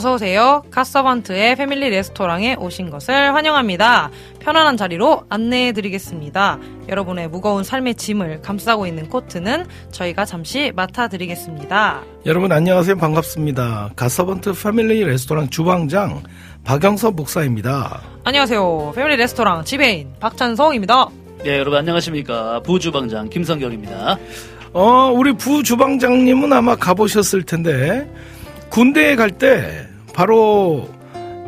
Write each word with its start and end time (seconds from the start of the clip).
어서 0.00 0.14
오세요. 0.14 0.62
카서번트의 0.70 1.56
패밀리 1.56 1.90
레스토랑에 1.90 2.54
오신 2.54 2.88
것을 2.88 3.34
환영합니다. 3.34 4.10
편안한 4.38 4.78
자리로 4.78 5.24
안내해 5.28 5.72
드리겠습니다. 5.72 6.58
여러분의 6.88 7.28
무거운 7.28 7.64
삶의 7.64 7.96
짐을 7.96 8.40
감싸고 8.40 8.86
있는 8.86 9.10
코트는 9.10 9.66
저희가 9.90 10.24
잠시 10.24 10.72
맡아 10.74 11.08
드리겠습니다. 11.08 12.00
여러분 12.24 12.50
안녕하세요. 12.50 12.96
반갑습니다. 12.96 13.90
가서번트 13.94 14.54
패밀리 14.54 15.04
레스토랑 15.04 15.50
주방장 15.50 16.22
박영섭 16.64 17.14
목사입니다. 17.14 18.00
안녕하세요. 18.24 18.92
패밀리 18.94 19.16
레스토랑 19.16 19.66
지배인 19.66 20.14
박찬성입니다. 20.18 21.08
네, 21.44 21.58
여러분 21.58 21.78
안녕하십니까. 21.78 22.60
부주방장 22.60 23.28
김성경입니다. 23.28 24.16
어, 24.72 25.12
우리 25.14 25.34
부주방장님은 25.34 26.54
아마 26.54 26.74
가보셨을 26.74 27.42
텐데 27.42 28.10
군대에 28.70 29.14
갈 29.16 29.32
때 29.32 29.89
바로 30.12 30.88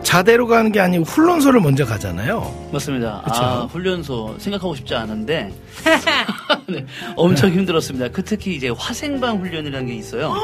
자대로 0.02 0.46
가는 0.46 0.72
게 0.72 0.80
아니고 0.80 1.04
훈련소를 1.04 1.60
먼저 1.60 1.84
가잖아요. 1.84 2.68
맞습니다. 2.72 3.22
그쵸. 3.24 3.42
아, 3.42 3.68
훈련소 3.70 4.34
생각하고 4.38 4.74
싶지 4.74 4.94
않은데 4.94 5.52
네, 6.68 6.84
엄청 7.16 7.50
힘들었습니다. 7.50 8.08
그 8.08 8.22
특히 8.24 8.54
이제 8.56 8.70
화생방 8.76 9.40
훈련이라는 9.40 9.86
게 9.86 9.94
있어요. 9.94 10.34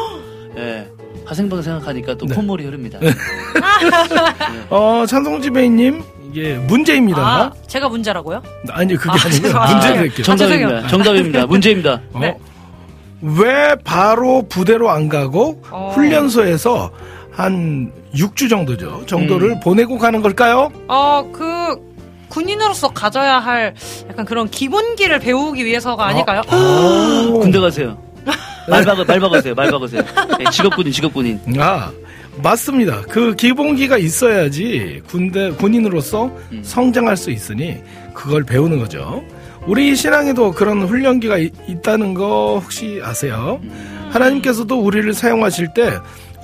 네, 0.54 0.88
화생방 1.24 1.60
생각하니까 1.62 2.14
또 2.14 2.26
네. 2.26 2.34
콧물이 2.34 2.64
흐릅니다. 2.64 2.98
어, 4.70 5.04
찬송지배인님 5.06 6.02
이게 6.30 6.54
문제입니다. 6.54 7.20
아, 7.20 7.52
제가 7.66 7.88
문제라고요? 7.88 8.42
아니 8.70 8.94
그게 8.94 9.10
아, 9.10 9.12
아, 9.12 9.16
니고 9.16 9.30
죄송합니다. 9.30 9.72
문제 9.74 9.88
아, 9.88 9.92
드릴게요. 9.94 10.24
정답입니다. 10.24 10.66
죄송해요. 10.68 10.88
정답입니다. 10.88 11.46
문제입니다. 11.46 12.00
어, 12.12 12.18
네. 12.20 12.38
왜 13.20 13.74
바로 13.82 14.46
부대로 14.48 14.90
안 14.90 15.08
가고 15.08 15.62
어. 15.70 15.90
훈련소에서 15.94 16.92
한 17.48 17.92
6주 18.16 18.50
정도죠. 18.50 19.04
정도를 19.06 19.50
음. 19.50 19.60
보내고 19.60 19.96
가는 19.96 20.20
걸까요? 20.20 20.72
어, 20.88 21.24
그, 21.32 21.78
군인으로서 22.28 22.88
가져야 22.88 23.38
할 23.38 23.74
약간 24.10 24.24
그런 24.26 24.50
기본기를 24.50 25.20
배우기 25.20 25.64
위해서가 25.64 26.04
아닐까요? 26.06 26.42
오. 26.52 27.38
군대 27.38 27.60
가세요. 27.60 27.96
말 28.68 28.84
박으 28.84 29.02
말 29.02 29.20
박으세요. 29.20 29.54
말 29.54 29.70
박으세요. 29.70 30.02
네, 30.36 30.50
직업군인 30.50 30.92
직업군인. 30.92 31.40
아, 31.58 31.90
맞습니다. 32.42 33.02
그 33.08 33.34
기본기가 33.36 33.98
있어야지 33.98 35.00
군대 35.08 35.50
군인으로서 35.52 36.26
음. 36.52 36.60
성장할 36.64 37.16
수 37.16 37.30
있으니 37.30 37.76
그걸 38.14 38.42
배우는 38.42 38.80
거죠. 38.80 39.22
우리 39.66 39.94
신앙에도 39.94 40.50
그런 40.52 40.82
훈련기가 40.82 41.38
이- 41.38 41.50
있다는 41.68 42.14
거 42.14 42.58
혹시 42.62 43.00
아세요? 43.02 43.60
하나님께서도 44.10 44.78
우리를 44.80 45.14
사용하실 45.14 45.68
때 45.74 45.92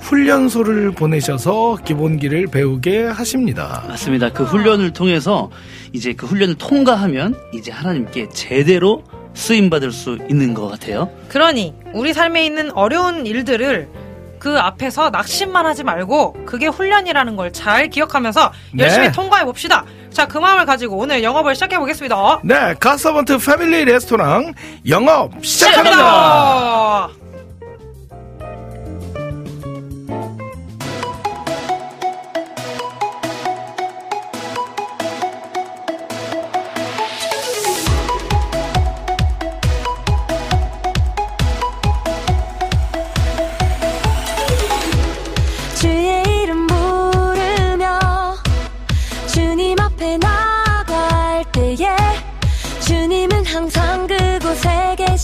훈련소를 0.05 0.91
보내셔서 0.91 1.77
기본기를 1.83 2.47
배우게 2.47 3.05
하십니다. 3.07 3.83
맞습니다. 3.87 4.29
그 4.29 4.43
훈련을 4.43 4.91
통해서 4.93 5.49
이제 5.93 6.13
그 6.13 6.27
훈련을 6.27 6.55
통과하면 6.55 7.35
이제 7.53 7.71
하나님께 7.71 8.29
제대로 8.29 9.03
쓰임 9.33 9.69
받을 9.71 9.91
수 9.91 10.17
있는 10.29 10.53
것 10.53 10.67
같아요. 10.69 11.09
그러니 11.29 11.73
우리 11.93 12.13
삶에 12.13 12.45
있는 12.45 12.71
어려운 12.71 13.25
일들을 13.25 13.89
그 14.37 14.59
앞에서 14.59 15.09
낙심만 15.09 15.65
하지 15.65 15.83
말고 15.83 16.45
그게 16.45 16.67
훈련이라는 16.67 17.35
걸 17.35 17.51
잘 17.51 17.89
기억하면서 17.89 18.51
네. 18.73 18.83
열심히 18.83 19.11
통과해 19.11 19.43
봅시다. 19.43 19.85
자, 20.11 20.27
그 20.27 20.37
마음을 20.37 20.65
가지고 20.65 20.97
오늘 20.97 21.23
영업을 21.23 21.55
시작해 21.55 21.79
보겠습니다. 21.79 22.41
네, 22.43 22.75
가서번트 22.79 23.39
패밀리 23.39 23.85
레스토랑 23.85 24.53
영업 24.87 25.31
시작합니다. 25.43 27.07
주의 27.09 27.24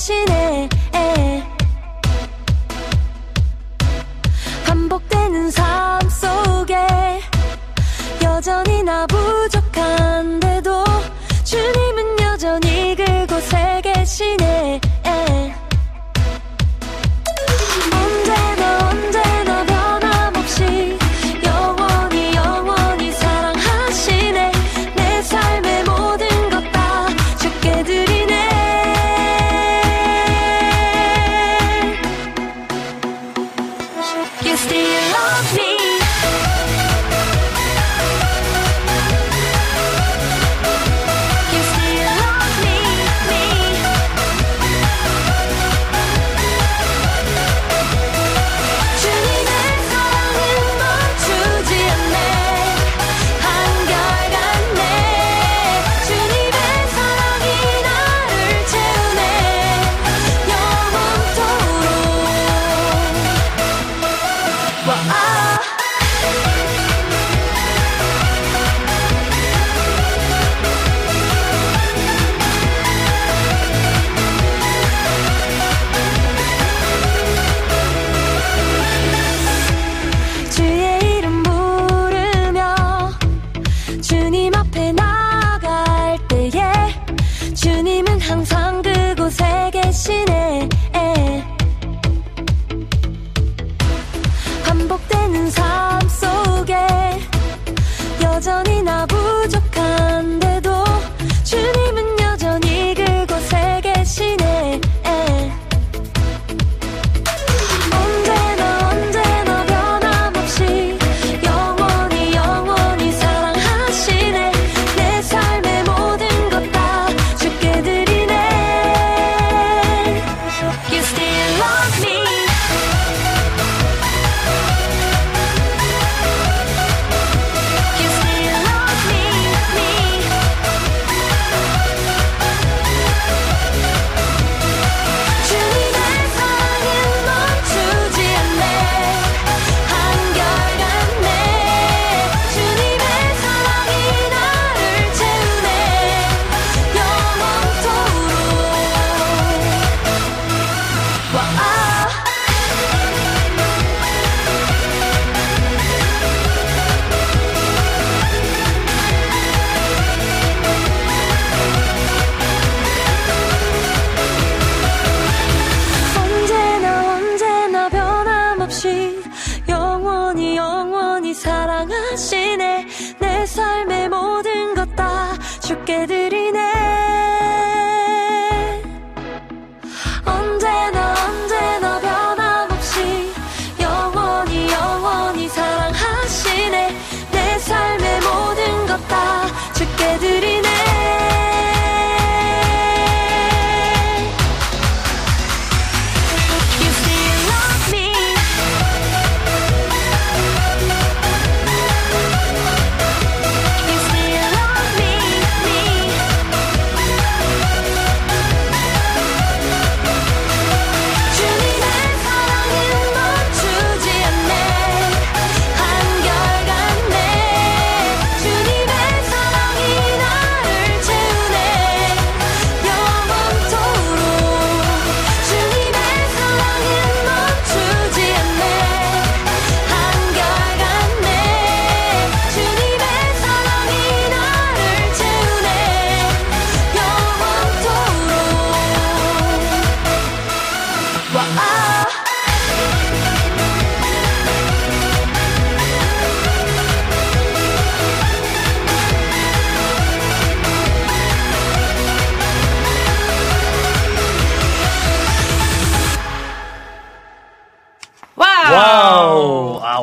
계시네 0.02 0.68
반복되는 4.66 5.52
삶 5.52 6.10
속에 6.10 6.76
여전히 8.24 8.82
나부 8.82 9.21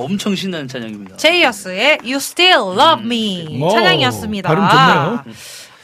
엄청 0.08 0.34
신나는 0.34 0.69
찬양입니다. 0.69 1.16
제이어스의 1.16 1.99
You 2.02 2.16
Still 2.16 2.78
Love 2.78 3.05
Me 3.05 3.60
오, 3.62 3.70
찬양이었습니다. 3.70 4.49
발음 4.49 4.69
좋네요. 4.69 5.25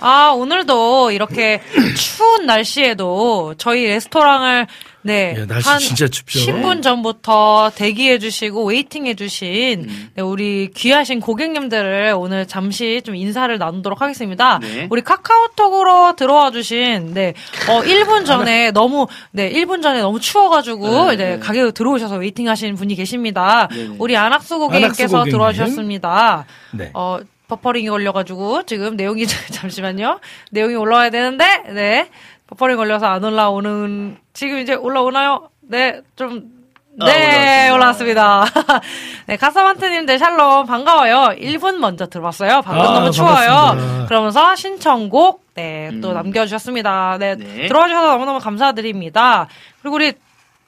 아, 0.00 0.30
오늘도 0.36 1.10
이렇게 1.12 1.62
추운 1.96 2.46
날씨에도 2.46 3.54
저희 3.58 3.86
레스토랑을 3.86 4.66
네, 5.04 5.34
예, 5.38 5.44
날씨 5.46 5.68
한 5.68 5.78
진짜 5.78 6.08
춥죠. 6.08 6.40
10분 6.40 6.82
전부터 6.82 7.72
대기해 7.74 8.18
주시고 8.18 8.64
waiting해 8.64 9.14
주신 9.14 9.84
음. 9.88 10.10
네, 10.14 10.22
우리 10.22 10.70
귀하신 10.74 11.20
고객님들을 11.20 12.14
오늘 12.16 12.46
잠시 12.46 13.02
좀 13.04 13.14
인사를 13.14 13.56
나누도록 13.58 14.00
하겠습니다. 14.00 14.58
네. 14.60 14.86
우리 14.90 15.02
카카오톡으로 15.02 16.16
들어와 16.16 16.50
주신 16.50 17.12
네, 17.12 17.34
어 17.68 17.82
1분 17.82 18.24
전에 18.26 18.70
너무 18.70 19.06
네, 19.30 19.52
1분 19.52 19.82
전에 19.82 20.00
너무 20.00 20.20
추워 20.20 20.48
가지고 20.48 21.08
네, 21.08 21.14
이제 21.14 21.24
네. 21.24 21.38
가게에 21.38 21.70
들어오셔서 21.72 22.16
waiting 22.16 22.48
하시는 22.48 22.74
분이 22.74 22.94
계십니다. 22.94 23.68
네, 23.70 23.88
네. 23.88 23.96
우리 23.98 24.16
안학수 24.16 24.54
안학수 24.54 24.58
고객님께서 24.58 25.18
고객님. 25.18 25.32
들어와 25.32 25.52
주셨습니다. 25.52 26.46
네. 26.72 26.90
어, 26.94 27.18
버퍼링이 27.46 27.88
걸려가지고 27.90 28.62
지금 28.62 28.96
내용이 28.96 29.26
잠시만요. 29.52 30.18
내용이 30.50 30.74
올라와야 30.76 31.10
되는데 31.10 31.44
네 31.74 32.08
버퍼링 32.46 32.76
걸려서 32.76 33.06
안 33.06 33.24
올라오는 33.24 34.18
지금 34.32 34.58
이제 34.58 34.74
올라오나요? 34.74 35.48
네 35.60 36.00
좀. 36.16 36.52
아, 37.00 37.06
네, 37.06 37.70
올라왔습니다. 37.70 38.44
올라왔습니다. 38.44 38.80
네, 39.26 39.36
가사만트님들 39.36 40.16
샬롬, 40.16 40.66
반가워요. 40.66 41.34
1분 41.36 41.78
먼저 41.78 42.06
들어왔어요. 42.06 42.62
방금 42.62 42.86
아, 42.86 42.92
너무 42.92 43.10
추워요. 43.10 43.48
반갑습니다. 43.48 44.06
그러면서 44.06 44.54
신청곡, 44.54 45.44
네, 45.54 45.90
또 46.00 46.10
음. 46.10 46.14
남겨주셨습니다. 46.14 47.16
네, 47.18 47.34
네. 47.34 47.66
들어와 47.66 47.88
주셔서 47.88 48.06
너무너무 48.12 48.38
감사드립니다. 48.38 49.48
그리고 49.82 49.96
우리 49.96 50.12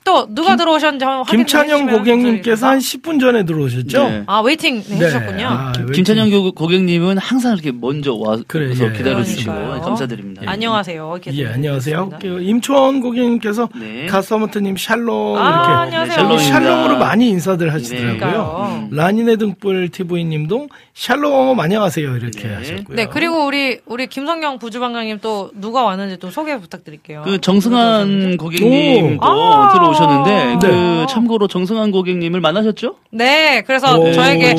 또 0.06 0.24
누가 0.32 0.54
들어오셨는지 0.54 1.04
한번 1.04 1.24
확인해 1.26 1.42
김찬영 1.42 1.78
주시면 1.80 1.98
고객님께서 1.98 2.66
한 2.66 2.74
감사드리겠습니다. 2.74 3.10
10분 3.10 3.20
전에 3.20 3.44
들어오셨죠? 3.44 4.08
네. 4.08 4.22
아, 4.28 4.40
waiting 4.40 4.80
네, 4.84 4.94
해주셨군요. 4.96 5.46
아, 5.48 5.72
김찬영 5.92 6.30
고- 6.30 6.52
고객님은 6.52 7.18
항상 7.18 7.54
이렇게 7.54 7.72
먼저 7.72 8.14
와서 8.14 8.44
그래, 8.46 8.70
예. 8.70 8.92
기다려주시고 8.92 9.52
그러니까요. 9.52 9.82
감사드립니다. 9.82 10.42
안녕하세요. 10.46 11.12
이렇게 11.24 11.34
예, 11.42 11.48
안녕하세요. 11.48 12.08
드리겠습니다. 12.10 12.18
그 12.38 12.42
임초원 12.48 13.00
고객님께서 13.00 13.68
네. 13.74 14.06
갓서번트님 14.06 14.76
샬롬 14.76 15.38
아, 15.38 15.48
이렇게 15.48 15.72
안녕하세요. 15.72 16.06
네, 16.06 16.14
샬롬입니다. 16.38 16.52
샬롬으로 16.52 16.98
많이 16.98 17.28
인사들 17.30 17.72
하시더라고요. 17.72 18.16
그러니까요. 18.18 18.88
라니네 18.92 19.36
등불 19.36 19.88
TV님도 19.88 20.68
샬롬 20.94 21.58
안녕하세요 21.58 22.16
이렇게 22.16 22.46
네. 22.46 22.54
하셨고요. 22.54 22.96
네, 22.96 23.06
그리고 23.06 23.44
우리 23.44 23.80
우리 23.86 24.06
김성경 24.06 24.60
부주방장님 24.60 25.18
또 25.20 25.50
누가 25.54 25.82
왔는지 25.82 26.18
또 26.18 26.30
소개 26.30 26.56
부탁드릴게요. 26.60 27.22
그 27.24 27.40
정승환 27.40 28.36
고객님도 28.36 29.18
아. 29.26 29.72
들어오셨 29.72 29.95
는데 30.04 30.58
그 30.60 30.66
네. 30.66 31.06
참고로 31.08 31.48
정승환 31.48 31.90
고객님을 31.90 32.40
만나셨죠? 32.40 32.96
네, 33.10 33.62
그래서 33.66 33.96
오. 33.96 34.12
저에게 34.12 34.54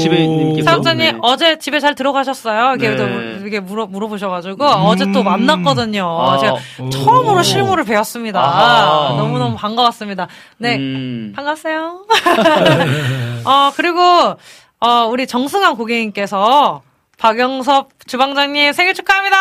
사업자님 0.63 0.97
네. 0.97 1.17
어제 1.21 1.59
집에 1.59 1.79
잘 1.79 1.93
들어가셨어요? 1.93 2.75
이렇게, 2.75 2.89
네. 2.89 2.95
또 2.95 3.03
이렇게 3.41 3.59
물어 3.59 3.85
물어보셔가지고 3.85 4.65
어제 4.65 5.11
또 5.11 5.21
만났거든요. 5.23 6.05
아. 6.05 6.37
제가 6.39 6.55
오. 6.79 6.89
처음으로 6.89 7.43
실물을 7.43 7.83
배웠습니다. 7.83 8.39
아하. 8.39 9.15
너무 9.17 9.37
너무 9.37 9.55
반가웠습니다. 9.55 10.27
네, 10.57 10.77
음. 10.77 11.33
반갑어요. 11.35 12.05
어 13.45 13.71
그리고 13.75 13.99
어 14.79 15.07
우리 15.11 15.27
정승환 15.27 15.75
고객님께서 15.75 16.81
박영섭 17.17 17.89
주방장님 18.07 18.73
생일 18.73 18.93
축하합니다. 18.93 19.37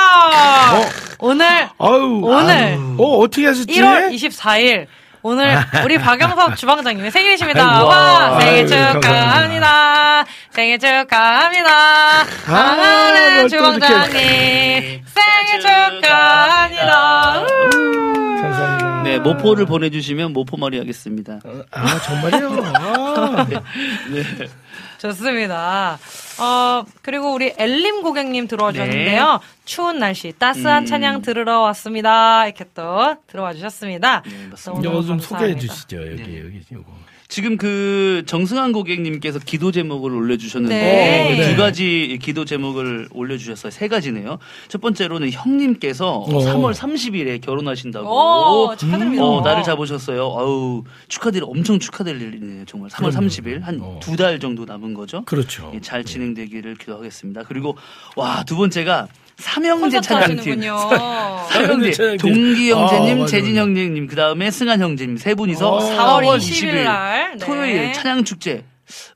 오늘 1.21 1.47
아유, 1.79 2.21
오늘 2.23 2.51
아유. 2.55 2.97
어 2.99 3.19
어떻게 3.19 3.47
하셨지? 3.47 3.67
1월 3.81 4.13
24일 4.13 4.87
오늘 5.27 5.59
우리 5.85 5.99
박영섭 5.99 6.57
주방장님의 6.57 7.11
생일이십니다. 7.11 7.79
아이고, 7.79 7.89
와 7.89 8.39
생일 8.39 8.67
축하합니다. 8.69 10.25
생일 10.51 10.79
축하합니다. 10.79 12.25
사랑하는 12.45 13.35
뭘또 13.35 13.49
주방장님. 13.49 14.13
생일 15.05 15.61
축하합니다. 15.61 17.47
감사합니다. 18.41 19.03
네, 19.03 19.19
모포를 19.19 19.67
보내주시면 19.67 20.33
모포말이 20.33 20.79
하겠습니다. 20.79 21.41
아 21.73 21.99
정말요? 22.03 22.63
아, 22.77 23.47
좋습니다. 24.99 25.99
어, 26.39 26.85
그리고 27.03 27.33
우리 27.33 27.53
엘림 27.57 28.03
고객님 28.03 28.47
들어와 28.49 28.73
주셨는데요. 28.73 29.41
추운 29.65 29.99
날씨, 29.99 30.33
따스한 30.39 30.85
음. 30.85 30.87
찬양 30.87 31.23
들으러 31.23 31.61
왔습니다. 31.61 32.47
이렇게 32.47 32.65
또 32.75 33.17
들어와 33.27 33.53
주셨습니다. 33.55 34.23
네, 34.23 34.47
맞습니다. 34.51 34.89
이거 34.89 35.03
좀 35.03 35.19
감사합니다. 35.19 35.27
소개해 35.27 35.57
주시죠 35.57 35.97
여기 36.13 36.23
네. 36.23 36.41
여기 36.45 36.63
요거. 36.73 37.06
지금 37.29 37.57
그 37.57 38.23
정승환 38.27 38.73
고객님께서 38.73 39.41
기도 39.41 39.73
제목을 39.73 40.13
올려주셨는데 40.15 40.75
네. 40.75 41.37
두 41.43 41.51
네. 41.51 41.57
가지 41.57 42.19
기도 42.23 42.45
제목을 42.45 43.09
올려주셨어요. 43.13 43.71
세 43.71 43.89
가지네요. 43.89 44.39
첫 44.69 44.81
번째로는 44.81 45.31
형님께서 45.33 46.19
어. 46.19 46.29
3월 46.29 46.73
30일에 46.73 47.41
결혼하신다고 47.41 48.09
오, 48.71 48.77
축하드립니다. 48.77 49.25
어, 49.25 49.41
날을 49.43 49.63
잡으셨어요. 49.65 50.23
아우 50.23 50.85
축하드리 51.09 51.43
엄청 51.45 51.79
축하드릴 51.79 52.23
일이네요. 52.23 52.65
정말 52.67 52.91
3월 52.91 53.11
그럼요. 53.11 53.27
30일 53.29 53.61
한 53.63 53.79
어. 53.83 53.99
두달 54.01 54.39
정도 54.39 54.65
남은 54.65 54.95
거죠. 54.95 55.25
그렇죠. 55.25 55.73
예, 55.75 55.81
잘 55.81 56.05
진행되기를 56.05 56.77
기도하겠습니다. 56.77 57.43
그리고 57.49 57.77
와 58.15 58.45
두 58.47 58.57
번째가 58.57 59.09
삼형제 59.37 59.99
콘서트 59.99 60.09
찬양팀. 60.09 60.61
삼형제. 61.51 62.17
동기 62.17 62.73
아, 62.73 62.79
형제님, 62.79 63.19
맞아, 63.19 63.31
재진. 63.31 63.57
형제님, 63.57 64.07
그 64.07 64.17
다음에 64.17 64.51
승한 64.51 64.81
형제님 64.81 65.17
세 65.19 65.35
분이서 65.35 65.69
어. 65.69 65.79
4월 65.81 66.23
4월 66.23 66.39
20일 66.39 66.85
날, 66.85 67.37
네. 67.39 67.45
토요일 67.45 67.93
찬양 67.93 68.25
축제. 68.25 68.65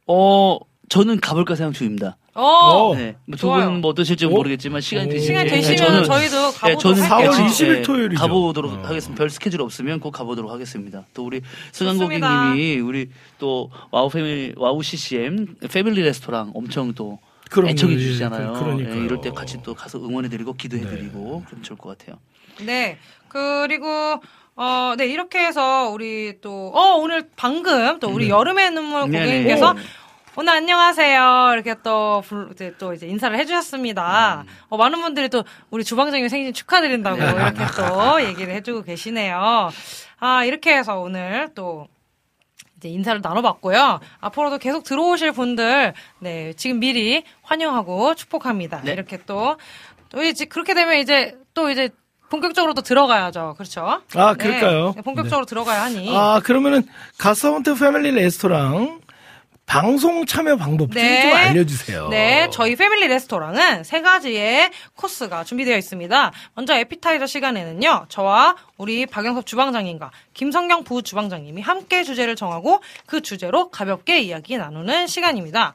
어 0.06 0.58
저는 0.88 1.20
가볼까 1.20 1.54
생각 1.54 1.72
중입니다. 1.74 2.16
어, 2.34 2.42
어. 2.44 2.94
네, 2.94 3.16
뭐. 3.26 3.36
두분 3.36 3.80
뭐 3.80 3.90
어떠실지 3.90 4.26
어? 4.26 4.28
모르겠지만 4.28 4.80
시간이 4.80 5.08
오. 5.08 5.10
되시면 5.10 5.40
시간 5.40 5.46
예, 5.46 5.50
되시면 5.50 5.76
저는 5.78 6.04
저희도 6.04 6.52
가보도록 6.52 6.64
네, 6.64 6.76
저는 6.78 7.02
할게요. 7.02 7.30
4월 7.30 7.46
20일 7.46 7.72
네, 7.76 7.82
토요일이죠. 7.82 8.20
가보도록 8.20 8.72
어. 8.72 8.82
하겠습니다. 8.84 9.18
별 9.18 9.30
스케줄 9.30 9.62
없으면 9.62 10.00
꼭 10.00 10.10
가보도록 10.12 10.50
하겠습니다. 10.50 11.04
또 11.14 11.24
우리 11.24 11.40
승한 11.72 11.96
좋습니다. 11.98 12.50
고객님이 12.50 12.80
우리 12.80 13.08
또 13.38 13.70
와우 13.90 14.08
패밀리 14.10 14.52
와우 14.56 14.82
CCM 14.82 15.56
패밀리 15.70 16.02
레스토랑 16.02 16.52
엄청 16.54 16.92
또 16.94 17.18
그럼요. 17.50 17.70
애청해 17.70 17.94
예, 17.94 17.98
주시잖아요. 17.98 18.52
그- 18.52 18.60
그러니까요. 18.60 19.00
예, 19.00 19.04
이럴 19.04 19.20
때 19.20 19.30
같이 19.30 19.60
또 19.62 19.74
가서 19.74 19.98
응원해드리고 19.98 20.54
기도해드리고 20.54 21.44
그럼 21.46 21.62
좋을 21.62 21.78
것 21.78 21.98
같아요. 21.98 22.18
네. 22.64 22.98
그리고 23.28 24.20
어, 24.56 24.94
네, 24.98 25.06
이렇게 25.06 25.38
해서 25.38 25.88
우리 25.90 26.38
또, 26.42 26.70
어, 26.74 26.96
오늘 26.96 27.30
방금 27.34 27.98
또 27.98 28.10
우리 28.10 28.28
여름의 28.28 28.72
눈물 28.72 29.08
네네. 29.10 29.24
고객님께서 29.24 29.74
오늘 30.36 30.52
안녕하세요. 30.52 31.50
이렇게 31.54 31.76
또, 31.82 32.22
불- 32.26 32.50
이제 32.52 32.74
또 32.78 32.92
이제 32.92 33.06
인사를 33.06 33.36
해주셨습니다. 33.38 34.44
어, 34.68 34.76
많은 34.76 35.00
분들이 35.00 35.28
또 35.30 35.44
우리 35.70 35.82
주방장님 35.82 36.28
생신 36.28 36.52
축하드린다고 36.52 37.16
이렇게 37.16 37.64
또 37.76 38.22
얘기를 38.22 38.52
해주고 38.54 38.82
계시네요. 38.82 39.70
아, 40.18 40.44
이렇게 40.44 40.76
해서 40.76 40.98
오늘 41.00 41.48
또 41.54 41.86
이제 42.80 42.88
인사를 42.88 43.20
나눠봤고요. 43.22 44.00
앞으로도 44.20 44.58
계속 44.58 44.84
들어오실 44.84 45.32
분들, 45.32 45.92
네, 46.20 46.52
지금 46.54 46.80
미리 46.80 47.22
환영하고 47.42 48.14
축복합니다. 48.14 48.80
네. 48.82 48.92
이렇게 48.92 49.18
또, 49.26 49.56
또 50.08 50.22
이제 50.22 50.46
그렇게 50.46 50.72
되면 50.74 50.98
이제 50.98 51.36
또 51.52 51.70
이제 51.70 51.90
본격적으로 52.30 52.72
또 52.74 52.80
들어가야죠. 52.80 53.54
그렇죠? 53.58 54.02
아, 54.14 54.34
네, 54.34 54.34
그럴까요? 54.38 54.94
네, 54.96 55.02
본격적으로 55.02 55.44
들어가야 55.44 55.82
하니. 55.82 56.16
아, 56.16 56.40
그러면은 56.42 56.84
가서원트 57.18 57.74
패밀리 57.74 58.12
레스토랑 58.12 59.00
방송 59.70 60.26
참여 60.26 60.56
방법 60.56 60.90
좀, 60.90 61.00
네. 61.00 61.22
좀 61.22 61.32
알려주세요. 61.32 62.08
네, 62.08 62.48
저희 62.50 62.74
패밀리 62.74 63.06
레스토랑은 63.06 63.84
세 63.84 64.00
가지의 64.02 64.72
코스가 64.96 65.44
준비되어 65.44 65.76
있습니다. 65.76 66.32
먼저 66.54 66.74
에피타이저 66.74 67.26
시간에는요, 67.26 68.06
저와 68.08 68.56
우리 68.78 69.06
박영섭 69.06 69.46
주방장님과 69.46 70.10
김성경 70.34 70.82
부 70.82 71.04
주방장님이 71.04 71.62
함께 71.62 72.02
주제를 72.02 72.34
정하고 72.34 72.82
그 73.06 73.20
주제로 73.20 73.70
가볍게 73.70 74.18
이야기 74.18 74.58
나누는 74.58 75.06
시간입니다. 75.06 75.74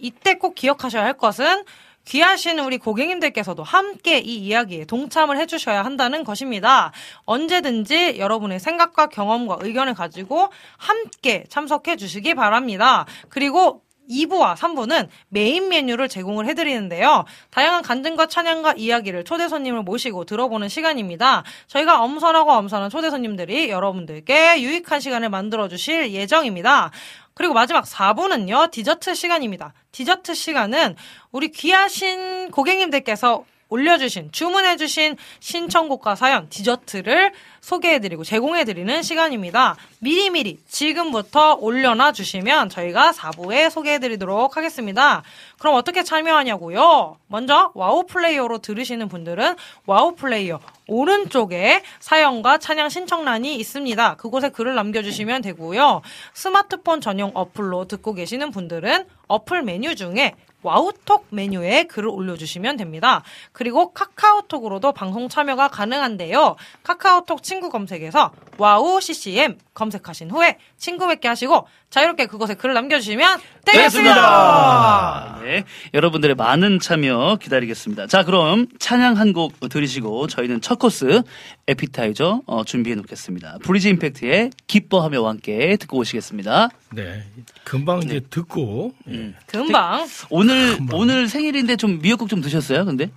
이때 0.00 0.38
꼭 0.38 0.54
기억하셔야 0.54 1.04
할 1.04 1.12
것은 1.12 1.64
귀하신 2.04 2.58
우리 2.58 2.78
고객님들께서도 2.78 3.62
함께 3.62 4.18
이 4.18 4.36
이야기에 4.36 4.84
동참을 4.84 5.38
해주셔야 5.38 5.84
한다는 5.84 6.24
것입니다. 6.24 6.92
언제든지 7.24 8.16
여러분의 8.18 8.60
생각과 8.60 9.06
경험과 9.06 9.58
의견을 9.60 9.94
가지고 9.94 10.50
함께 10.76 11.44
참석해 11.48 11.96
주시기 11.96 12.34
바랍니다. 12.34 13.06
그리고 13.28 13.82
2부와 14.10 14.54
3부는 14.54 15.08
메인 15.28 15.68
메뉴를 15.68 16.08
제공을 16.08 16.46
해드리는데요. 16.46 17.24
다양한 17.50 17.82
간증과 17.82 18.26
찬양과 18.26 18.74
이야기를 18.76 19.24
초대 19.24 19.48
손님을 19.48 19.82
모시고 19.82 20.24
들어보는 20.24 20.68
시간입니다. 20.68 21.42
저희가 21.68 22.02
엄선하고 22.02 22.52
엄선한 22.52 22.90
초대 22.90 23.10
손님들이 23.10 23.70
여러분들께 23.70 24.60
유익한 24.62 25.00
시간을 25.00 25.30
만들어주실 25.30 26.12
예정입니다. 26.12 26.90
그리고 27.34 27.52
마지막 27.54 27.84
4부는요, 27.84 28.70
디저트 28.70 29.14
시간입니다. 29.14 29.74
디저트 29.92 30.34
시간은 30.34 30.96
우리 31.32 31.50
귀하신 31.50 32.50
고객님들께서 32.50 33.44
올려주신, 33.68 34.30
주문해주신 34.32 35.16
신청곡과 35.40 36.14
사연, 36.14 36.48
디저트를 36.48 37.32
소개해드리고 37.60 38.24
제공해드리는 38.24 39.02
시간입니다. 39.02 39.76
미리미리 40.00 40.58
지금부터 40.68 41.54
올려놔 41.54 42.12
주시면 42.12 42.68
저희가 42.68 43.12
4부에 43.12 43.70
소개해드리도록 43.70 44.56
하겠습니다. 44.56 45.22
그럼 45.58 45.76
어떻게 45.76 46.02
참여하냐고요? 46.02 47.18
먼저 47.26 47.72
와우 47.74 48.04
플레이어로 48.06 48.58
들으시는 48.58 49.08
분들은 49.08 49.56
와우 49.86 50.14
플레이어 50.14 50.60
오른쪽에 50.86 51.82
사연과 52.00 52.58
찬양 52.58 52.90
신청란이 52.90 53.56
있습니다. 53.56 54.16
그곳에 54.16 54.50
글을 54.50 54.74
남겨주시면 54.74 55.40
되고요. 55.40 56.02
스마트폰 56.34 57.00
전용 57.00 57.30
어플로 57.32 57.86
듣고 57.86 58.12
계시는 58.12 58.50
분들은 58.50 59.06
어플 59.26 59.62
메뉴 59.62 59.94
중에 59.94 60.34
와우톡 60.64 61.26
메뉴에 61.30 61.84
글을 61.84 62.08
올려주시면 62.08 62.76
됩니다. 62.78 63.22
그리고 63.52 63.92
카카오톡으로도 63.92 64.92
방송 64.92 65.28
참여가 65.28 65.68
가능한데요. 65.68 66.56
카카오톡 66.82 67.42
친구 67.42 67.68
검색에서 67.70 68.32
와우 68.58 69.00
CCM 69.00 69.58
검색하신 69.74 70.30
후에 70.30 70.58
친구 70.78 71.06
맺기 71.06 71.28
하시고 71.28 71.66
자유롭게 71.90 72.26
그곳에 72.26 72.54
글을 72.54 72.74
남겨주시면 72.74 73.38
되겠습니다. 73.64 75.40
네, 75.42 75.64
여러분들의 75.92 76.34
많은 76.36 76.80
참여 76.80 77.38
기다리겠습니다. 77.40 78.06
자, 78.06 78.24
그럼 78.24 78.66
찬양 78.78 79.18
한 79.18 79.34
곡 79.34 79.58
들으시고 79.68 80.28
저희는 80.28 80.60
첫 80.60 80.78
코스 80.78 81.22
에피타이저 81.66 82.42
어, 82.46 82.62
준비해 82.62 82.94
놓겠습니다. 82.94 83.58
브리지 83.64 83.88
임팩트의 83.88 84.50
기뻐하며와 84.68 85.30
함께 85.30 85.76
듣고 85.76 85.98
오시겠습니다. 85.98 86.68
네. 86.92 87.24
금방 87.64 88.00
이제 88.04 88.20
듣고, 88.30 88.92
예. 89.10 89.34
금방 89.46 90.06
오늘 90.30 90.53
오늘 90.92 91.28
생일인데 91.28 91.76
좀 91.76 92.00
미역국 92.00 92.28
좀 92.28 92.40
드셨어요? 92.40 92.84
근데 92.84 93.10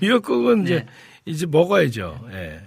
미역국은 0.00 0.64
이제, 0.64 0.74
네. 0.76 0.86
이제 1.26 1.46
먹어야죠. 1.46 2.18
예. 2.32 2.60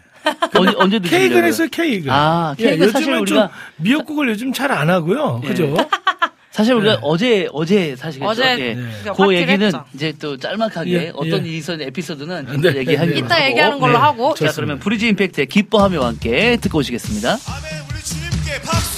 언제 0.56 0.74
언제? 0.78 1.00
케이크는 1.00 1.44
했어요, 1.46 1.68
케이크. 1.72 2.08
아, 2.10 2.56
예, 2.60 2.64
케이크 2.72 2.90
사실 2.92 3.10
요즘은 3.10 3.26
우리가- 3.26 3.44
예. 3.44 3.48
좀 3.48 3.50
미역국을 3.78 4.30
요즘 4.30 4.54
잘 4.54 4.72
안 4.72 4.90
하고요. 4.90 5.42
그죠? 5.46 5.76
사실 6.52 6.76
우리가 6.76 6.94
네. 6.94 7.00
어제 7.02 7.48
어제 7.52 7.96
사실 7.96 8.24
어제 8.24 8.44
예. 8.60 8.74
네. 8.76 9.12
그 9.18 9.36
얘기는 9.36 9.60
했죠. 9.66 9.84
이제 9.96 10.14
또 10.22 10.38
짤막하게 10.38 10.92
예, 10.94 11.12
어떤 11.16 11.44
예. 11.44 11.50
일이 11.50 11.58
있었는 11.58 11.88
에피소드는 11.88 12.46
네, 12.46 12.54
이따 12.54 12.72
네, 12.72 12.78
얘기하기로 12.78 13.14
네. 13.16 13.20
이따 13.20 13.36
하고. 13.36 13.46
얘기하는 13.46 13.80
걸로 13.80 13.94
네. 13.94 13.98
하고 14.00 14.24
자, 14.36 14.46
좋습니다. 14.46 14.54
그러면 14.56 14.80
브리지 14.80 15.08
임팩트의 15.10 15.48
기뻐하며와 15.48 16.08
함께 16.10 16.58
듣고 16.62 16.78
오시겠습니다. 16.78 17.30
아멘 17.32 17.84
우리 17.92 18.04
주님께 18.04 18.62
박수 18.64 18.93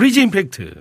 브리지 0.00 0.22
임팩트. 0.22 0.74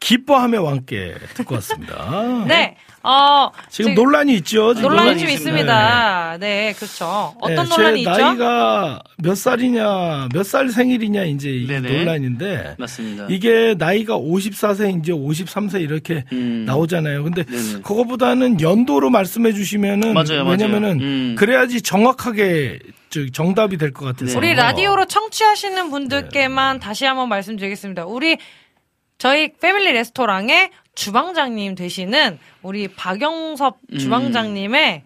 기뻐하며 0.00 0.60
왕께 0.62 1.14
듣고 1.34 1.54
왔습니다. 1.54 2.44
네. 2.48 2.76
어, 3.04 3.52
지금 3.70 3.94
논란이 3.94 4.34
있죠. 4.38 4.74
지금. 4.74 4.88
논란이 4.88 5.10
논란이 5.10 5.20
좀 5.20 5.28
있습니다. 5.28 5.60
있습니다. 5.60 6.38
네, 6.40 6.72
그렇죠. 6.76 7.34
어떤 7.40 7.64
네, 7.64 7.70
논란이 7.76 8.02
제 8.04 8.10
있죠? 8.10 8.20
나이가 8.20 9.02
몇 9.18 9.36
살이냐, 9.36 10.28
몇 10.34 10.42
살 10.42 10.68
생일이냐 10.70 11.22
이제 11.24 11.50
이 11.50 11.68
네네. 11.68 11.98
논란인데 11.98 12.74
맞습니다. 12.78 13.26
이게 13.30 13.76
나이가 13.78 14.18
54세 14.18 14.98
이제 14.98 15.12
53세 15.12 15.80
이렇게 15.82 16.24
음. 16.32 16.64
나오잖아요. 16.66 17.22
근데 17.22 17.44
네네. 17.44 17.82
그거보다는 17.82 18.60
연도로 18.60 19.08
말씀해 19.10 19.52
주시면은 19.52 20.12
맞아요, 20.12 20.42
맞아요. 20.42 20.50
왜냐면은 20.50 21.00
음. 21.00 21.34
그래야지 21.38 21.80
정확하게 21.82 22.80
저 22.80 22.92
정답이 23.32 23.76
될 23.78 23.92
것 23.92 24.04
같아서. 24.04 24.32
네. 24.32 24.38
우리 24.38 24.54
라디오로 24.54 25.06
청취하시는 25.06 25.90
분들께만 25.90 26.80
다시 26.80 27.04
한번 27.04 27.28
말씀드리겠습니다. 27.28 28.04
우리 28.06 28.38
저희 29.18 29.52
패밀리 29.60 29.92
레스토랑의 29.92 30.70
주방장님 30.94 31.74
되시는 31.74 32.38
우리 32.62 32.88
박영섭 32.88 33.78
음. 33.92 33.98
주방장님의 33.98 35.02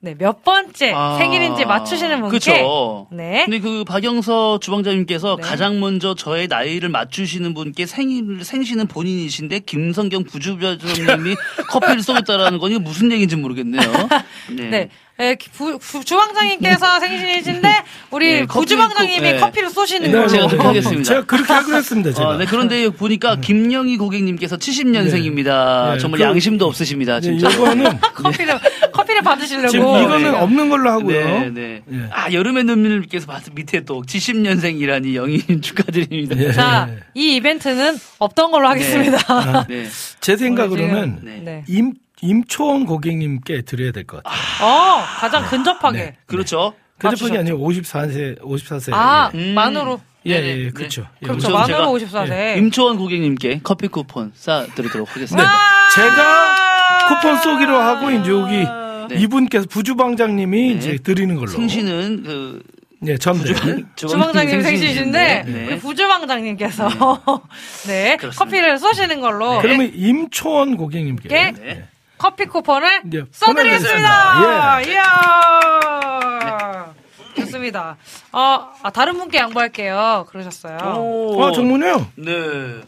네, 0.00 0.14
몇 0.16 0.44
번째 0.44 0.92
아. 0.94 1.18
생일인지 1.18 1.64
맞추시는 1.64 2.20
분께 2.20 2.38
그쵸. 2.38 3.08
네. 3.10 3.42
근데 3.46 3.58
그 3.58 3.82
박영서 3.84 4.60
주방장님께서 4.60 5.36
네. 5.36 5.42
가장 5.42 5.80
먼저 5.80 6.14
저의 6.14 6.46
나이를 6.46 6.88
맞추시는 6.88 7.52
분께 7.52 7.84
생일 7.84 8.44
생시는 8.44 8.86
본인이신데 8.86 9.60
김성경 9.60 10.22
부주방장님이 10.24 11.34
커피를 11.68 12.00
쏘겠다라는 12.02 12.58
거니 12.58 12.78
무슨 12.78 13.10
얘기인지 13.10 13.34
모르겠네요. 13.36 13.82
네. 14.54 14.68
네. 14.68 14.88
네, 15.18 15.36
부, 15.52 15.76
부- 15.80 16.04
주방장님께서 16.04 17.00
생신이신데 17.00 17.68
우리 18.12 18.32
네, 18.34 18.46
커피 18.46 18.66
부주방장님이 18.66 19.20
네. 19.20 19.36
커피를 19.40 19.68
쏘시는 19.68 20.12
네, 20.12 20.16
걸로. 20.16 20.28
제가 20.28 20.42
뭐, 20.42 20.50
그렇게 20.50 20.66
하겠습니다. 20.68 21.02
제가 21.02 21.24
그렇게 21.24 21.52
하기로 21.52 21.76
했습니다. 21.76 22.12
제가. 22.12 22.28
어, 22.28 22.36
네, 22.36 22.46
그런데 22.48 22.88
보니까 22.88 23.34
김영희 23.40 23.96
고객님께서 23.96 24.56
70년생입니다. 24.58 25.94
네, 25.94 25.98
정말 25.98 26.18
그- 26.18 26.24
양심도 26.24 26.66
없으십니다, 26.66 27.16
네, 27.16 27.20
진짜. 27.22 27.50
이거는 27.50 27.98
커피를 28.14 28.60
커피를 28.92 29.22
받으시려고. 29.22 29.68
지금 29.70 29.86
이거는 29.88 30.22
네. 30.22 30.38
없는 30.38 30.68
걸로 30.68 30.88
하고요. 30.92 31.24
네, 31.40 31.50
네. 31.52 31.82
예. 31.92 32.08
아, 32.12 32.30
여름의 32.32 32.62
눈물님께서 32.62 33.26
봤을 33.26 33.52
밑에 33.56 33.80
또 33.84 34.02
70년생이라니 34.02 35.16
영희님 35.16 35.60
축하드립니다. 35.62 36.36
예. 36.38 36.52
자, 36.52 36.88
이 37.14 37.34
이벤트는 37.34 37.98
없던 38.20 38.52
걸로 38.52 38.68
하겠습니다. 38.68 39.66
네. 39.68 39.88
제 40.20 40.36
생각으로는 40.36 41.18
네. 41.24 41.40
네. 41.44 41.64
임 41.66 41.94
임초원 42.20 42.86
고객님께 42.86 43.62
드려야 43.62 43.92
될 43.92 44.04
것 44.04 44.22
같아요. 44.22 44.36
어, 44.62 45.02
가장 45.20 45.46
근접하게. 45.46 45.98
네. 45.98 46.16
그렇죠. 46.26 46.74
근접하기 46.98 47.38
아니고 47.38 47.58
54세, 47.70 48.40
54세. 48.42 48.92
아, 48.92 49.30
음. 49.34 49.54
만으로. 49.54 50.00
예, 50.26 50.32
예. 50.32 50.64
예, 50.66 50.70
그렇죠. 50.70 51.06
예, 51.22 51.26
그렇죠. 51.26 51.50
만으로 51.50 51.78
제가- 51.96 52.10
54세. 52.10 52.28
네. 52.28 52.56
임초원 52.58 52.98
고객님께 52.98 53.60
커피 53.62 53.86
쿠폰 53.88 54.32
싸드리도록 54.34 55.08
하겠습니다. 55.14 55.48
와! 55.48 55.58
제가 55.94 57.08
쿠폰 57.08 57.36
쏘기로 57.38 57.78
하고 57.78 58.10
이제 58.10 58.30
여기 58.30 59.14
네. 59.14 59.20
이분께서 59.22 59.66
부주방장님이 59.68 60.60
네. 60.68 60.74
이제 60.74 60.98
드리는 60.98 61.34
걸로. 61.36 61.48
생신은 61.48 62.22
그 62.24 62.62
예, 63.06 63.16
전 63.16 63.36
주방장님 63.96 64.60
생신이신데 64.60 65.44
네. 65.46 65.66
우리 65.68 65.78
부주방장님께서 65.78 66.88
네, 67.86 68.16
그렇습니다. 68.16 68.44
커피를 68.44 68.76
쏘시는 68.78 69.20
걸로 69.20 69.60
그러면 69.60 69.92
임초원 69.94 70.76
고객님께 70.76 71.28
예? 71.34 71.52
네. 71.52 71.84
커피 72.18 72.46
쿠폰을 72.46 73.02
이제 73.06 73.24
써드리겠습니다. 73.32 74.34
보내드리겠습니다. 74.34 74.80
이야. 74.82 76.94
좋습니다. 77.36 77.96
어, 78.32 78.68
아, 78.82 78.90
다른 78.90 79.16
분께 79.18 79.38
양보할게요. 79.38 80.26
그러셨어요. 80.28 80.76
오. 80.98 81.44
아, 81.44 81.52
정말요? 81.52 82.06
네. 82.16 82.80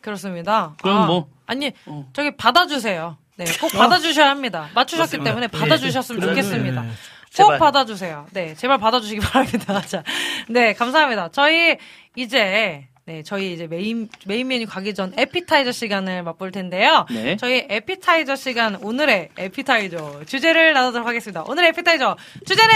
그렇습니다. 0.00 0.74
그럼 0.80 0.98
아, 0.98 1.06
뭐? 1.06 1.28
아니, 1.46 1.72
어. 1.86 2.06
저기 2.12 2.36
받아주세요. 2.36 3.16
네, 3.36 3.44
꼭 3.60 3.72
받아주셔야 3.72 4.30
합니다. 4.30 4.68
맞추셨기 4.74 5.18
맞습니다. 5.18 5.30
때문에 5.30 5.46
받아주셨으면 5.48 6.22
예, 6.22 6.26
좋겠습니다. 6.26 6.80
네. 6.82 6.88
꼭 6.88 6.94
제발. 7.30 7.58
받아주세요. 7.58 8.26
네, 8.32 8.54
제발 8.54 8.78
받아주시기 8.78 9.20
바랍니다. 9.26 9.80
자, 9.82 10.02
네, 10.48 10.72
감사합니다. 10.72 11.28
저희 11.30 11.76
이제 12.16 12.88
네, 13.08 13.22
저희 13.22 13.54
이제 13.54 13.66
메인 13.66 14.06
메인 14.26 14.46
메뉴 14.48 14.66
가기 14.66 14.92
전 14.92 15.14
에피타이저 15.16 15.72
시간을 15.72 16.22
맛볼 16.24 16.50
텐데요. 16.52 17.06
네. 17.10 17.38
저희 17.38 17.64
에피타이저 17.66 18.36
시간 18.36 18.76
오늘의 18.82 19.30
에피타이저 19.38 20.24
주제를 20.26 20.74
나누도록 20.74 21.08
하겠습니다. 21.08 21.42
오늘의 21.44 21.70
에피타이저 21.70 22.18
주제는 22.44 22.74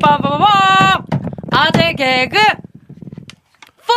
빠바바밤 0.00 1.04
아재 1.50 1.94
개그 1.94 2.38
4! 3.88 3.94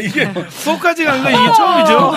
이게 0.00 0.26
4까지 0.32 1.04
간건 1.04 1.32
이게 1.32 1.52
처음이죠. 1.56 2.12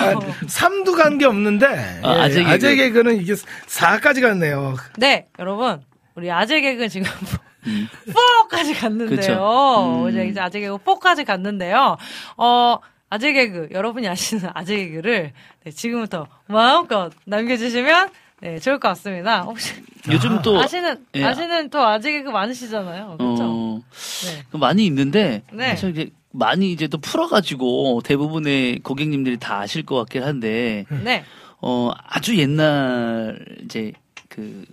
3도 0.48 0.96
간 0.96 1.18
게 1.18 1.24
없는데. 1.26 1.66
아, 2.02 2.16
예, 2.16 2.20
아재 2.22 2.38
개그. 2.40 2.50
아재 2.50 2.74
개그는 2.74 3.16
이게 3.20 3.34
4까지 3.34 4.20
갔네요. 4.22 4.74
네, 4.98 5.28
여러분. 5.38 5.82
우리 6.16 6.32
아재 6.32 6.60
개그는 6.60 6.88
지금 6.88 7.06
음. 7.06 7.43
4까지 7.64 8.78
갔는데요. 8.78 9.16
그쵸. 9.16 10.06
음. 10.08 10.28
이제 10.30 10.40
아재 10.40 10.60
개그 10.60 10.78
4까지 10.78 11.24
갔는데요. 11.24 11.96
어, 12.36 12.78
아재 13.10 13.32
개그, 13.32 13.68
여러분이 13.70 14.08
아시는 14.08 14.50
아재 14.54 14.76
개그를 14.76 15.32
네, 15.64 15.70
지금부터 15.70 16.26
마음껏 16.46 17.12
남겨주시면 17.24 18.10
네, 18.40 18.58
좋을 18.58 18.78
것 18.78 18.88
같습니다. 18.88 19.42
혹시 19.42 19.72
요즘 20.10 20.42
또 20.42 20.60
아시는, 20.60 21.06
예. 21.14 21.24
아시는 21.24 21.70
또 21.70 21.80
아재 21.80 22.12
개그 22.12 22.28
많으시잖아요. 22.30 23.16
그렇죠? 23.16 23.42
어, 23.44 23.80
네. 24.24 24.44
그 24.50 24.56
많이 24.56 24.84
있는데 24.86 25.42
네. 25.52 25.68
사실 25.70 25.90
이제 25.90 26.10
많이 26.32 26.72
이제 26.72 26.88
또 26.88 26.98
풀어가지고 26.98 28.02
대부분의 28.04 28.80
고객님들이 28.80 29.38
다 29.38 29.60
아실 29.60 29.86
것 29.86 29.96
같긴 29.96 30.24
한데 30.24 30.84
네. 31.04 31.24
어 31.60 31.90
아주 32.08 32.36
옛날 32.36 33.38
이제 33.64 33.92
그 34.28 34.64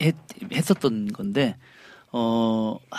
했, 0.00 0.14
했었던 0.52 1.08
건데 1.12 1.56
어 2.12 2.76
아, 2.90 2.96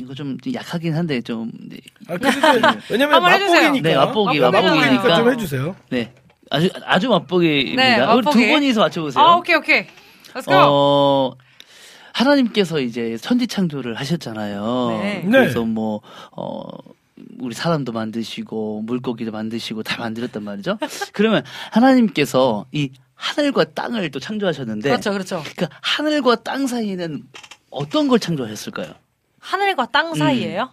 이거 0.00 0.14
좀 0.14 0.36
약하긴 0.52 0.94
한데 0.94 1.20
좀 1.20 1.50
네, 1.68 1.78
아, 2.08 2.16
그래도 2.18 2.38
왜냐면. 2.90 3.22
맛보기니까. 3.22 3.88
네, 3.88 3.96
맛보기, 3.96 4.40
맛보기니까. 4.40 5.16
좀 5.16 5.30
해주세요. 5.32 5.76
네. 5.90 6.12
아주 6.50 6.68
아주 6.84 7.08
맛보기입니다. 7.08 7.82
네, 7.82 7.94
우리 8.12 8.22
두 8.22 8.28
맛보기. 8.28 8.48
분이서 8.50 8.80
맞춰보세요. 8.80 9.24
아, 9.24 9.36
오케이, 9.36 9.56
오케이. 9.56 9.86
Let's 10.34 10.44
go. 10.44 10.54
어, 10.56 11.32
하나님께서 12.12 12.80
이제 12.80 13.16
천지 13.16 13.46
창조를 13.46 13.94
하셨잖아요. 13.94 14.98
네. 15.02 15.22
그래서 15.30 15.62
뭐, 15.64 16.00
어, 16.32 16.62
우리 17.38 17.54
사람도 17.54 17.92
만드시고, 17.92 18.82
물고기도 18.82 19.30
만드시고, 19.30 19.82
다 19.82 19.96
만들었단 19.98 20.42
말이죠. 20.42 20.78
그러면 21.12 21.42
하나님께서 21.70 22.66
이 22.72 22.90
하늘과 23.26 23.64
땅을 23.74 24.10
또 24.10 24.18
창조하셨는데, 24.18 24.88
그렇죠, 24.90 25.12
그렇죠. 25.12 25.44
그 25.56 25.66
하늘과 25.80 26.42
땅 26.42 26.66
사이에는 26.66 27.22
어떤 27.70 28.08
걸 28.08 28.18
창조하셨을까요? 28.18 28.94
하늘과 29.38 29.86
땅 29.86 30.12
사이에요? 30.14 30.70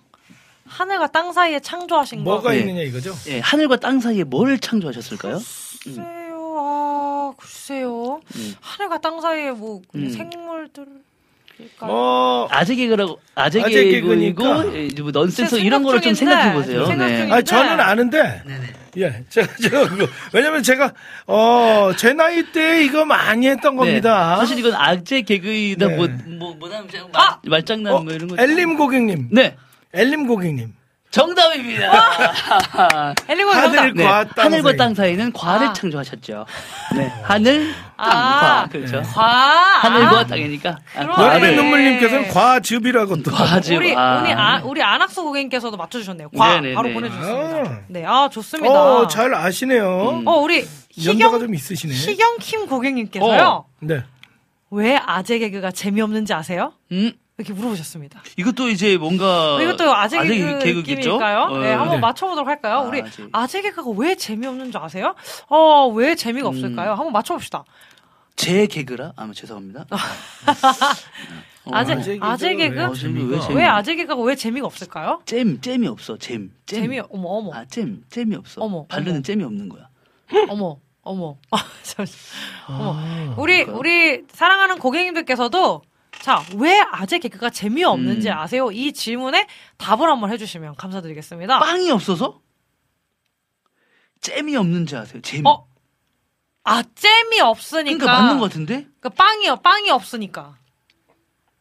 하늘과 0.65 1.07
땅 1.11 1.31
사이에 1.31 1.59
창조하신 1.59 2.23
거. 2.23 2.31
뭐가 2.31 2.51
네. 2.51 2.59
있느냐 2.59 2.81
이거죠? 2.81 3.13
예, 3.27 3.39
하늘과 3.39 3.77
땅 3.77 3.99
사이에 3.99 4.23
뭘 4.23 4.57
창조하셨을까요? 4.59 5.39
글쎄요, 5.83 6.55
아, 6.57 7.33
글쎄요. 7.37 8.19
음. 8.35 8.55
하늘과 8.59 8.99
땅 8.99 9.21
사이에 9.21 9.51
뭐, 9.51 9.81
음. 9.93 10.09
생물들일까요? 10.09 10.91
뭐, 11.81 12.47
아재 12.49 12.73
개그라고, 12.75 13.19
아재 13.35 13.61
아재 13.61 13.83
개그니까. 13.85 14.73
예, 14.73 14.89
뭐 15.01 15.11
넌센스 15.11 15.55
이런 15.57 15.83
거를 15.83 16.01
좀 16.01 16.15
생각 16.15 16.41
생각해 16.41 16.55
보세요. 16.55 16.87
네. 16.95 17.31
아니, 17.31 17.43
저는 17.43 17.79
아는데. 17.79 18.41
예, 18.97 19.23
제가, 19.29 19.55
제가 19.57 19.89
그거, 19.89 20.07
왜냐면 20.33 20.63
제가, 20.63 20.93
어, 21.27 21.91
제 21.97 22.13
나이 22.13 22.51
때 22.51 22.83
이거 22.83 23.05
많이 23.05 23.47
했던 23.47 23.75
겁니다. 23.75 24.35
네. 24.35 24.39
사실 24.39 24.59
이건 24.59 24.73
악재 24.73 25.21
개그이다 25.21 25.87
네. 25.87 25.95
뭐, 25.95 26.07
뭐, 26.25 26.55
뭐냐면 26.55 26.87
말, 27.11 27.21
아! 27.21 27.39
말장난 27.45 27.93
어, 27.93 27.99
뭐 28.01 28.13
이런 28.13 28.27
거. 28.27 28.35
엘림 28.41 28.77
고객님. 28.77 29.29
네. 29.31 29.55
엘림 29.93 30.27
고객님. 30.27 30.73
정답입니다. 31.11 31.91
엘리고 33.27 33.49
하늘 33.51 33.75
정답. 33.77 33.93
네. 33.95 34.03
과땅 34.03 34.45
하늘과 34.45 34.69
사이. 34.69 34.77
땅 34.77 34.93
사이는 34.93 35.33
과를 35.33 35.67
아. 35.67 35.73
창조하셨죠. 35.73 36.45
네. 36.95 37.11
하늘, 37.23 37.73
땅, 37.97 38.07
아. 38.07 38.39
과. 38.39 38.67
그렇죠. 38.71 39.01
과. 39.01 39.23
하늘과 39.81 40.27
땅이니까. 40.27 40.69
아, 40.69 40.99
그러네. 41.01 41.13
과를. 41.13 41.33
여름의 41.33 41.55
눈물님께서는 41.55 42.27
과즙이라고 42.27 43.23
또. 43.23 43.31
과즙. 43.31 43.77
우리, 43.77 43.95
아. 43.95 44.21
우리, 44.21 44.33
아, 44.33 44.61
우리 44.63 44.83
안학수 44.83 45.23
고객님께서도 45.23 45.77
맞춰주셨네요. 45.77 46.29
과. 46.29 46.55
네네네. 46.55 46.75
바로 46.75 46.93
보내주셨습니다. 46.93 47.71
아. 47.71 47.79
네, 47.87 48.05
아, 48.05 48.29
좋습니다. 48.31 48.71
어, 48.71 49.07
잘 49.07 49.33
아시네요. 49.33 50.09
음. 50.21 50.27
어, 50.27 50.37
우리 50.37 50.67
희경, 50.91 51.39
좀 51.39 51.55
있으시네. 51.55 51.93
희경 51.93 52.37
킴 52.39 52.67
고객님께서요. 52.67 53.43
어. 53.43 53.65
네. 53.79 54.03
왜 54.71 54.95
아재 54.97 55.39
개그가 55.39 55.71
재미없는지 55.71 56.33
아세요? 56.33 56.73
음. 56.91 57.13
이렇게 57.39 57.53
물어보셨습니다. 57.53 58.21
이것도 58.37 58.67
이제 58.69 58.97
뭔가. 58.97 59.55
어, 59.55 59.61
이것도 59.61 59.95
아재 59.95 60.21
개그 60.23 60.59
개그겠죠? 60.59 60.99
느낌일까요? 61.13 61.39
어, 61.43 61.57
네, 61.59 61.71
한번 61.71 61.95
네. 61.95 62.01
맞춰보도록 62.01 62.47
할까요? 62.49 62.75
아, 62.75 62.81
우리 62.81 63.01
아재. 63.01 63.27
아재 63.31 63.61
개그가 63.61 63.91
왜 63.95 64.15
재미없는 64.15 64.71
줄 64.71 64.81
아세요? 64.81 65.15
어, 65.47 65.87
왜 65.87 66.15
재미가 66.15 66.49
음. 66.49 66.53
없을까요? 66.53 66.91
한번 66.91 67.13
맞춰봅시다. 67.13 67.63
제 68.35 68.67
개그라? 68.67 69.13
아, 69.15 69.31
죄송합니다. 69.33 69.85
아재 71.71 71.93
아재 71.93 72.17
아재 72.21 72.55
개그 72.55 72.83
어, 72.83 72.93
왜? 73.49 73.55
왜 73.55 73.65
아재 73.65 73.95
개그가 73.95 74.21
왜 74.21 74.35
재미가 74.35 74.65
없을까요? 74.65 75.21
잼 75.25 75.61
잼이 75.61 75.87
없어 75.87 76.17
잼. 76.17 76.51
잼. 76.65 76.81
재미 76.81 76.99
어머 76.99 77.29
어머 77.29 77.53
아 77.53 77.65
잼. 77.65 78.03
잼이 78.09 78.35
없어. 78.35 78.61
어머, 78.61 78.85
바르는 78.87 79.11
어머. 79.11 79.21
잼이 79.21 79.43
없는 79.43 79.69
거야. 79.69 79.87
어머 80.49 80.77
어머 81.03 81.37
아, 81.51 81.57
잠시 81.83 82.15
어머 82.67 82.93
아, 82.97 83.35
우리 83.37 83.61
우리 83.63 84.23
사랑하는 84.31 84.79
고객님들께서도 84.79 85.81
자 86.21 86.43
왜 86.55 86.79
아재 86.91 87.19
개그가 87.19 87.49
재미없는지 87.49 88.29
음. 88.29 88.37
아세요? 88.37 88.71
이 88.71 88.91
질문에 88.93 89.47
답을 89.77 90.09
한번 90.09 90.31
해주시면 90.31 90.75
감사드리겠습니다. 90.75 91.59
빵이 91.59 91.89
없어서? 91.91 92.39
잼이 94.21 94.55
없는지 94.57 94.95
아세요? 94.97 95.21
잼. 95.21 95.45
어? 95.45 95.65
아 96.65 96.83
잼이 96.93 97.39
없으니까 97.39 97.97
그러니까 97.97 98.21
맞는 98.21 98.39
것 98.39 98.49
같은데? 98.49 98.85
그러니까 98.99 99.09
빵이요 99.09 99.55
빵이 99.57 99.89
없으니까 99.91 100.55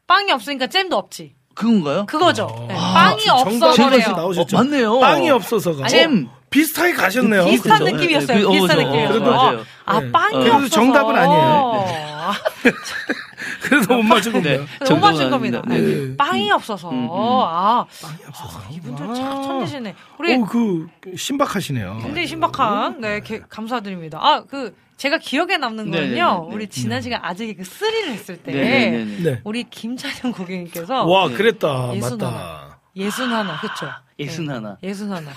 빵이 0.06 0.32
없으니까 0.32 0.66
잼도 0.66 0.96
없지 0.96 1.36
그건가요? 1.54 2.06
그거죠. 2.06 2.44
어. 2.44 2.66
네, 2.68 2.74
아, 2.76 2.92
빵이 2.94 3.28
없어서 3.28 3.90
나오셨죠? 4.12 4.56
어, 4.56 4.60
맞네요. 4.62 4.98
빵이 5.00 5.28
없어서가. 5.30 5.84
아니, 5.84 5.90
잼. 5.90 6.28
비슷하게 6.50 6.92
가셨네요. 6.94 7.44
비슷한 7.46 7.78
그렇죠. 7.80 7.96
느낌이었어요. 7.96 8.36
네, 8.36 8.42
그- 8.42 8.48
어, 8.48 8.52
비슷한 8.52 8.76
그렇죠. 8.76 8.90
느낌이었어요. 8.92 9.58
어. 9.60 9.64
아, 9.84 10.00
네. 10.00 10.12
빵이 10.12 10.36
어. 10.36 10.54
없어서. 10.54 10.68
정답은 10.68 11.16
아니에요. 11.16 11.84
아, 13.58 13.58
그래서 13.62 13.94
못 13.94 14.02
맞춘 14.02 14.32
네. 14.34 14.42
거예요. 14.42 14.60
못 14.60 14.84
정답은 14.84 15.00
맞춘 15.12 15.30
겁니다. 15.30 15.62
네. 15.66 15.80
네. 15.80 16.16
빵이 16.16 16.50
없어서. 16.50 16.90
음, 16.90 17.04
음. 17.04 17.08
아, 17.12 17.86
빵이 18.02 18.16
없어서. 18.26 18.60
이분들 18.72 19.10
아. 19.10 19.14
참 19.14 19.42
천재시네. 19.42 19.94
우리 20.18 20.34
오, 20.36 20.44
그 20.46 20.88
신박하시네요. 21.16 21.98
굉장히 22.02 22.26
신박한, 22.26 23.00
네, 23.00 23.20
개- 23.20 23.40
감사드립니다. 23.48 24.18
아, 24.20 24.44
그, 24.44 24.74
제가 24.96 25.18
기억에 25.18 25.56
남는 25.58 25.90
네, 25.90 25.98
거는요, 25.98 26.14
네, 26.14 26.40
네, 26.44 26.48
네. 26.48 26.54
우리 26.54 26.66
지난 26.68 27.00
시간 27.00 27.20
아재 27.24 27.52
그 27.54 27.62
3를 27.62 28.08
했을 28.08 28.36
때, 28.38 28.50
네네네. 28.52 29.22
네. 29.22 29.40
우리 29.44 29.62
김찬영 29.64 30.32
고객님께서 30.32 31.04
와, 31.04 31.28
네. 31.28 31.34
그랬다. 31.36 31.94
예순 31.94 32.18
맞다. 32.18 32.80
예순 32.96 33.30
하나, 33.32 33.60
그쵸? 33.60 33.86
예순 34.18 34.46
네, 34.46 34.54
하나. 34.54 34.76
예순 34.82 35.12
하나. 35.12 35.30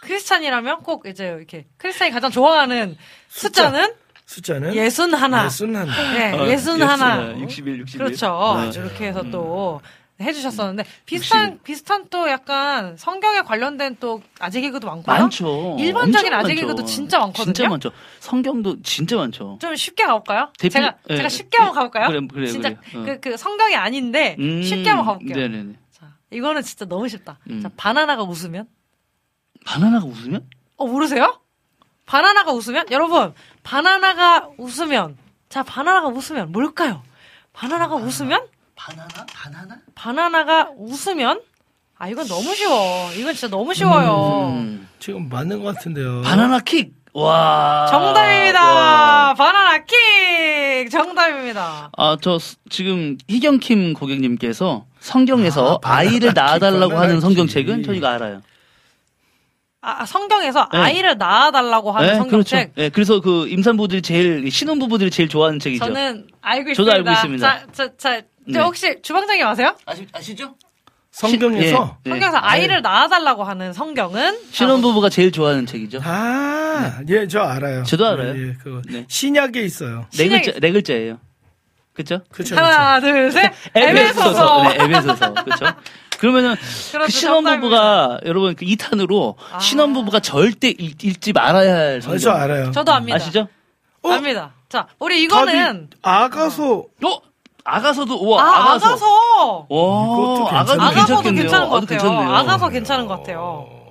크리스찬이라면 0.00 0.82
꼭 0.82 1.06
이제 1.06 1.26
이렇게, 1.26 1.66
크리스찬이 1.76 2.10
가장 2.10 2.30
좋아하는 2.30 2.96
숫자 3.28 3.70
는 3.70 3.92
숫자는 4.36 4.74
예순 4.74 5.12
하나. 5.14 5.44
예순 5.44 5.76
하나. 5.76 6.12
네, 6.14 6.32
어, 6.32 6.46
예순 6.48 6.82
하나. 6.82 7.12
하나, 7.12 7.38
61, 7.38 7.80
61. 7.80 7.98
그렇죠. 7.98 8.28
맞아요. 8.30 8.70
이렇게 8.70 9.06
해서 9.08 9.22
또 9.30 9.80
해주셨었는데 10.20 10.84
비슷한 11.04 11.58
비슷한 11.64 12.06
또 12.08 12.28
약간 12.30 12.96
성경에 12.96 13.40
관련된 13.42 13.96
또 13.98 14.22
아재 14.38 14.60
개그도 14.60 14.86
많고요. 14.86 15.16
많죠. 15.18 15.76
일반적인 15.80 16.32
아재 16.32 16.48
많죠. 16.48 16.60
개그도 16.60 16.84
진짜 16.84 17.18
많거든요. 17.18 17.52
진짜 17.52 17.68
많죠. 17.68 17.90
성경도 18.20 18.80
진짜 18.82 19.16
많죠. 19.16 19.58
좀 19.60 19.74
쉽게 19.74 20.04
가볼까요? 20.04 20.50
대표- 20.58 20.72
제가 20.74 20.94
예, 21.10 21.16
제가 21.16 21.28
쉽게 21.28 21.58
한번 21.58 21.74
가볼까요? 21.74 22.08
그래, 22.08 22.20
그래, 22.32 22.46
진짜 22.46 22.68
그래. 22.74 23.00
어. 23.00 23.04
그, 23.04 23.20
그 23.20 23.36
성경이 23.36 23.74
아닌데 23.74 24.36
음, 24.38 24.62
쉽게 24.62 24.88
한번 24.90 25.06
가볼게요. 25.06 25.36
네네네. 25.36 25.74
자, 25.90 26.14
이거는 26.30 26.62
진짜 26.62 26.84
너무 26.84 27.08
쉽다. 27.08 27.38
음. 27.50 27.60
자, 27.60 27.70
바나나가 27.76 28.22
웃으면 28.22 28.66
바나나가 29.66 30.06
웃으면? 30.06 30.46
어 30.76 30.86
모르세요? 30.86 31.40
바나나가 32.06 32.52
웃으면 32.52 32.86
여러분 32.90 33.32
바나나가 33.62 34.48
웃으면 34.58 35.16
자 35.48 35.62
바나나가 35.62 36.08
웃으면 36.08 36.52
뭘까요? 36.52 37.02
바나나가 37.52 37.94
웃으면 37.96 38.40
바나나? 38.74 39.26
바나나? 39.32 39.76
바나나가 39.94 40.70
웃으면 40.76 41.40
아 41.98 42.08
이건 42.08 42.26
너무 42.26 42.54
쉬워. 42.54 43.10
이건 43.16 43.32
진짜 43.34 43.48
너무 43.48 43.72
쉬워요. 43.74 44.48
음. 44.56 44.88
지금 44.98 45.28
맞는 45.28 45.62
것 45.62 45.74
같은데요. 45.76 46.22
바나나 46.22 46.58
킥! 46.60 46.94
와. 47.14 47.86
정답입니다. 47.90 48.64
와. 48.74 49.34
바나나 49.34 49.84
킥 49.84 50.90
정답입니다. 50.90 51.90
아, 51.96 52.16
저 52.20 52.38
스- 52.38 52.56
지금 52.70 53.18
희경킴 53.28 53.92
고객님께서 53.94 54.86
성경에서 54.98 55.78
아, 55.84 55.96
아, 55.96 56.02
이를 56.02 56.32
바나나 56.32 56.52
낳아달라고 56.52 56.88
킥, 56.88 56.96
하는 56.96 57.06
바나나 57.08 57.20
성경책은 57.20 57.76
킥. 57.76 57.84
저희가 57.84 58.12
알아요. 58.14 58.42
아 59.84 60.06
성경에서 60.06 60.68
네. 60.72 60.78
아이를 60.78 61.18
낳아달라고 61.18 61.90
하는 61.90 62.08
네, 62.08 62.14
성경책. 62.14 62.58
그렇죠. 62.74 62.80
네, 62.80 62.88
그래서 62.90 63.20
그 63.20 63.48
임산부들이 63.48 64.00
제일 64.00 64.48
신혼 64.50 64.78
부부들이 64.78 65.10
제일 65.10 65.28
좋아하는 65.28 65.58
책이죠. 65.58 65.84
저는 65.84 66.28
알고 66.40 66.72
저도 66.74 66.90
있습니다. 66.92 67.10
알고 67.10 67.10
있습니다. 67.10 67.48
자, 67.48 67.66
자, 67.72 67.90
자, 67.98 68.22
네. 68.46 68.60
혹시 68.60 69.02
주방장님 69.02 69.44
아세요? 69.44 69.74
아시, 69.84 70.06
아시죠? 70.12 70.54
성경에서 71.10 71.98
예, 72.06 72.06
예. 72.06 72.10
성경에서 72.10 72.38
아이를 72.40 72.80
낳아달라고 72.80 73.42
하는 73.42 73.72
성경은 73.72 74.38
신혼부부가 74.52 75.08
제일 75.08 75.32
좋아하는 75.32 75.66
책이죠. 75.66 75.98
아, 76.04 77.00
예, 77.08 77.26
저 77.26 77.40
알아요. 77.40 77.82
저도 77.82 78.06
알아요. 78.06 78.30
예, 78.38 78.54
그거 78.62 78.80
네. 78.88 79.04
신약에 79.08 79.62
있어요. 79.62 80.06
네 80.16 80.28
신약이- 80.28 80.44
글자, 80.44 80.60
네 80.60 80.70
글자예요. 80.72 81.18
그쵸? 81.92 82.20
그렇죠. 82.30 82.56
하나, 82.56 83.00
둘, 83.00 83.30
셋. 83.32 83.52
에베소서. 83.74 84.62
네, 84.62 84.84
에베소서. 84.84 85.34
그렇죠? 85.34 85.66
그러면은 86.22 86.54
그 86.54 87.10
신혼부부가 87.10 88.20
여러분 88.26 88.54
그 88.54 88.64
2탄으로 88.64 89.34
아. 89.52 89.58
신혼부부가 89.58 90.20
절대 90.20 90.68
읽, 90.68 91.02
읽지 91.02 91.32
말아야 91.32 91.74
할 91.74 92.00
성경. 92.00 92.14
아, 92.14 92.18
저 92.18 92.30
알아요. 92.30 92.70
저도 92.70 92.92
압니다. 92.92 93.16
아시죠? 93.16 93.48
어? 94.02 94.12
압니다. 94.12 94.52
자, 94.68 94.86
우리 95.00 95.20
이거는 95.24 95.90
답이 95.90 96.00
아가서 96.00 96.76
어? 96.76 97.18
아가서도 97.64 98.14
우와 98.14 98.40
아, 98.40 98.60
아가서. 98.60 98.86
아가서. 98.86 99.06
와, 99.68 100.04
이것도 100.04 100.48
아가서 100.48 100.72
괜찮네. 100.74 100.84
아가서도 100.84 101.22
괜찮겠네요. 101.22 101.42
괜찮은 101.42 101.68
것 101.68 101.80
같아요. 101.80 101.98
괜찮네요. 101.98 102.34
아가서 102.36 102.68
괜찮은 102.68 103.06
것 103.08 103.16
같아요. 103.18 103.81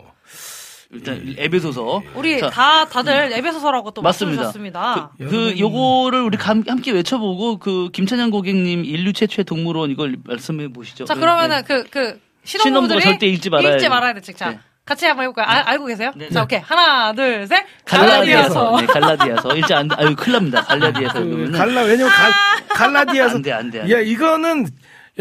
일단 0.93 1.35
에베소서. 1.37 2.01
우리 2.15 2.39
자, 2.39 2.49
다 2.49 2.85
다들 2.85 3.31
에베소서라고 3.33 3.91
또 3.91 4.01
맞습니다. 4.01 4.41
맞춰주셨습니다. 4.43 5.11
그 5.17 5.23
여러분. 5.23 5.59
요거를 5.59 6.21
우리 6.21 6.37
감- 6.37 6.63
함께 6.67 6.91
외쳐보고 6.91 7.57
그 7.59 7.89
김찬양 7.93 8.29
고객님 8.29 8.83
인류 8.83 9.13
최초의 9.13 9.45
동물원 9.45 9.89
이걸 9.91 10.17
말씀해 10.25 10.67
보시죠. 10.73 11.05
자, 11.05 11.13
네, 11.13 11.19
그러면은 11.21 11.57
네. 11.57 11.63
그, 11.63 11.83
그, 11.89 12.19
신혼부부들이 12.43 13.01
절대 13.01 13.27
읽지 13.27 13.49
말아야 13.49 13.73
읽지 13.73 13.83
돼. 13.85 13.89
말아야 13.89 14.13
돼, 14.13 14.21
책. 14.21 14.35
자, 14.35 14.49
네. 14.49 14.59
같이 14.83 15.05
한번 15.05 15.23
해볼까요? 15.25 15.45
아, 15.47 15.63
알고 15.69 15.85
계세요? 15.85 16.11
네. 16.15 16.27
자, 16.29 16.43
오케이. 16.43 16.59
하나, 16.59 17.13
둘, 17.13 17.45
셋. 17.47 17.63
갈라디아서. 17.85 18.71
갈라디아서. 18.71 18.81
네, 18.81 18.85
갈라디아서. 18.87 19.55
일단 19.55 19.77
안, 19.77 19.89
아유, 19.99 20.15
큰일 20.15 20.33
납니다. 20.33 20.61
갈라디아서. 20.63 21.19
그. 21.19 21.51
갈라 21.53 21.81
왜냐면 21.83 22.09
갈, 22.11 22.31
갈라디아서 22.69 23.35
안 23.37 23.41
돼, 23.43 23.51
안 23.53 23.69
돼, 23.71 23.79
안 23.79 23.87
돼. 23.87 23.93
야 23.93 23.99
이거는 23.99 24.65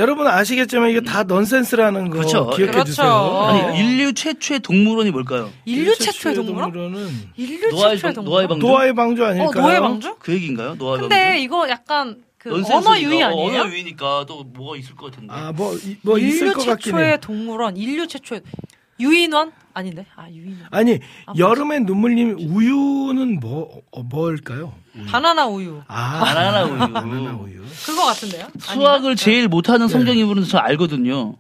여러분 0.01 0.27
아시겠지만 0.27 0.89
이게 0.91 1.01
다 1.03 1.23
넌센스라는 1.25 2.09
거 2.09 2.17
그렇죠. 2.17 2.49
기억해 2.51 2.73
그렇죠. 2.73 2.85
주세요. 2.91 3.07
아니, 3.09 3.79
인류 3.79 4.13
최초의 4.15 4.61
동물원이 4.61 5.11
뭘까요? 5.11 5.51
인류 5.67 5.95
최초의 5.95 6.35
동물원? 6.37 6.73
동물원은 6.73 7.09
인류 7.37 7.69
노아의 7.69 7.97
최초의 7.99 8.01
방- 8.01 8.15
동물원? 8.15 8.25
노아의 8.25 8.49
방주? 8.49 8.67
노아의 8.67 8.95
방주 8.95 9.23
어, 9.23 9.27
아닐까요? 9.27 9.63
노아의 9.63 9.81
방주? 9.81 10.17
그 10.19 10.33
얘기인가요? 10.33 10.75
노아의 10.77 11.01
근데 11.03 11.17
방주? 11.25 11.43
이거 11.43 11.69
약간 11.69 12.23
그. 12.39 12.51
언어 12.73 12.99
유희 12.99 13.23
어, 13.23 13.27
아니에요? 13.27 13.61
언어 13.63 13.71
유희니까 13.71 14.25
또 14.27 14.43
뭐가 14.45 14.79
있을 14.79 14.95
것 14.97 15.11
같은데. 15.13 15.35
아뭐 15.35 15.77
뭐 16.03 16.19
있을 16.19 16.47
인류 16.47 16.53
것 16.55 16.65
같긴 16.67 16.95
해. 16.95 16.99
최초의 16.99 17.21
동물원, 17.21 17.77
인류 17.77 18.07
최초의 18.09 18.41
유인원 18.99 19.53
아닌데? 19.75 20.07
아 20.17 20.29
유인원. 20.31 20.67
아니 20.71 20.99
아, 21.27 21.33
여름에 21.37 21.81
눈물님 21.81 22.37
우유는 22.39 23.41
뭐 23.41 23.83
어, 23.93 24.03
뭘까요? 24.03 24.73
바나나 25.09 25.47
우유. 25.47 25.81
아 25.89 26.21
바나나 26.25 26.65
우유. 26.65 26.79
바나나 26.79 27.33
우유. 27.41 27.61
그거 27.87 28.05
같은데요? 28.07 28.47
수학을 28.59 29.17
제일 29.17 29.49
못하는 29.49 29.89
성경인물은 29.89 30.45
저 30.45 30.59
알거든요. 30.59 31.35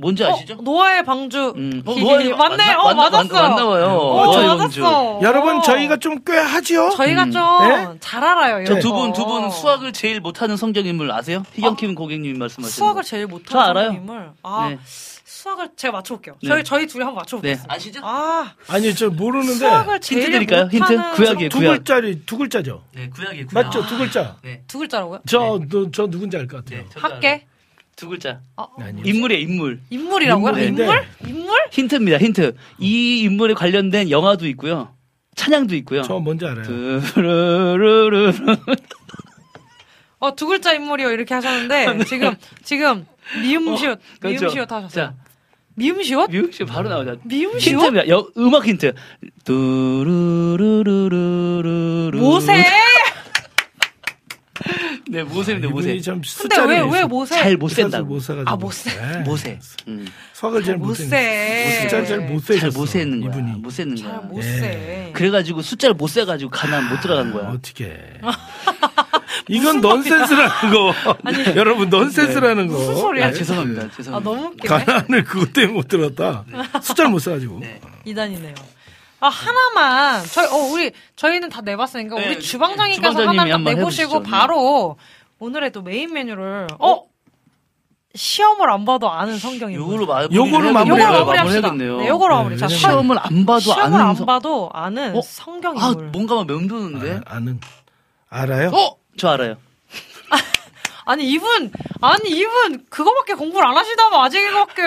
뭔지 0.00 0.22
아닌가? 0.22 0.38
아시죠? 0.38 0.54
어, 0.54 0.62
노아의 0.62 1.04
방주. 1.04 1.54
음. 1.56 1.82
어, 1.84 1.92
히- 1.92 2.02
노아의 2.04 2.28
맞네. 2.36 2.56
맞나- 2.56 2.80
어, 2.80 2.84
맞나- 2.94 3.02
맞았어요. 3.10 3.42
맞나 3.48 3.66
봐요. 3.66 3.86
어, 3.86 4.24
노아의 4.26 4.48
방주. 4.58 4.80
맞았어. 4.80 5.20
여러분 5.22 5.58
어. 5.58 5.62
저희가 5.62 5.96
좀 5.96 6.22
꽤 6.24 6.36
하죠. 6.36 6.90
저희가 6.90 7.24
음. 7.24 7.30
좀 7.32 7.42
네? 7.68 7.88
잘 8.00 8.22
알아요. 8.24 8.64
저두 8.64 8.92
거. 8.92 8.98
분, 9.00 9.12
두 9.12 9.24
분 9.24 9.50
수학을 9.50 9.92
제일 9.92 10.20
못하는 10.20 10.56
성경 10.56 10.84
인물 10.86 11.10
아세요? 11.10 11.42
희경킴 11.54 11.94
고객님이 11.96 12.38
말씀하신 12.38 12.76
수학을 12.76 13.02
거. 13.02 13.08
제일 13.08 13.24
저 13.24 13.28
못하는 13.28 13.62
알아요. 13.70 13.84
선생님을 13.86 14.30
아 14.44 14.68
네. 14.68 14.78
수학을 15.38 15.68
제가 15.76 15.92
맞춰볼게요. 15.92 16.34
네. 16.42 16.48
저희 16.48 16.64
저희 16.64 16.86
둘이 16.88 17.04
한번 17.04 17.18
네. 17.18 17.20
맞춰보겠습니다. 17.22 17.72
아시죠? 17.74 18.00
아 18.02 18.54
아니 18.66 18.92
저 18.94 19.08
모르는데 19.08 19.52
수학을 19.54 20.00
제일 20.00 20.22
힌트 20.22 20.32
드릴까요? 20.32 20.68
힌트? 20.72 21.14
구약이에요, 21.14 21.48
두 21.48 21.58
구약. 21.58 21.72
글자리 21.76 22.22
두 22.26 22.38
글자죠. 22.38 22.84
네, 22.94 23.08
구약이 23.08 23.44
구약. 23.44 23.66
맞죠? 23.66 23.86
두 23.86 23.98
글자. 23.98 24.36
네. 24.42 24.62
두 24.66 24.78
글자라고요? 24.78 25.20
저저 25.26 26.08
누군지 26.08 26.36
알 26.36 26.48
것 26.48 26.64
같아요. 26.64 26.80
네, 26.82 26.86
학계. 26.96 27.46
두 27.94 28.08
글자. 28.08 28.40
어, 28.56 28.66
아니. 28.80 29.00
인물이에요, 29.04 29.42
인물. 29.42 29.80
인물이라고요? 29.90 30.48
인물인데. 30.50 30.82
인물? 30.84 31.06
인물? 31.26 31.58
힌트입니다, 31.70 32.18
힌트. 32.18 32.56
이 32.78 33.20
인물에 33.22 33.54
관련된 33.54 34.10
영화도 34.10 34.46
있고요. 34.48 34.94
찬양도 35.36 35.74
있고요. 35.76 36.02
저 36.02 36.18
뭔지 36.18 36.46
알아요. 36.46 36.64
뚜루루루루. 36.64 38.32
어 40.20 40.34
두 40.34 40.46
글자 40.48 40.72
인물이요 40.74 41.12
이렇게 41.12 41.32
하셨는데 41.34 42.04
지금 42.06 42.34
지금 42.64 43.06
미음시옷 43.40 44.00
그렇죠. 44.20 44.40
미음시옷 44.46 44.72
하셨어요. 44.72 45.04
자, 45.06 45.14
미음시옷? 45.78 46.30
씨 46.52 46.64
바로 46.64 46.88
나오자. 46.88 47.14
미음시옷? 47.22 47.62
힌트입니다. 47.82 48.08
여, 48.08 48.26
음악 48.36 48.66
힌트. 48.66 48.92
뚜루루루루루루. 49.44 52.18
모세? 52.18 52.64
네, 55.10 55.22
모세입니다, 55.22 55.70
모세. 55.70 55.98
참 56.00 56.20
근데 56.42 56.60
왜 56.60 56.80
왜 56.82 57.04
모세? 57.04 57.34
잘못 57.36 57.68
써가지고. 57.68 58.18
아, 58.46 58.56
못 58.56 58.72
세. 58.72 58.90
네. 58.90 59.18
모세. 59.20 59.58
음. 59.86 60.06
수학을 60.34 60.62
잘못못 60.64 60.94
세. 60.96 61.04
세. 61.06 61.78
숫자를 61.82 62.06
잘못 62.06 62.44
세셨어. 62.44 62.70
잘못 62.70 62.86
세는 62.86 63.20
거야. 63.20 63.30
이분이. 63.30 63.52
못 63.60 63.70
세는 63.70 63.94
거야. 63.96 64.20
잘못 64.20 64.38
예. 64.38 64.42
세. 64.42 65.10
그래가지고 65.14 65.62
숫자를 65.62 65.94
못 65.94 66.08
세가지고 66.08 66.50
가난 66.50 66.88
못 66.90 67.00
들어간 67.00 67.32
거야. 67.32 67.48
어떻게? 67.48 67.96
이건 69.48 69.80
넌센스라는 69.80 70.50
거. 70.72 70.94
여러분 71.56 71.88
넌센스라는 71.90 72.66
거. 72.68 72.74
무슨 72.74 72.96
소리야? 72.96 73.26
아, 73.26 73.30
네. 73.30 73.34
죄송합니다. 73.38 73.82
아, 73.84 73.90
죄송합니다. 73.96 74.30
너무 74.30 74.46
웃기네. 74.48 74.68
가난을 74.84 75.24
그것 75.24 75.52
때문에 75.52 75.72
못 75.74 75.88
들었다. 75.88 76.44
숫자를 76.82 77.10
못 77.10 77.18
써가지고. 77.20 77.58
네. 77.60 77.80
이단이네요. 78.04 78.54
아, 79.20 79.28
하나만. 79.28 80.24
저희, 80.26 80.46
어, 80.46 80.56
우리, 80.72 80.92
저희는 81.16 81.48
다 81.48 81.60
내봤으니까, 81.60 82.16
네, 82.16 82.26
우리 82.28 82.40
주방장님께서 82.40 83.26
하나 83.26 83.46
딱 83.46 83.62
내보시고. 83.62 84.22
네. 84.22 84.30
바로, 84.30 84.96
오늘의 85.40 85.72
또 85.72 85.82
메인 85.82 86.12
메뉴를, 86.12 86.68
어? 86.78 87.02
시험을 88.14 88.70
안 88.70 88.84
봐도 88.84 89.10
아는 89.10 89.38
성경이 89.38 89.74
요거로 89.76 90.06
뭐예요? 90.06 90.28
마무리 90.28 90.36
요거로. 90.36 90.72
마무리해야겠네요. 90.72 91.96
네, 91.98 92.08
요거로 92.08 92.34
마무리. 92.36 92.58
자, 92.58 92.66
네, 92.66 92.74
서- 92.74 92.78
시험을 92.88 93.18
안 93.20 93.44
봐도 93.46 93.60
시험을 93.60 93.82
아는 93.84 94.00
안 94.00 94.14
성- 94.14 94.26
봐도 94.26 94.70
아는 94.72 95.16
어? 95.16 95.20
성경 95.22 95.78
아. 95.78 95.94
뭔가 96.12 96.34
막 96.36 96.46
맴도는데. 96.46 97.20
아, 97.26 97.36
아는 97.36 97.60
알아요? 98.30 98.70
어? 98.70 98.96
저 99.18 99.28
알아요. 99.28 99.56
아니, 101.04 101.28
이분, 101.30 101.70
아니, 102.00 102.30
이분, 102.30 102.84
그거밖에 102.88 103.34
공부를 103.34 103.66
안 103.66 103.76
하시다면 103.76 104.20
아직 104.20 104.38
이거밖에. 104.46 104.82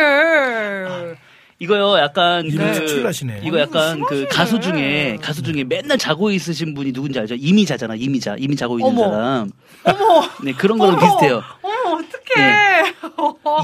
이거요, 1.59 1.97
약간 1.99 2.45
입이 2.45 2.57
그. 2.57 3.41
이거 3.43 3.59
약간 3.59 3.99
그 4.07 4.15
심하시네. 4.15 4.27
가수 4.29 4.59
중에 4.59 5.17
가수 5.21 5.43
중에 5.43 5.63
맨날 5.63 5.97
자고 5.99 6.31
있으신 6.31 6.73
분이 6.73 6.91
누군지 6.91 7.19
알죠? 7.19 7.35
이미자잖아, 7.35 7.93
이미자, 7.95 8.35
이미 8.39 8.55
자고 8.55 8.79
있는 8.79 8.91
어머. 8.91 9.11
사람. 9.11 9.51
어머. 9.83 10.27
네 10.43 10.53
그런 10.53 10.79
거랑 10.79 10.95
어머. 10.95 11.05
비슷해요. 11.05 11.43
어머, 11.61 11.99
어떡해. 11.99 12.93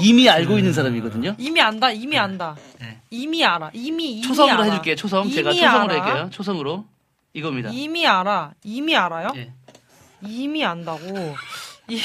이미 0.06 0.28
알고 0.30 0.58
있는 0.58 0.72
사람이거든요. 0.72 1.34
이미 1.38 1.60
안다, 1.60 1.90
이미 1.90 2.16
안다. 2.16 2.54
네. 2.80 3.00
이미 3.10 3.44
알아. 3.44 3.70
이미, 3.72 4.12
이미 4.12 4.22
초성으로 4.22 4.54
알아. 4.54 4.64
해줄게요. 4.64 4.94
초성 4.94 5.28
제가 5.30 5.50
이미 5.50 5.60
초성으로 5.60 5.92
알아. 5.92 6.04
할게요. 6.04 6.28
초성으로 6.30 6.84
이겁니다. 7.32 7.70
이미 7.72 8.06
알아. 8.06 8.52
이미 8.62 8.96
알아요? 8.96 9.32
예. 9.36 9.52
이미 10.22 10.64
안다고. 10.64 11.36
이, 11.88 12.00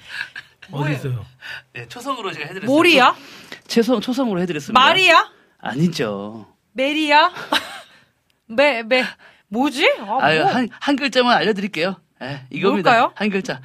어디 0.70 0.92
있어요? 0.92 1.24
네, 1.72 1.86
초성으로 1.88 2.32
제가 2.32 2.46
해드렸어요. 2.46 2.66
모리야? 2.74 3.14
초성 3.68 4.00
초성으로 4.00 4.40
해드렸습니다. 4.42 4.78
마리야? 4.80 5.30
아니죠. 5.58 6.46
메리야? 6.72 7.32
메, 8.46 8.82
메, 8.82 9.04
뭐지? 9.48 9.86
아, 10.00 10.18
아유 10.20 10.40
뭐. 10.42 10.50
한, 10.52 10.68
한 10.80 10.96
글자만 10.96 11.36
알려드릴게요. 11.38 11.96
예, 12.22 12.46
이겁니다. 12.50 12.90
뭘까요? 12.90 13.12
한 13.14 13.30
글자. 13.30 13.60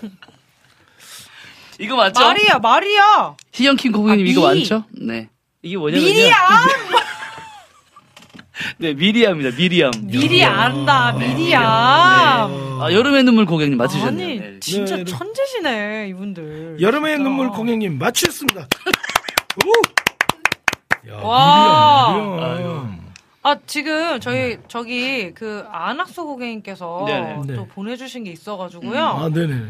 이거 1.80 1.96
맞죠? 1.96 2.20
마리야, 2.20 2.58
마리야. 2.60 3.36
희영킹 3.52 3.92
고객님 3.92 4.26
아, 4.26 4.30
이거 4.30 4.52
미. 4.52 4.60
맞죠? 4.60 4.84
네. 4.92 5.28
이게 5.62 5.76
뭐냐면요. 5.76 6.06
미리야! 6.08 6.34
네, 8.78 8.94
미리암입니다. 8.94 9.56
미리암. 9.56 9.90
미리 10.02 10.44
안다, 10.44 11.12
미리야. 11.12 11.60
아, 11.60 12.88
여름의 12.92 13.24
눈물 13.24 13.46
고객님 13.46 13.76
맞추셨네요. 13.78 14.26
아니, 14.28 14.38
네. 14.40 14.60
진짜 14.60 14.96
네, 14.96 15.04
네. 15.04 15.10
천재시네, 15.10 16.08
이분들. 16.10 16.76
여름의 16.80 17.16
진짜. 17.16 17.28
눈물 17.28 17.48
공연님 17.50 17.98
맞추셨습니다. 17.98 18.66
오! 19.64 21.08
야, 21.10 21.16
와. 21.20 22.12
미리암, 22.12 22.58
미리암. 22.58 23.04
아, 23.42 23.56
지금 23.66 24.20
저희, 24.20 24.56
저기, 24.68 25.32
그, 25.34 25.64
안학수 25.70 26.24
고객님께서 26.24 27.04
네네. 27.06 27.34
또 27.34 27.62
네. 27.62 27.68
보내 27.74 27.96
주신 27.96 28.24
게 28.24 28.30
있어 28.30 28.56
가지고요. 28.56 29.04
아, 29.04 29.28
네네. 29.28 29.64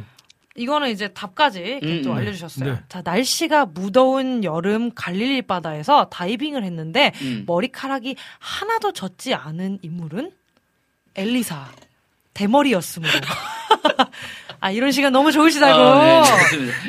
이거는 0.56 0.90
이제 0.90 1.08
답까지 1.08 1.80
음, 1.82 2.02
또 2.02 2.12
음. 2.12 2.16
알려주셨어요. 2.16 2.72
네. 2.74 2.80
자, 2.88 3.02
날씨가 3.04 3.66
무더운 3.66 4.44
여름 4.44 4.94
갈릴리 4.94 5.42
바다에서 5.42 6.08
다이빙을 6.10 6.62
했는데 6.62 7.12
음. 7.22 7.44
머리카락이 7.46 8.16
하나도 8.38 8.92
젖지 8.92 9.34
않은 9.34 9.80
인물은 9.82 10.30
엘리사 11.16 11.66
대머리였으므로. 12.34 13.12
아 14.60 14.70
이런 14.70 14.92
시간 14.92 15.12
너무 15.12 15.30
좋으시다고. 15.30 15.82
아, 15.82 16.22
네. 16.22 16.22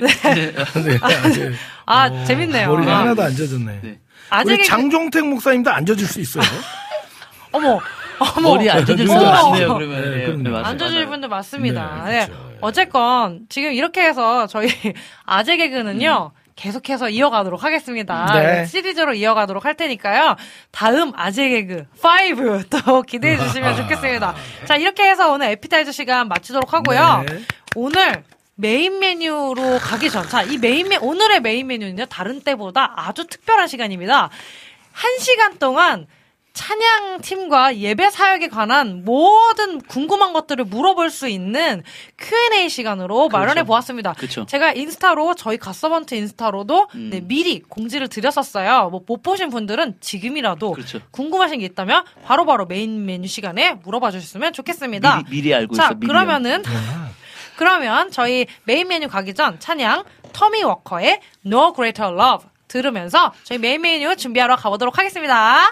네. 0.02 0.52
네, 0.54 1.00
아, 1.02 1.30
네. 1.30 1.52
아, 1.86 2.06
어, 2.06 2.24
재밌네요. 2.26 2.70
머리가 2.70 2.92
아. 2.96 3.00
하나도 3.02 3.24
안 3.24 3.36
젖었네. 3.36 3.80
네. 3.82 4.00
아직 4.30 4.54
우리 4.54 4.66
장종택 4.66 5.26
목사님도 5.26 5.72
안 5.72 5.86
젖을 5.86 6.06
수 6.06 6.22
있어요. 6.22 6.44
어머 7.52 7.76
어 7.76 7.82
머 8.20 8.42
머리 8.42 8.70
안 8.70 8.86
젖을 8.86 9.08
수도. 9.08 9.24
많네요, 9.24 9.74
그러면. 9.76 10.02
네, 10.02 10.10
네, 10.18 10.26
그럼요. 10.26 10.44
네, 10.62 10.64
앉아줄 10.70 10.96
맞아요. 10.98 11.10
분들 11.10 11.30
맞습니다. 11.30 12.04
네, 12.06 12.12
네, 12.12 12.26
그렇죠. 12.28 12.58
어쨌건 12.62 13.42
지금 13.50 13.74
이렇게 13.74 14.02
해서 14.02 14.48
저희 14.48 14.68
아재 15.26 15.58
개그는요. 15.58 16.32
계속해서 16.56 17.10
이어가도록 17.10 17.66
하겠습니다. 17.66 18.32
네. 18.34 18.66
시리즈로 18.66 19.14
이어가도록 19.14 19.66
할 19.66 19.76
테니까요. 19.76 20.38
다음 20.72 21.12
아재 21.14 21.50
개그 21.50 21.84
5또 22.02 23.04
기대해 23.06 23.38
주시면 23.38 23.76
좋겠습니다. 23.76 24.34
자, 24.64 24.78
이렇게 24.78 25.04
해서 25.04 25.34
오늘 25.34 25.48
에피타이저 25.50 25.92
시간 25.92 26.30
마치도록 26.30 26.74
하고요. 26.74 27.26
네. 27.28 27.42
오늘 27.76 28.24
메인 28.56 29.00
메뉴로 29.00 29.80
가기 29.82 30.10
전, 30.10 30.30
자, 30.30 30.44
이 30.44 30.58
메인 30.58 30.88
메, 30.88 30.96
오늘의 30.96 31.42
메인 31.42 31.68
메뉴는요, 31.68 32.06
다른 32.06 32.40
때보다 32.40 32.94
아주 32.96 33.28
특별한 33.28 33.68
시간입니다. 33.68 34.30
한 34.94 35.18
시간 35.20 35.58
동안 35.60 36.08
찬양 36.56 37.20
팀과 37.22 37.76
예배 37.78 38.10
사역에 38.10 38.48
관한 38.48 39.04
모든 39.04 39.80
궁금한 39.82 40.32
것들을 40.32 40.64
물어볼 40.66 41.10
수 41.10 41.28
있는 41.28 41.84
Q&A 42.18 42.70
시간으로 42.70 43.28
마련해 43.28 43.64
보았습니다. 43.66 44.14
그쵸. 44.14 44.46
제가 44.46 44.72
인스타로 44.72 45.36
저희 45.36 45.58
갓서번트 45.58 46.16
인스타로도 46.16 46.88
음. 46.96 47.10
네, 47.12 47.20
미리 47.22 47.60
공지를 47.62 48.08
드렸었어요. 48.08 48.90
뭐 48.90 49.06
못 49.06 49.22
보신 49.22 49.50
분들은 49.50 49.98
지금이라도 50.00 50.72
그렇죠. 50.72 51.00
궁금하신 51.12 51.60
게 51.60 51.66
있다면 51.66 52.04
바로바로 52.24 52.66
메인 52.66 53.06
메뉴 53.06 53.28
시간에 53.28 53.74
물어봐 53.84 54.12
주셨으면 54.12 54.52
좋겠습니다. 54.54 55.18
미리, 55.18 55.30
미리 55.42 55.54
알고 55.54 55.76
자, 55.76 55.86
있어. 55.86 55.94
미리 55.96 56.08
그러면은 56.08 56.64
아, 56.66 57.10
그러면 57.58 58.10
저희 58.12 58.48
메인 58.64 58.88
메뉴 58.88 59.08
가기 59.10 59.34
전 59.36 59.60
찬양 59.60 60.04
토미 60.34 60.64
워커의 60.64 61.20
No 61.46 61.74
Greater 61.74 62.14
Love 62.18 62.48
들으면서 62.68 63.32
저희 63.44 63.58
메인 63.60 63.82
메뉴 63.82 64.16
준비하러 64.16 64.56
가보도록 64.56 64.98
하겠습니다. 64.98 65.72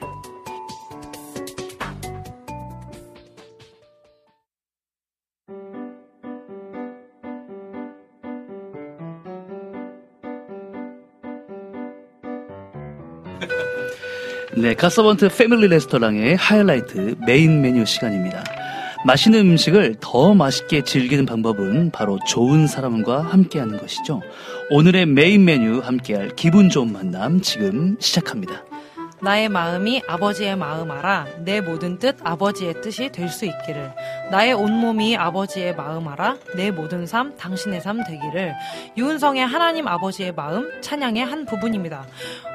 네, 14.55 14.73
갓서번트 14.73 15.29
패밀리 15.37 15.67
레스토랑의 15.69 16.35
하이라이트 16.35 17.15
메인 17.25 17.61
메뉴 17.61 17.85
시간입니다. 17.85 18.43
맛있는 19.05 19.39
음식을 19.39 19.95
더 19.99 20.33
맛있게 20.33 20.83
즐기는 20.83 21.25
방법은 21.25 21.91
바로 21.91 22.19
좋은 22.27 22.67
사람과 22.67 23.21
함께하는 23.21 23.77
것이죠. 23.79 24.21
오늘의 24.69 25.07
메인 25.07 25.45
메뉴 25.45 25.79
함께할 25.79 26.35
기분 26.35 26.69
좋은 26.69 26.91
만남 26.91 27.41
지금 27.41 27.95
시작합니다. 27.99 28.63
나의 29.23 29.49
마음이 29.49 30.01
아버지의 30.07 30.55
마음 30.55 30.89
알아 30.91 31.27
내 31.45 31.61
모든 31.61 31.97
뜻 31.99 32.17
아버지의 32.23 32.81
뜻이 32.81 33.09
될 33.11 33.29
수 33.29 33.45
있기를 33.45 33.91
나의 34.31 34.53
온몸이 34.53 35.17
아버지의 35.17 35.75
마음 35.75 36.07
알아 36.07 36.37
내 36.55 36.71
모든 36.71 37.05
삶 37.05 37.35
당신의 37.37 37.81
삶 37.81 38.03
되기를 38.03 38.53
유은성의 38.97 39.45
하나님 39.45 39.87
아버지의 39.87 40.33
마음 40.33 40.69
찬양의 40.81 41.23
한 41.25 41.45
부분입니다. 41.45 42.05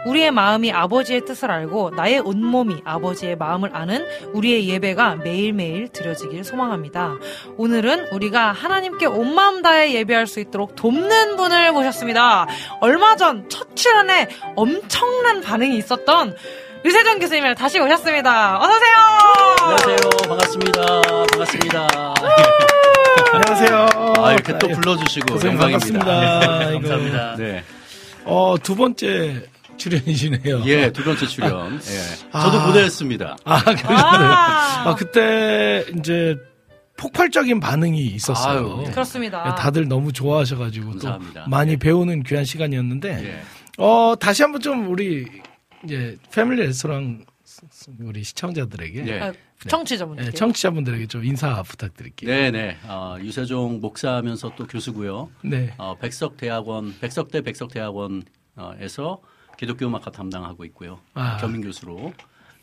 우리의 0.07 0.31
마음이 0.31 0.73
아버지의 0.73 1.25
뜻을 1.25 1.51
알고 1.51 1.91
나의 1.91 2.21
온몸이 2.21 2.83
아버지의 2.85 3.37
마음을 3.37 3.75
아는 3.75 4.07
우리의 4.33 4.69
예배가 4.69 5.17
매일매일 5.17 5.89
드려지길 5.89 6.45
소망합니다. 6.45 7.15
오늘은 7.57 8.09
우리가 8.13 8.53
하나님께 8.53 9.07
온 9.07 9.35
마음 9.35 9.63
다해 9.63 9.93
예배할 9.95 10.27
수 10.27 10.41
있도록 10.41 10.77
돕는 10.77 11.37
분을 11.37 11.73
모셨습니다. 11.73 12.47
얼마 12.81 13.17
전 13.17 13.47
첫 13.49 13.77
출연에 13.77 14.29
엄청난 14.57 15.41
반응이 15.41 15.77
있었던 15.79 16.35
유세정 16.85 17.19
교수님을 17.19 17.55
다시 17.55 17.79
오셨습니다. 17.79 18.59
어서오세요! 18.59 19.16
안녕하세요. 19.61 19.97
반갑습니다. 20.29 21.01
반갑습니다. 21.03 21.89
안녕하세요. 23.33 23.89
아, 24.19 24.33
이렇게 24.33 24.59
또 24.59 24.69
예. 24.71 24.73
불러주시고 24.75 25.27
교수님 25.35 25.55
영광입니다. 25.55 25.99
반갑습니다. 26.05 26.71
이거. 26.71 26.79
감사합니다. 26.81 27.37
네. 27.37 27.65
어, 28.25 28.57
두 28.63 28.75
번째 28.77 29.47
출연이시네요. 29.77 30.63
예, 30.67 30.91
두 30.93 31.05
번째 31.05 31.27
출연. 31.27 31.75
예. 31.91 32.27
아. 32.33 32.43
저도 32.43 32.67
무대했습니다. 32.67 33.37
아, 33.45 33.61
그러시네요. 33.65 33.97
아. 33.99 34.89
아, 34.91 34.95
그때 34.95 35.85
이제 35.99 36.37
폭발적인 36.97 37.61
반응이 37.61 38.01
있었어요. 38.07 38.59
아유, 38.79 38.85
예. 38.87 38.91
그렇습니다. 38.91 39.45
예, 39.49 39.61
다들 39.61 39.89
너무 39.89 40.13
좋아하셔가지고 40.13 40.91
감사합니다. 40.91 41.45
또 41.45 41.51
많이 41.51 41.73
예. 41.73 41.77
배우는 41.77 42.23
귀한 42.23 42.45
시간이었는데, 42.45 43.25
예. 43.25 43.43
어, 43.83 44.15
다시 44.19 44.43
한번 44.43 44.61
좀 44.61 44.89
우리 44.91 45.27
이제 45.85 46.17
패밀리 46.33 46.63
레스토랑 46.67 47.25
우리 48.01 48.25
시청자들에게, 48.25 49.07
예. 49.09 49.33
아, 49.65 49.69
청취자분들. 49.69 50.27
예, 50.27 50.31
청취자분들에게 50.31 51.07
좀 51.07 51.25
인사 51.25 51.63
부탁드릴게요. 51.63 52.31
네네. 52.31 52.79
어, 52.85 53.17
유세종 53.21 53.81
목사하면서 53.81 54.53
또 54.57 54.67
교수고요. 54.67 55.31
네. 55.43 55.73
어, 55.79 55.97
백석대학원, 55.99 56.97
백석대 57.01 57.41
백석대학원에서 57.43 59.21
기독교 59.57 59.87
음악과 59.87 60.11
담당하고 60.11 60.65
있고요. 60.67 61.01
아. 61.15 61.39
겸임 61.39 61.63
교수로. 61.63 62.13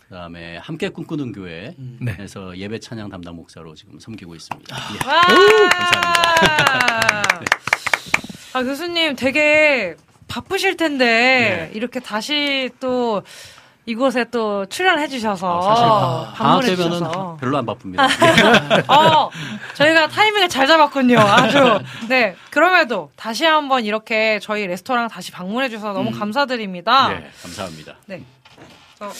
그다음에 0.07 0.57
함께 0.57 0.89
꿈꾸는 0.89 1.31
네. 1.31 2.15
교회에서 2.15 2.55
예배 2.57 2.79
찬양 2.79 3.09
담당 3.09 3.35
목사로 3.35 3.73
지금 3.73 3.99
섬기고 3.99 4.35
있습니다. 4.35 4.75
예. 4.75 5.07
와! 5.07 5.21
감사합니다. 5.69 7.23
아, 8.53 8.63
교수님 8.63 9.15
되게 9.15 9.95
바쁘실 10.27 10.77
텐데, 10.77 11.05
네. 11.05 11.71
이렇게 11.73 11.99
다시 11.99 12.69
또 12.79 13.23
이곳에 13.85 14.25
또 14.31 14.65
출연해 14.65 15.07
주셔서, 15.09 15.57
어, 15.57 15.61
사실 15.61 15.83
방학 15.83 16.33
방문해 16.35 16.67
되면은 16.75 16.91
주셔서. 16.99 17.37
별로 17.39 17.57
안 17.57 17.65
바쁩니다. 17.65 18.07
어, 18.87 19.29
저희가 19.73 20.07
타이밍을 20.07 20.47
잘 20.49 20.67
잡았군요. 20.67 21.19
아주. 21.19 21.79
네. 22.07 22.35
그럼에도 22.49 23.11
다시 23.17 23.43
한번 23.45 23.83
이렇게 23.83 24.39
저희 24.41 24.65
레스토랑 24.67 25.09
다시 25.09 25.31
방문해 25.31 25.67
주셔서 25.69 25.91
너무 25.93 26.11
감사드립니다. 26.17 27.09
네, 27.09 27.29
감사합니다. 27.41 27.95
네. 28.05 28.23
저, 28.97 29.11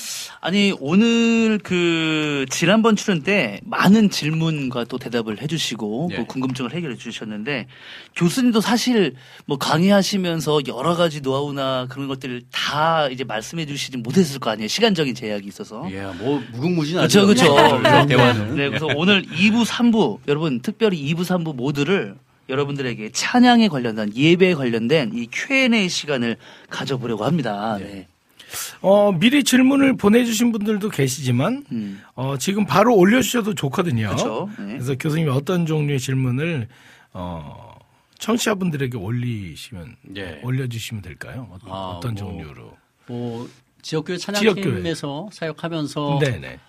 아니 0.46 0.76
오늘 0.82 1.58
그 1.58 2.46
지난번 2.50 2.98
출연 2.98 3.24
때 3.24 3.62
많은 3.64 4.10
질문과 4.10 4.84
또 4.84 4.98
대답을 4.98 5.42
해주시고 5.42 6.08
네. 6.10 6.18
그 6.18 6.26
궁금증을 6.26 6.74
해결해 6.74 6.98
주셨는데 6.98 7.68
교수님도 8.18 8.60
사실 8.60 9.16
뭐 9.46 9.58
강의하시면서 9.58 10.64
여러 10.68 10.96
가지 10.98 11.22
노하우나 11.22 11.88
그런 11.90 12.10
것들을 12.10 12.42
다 12.52 13.08
이제 13.08 13.24
말씀해 13.24 13.66
주시지 13.66 14.00
못했을 14.00 14.42
거 14.42 14.50
아니에요 14.50 14.68
시간적인 14.68 15.16
제약이 15.16 15.48
있어서 15.48 15.88
예, 15.90 16.02
뭐 16.18 16.44
무궁무진하죠. 16.52 17.26
그쵸, 17.26 17.46
그쵸. 17.46 17.82
저희 17.82 18.08
대화는. 18.08 18.56
네 18.58 18.68
그래서 18.68 18.88
오늘 18.98 19.24
2부 19.24 19.66
3부 19.66 20.20
여러분 20.28 20.60
특별히 20.60 21.02
2부 21.14 21.22
3부 21.22 21.56
모두를 21.56 22.16
여러분들에게 22.50 23.12
찬양에 23.14 23.70
관련된 23.70 24.14
예배에 24.14 24.56
관련된 24.56 25.12
이 25.14 25.30
Q&A 25.32 25.88
시간을 25.88 26.36
가져보려고 26.70 27.24
합니다. 27.24 27.78
네. 27.80 28.08
어, 28.82 29.12
미리 29.12 29.44
질문을 29.44 29.98
보내주신 29.98 30.52
분들도 30.52 30.90
계시지만, 30.90 31.66
음. 31.72 32.02
어, 32.16 32.38
지금 32.38 32.66
바로 32.66 32.96
올려주셔도 32.96 33.56
좋거든요. 33.56 34.16
네. 34.58 34.66
그래서 34.66 34.96
교수님이 34.96 35.30
어떤 35.30 35.66
종류의 35.66 36.00
질문을, 36.00 36.68
어, 37.14 37.76
청취자분들에게 38.20 38.98
올리시면, 38.98 39.96
예. 40.18 40.40
올려주시면 40.44 41.02
될까요? 41.02 41.48
어, 41.50 41.58
아, 41.66 41.98
어떤 41.98 42.14
뭐, 42.16 42.24
종류로? 42.24 42.78
뭐 43.08 43.50
지역교회 43.82 44.18
지역교회. 44.18 44.54
찬양팀에서 44.64 45.30
사역하면서 45.32 46.20
네네. 46.22 46.60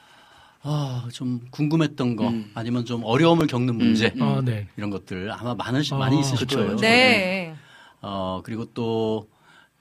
아, 0.63 1.07
좀 1.13 1.41
궁금했던 1.51 2.17
거 2.17 2.33
아니면 2.55 2.85
좀 2.85 3.05
어려움을 3.05 3.47
겪는 3.47 3.77
문제 3.77 4.13
아, 4.19 4.41
네. 4.45 4.67
이런 4.77 4.91
것들 4.91 5.31
아마 5.31 5.55
많은 5.55 5.83
아, 5.93 5.97
많이 5.97 6.19
있으실 6.19 6.39
그쵸. 6.47 6.57
거예요. 6.59 6.77
네. 6.77 7.55
어 8.01 8.41
그리고 8.43 8.65
또 8.73 9.29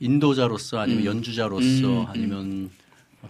인도자로서 0.07 0.79
아니면 0.79 1.05
연주자로서 1.05 2.01
음, 2.01 2.05
아니면 2.07 2.69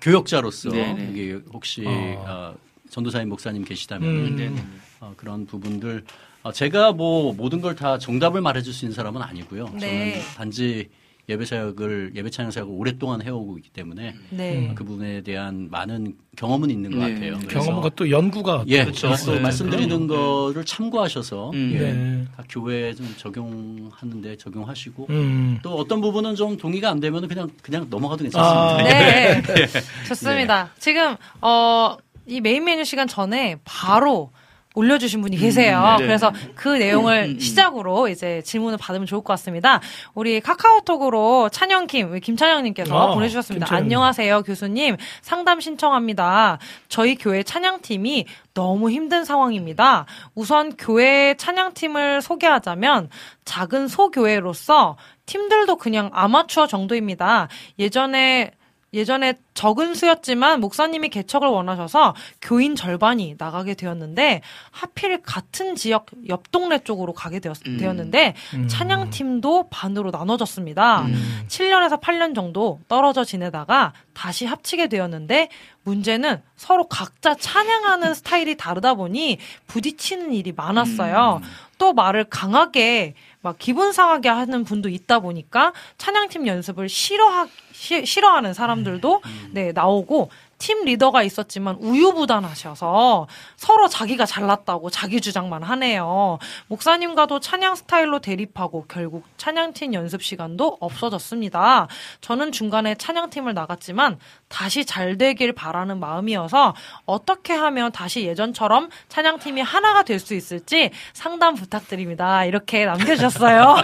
교역자로서 0.02 0.72
네네. 0.72 1.10
이게 1.12 1.40
혹시 1.54 1.84
어. 1.86 1.92
어, 2.28 2.56
전도사님 2.90 3.30
목사님 3.30 3.64
계시다면 3.64 4.10
음. 4.10 4.36
네. 4.36 4.52
어, 5.00 5.14
그런 5.16 5.46
부분들 5.46 6.04
어, 6.42 6.52
제가 6.52 6.92
뭐 6.94 7.34
모든 7.34 7.62
걸 7.62 7.76
다 7.76 7.98
정답을 8.00 8.42
말해줄 8.42 8.74
수 8.74 8.86
있는 8.86 8.96
사람은 8.96 9.22
아니고요. 9.22 9.70
네. 9.80 9.80
저는 9.80 10.36
단지 10.36 10.90
예배 11.30 11.46
사역을 11.46 12.12
예배 12.16 12.30
찬양 12.30 12.52
사역을 12.52 12.74
오랫동안 12.76 13.22
해오고 13.22 13.58
있기 13.60 13.70
때문에 13.70 14.14
네. 14.30 14.74
그 14.76 14.84
부분에 14.84 15.22
대한 15.22 15.70
많은 15.72 16.16
경험은 16.36 16.70
있는 16.70 16.92
것 16.92 16.98
네. 16.98 17.14
같아요. 17.14 17.40
그래서 17.48 17.66
경험과 17.66 17.92
또 17.96 18.10
연구가. 18.10 18.66
예, 18.68 18.84
그렇죠. 18.84 19.08
그래서 19.08 19.34
네. 19.34 19.40
말씀드리는 19.40 20.08
거를 20.08 20.66
참고하셔서 20.66 21.52
음. 21.52 21.72
예, 21.74 21.80
네. 21.80 22.26
각 22.36 22.46
교회에 22.50 22.94
좀 22.94 23.14
적용하는데 23.18 24.36
적용하시고 24.36 25.08
음. 25.10 25.60
또 25.64 25.76
어떤 25.76 26.02
부분은 26.02 26.36
좀 26.36 26.58
동의가 26.58 26.90
안 26.90 27.00
되면 27.00 27.26
그냥 27.28 27.50
그냥 27.62 27.88
넘어가도 27.90 28.26
아, 28.34 28.78
괜찮습니다. 28.84 29.54
네. 29.54 29.68
좋습니다. 30.10 30.72
지금, 30.78 31.16
어, 31.42 31.96
이 32.26 32.42
메인 32.42 32.66
메뉴 32.66 32.84
시간 32.84 33.08
전에 33.08 33.58
바로 33.64 34.32
올려주신 34.74 35.22
분이 35.22 35.38
계세요. 35.38 35.96
네. 36.00 36.06
그래서 36.06 36.32
그 36.56 36.70
내용을 36.70 37.26
음, 37.30 37.32
음. 37.36 37.40
시작으로 37.40 38.08
이제 38.08 38.42
질문을 38.44 38.78
받으면 38.78 39.06
좋을 39.06 39.22
것 39.22 39.34
같습니다. 39.34 39.80
우리 40.14 40.40
카카오톡으로 40.42 41.50
찬영킴, 41.50 42.20
김찬영님께서 42.20 42.98
아, 42.98 43.14
보내주셨습니다. 43.14 43.66
김찬영. 43.66 43.84
안녕하세요, 43.84 44.44
교수님. 44.44 44.98
상담 45.22 45.60
신청합니다. 45.60 46.58
저희 46.90 47.16
교회 47.16 47.44
찬양팀이 47.44 48.26
너무 48.54 48.92
힘든 48.92 49.26
상황입니다. 49.26 50.06
우선 50.36 50.76
교회 50.76 51.36
찬양팀을 51.36 52.22
소개하자면 52.22 53.10
작은 53.46 53.88
소교회로서 53.88 54.98
팀들도 55.26 55.78
그냥 55.78 56.10
아마추어 56.14 56.68
정도입니다. 56.68 57.48
예전에 57.80 58.52
예전에 58.94 59.36
적은 59.54 59.96
수였지만 59.96 60.60
목사님이 60.60 61.10
개척을 61.10 61.48
원하셔서 61.48 62.16
교인 62.42 62.76
절반이 62.76 63.36
나가게 63.38 63.74
되었는데 63.74 64.42
하필 64.72 65.22
같은 65.22 65.76
지역 65.76 66.08
옆 66.30 66.52
동네 66.52 66.80
쪽으로 66.80 67.14
가게 67.14 67.40
되었, 67.40 67.58
음. 67.68 67.78
되었는데 67.78 68.36
음. 68.54 68.68
찬양팀도 68.68 69.70
반으로 69.70 70.12
나눠졌습니다. 70.12 71.02
음. 71.02 71.44
7년에서 71.48 72.02
8년 72.02 72.36
정도 72.36 72.80
떨어져 72.88 73.24
지내다가 73.24 73.94
다시 74.14 74.46
합치게 74.46 74.88
되었는데 74.88 75.50
문제는 75.84 76.42
서로 76.56 76.88
각자 76.88 77.36
찬양하는 77.36 78.14
스타일이 78.14 78.56
다르다 78.56 78.94
보니 78.94 79.38
부딪히는 79.68 80.34
일이 80.34 80.52
많았어요. 80.54 81.42
또 81.78 81.92
말을 81.94 82.26
강하게 82.26 83.14
막 83.42 83.58
기분 83.60 83.92
상하게 83.92 84.30
하는 84.30 84.64
분도 84.64 84.88
있다 84.88 85.20
보니까 85.20 85.74
찬양팀 85.98 86.48
연습을 86.48 86.88
싫어하 86.88 87.48
시- 87.74 88.06
싫어하는 88.06 88.54
사람들도 88.54 89.22
네 89.52 89.74
나오고 89.74 90.30
팀 90.64 90.86
리더가 90.86 91.24
있었지만 91.24 91.76
우유부단하셔서 91.82 93.28
서로 93.58 93.88
자기가 93.90 94.26
잘났다고 94.26 94.90
자기 94.90 95.20
주장만 95.20 95.62
하네요. 95.62 96.40
목사님과도 96.68 97.42
찬양 97.42 97.76
스타일로 97.76 98.20
대립하고 98.20 98.86
결국 98.88 99.26
찬양팀 99.36 99.94
연습 99.94 100.24
시간도 100.24 100.78
없어졌습니다. 100.80 101.90
저는 102.22 102.54
중간에 102.54 102.96
찬양팀을 102.96 103.54
나갔지만 103.54 104.20
다시 104.48 104.86
잘 104.86 105.18
되길 105.18 105.52
바라는 105.52 106.00
마음이어서 106.00 106.76
어떻게 107.06 107.52
하면 107.52 107.92
다시 107.92 108.24
예전처럼 108.26 108.90
찬양팀이 109.10 109.62
하나가 109.62 110.02
될 110.04 110.24
수 110.24 110.34
있을지 110.34 110.92
상담 111.12 111.56
부탁드립니다. 111.56 112.46
이렇게 112.46 112.86
남겨주셨어요. 112.86 113.76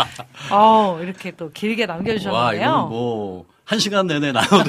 어, 0.50 0.98
이렇게 1.02 1.32
또 1.32 1.50
길게 1.50 1.82
와, 1.84 1.96
남겨주셨는데요. 1.96 2.62
이건 2.62 2.88
뭐, 2.88 3.44
한 3.72 3.78
시간 3.78 4.06
내내 4.06 4.32
나눠도. 4.32 4.68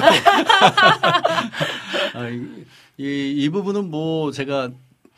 아, 2.14 2.28
이, 2.30 2.64
이, 2.96 3.34
이 3.36 3.48
부분은 3.50 3.90
뭐, 3.90 4.30
제가 4.30 4.70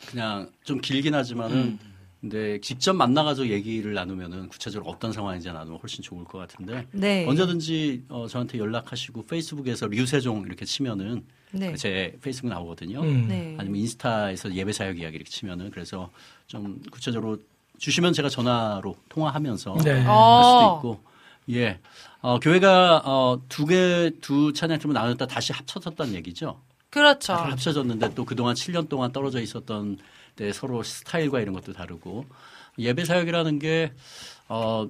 그냥 0.09 0.51
좀 0.65 0.81
길긴 0.81 1.15
하지만은, 1.15 1.55
음. 1.55 1.79
근데 2.19 2.59
직접 2.59 2.91
만나가지고 2.91 3.47
얘기를 3.47 3.93
나누면은 3.93 4.49
구체적으로 4.49 4.91
어떤 4.91 5.13
상황인지 5.13 5.47
나누면 5.53 5.79
훨씬 5.79 6.03
좋을 6.03 6.25
것 6.25 6.37
같은데, 6.37 6.85
네. 6.91 7.25
언제든지 7.25 8.03
어, 8.09 8.27
저한테 8.27 8.57
연락하시고 8.57 9.25
페이스북에서 9.25 9.87
류세종 9.87 10.43
이렇게 10.47 10.65
치면은 10.65 11.23
네. 11.51 11.73
제 11.77 12.17
페이스북 12.21 12.49
나오거든요. 12.49 12.99
음. 12.99 13.27
네. 13.29 13.55
아니면 13.57 13.79
인스타에서 13.79 14.53
예배 14.53 14.73
사역 14.73 14.99
이야기 14.99 15.15
이렇게 15.15 15.29
치면은 15.29 15.71
그래서 15.71 16.09
좀 16.47 16.81
구체적으로 16.91 17.37
주시면 17.77 18.11
제가 18.11 18.27
전화로 18.27 18.97
통화하면서 19.07 19.77
네. 19.85 19.91
할 19.91 20.07
어. 20.09 20.41
수도 20.43 20.75
있고 20.75 21.07
예 21.51 21.79
어, 22.21 22.39
교회가 22.39 23.03
어, 23.05 23.41
두 23.47 23.65
개 23.65 24.11
두 24.21 24.51
찬양팀을 24.53 24.93
나눴다 24.93 25.27
다시 25.27 25.53
합쳐졌다는 25.53 26.13
얘기죠. 26.15 26.59
그렇죠. 26.89 27.33
다시 27.33 27.49
합쳐졌는데 27.51 28.13
또 28.15 28.25
그동안 28.25 28.55
7년 28.55 28.89
동안 28.89 29.11
떨어져 29.11 29.39
있었던 29.41 29.97
때 30.35 30.51
서로 30.53 30.83
스타일과 30.83 31.41
이런 31.41 31.53
것도 31.53 31.73
다르고 31.73 32.25
예배 32.79 33.05
사역이라는 33.05 33.59
게 33.59 33.93
어, 34.47 34.87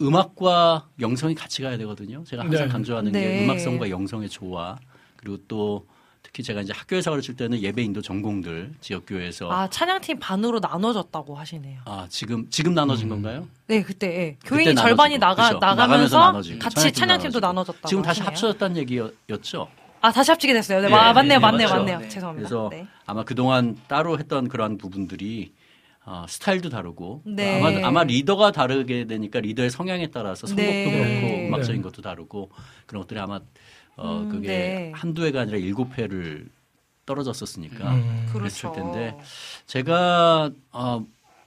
음악과 0.00 0.88
영성이 1.00 1.34
같이 1.34 1.62
가야 1.62 1.76
되거든요. 1.78 2.22
제가 2.24 2.44
항상 2.44 2.66
네. 2.66 2.72
강조하는 2.72 3.12
네. 3.12 3.20
게 3.20 3.44
음악성과 3.44 3.90
영성의 3.90 4.28
조화 4.28 4.76
그리고 5.16 5.38
또 5.48 5.86
특히 6.22 6.42
제가 6.42 6.60
이제 6.60 6.72
학교에서 6.74 7.10
가르칠 7.10 7.36
때는 7.36 7.60
예배 7.62 7.82
인도 7.82 8.02
전공들 8.02 8.72
지역 8.80 9.04
교회에서 9.06 9.50
아, 9.50 9.62
아, 9.62 9.70
찬양팀 9.70 10.18
반으로 10.18 10.58
나눠졌다고 10.60 11.34
하시네요. 11.34 11.80
지금 12.08 12.48
지금 12.50 12.74
나눠진 12.74 13.08
건가요? 13.08 13.46
네, 13.66 13.82
그때 13.82 14.06
예. 14.08 14.36
교인이 14.44 14.74
절반이 14.74 15.18
나가 15.18 15.48
그렇죠. 15.48 15.58
나가면서 15.64 16.18
나눠지고, 16.18 16.58
같이 16.58 16.92
찬양팀도. 16.92 17.40
나눠졌다고 17.40 17.88
지금 17.88 18.02
다시 18.02 18.20
하시네요. 18.20 18.28
합쳐졌다는 18.28 18.76
얘기였죠. 18.78 19.68
아, 20.00 20.12
다시 20.12 20.30
합치게 20.30 20.52
됐어요. 20.52 20.80
네, 20.80 20.86
예, 20.86 20.90
마- 20.90 21.12
맞네요, 21.12 21.34
예, 21.34 21.38
맞네요. 21.38 21.68
맞네요. 21.68 21.98
네. 22.00 22.08
죄송합니다. 22.08 22.48
그래서 22.48 22.68
네. 22.70 22.86
아마 23.06 23.24
그 23.24 23.34
동안 23.34 23.76
따로 23.88 24.18
했던 24.18 24.48
그러한 24.48 24.78
부분들이 24.78 25.52
어, 26.04 26.24
스타일도 26.28 26.70
다르고 26.70 27.22
네. 27.26 27.60
아마, 27.60 27.86
아마 27.88 28.04
리더가 28.04 28.52
다르게 28.52 29.06
되니까 29.06 29.40
리더의 29.40 29.70
성향에 29.70 30.06
따라서 30.06 30.46
성격도 30.46 30.70
네. 30.72 31.20
그렇고 31.20 31.46
음악적인 31.48 31.82
네. 31.82 31.82
것도 31.82 32.00
다르고 32.00 32.50
그런 32.86 33.02
것들이 33.02 33.20
아마 33.20 33.40
어, 33.98 34.20
음, 34.22 34.28
그게 34.28 34.46
네. 34.48 34.92
한두 34.94 35.24
회가 35.24 35.42
아니라 35.42 35.58
일곱 35.58 35.98
회를 35.98 36.48
떨어졌었으니까 37.04 37.94
음. 37.94 38.26
그랬을 38.32 38.70
그렇죠. 38.70 38.72
텐데 38.72 39.18
제가 39.66 40.50
어, 40.72 41.04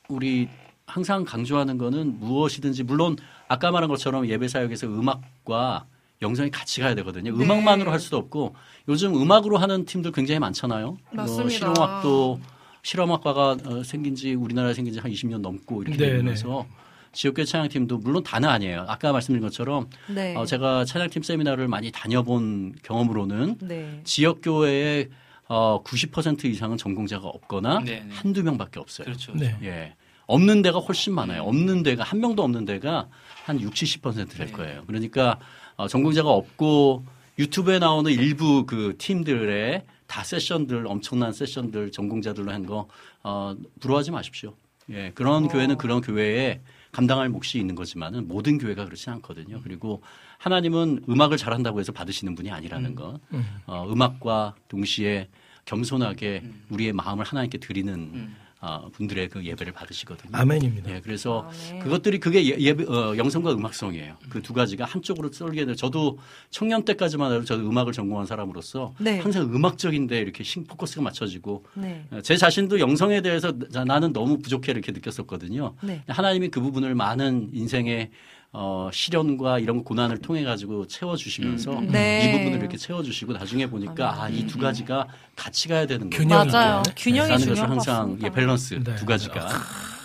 우리 0.09 0.49
항상 0.85 1.23
강조하는 1.23 1.77
거는 1.77 2.19
무엇이든지 2.19 2.83
물론 2.83 3.15
아까 3.47 3.71
말한 3.71 3.89
것처럼 3.89 4.27
예배 4.27 4.47
사역에서 4.49 4.87
음악과 4.87 5.85
영성이 6.21 6.51
같이 6.51 6.81
가야 6.81 6.93
되거든요. 6.95 7.35
네. 7.35 7.43
음악만으로 7.43 7.91
할 7.91 7.99
수도 7.99 8.17
없고 8.17 8.53
요즘 8.89 9.15
음악으로 9.15 9.57
하는 9.57 9.85
팀들 9.85 10.11
굉장히 10.11 10.39
많잖아요. 10.39 10.97
맞습니다. 11.11 11.41
뭐 11.41 11.49
실용음악도 11.49 12.39
실험학과가 12.83 13.57
어, 13.65 13.83
생긴 13.83 14.15
지 14.15 14.33
우리나라에 14.33 14.73
생긴 14.73 14.93
지 14.93 14.99
한 14.99 15.09
20년 15.11 15.39
넘고 15.41 15.83
이렇게 15.83 15.97
네네. 15.97 16.17
되면서 16.17 16.65
지역교회 17.13 17.45
찬양팀도 17.45 17.97
물론 17.99 18.23
다는 18.23 18.47
아니에요. 18.49 18.85
아까 18.87 19.11
말씀드린 19.11 19.41
것처럼 19.41 19.89
네. 20.07 20.35
어, 20.35 20.45
제가 20.45 20.85
찬양팀 20.85 21.23
세미나를 21.23 21.67
많이 21.67 21.91
다녀본 21.91 22.75
경험으로는 22.83 23.57
네. 23.61 23.99
지역교회의 24.03 25.09
어, 25.47 25.83
90% 25.83 26.45
이상은 26.45 26.77
전공자가 26.77 27.27
없거나 27.27 27.79
네네. 27.79 28.07
한두 28.11 28.43
명밖에 28.43 28.79
없어요. 28.79 29.05
그렇죠. 29.05 29.33
네. 29.35 29.57
예. 29.63 29.93
없는 30.27 30.61
데가 30.61 30.79
훨씬 30.79 31.13
많아요. 31.13 31.43
없는 31.43 31.83
데가 31.83 32.03
한 32.03 32.21
명도 32.21 32.41
없는 32.43 32.63
데가 32.63 33.09
한 33.43 33.59
60, 33.59 34.01
70%될 34.01 34.47
네. 34.47 34.51
거예요. 34.53 34.83
그러니까 34.87 35.37
어, 35.75 35.89
전공자가 35.89 36.29
없고 36.29 37.03
유튜브에 37.37 37.79
나오는 37.79 38.09
일부 38.11 38.65
그 38.65 38.95
팀들의 38.97 39.83
다 40.07 40.23
세션들 40.23 40.87
엄청난 40.87 41.33
세션들 41.33 41.91
전공자들로 41.91 42.51
한 42.51 42.65
거 42.65 42.87
어, 43.23 43.55
부러워하지 43.81 44.11
마십시오. 44.11 44.53
예. 44.89 45.11
그런 45.15 45.45
어. 45.45 45.47
교회는 45.49 45.77
그런 45.77 45.99
교회에 45.99 46.61
감당할 46.91 47.29
몫이 47.29 47.59
있는 47.59 47.75
거지만은 47.75 48.27
모든 48.27 48.57
교회가 48.57 48.85
그렇지 48.85 49.09
않거든요. 49.11 49.61
그리고 49.63 50.01
하나님은 50.39 51.05
음악을 51.07 51.37
잘한다고 51.37 51.79
해서 51.79 51.91
받으시는 51.91 52.35
분이 52.35 52.51
아니라는 52.51 52.95
것. 52.95 53.19
음. 53.33 53.45
어, 53.65 53.91
음악과 53.91 54.55
동시에 54.67 55.29
겸손하게 55.65 56.41
음. 56.43 56.63
우리의 56.69 56.93
마음을 56.93 57.23
하나님께 57.23 57.59
드리는 57.59 57.93
음. 57.93 58.35
어, 58.63 58.89
분들의 58.91 59.29
그 59.29 59.43
예배를 59.43 59.73
받으시거든요. 59.73 60.29
아멘입니다. 60.33 60.91
예, 60.91 61.01
그래서 61.01 61.49
아멘. 61.71 61.79
그것들이 61.83 62.19
그게 62.19 62.45
예, 62.45 62.55
예배, 62.59 62.83
어, 62.85 63.17
영성과 63.17 63.53
음악성이에요. 63.53 64.17
그 64.29 64.41
두 64.41 64.53
가지가 64.53 64.85
한쪽으로 64.85 65.31
쏠게 65.31 65.65
돼. 65.65 65.75
저도 65.75 66.17
청년 66.51 66.83
때까지만 66.85 67.31
해도 67.33 67.43
저도 67.45 67.67
음악을 67.67 67.91
전공한 67.93 68.25
사람으로서 68.27 68.93
네. 68.99 69.19
항상 69.19 69.43
음악적인데 69.53 70.19
이렇게 70.19 70.43
신 70.43 70.63
포커스가 70.65 71.01
맞춰지고 71.01 71.63
네. 71.75 72.05
어, 72.11 72.21
제 72.21 72.37
자신도 72.37 72.79
영성에 72.79 73.21
대해서 73.21 73.51
나- 73.71 73.83
나는 73.83 74.13
너무 74.13 74.37
부족해 74.39 74.71
이렇게 74.71 74.91
느꼈었거든요. 74.91 75.73
네. 75.81 76.03
하나님이 76.07 76.49
그 76.49 76.61
부분을 76.61 76.93
많은 76.95 77.49
인생의 77.53 78.11
어, 78.53 78.89
시련과 78.91 79.59
이런 79.59 79.83
고난을 79.83 80.17
통해 80.17 80.43
가지고 80.43 80.85
채워주시면서 80.85 81.71
음. 81.71 81.87
네. 81.89 82.25
이 82.29 82.37
부분을 82.37 82.59
이렇게 82.59 82.75
채워주시고 82.77 83.31
나중에 83.33 83.65
보니까 83.67 84.21
아 84.23 84.29
이 84.29 84.45
두 84.45 84.57
가지가 84.59 85.07
같이 85.37 85.69
가야 85.69 85.85
되는. 85.87 86.09
균형이 86.09 86.51
맞아요. 86.51 86.79
있죠. 86.85 86.93
균형이 86.97 87.29
라는 87.29 87.35
것을 87.45 87.55
중요한 87.55 87.77
것 87.77 87.87
항상. 87.87 88.19
예, 88.23 88.29
밸런스 88.29 88.83
네. 88.83 88.95
두 88.95 89.05
가지가 89.05 89.47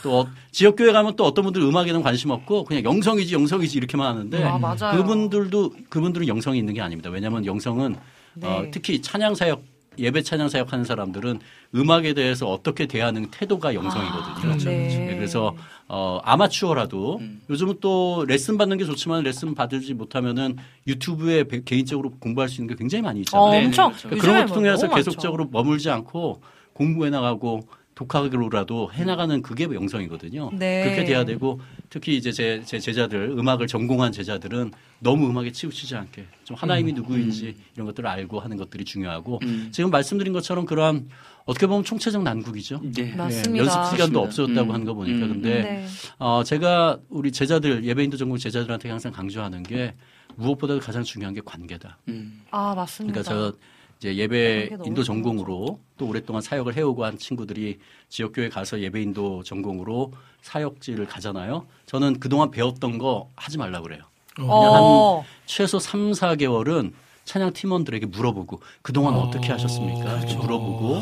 또 0.04 0.20
어- 0.20 0.28
지역 0.52 0.76
교회 0.76 0.92
가면 0.92 1.16
또 1.16 1.24
어떤 1.24 1.44
분들 1.44 1.60
음악에는 1.62 2.02
관심 2.02 2.30
없고 2.30 2.64
그냥 2.64 2.84
영성이지 2.84 3.34
영성이지 3.34 3.76
이렇게만 3.78 4.06
하는데 4.06 4.44
아. 4.44 4.92
그분들도 4.96 5.72
그분들은 5.90 6.28
영성이 6.28 6.58
있는 6.60 6.72
게 6.74 6.80
아닙니다. 6.80 7.10
왜냐하면 7.10 7.44
영성은 7.44 7.96
네. 8.34 8.46
어, 8.46 8.64
특히 8.70 9.02
찬양 9.02 9.34
사역 9.34 9.62
예배 9.98 10.22
찬양 10.22 10.48
사역 10.48 10.72
하는 10.72 10.84
사람들은 10.84 11.40
음악에 11.74 12.14
대해서 12.14 12.46
어떻게 12.50 12.86
대하는 12.86 13.26
태도가 13.30 13.74
영성이거든요. 13.74 14.34
그렇죠. 14.40 14.68
네. 14.70 15.10
예, 15.10 15.14
그래서 15.16 15.54
어, 15.88 16.20
아마추어라도 16.24 17.18
음. 17.18 17.42
요즘은 17.50 17.76
또 17.80 18.24
레슨 18.26 18.58
받는 18.58 18.78
게 18.78 18.84
좋지만 18.84 19.22
레슨 19.22 19.54
받지 19.54 19.94
못하면은 19.94 20.56
유튜브에 20.86 21.44
배- 21.44 21.62
개인적으로 21.64 22.10
공부할 22.18 22.48
수 22.48 22.60
있는 22.60 22.74
게 22.74 22.78
굉장히 22.78 23.02
많이 23.02 23.20
있잖아요. 23.20 23.46
어, 23.46 23.50
네, 23.52 23.64
엄청 23.66 23.90
그렇죠. 23.90 24.08
그러니까 24.08 24.22
그런 24.26 24.46
것뭐 24.46 24.54
통해서 24.54 24.88
계속적으로 24.94 25.48
머물지 25.50 25.90
않고 25.90 26.40
공부해 26.72 27.10
나가고 27.10 27.66
독학으로라도 27.94 28.92
해나가는 28.92 29.40
그게 29.42 29.64
영성이거든요. 29.64 30.50
네. 30.52 30.84
그렇게 30.84 31.04
돼야 31.04 31.24
되고 31.24 31.60
특히 31.90 32.16
이제 32.16 32.32
제, 32.32 32.62
제 32.64 32.78
제자들 32.78 33.34
음악을 33.38 33.66
전공한 33.66 34.12
제자들은 34.12 34.72
너무 34.98 35.28
음악에 35.28 35.52
치우치지 35.52 35.94
않게 35.96 36.26
좀 36.44 36.56
하나님이 36.56 36.92
누구인지 36.92 37.56
이런 37.74 37.86
것들을 37.86 38.08
알고 38.08 38.40
하는 38.40 38.56
것들이 38.56 38.84
중요하고 38.84 39.40
음. 39.42 39.68
지금 39.72 39.90
말씀드린 39.90 40.32
것처럼 40.32 40.66
그러한 40.66 41.08
어떻게 41.44 41.66
보면 41.66 41.84
총체적 41.84 42.22
난국이죠. 42.22 42.80
네. 42.82 43.14
맞습니다. 43.14 43.54
예, 43.54 43.58
연습 43.58 43.72
시간도 43.72 43.96
맞습니다. 43.96 44.20
없어졌다고 44.20 44.70
음. 44.70 44.74
하는 44.74 44.86
거 44.86 44.94
보니까 44.94 45.26
음. 45.26 45.32
근데 45.34 45.62
네. 45.62 45.86
어, 46.18 46.42
제가 46.44 46.98
우리 47.08 47.30
제자들 47.30 47.84
예배인도 47.84 48.16
전공 48.16 48.36
제자들한테 48.36 48.90
항상 48.90 49.12
강조하는 49.12 49.62
게 49.62 49.94
무엇보다도 50.34 50.80
가장 50.80 51.02
중요한 51.04 51.34
게 51.34 51.40
관계다. 51.44 51.98
음. 52.08 52.42
아 52.50 52.74
맞습니다. 52.74 53.22
그러니까 53.22 53.52
저 53.52 53.56
이제 53.98 54.14
예배 54.16 54.68
너무 54.72 54.86
인도 54.86 55.02
전공으로 55.02 55.80
또 55.96 56.06
오랫동안 56.06 56.42
사역을 56.42 56.76
해오고 56.76 57.04
한 57.04 57.18
친구들이 57.18 57.78
지역교회 58.08 58.50
가서 58.50 58.80
예배 58.80 59.00
인도 59.02 59.42
전공으로 59.42 60.12
사역지를 60.42 61.06
가잖아요. 61.06 61.66
저는 61.86 62.20
그동안 62.20 62.50
배웠던 62.50 62.98
거 62.98 63.30
하지 63.36 63.58
말라 63.58 63.80
그래요. 63.80 64.02
어. 64.38 65.24
최소 65.46 65.78
3, 65.78 66.12
4개월은 66.12 66.92
찬양 67.24 67.54
팀원들에게 67.54 68.06
물어보고 68.06 68.60
그동안 68.82 69.14
어. 69.14 69.20
어떻게 69.20 69.50
하셨습니까? 69.50 70.18
그렇죠. 70.18 70.38
물어보고 70.38 71.00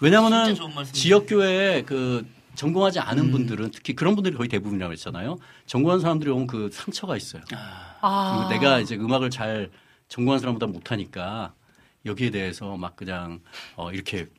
왜냐면은. 0.00 0.54
지역교회에 0.92 1.82
그 1.82 2.24
전공하지 2.54 3.00
않은 3.00 3.30
분들은 3.30 3.70
특히 3.72 3.94
그런 3.94 4.14
분들이 4.14 4.34
거의 4.36 4.48
대부분이라고 4.48 4.92
했잖아요. 4.92 5.38
전공한 5.66 6.00
사람들이 6.00 6.30
오면 6.30 6.46
그 6.46 6.70
상처가 6.72 7.16
있어요. 7.16 7.42
아. 8.00 8.48
내가 8.50 8.80
이제 8.80 8.96
음악을 8.96 9.30
잘 9.30 9.70
전공한 10.08 10.40
사람보다 10.40 10.66
못하니까 10.66 11.52
여기에 12.04 12.30
대해서 12.30 12.76
막 12.76 12.96
그냥 12.96 13.42
어 13.76 13.92
이렇게 13.92 14.22
어 14.22 14.37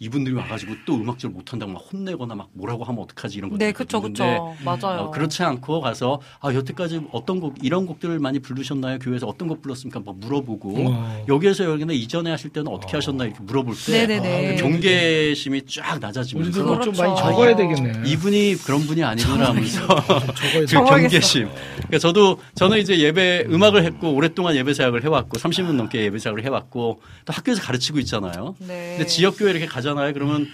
이분들이 0.00 0.34
와가지고 0.34 0.74
또 0.86 0.94
음악질 0.94 1.30
못한다고 1.30 1.72
막 1.72 1.82
혼내거나 1.92 2.34
막 2.34 2.48
뭐라고 2.52 2.84
하면 2.84 3.02
어떡하지 3.02 3.38
이런 3.38 3.50
것들 3.50 3.66
네, 3.66 3.72
그쵸, 3.72 4.00
그쵸. 4.00 4.54
맞아요. 4.64 5.00
어, 5.02 5.10
그렇지 5.10 5.42
않고 5.42 5.80
가서 5.80 6.20
아 6.40 6.52
여태까지 6.54 7.02
어떤 7.12 7.40
곡 7.40 7.56
이런 7.62 7.86
곡들을 7.86 8.18
많이 8.18 8.38
부르셨나요 8.38 8.98
교회에서 9.00 9.26
어떤 9.26 9.48
곡 9.48 9.62
불렀습니까 9.62 10.00
막 10.04 10.16
물어보고 10.18 10.74
어. 10.88 11.24
여기에서 11.28 11.64
여기는 11.64 11.94
이전에 11.94 12.30
하실 12.30 12.50
때는 12.50 12.70
어떻게 12.70 12.92
하셨나 12.96 13.24
이렇게 13.24 13.40
물어볼 13.42 13.74
때 13.86 14.06
네네네. 14.06 14.56
그 14.56 14.62
경계심이 14.62 15.62
쫙 15.66 15.98
낮아지면서 15.98 16.60
우리도 16.60 16.80
좀 16.80 16.94
많이 16.96 17.14
그렇죠. 17.14 17.30
적어야 17.30 17.56
되겠네. 17.56 18.08
이분이 18.08 18.56
그런 18.64 18.80
분이 18.82 19.02
아니구나 19.02 19.48
하면서 19.48 19.86
적어야 20.34 20.66
그. 20.66 20.66
경계심. 20.66 21.48
그러니까 21.76 21.98
저도 21.98 22.40
저는 22.54 22.78
이제 22.78 22.98
예배 22.98 23.46
음악을 23.50 23.84
했고 23.84 24.12
오랫동안 24.14 24.54
예배 24.56 24.74
사역을 24.74 25.02
해왔고 25.04 25.38
30년 25.38 25.72
넘게 25.72 26.04
예배 26.04 26.18
사역을 26.18 26.44
해왔고 26.44 27.00
또 27.24 27.32
학교에서 27.32 27.62
가르치고 27.62 27.98
있잖아요. 28.00 28.54
네. 28.60 28.96
근데 28.96 29.06
지역 29.06 29.36
교회 29.38 29.50
이렇게 29.50 29.66
가 29.66 29.80
잖아요. 29.88 30.12
그러면 30.12 30.46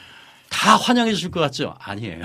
다 0.51 0.77
환영해 0.77 1.13
주실 1.13 1.31
것 1.31 1.41
같죠? 1.41 1.75
아니에요. 1.81 2.23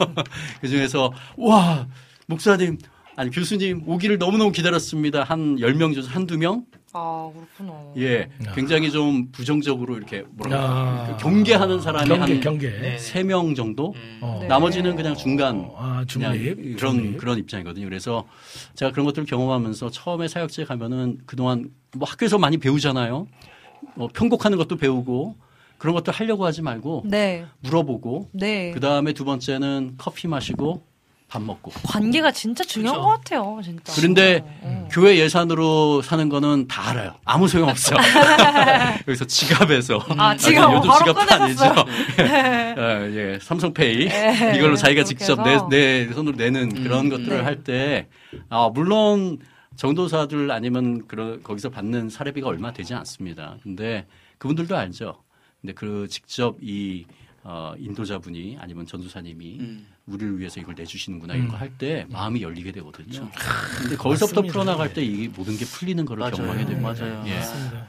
그 0.60 0.68
중에서 0.68 1.12
와 1.36 1.86
목사님 2.26 2.78
아니 3.16 3.30
교수님 3.30 3.82
오기를 3.86 4.18
너무너무 4.18 4.52
기다렸습니다. 4.52 5.22
한 5.22 5.56
10명 5.56 5.92
중에서 5.92 6.08
한두 6.08 6.38
명? 6.38 6.64
아 6.92 7.30
그렇구나. 7.34 7.92
예. 7.98 8.30
굉장히 8.54 8.90
좀 8.90 9.30
부정적으로 9.30 9.96
이렇게 9.98 10.24
뭐라고 10.30 10.64
아. 10.64 11.06
그 11.08 11.22
경계하는 11.22 11.80
사람이 11.82 12.08
경계, 12.08 12.32
한 12.32 12.40
경계. 12.40 12.70
네. 12.70 12.96
3명 12.96 13.54
정도? 13.54 13.94
어. 14.22 14.38
네. 14.40 14.48
나머지는 14.48 14.96
그냥 14.96 15.14
중간 15.14 15.70
아, 15.76 16.04
그냥 16.10 16.32
중립. 16.32 16.76
그런 16.78 16.94
중립. 16.94 17.18
그런 17.18 17.38
입장이거든요. 17.38 17.84
그래서 17.86 18.24
제가 18.74 18.92
그런 18.92 19.04
것들을 19.04 19.26
경험하면서 19.26 19.90
처음에 19.90 20.28
사역지에 20.28 20.64
가면은 20.64 21.18
그동안 21.26 21.68
뭐 21.94 22.08
학교에서 22.08 22.38
많이 22.38 22.56
배우잖아요. 22.56 23.26
어, 23.96 24.08
편곡하는 24.08 24.56
것도 24.56 24.76
배우고 24.76 25.36
그런 25.78 25.94
것들 25.94 26.12
하려고 26.12 26.44
하지 26.46 26.62
말고 26.62 27.02
네. 27.06 27.46
물어보고 27.60 28.30
네. 28.32 28.70
그 28.72 28.80
다음에 28.80 29.12
두 29.12 29.24
번째는 29.24 29.94
커피 29.98 30.28
마시고 30.28 30.82
밥 31.28 31.42
먹고. 31.42 31.72
관계가 31.82 32.30
진짜 32.30 32.62
중요한 32.62 32.94
그쵸. 32.98 33.02
것 33.04 33.08
같아요, 33.16 33.60
진짜. 33.62 33.92
그런데 33.96 34.44
음. 34.62 34.88
교회 34.92 35.16
예산으로 35.18 36.00
사는 36.02 36.28
거는 36.28 36.68
다 36.68 36.90
알아요. 36.90 37.16
아무 37.24 37.48
소용 37.48 37.68
없어. 37.68 37.96
여기서 39.08 39.24
지갑에서 39.24 40.04
아, 40.16 40.36
지갑 40.36 40.72
요즘 40.72 40.88
바로 40.88 41.04
지갑도 41.04 41.26
꺼내셨어요. 41.26 41.70
아니죠. 41.70 41.84
예, 42.20 43.32
예, 43.34 43.38
삼성페이 43.42 44.08
네, 44.08 44.52
이걸로 44.56 44.76
자기가 44.76 45.02
직접 45.02 45.42
내. 45.42 45.58
내 45.68 46.12
손으로 46.12 46.36
내는 46.36 46.70
음, 46.76 46.82
그런 46.84 47.06
음. 47.06 47.10
것들을 47.10 47.38
네. 47.38 47.42
할때 47.42 48.08
아, 48.48 48.70
물론 48.72 49.38
정도사들 49.74 50.52
아니면 50.52 51.06
그런 51.08 51.42
거기서 51.42 51.70
받는 51.70 52.08
사례비가 52.08 52.46
얼마 52.48 52.72
되지 52.72 52.94
않습니다. 52.94 53.56
근데 53.64 54.06
그분들도 54.38 54.76
알죠. 54.76 55.22
근데 55.66 55.72
그 55.74 56.06
직접 56.08 56.56
이 56.62 57.04
어, 57.42 57.74
인도자분이 57.78 58.56
아니면 58.60 58.86
전도사님이 58.86 59.58
음. 59.60 59.86
우리를 60.06 60.38
위해서 60.38 60.60
이걸 60.60 60.74
내주시는구나 60.76 61.34
이런 61.34 61.48
거 61.48 61.56
할 61.56 61.70
때 61.78 62.06
마음이 62.08 62.40
열리게 62.42 62.70
되거든요. 62.72 63.06
그렇죠. 63.06 63.30
근데 63.78 63.96
거기서부터 63.96 64.40
맞습니다. 64.42 64.52
풀어나갈 64.52 64.94
때 64.94 65.04
이게 65.04 65.28
모든 65.28 65.56
게 65.56 65.64
풀리는 65.64 66.04
거를 66.04 66.20
맞아요. 66.20 66.34
경험하게 66.36 66.66
됩니다. 66.66 66.92
맞아요. 66.92 67.24
예. 67.26 67.40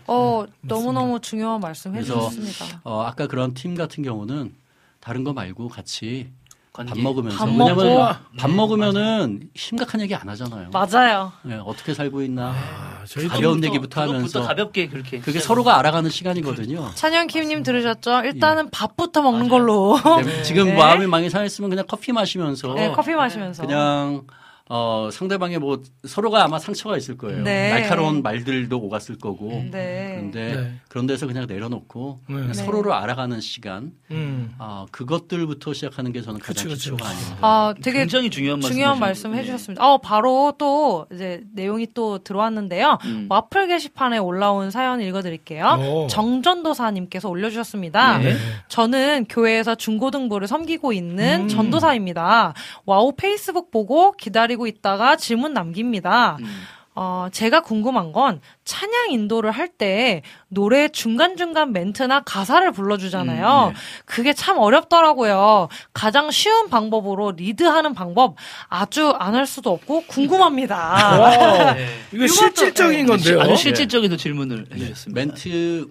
어, 0.08 0.46
너무너무 0.62 1.20
중요한 1.22 1.60
말씀 1.60 1.96
해주셨습니다. 1.96 2.82
어, 2.84 3.02
아까 3.02 3.28
그런 3.28 3.54
팀 3.54 3.76
같은 3.76 4.04
경우는 4.04 4.54
다른 5.00 5.24
거 5.24 5.34
말고 5.34 5.68
같이 5.70 6.30
관계. 6.78 6.90
밥 6.94 7.00
먹으면서 7.00 7.38
밥 7.38 7.46
왜냐면 7.50 7.76
먹고. 7.76 8.16
밥 8.38 8.52
먹으면은 8.52 9.50
심각한 9.56 10.00
얘기 10.02 10.14
안 10.16 10.30
하잖아요. 10.30 10.70
맞아요. 10.72 11.32
예, 11.50 11.56
어떻게 11.66 11.94
살고 11.94 12.22
있나 12.22 12.50
아, 12.50 13.04
저희 13.08 13.28
가벼운 13.28 13.64
얘기부터 13.64 14.02
하면서 14.02 14.42
가볍게 14.44 14.88
그렇게 14.88 15.20
그게 15.20 15.40
시작을- 15.40 15.42
서로가 15.44 15.80
알아가는 15.80 16.10
시간이거든요. 16.10 16.92
찬영킴님 16.94 17.64
들으셨죠? 17.64 18.22
일단은 18.26 18.70
밥부터 18.70 19.22
먹는 19.24 19.50
걸로. 19.50 19.98
네, 20.24 20.44
지금 20.44 20.66
네. 20.70 20.78
마음이 20.78 21.08
많이 21.08 21.30
상했으면 21.30 21.70
그냥 21.70 21.86
커피 21.88 22.12
마시면서 22.12 22.74
네, 22.76 22.92
커피 22.92 23.14
마시면서. 23.14 23.64
그냥 23.66 24.24
어, 24.70 25.10
상대방의 25.12 25.60
뭐 25.60 25.82
서로가 26.06 26.44
아마 26.44 26.60
상처가 26.60 26.98
있을 26.98 27.18
거예요. 27.18 27.44
네. 27.44 27.70
날카로운 27.70 28.22
말들도 28.22 28.78
오갔을 28.78 29.18
거고. 29.18 29.50
네. 29.72 30.16
그런데 30.16 30.56
네. 30.56 30.74
그런 30.90 31.08
데서 31.08 31.26
그냥 31.28 31.46
내려놓고 31.48 32.20
네. 32.28 32.36
그냥 32.36 32.48
네. 32.48 32.54
서로를 32.54 32.92
알아가는 32.92 33.40
시간. 33.40 33.94
음. 34.12 34.54
아, 34.58 34.86
그것들부터 34.92 35.74
시작하는 35.74 36.12
게 36.12 36.22
저는 36.22 36.40
가장 36.40 36.68
그치, 36.68 36.90
기초가. 36.90 37.08
아닌가. 37.08 37.38
아, 37.42 37.74
되게 37.82 38.00
굉장히 38.00 38.30
중요한 38.30 38.60
말씀 38.60 38.74
중요한 38.74 39.00
말씀 39.00 39.32
네. 39.32 39.38
해주셨습니다. 39.40 39.86
어, 39.86 40.00
바로 40.00 40.54
또 40.58 41.06
이제 41.14 41.44
내용이 41.54 41.88
또 41.94 42.18
들어왔는데요. 42.20 42.98
음. 43.06 43.28
와플 43.30 43.68
게시판에 43.68 44.18
올라온 44.18 44.70
사연 44.72 45.02
읽어드릴게요. 45.02 45.78
오. 45.80 46.08
정전도사님께서 46.08 47.30
올려주셨습니다. 47.30 48.18
네. 48.18 48.36
저는 48.68 49.26
교회에서 49.30 49.76
중고등부를 49.76 50.48
섬기고 50.48 50.92
있는 50.94 51.44
음. 51.44 51.48
전도사입니다. 51.48 52.54
와우 52.86 53.14
페이스북 53.16 53.72
보고 53.72 54.12
기다리고 54.14 54.57
있다가 54.66 55.18
질문 55.18 55.54
남깁니다. 55.54 56.38
음. 56.40 56.64
어, 57.00 57.28
제가 57.32 57.62
궁금한 57.62 58.12
건 58.12 58.42
찬양 58.66 59.12
인도를 59.12 59.52
할 59.52 59.68
때 59.78 60.24
노래 60.48 60.88
중간중간 60.90 61.72
멘트나 61.72 62.22
가사를 62.22 62.72
불러주잖아요. 62.72 63.68
음, 63.68 63.74
네. 63.74 63.80
그게 64.06 64.34
참 64.34 64.58
어렵더라고요. 64.58 65.68
가장 65.94 66.32
쉬운 66.32 66.70
방법으로 66.70 67.34
리드하는 67.34 67.94
방법 67.94 68.36
아주 68.68 69.12
안 69.20 69.36
할 69.36 69.46
수도 69.46 69.70
없고 69.74 70.06
궁금합니다. 70.08 70.76
와, 71.20 71.74
네. 71.78 71.88
이거 72.12 72.26
실질적인 72.26 73.06
건데요. 73.06 73.42
아주 73.42 73.56
실질적인 73.56 74.10
또 74.10 74.18
질문을 74.18 74.66
해주셨습니다. 74.74 75.20
멘트 75.20 75.88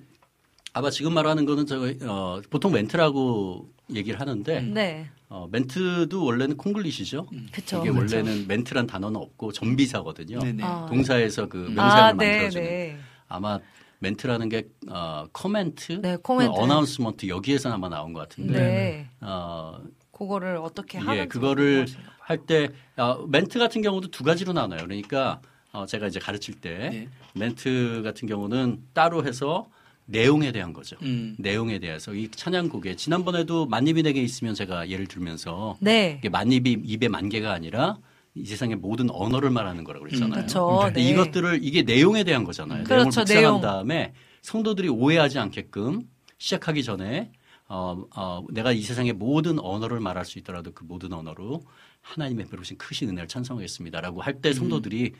아마 0.73 0.91
지금 0.91 1.15
말하는 1.15 1.45
거는 1.47 1.67
저 1.67 1.79
어, 2.03 2.41
보통 2.51 2.73
멘트라고 2.73 3.69
얘기를 3.95 4.19
하는데 4.19 4.61
네, 4.63 5.09
어, 5.29 5.49
멘트도 5.51 6.25
원래는 6.25 6.57
콩글리시죠. 6.57 7.27
그쵸. 7.51 7.79
이게 7.81 7.91
그쵸. 7.91 7.99
원래는 7.99 8.47
멘트란 8.47 8.87
단어는 8.87 9.21
없고 9.21 9.53
접미사거든요. 9.53 10.39
네네. 10.39 10.63
아. 10.65 10.87
동사에서 10.89 11.49
그 11.49 11.57
명사를 11.75 12.03
아, 12.03 12.13
네, 12.13 12.31
만들어주는 12.31 12.65
네. 12.67 12.99
아마 13.29 13.59
멘트라는 13.99 14.49
게 14.49 14.69
어, 14.89 15.27
코멘트, 15.33 16.01
네, 16.01 16.17
코멘트. 16.23 16.53
announcement 16.57 17.27
여기에서 17.29 17.73
아마 17.73 17.89
나온 17.89 18.13
것 18.13 18.21
같은데 18.21 18.53
네. 18.53 19.09
어, 19.21 19.81
그거를 20.13 20.57
어떻게 20.59 20.99
예, 20.99 21.03
하는지 21.03 21.29
그거를. 21.29 21.87
할 22.21 22.39
때 22.45 22.71
어, 22.97 23.25
멘트 23.29 23.57
같은 23.61 23.83
경우도 23.83 24.09
두 24.11 24.25
가지로 24.25 24.53
나눠요. 24.53 24.81
그러니까 24.83 25.41
어, 25.73 25.87
제가 25.87 26.09
이제 26.09 26.19
가르칠 26.19 26.61
때 26.61 26.91
네. 26.91 27.09
멘트 27.35 28.03
같은 28.05 28.27
경우는 28.27 28.83
따로 28.95 29.25
해서 29.25 29.69
내용에 30.07 30.53
대한 30.53 30.73
거죠. 30.73 30.97
음. 31.03 31.35
내용에 31.39 31.79
대해서 31.79 32.15
이 32.15 32.29
찬양곡에 32.31 32.97
지난번에도 32.97 33.67
만입이 33.67 34.03
내게 34.03 34.23
있으면 34.23 34.55
제가 34.55 34.89
예를 34.89 35.07
들면서 35.07 35.77
네. 35.81 36.17
이게 36.19 36.29
만입이 36.29 36.79
입에 36.85 37.09
만 37.09 37.29
개가 37.29 37.53
아니라 37.53 37.99
이 38.35 38.45
세상의 38.45 38.77
모든 38.77 39.11
언어를 39.11 39.51
말하는 39.51 39.83
거라고 39.83 40.05
그랬잖아요. 40.07 40.33
그렇죠. 40.35 40.81
근데 40.85 41.03
네. 41.03 41.11
이것들을 41.11 41.61
이게 41.63 41.83
내용에 41.83 42.23
대한 42.25 42.45
거잖아요. 42.45 42.85
그렇죠, 42.85 43.25
내용을 43.25 43.25
묵상한 43.25 43.27
내용. 43.43 43.61
다음에 43.61 44.13
성도들이 44.43 44.89
오해하지 44.89 45.39
않게끔 45.39 46.03
시작하기 46.39 46.83
전에 46.85 47.33
어, 47.69 48.05
어, 48.15 48.45
내가 48.51 48.71
이 48.71 48.83
세상의 48.83 49.15
모든 49.15 49.59
언어를 49.59 49.99
말할 49.99 50.25
수 50.25 50.39
있더라도 50.39 50.71
그 50.73 50.85
모든 50.85 51.13
언어로 51.13 51.65
하나님의 52.03 52.47
베푸신 52.47 52.79
크신 52.79 53.09
은혜를 53.09 53.27
찬송하겠습니다라고 53.27 54.21
할 54.23 54.41
때 54.41 54.53
성도들이 54.53 55.15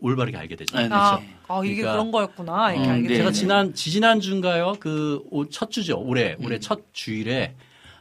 올바르게 0.00 0.36
알게 0.36 0.56
되잖아요. 0.56 0.88
아, 0.92 1.14
아, 1.14 1.18
네. 1.20 1.34
아, 1.48 1.60
이게 1.64 1.76
그러니까- 1.76 1.92
그런 1.92 2.10
거였구나. 2.10 2.72
이렇게 2.72 2.88
음, 2.88 2.92
알게 2.92 3.08
네. 3.08 3.16
제가 3.16 3.30
지난 3.32 3.74
지지난 3.74 4.20
주인가요? 4.20 4.74
그 4.80 5.20
첫 5.50 5.70
주죠. 5.70 5.98
올해 6.00 6.34
올해 6.40 6.56
음. 6.56 6.60
첫 6.60 6.80
주일에 6.92 7.54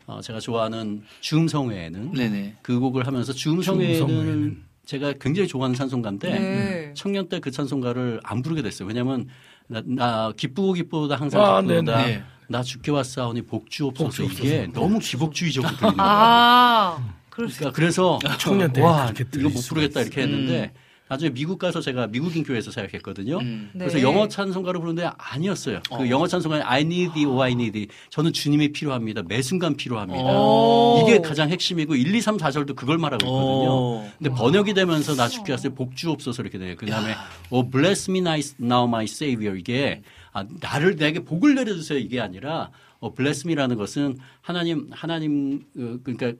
어, 0.07 0.19
제가 0.21 0.39
좋아하는 0.39 1.03
주음성회에는 1.19 2.13
네네. 2.13 2.55
그 2.61 2.79
곡을 2.79 3.05
하면서 3.07 3.33
주음성회는 3.33 3.95
주음성회는. 3.95 4.63
제가 4.85 5.13
굉장히 5.21 5.47
좋아하는 5.47 5.75
찬송가인데 5.75 6.39
네. 6.39 6.93
청년 6.95 7.29
때 7.29 7.39
그 7.39 7.51
찬송가를 7.51 8.19
안 8.23 8.41
부르게 8.41 8.61
됐어요. 8.61 8.87
왜냐하면 8.87 9.27
나, 9.67 9.81
나 9.85 10.33
기쁘고 10.35 10.73
기쁘다 10.73 11.15
항상 11.15 11.41
아, 11.43 11.61
기쁘다. 11.61 12.03
네네. 12.03 12.23
나 12.47 12.63
죽게 12.63 12.91
왔사오니 12.91 13.43
복주옵소서. 13.43 14.23
이게 14.23 14.67
너무 14.73 14.99
기복주의적으로 14.99 15.71
들리는 15.77 15.95
거예요. 15.97 16.09
아, 16.09 17.13
그러니까 17.29 17.71
그래서 17.71 18.19
청년 18.39 18.73
때 18.73 18.81
와 18.81 19.11
이거 19.35 19.49
못 19.49 19.61
부르겠다. 19.69 20.01
이렇게 20.01 20.21
했는데 20.23 20.73
나중에 21.11 21.29
미국 21.31 21.59
가서 21.59 21.81
제가 21.81 22.07
미국인 22.07 22.41
교회에서 22.41 22.71
사역했거든요. 22.71 23.39
음. 23.39 23.69
네. 23.73 23.79
그래서 23.79 24.01
영어 24.01 24.29
찬송가를 24.29 24.79
부르는데 24.79 25.09
아니었어요. 25.17 25.81
어. 25.89 25.97
그 25.97 26.09
영어 26.09 26.25
찬송가는 26.25 26.65
I 26.65 26.83
need 26.83 27.11
thee, 27.13 27.25
oh 27.25 27.43
I 27.43 27.51
need 27.51 27.73
thee. 27.73 27.89
저는 28.09 28.31
주님이 28.31 28.71
필요합니다. 28.71 29.23
매 29.23 29.41
순간 29.41 29.75
필요합니다. 29.75 30.23
오. 30.23 31.03
이게 31.03 31.19
가장 31.19 31.49
핵심이고 31.49 31.95
1, 31.95 32.15
2, 32.15 32.21
3, 32.21 32.37
4절도 32.37 32.77
그걸 32.77 32.97
말하고 32.97 33.25
있거든요. 33.25 33.69
어. 33.71 34.11
근데 34.17 34.29
번역이 34.29 34.73
되면서 34.73 35.13
나 35.15 35.27
죽게 35.27 35.51
왔을 35.51 35.71
복주옵소서 35.71 36.43
이렇게 36.43 36.57
돼요. 36.57 36.75
그 36.77 36.85
다음에 36.85 37.13
oh 37.49 37.69
bless 37.69 38.09
me 38.09 38.19
now 38.61 38.85
my 38.85 39.03
savior 39.03 39.59
이게 39.59 40.03
아, 40.31 40.45
나를 40.61 40.95
내게 40.95 41.19
복을 41.25 41.55
내려주세요 41.55 41.99
이게 41.99 42.21
아니라 42.21 42.71
어, 43.01 43.13
bless 43.13 43.45
me라는 43.45 43.75
것은 43.75 44.17
하나님 44.39 44.87
하나님 44.91 45.65
어, 45.77 45.97
그러니까 46.05 46.31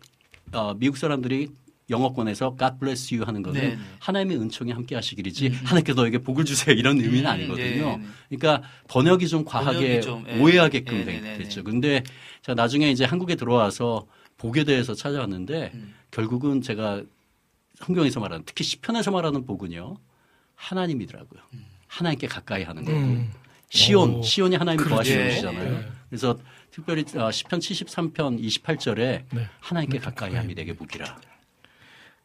어, 0.54 0.74
미국 0.76 0.96
사람들이 0.96 1.50
영어권에서 1.92 2.56
God 2.58 2.80
bless 2.80 3.14
you 3.14 3.26
하는 3.26 3.44
거는 3.44 3.62
네, 3.62 3.70
네. 3.76 3.82
하나님의 4.00 4.38
은총이 4.38 4.72
함께 4.72 4.96
하시기리지 4.96 5.50
하나님께 5.64 5.94
너에게 5.94 6.18
복을 6.20 6.46
주세요 6.46 6.76
이런 6.76 6.98
의미는 6.98 7.26
음, 7.26 7.28
아니거든요. 7.28 7.86
네, 7.86 7.98
네. 7.98 8.38
그러니까 8.38 8.68
번역이 8.88 9.28
좀 9.28 9.46
과하게 9.46 9.80
번역이 9.80 10.02
좀, 10.02 10.26
예. 10.28 10.40
오해하게끔 10.40 11.06
네, 11.06 11.06
네, 11.06 11.22
네, 11.22 11.38
됐죠. 11.38 11.62
네. 11.62 11.72
근데 11.72 12.04
제가 12.42 12.56
나중에 12.56 12.90
이제 12.90 13.06
한국에 13.06 13.36
들어와서 13.36 14.08
복에 14.38 14.64
대해서 14.64 14.96
찾아왔는데 14.96 15.72
음. 15.74 15.94
결국은 16.10 16.62
제가 16.62 17.04
성경에서 17.76 18.20
말하는 18.20 18.44
특히 18.46 18.64
시편에서 18.64 19.12
말하는 19.12 19.46
복은요 19.46 19.98
하나님이더라고요. 20.56 21.42
하나님께 21.88 22.28
가까이 22.28 22.64
하는 22.64 22.86
거고 22.86 22.98
음. 22.98 23.32
시온 23.70 24.16
오. 24.16 24.22
시온이 24.22 24.56
하나님이 24.56 24.88
거하시는 24.88 25.22
예, 25.22 25.30
곳이잖아요. 25.30 25.74
예. 25.74 25.88
그래서 26.10 26.38
특별히 26.72 27.04
어, 27.16 27.32
시편 27.32 27.60
73편 27.60 28.42
28절에 28.42 29.24
네. 29.32 29.50
하나님께 29.60 30.00
가까이 30.00 30.34
함이 30.34 30.56
내게 30.56 30.74
복이라. 30.74 31.20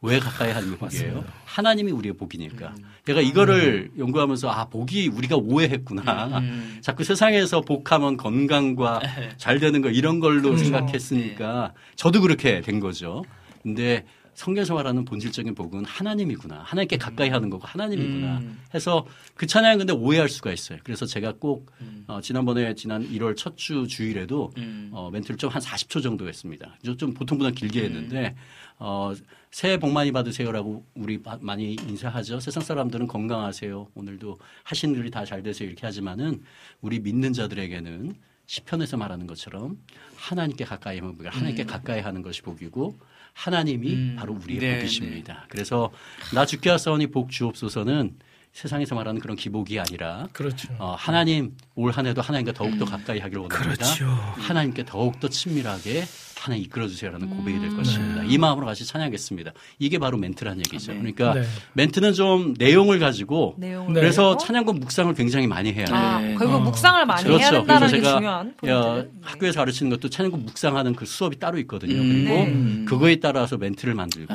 왜 0.07 0.19
가까이 0.19 0.51
하는 0.53 0.77
복이에요? 0.79 1.25
하나님이 1.45 1.91
우리의 1.93 2.15
복이니까. 2.15 2.75
내가 3.05 3.21
이거를 3.21 3.91
연구하면서 3.99 4.49
아 4.51 4.65
복이 4.67 5.09
우리가 5.09 5.37
오해했구나. 5.37 6.39
음. 6.39 6.79
자꾸 6.83 7.05
세상에서 7.05 7.61
복하면 7.63 8.17
건강과 8.17 9.01
잘 9.37 9.59
되는 9.59 9.81
거 9.83 9.91
이런 9.91 10.21
걸로 10.21 10.43
그렇죠. 10.43 10.65
생각했으니까 10.65 11.73
저도 11.97 12.21
그렇게 12.21 12.61
된 12.61 12.81
거죠. 12.81 13.25
근데 13.63 14.05
성경에서 14.35 14.75
말하는 14.75 15.07
본질적인 15.07 15.55
복은 15.55 15.87
하나님이구나. 15.87 16.61
하나님께 16.63 16.99
가까이 16.99 17.31
하는 17.31 17.49
거고 17.49 17.67
하나님이구나. 17.67 18.37
음. 18.39 18.59
해서 18.75 19.07
그 19.35 19.47
찬양을 19.47 19.79
근데 19.79 19.95
오해할 19.95 20.29
수가 20.29 20.53
있어요. 20.53 20.79
그래서 20.85 21.07
제가 21.07 21.33
꼭 21.41 21.73
음. 21.81 22.05
어, 22.07 22.21
지난번에 22.21 22.75
지난 22.75 23.03
1월 23.11 23.35
첫 23.35 23.57
주 23.57 23.87
주일에도 23.89 24.53
음. 24.59 24.91
어, 24.93 25.09
멘트를 25.11 25.39
좀 25.39 25.49
한 25.51 25.63
40초 25.63 26.03
정도 26.03 26.29
했습니다. 26.29 26.77
좀- 26.85 26.99
좀 26.99 27.15
보통보다 27.15 27.51
길게 27.53 27.81
음. 27.81 27.85
했는데 27.87 28.35
어, 28.79 29.13
새해 29.51 29.79
복 29.79 29.91
많이 29.93 30.13
받으세요라고 30.13 30.85
우리 30.95 31.23
바- 31.23 31.39
많이 31.41 31.75
인사하죠. 31.75 32.41
세상 32.41 32.63
사람들은 32.63 33.07
건강하세요. 33.07 33.89
오늘도 33.95 34.39
하신 34.65 34.95
일이 34.95 35.11
다 35.11 35.25
잘 35.25 35.43
되세요 35.43 35.69
이렇게 35.69 35.87
하지만은 35.87 36.43
우리 36.83 37.01
믿는 37.01 37.33
자들에게는 37.33 38.15
시편에서 38.47 38.97
말하는 38.97 39.27
것처럼 39.27 39.79
하나님께 40.17 40.65
가까이 40.65 40.99
하면 40.99 41.17
복이 41.17 41.29
하나님께 41.29 41.65
가까이 41.65 42.01
하는 42.01 42.23
것이 42.23 42.43
복이고 42.43 42.97
하나님이 43.33 43.93
음. 43.95 44.17
바로 44.19 44.35
우리의 44.35 44.61
네, 44.61 44.75
복이십니다. 44.79 45.47
그래서 45.49 45.91
나 46.35 46.47
죽게 46.47 46.71
하사오니 46.71 47.09
복 47.09 47.31
주옵소서는 47.31 48.15
세상에서 48.57 48.95
말하는 48.95 49.21
그런 49.21 49.37
기복이 49.37 49.79
아니라 49.79 50.29
그렇죠. 50.33 50.73
어, 50.79 50.95
하나님 50.99 51.53
올 51.75 51.91
한해도 51.93 52.23
하나님과 52.23 52.53
더욱더 52.53 52.87
가까이 52.87 53.19
하기를 53.19 53.43
원합니다. 53.43 53.75
그렇죠. 53.75 54.07
하나님께 54.39 54.87
더욱더 54.87 55.29
친밀하게 55.29 56.05
하나님 56.39 56.65
이끌어 56.65 56.89
주세요라는 56.89 57.29
고백이 57.29 57.59
음. 57.59 57.61
될 57.61 57.77
것입니다. 57.77 58.23
이 58.23 58.39
마음으로 58.39 58.65
같이 58.65 58.87
찬양하겠습니다. 58.87 59.53
이게 59.79 59.99
바로 59.99 60.17
멘트란 60.17 60.59
얘기죠. 60.61 60.93
네. 60.93 60.99
그러니까 60.99 61.35
네. 61.35 61.43
멘트는 61.75 62.15
좀 62.15 62.55
내용을 62.57 62.99
가지고 62.99 63.57
내용을 63.59 63.93
네. 63.93 64.01
그래서. 64.01 64.39
찬양과 64.39 64.73
묵상을 64.73 65.13
굉장히 65.15 65.47
많이 65.47 65.73
해야 65.75 65.85
돼요. 65.85 65.97
아, 65.97 66.21
네. 66.21 66.35
결국 66.37 66.55
어. 66.55 66.61
묵상을 66.61 67.05
많이 67.05 67.29
해야 67.29 67.37
그렇죠. 67.37 67.59
된다는 67.59 67.89
그래서 67.89 67.97
게 67.97 68.03
제가 68.03 68.17
중요한 68.17 68.55
야, 68.67 68.81
포인트. 68.81 69.11
학교에서 69.23 69.61
가르치는 69.61 69.91
것도 69.91 70.09
찬양과 70.09 70.37
묵상하는 70.39 70.95
그 70.95 71.05
수업이 71.05 71.39
따로 71.39 71.59
있거든요. 71.59 71.95
음. 71.95 72.09
그리고 72.09 72.31
네. 72.31 72.85
그거에 72.87 73.17
따라서 73.17 73.59
멘트를 73.59 73.95
만들고 73.95 74.35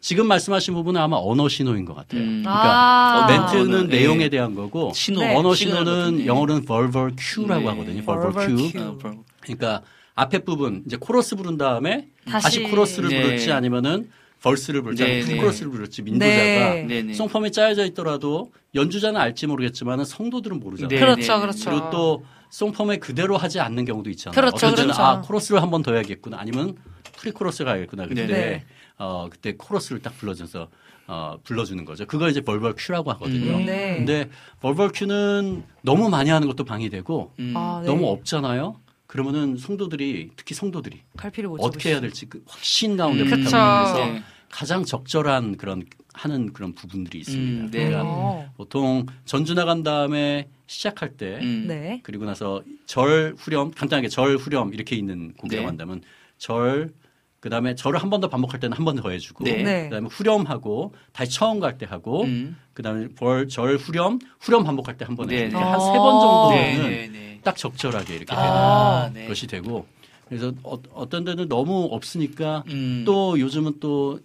지금 0.00 0.26
말씀하신 0.28 0.74
부분은 0.74 1.00
아마 1.00 1.16
언어 1.16 1.48
신호인 1.48 1.84
것 1.84 1.94
같아요. 1.94 2.20
음. 2.20 2.42
그러니까 2.42 3.24
아. 3.24 3.26
멘트는 3.26 3.74
언어, 3.78 3.86
네. 3.88 3.98
내용에 3.98 4.28
대한 4.28 4.54
거고 4.54 4.92
신호, 4.94 5.20
네. 5.20 5.34
언어 5.34 5.54
신호는 5.54 6.18
네. 6.18 6.26
영어로는 6.26 6.64
verbal 6.64 7.12
cue라고 7.18 7.60
네. 7.62 7.68
하거든요. 7.68 8.02
verbal 8.02 8.56
cue. 8.56 8.72
그럼. 8.98 9.24
그러니까 9.40 9.82
앞에 10.14 10.38
부분 10.40 10.82
이제 10.86 10.96
코러스 10.98 11.36
부른 11.36 11.56
다음에 11.58 12.06
다시, 12.28 12.44
다시. 12.44 12.62
코러스를 12.64 13.08
네. 13.10 13.22
부를지 13.22 13.52
아니면은 13.52 14.10
verse를 14.42 14.82
부를지 14.82 15.02
네, 15.02 15.10
아니면 15.14 15.28
네. 15.28 15.36
코러스를 15.38 15.70
부를지 15.72 16.02
인도자가 16.02 16.32
네. 16.34 16.84
네, 16.86 17.02
네. 17.02 17.14
song 17.14 17.30
form에 17.30 17.50
짜여져 17.50 17.84
있더라도 17.86 18.52
연주자는 18.74 19.20
알지 19.20 19.48
모르겠지만 19.48 20.04
성도들은 20.04 20.60
모르잖아요. 20.60 20.88
네, 20.88 20.98
그렇죠, 21.00 21.34
네. 21.34 21.40
그렇죠. 21.40 21.70
그리고 21.70 21.90
또 21.90 22.24
song 22.50 22.71
form에 22.71 22.98
그대로 22.98 23.36
하지 23.36 23.58
않는 23.60 23.84
경우도 23.84 24.10
있잖아요. 24.10 24.34
그렇죠, 24.34 24.56
어떤 24.56 24.70
때는 24.76 24.84
그렇죠. 24.94 25.02
아 25.02 25.20
코러스를 25.22 25.60
한 25.60 25.70
번 25.70 25.82
더 25.82 25.92
해야겠구나 25.92 26.38
아니면 26.40 26.76
pre-chorus 27.16 27.64
가야겠구나 27.64 28.06
그때 28.06 28.26
네. 28.26 28.64
어 28.98 29.28
그때 29.30 29.54
코러스를 29.56 30.02
딱 30.02 30.16
불러줘서 30.18 30.68
어 31.06 31.38
불러주는 31.44 31.84
거죠. 31.84 32.04
그걸 32.06 32.30
이제 32.30 32.40
verbal 32.40 32.74
cue라고 32.76 33.10
하거든요. 33.12 33.58
음. 33.58 33.66
네. 33.66 33.96
근데 33.96 34.28
verbal 34.60 34.90
cue는 34.92 35.64
너무 35.82 36.08
많이 36.10 36.30
하는 36.30 36.48
것도 36.48 36.64
방해되고 36.64 37.32
음. 37.38 37.54
아, 37.56 37.80
네. 37.82 37.86
너무 37.86 38.08
없잖아요. 38.08 38.76
그러면은 39.06 39.56
성도들이 39.56 40.30
특히 40.36 40.54
성도들이 40.54 41.00
갈피를 41.16 41.48
못 41.48 41.60
어떻게 41.62 41.90
해야. 41.90 42.00
될지 42.00 42.26
그 42.26 42.42
확신 42.46 42.96
가운데 42.96 43.22
음. 43.22 43.30
그래서 43.30 43.94
네. 44.04 44.22
가장 44.50 44.84
적절한 44.84 45.56
그런 45.56 45.84
하는 46.12 46.52
그런 46.52 46.74
부분들이 46.74 47.20
있습니다. 47.20 47.64
음, 47.64 47.70
네. 47.70 47.86
그러니까 47.86 48.02
어. 48.04 48.52
보통 48.56 49.06
전주 49.24 49.54
나간 49.54 49.82
다음에 49.82 50.48
시작할 50.66 51.16
때 51.16 51.38
음. 51.40 51.66
네. 51.68 52.00
그리고 52.02 52.24
나서 52.24 52.62
절 52.86 53.34
후렴 53.38 53.70
간단하게 53.70 54.08
절 54.08 54.36
후렴 54.36 54.74
이렇게 54.74 54.96
있는 54.96 55.32
곡이라고 55.34 55.62
네. 55.62 55.66
한다면 55.66 56.02
절 56.36 56.92
그 57.40 57.50
다음에 57.50 57.74
절을 57.76 58.00
한번 58.02 58.20
더 58.20 58.28
반복할 58.28 58.58
때는 58.60 58.76
한 58.76 58.84
번 58.84 58.96
더 58.96 59.10
해주고 59.10 59.44
네. 59.44 59.62
네. 59.62 59.84
그 59.88 59.90
다음에 59.94 60.08
후렴하고 60.10 60.94
다시 61.12 61.30
처음 61.32 61.60
갈 61.60 61.78
때 61.78 61.86
하고 61.86 62.24
음. 62.24 62.56
그 62.74 62.82
다음에 62.82 63.08
벌, 63.08 63.46
절 63.48 63.76
후렴 63.76 64.18
후렴 64.40 64.64
반복할 64.64 64.96
때 64.96 65.04
한번 65.04 65.28
네, 65.28 65.44
해주고 65.44 65.60
네. 65.60 65.64
한세 65.64 65.86
어. 65.90 65.92
번 65.92 66.20
정도는 66.20 66.90
네, 66.90 67.06
네, 67.06 67.08
네. 67.08 67.40
딱 67.44 67.56
적절하게 67.56 68.16
이렇게 68.16 68.34
아, 68.34 69.04
되는 69.12 69.20
네. 69.22 69.28
것이 69.28 69.46
되고 69.46 69.86
그래서 70.28 70.52
어, 70.64 70.76
어떤 70.92 71.24
데는 71.24 71.48
너무 71.48 71.88
없으니까 71.92 72.64
음. 72.68 73.04
또 73.06 73.38
요즘은 73.38 73.78
또 73.80 74.18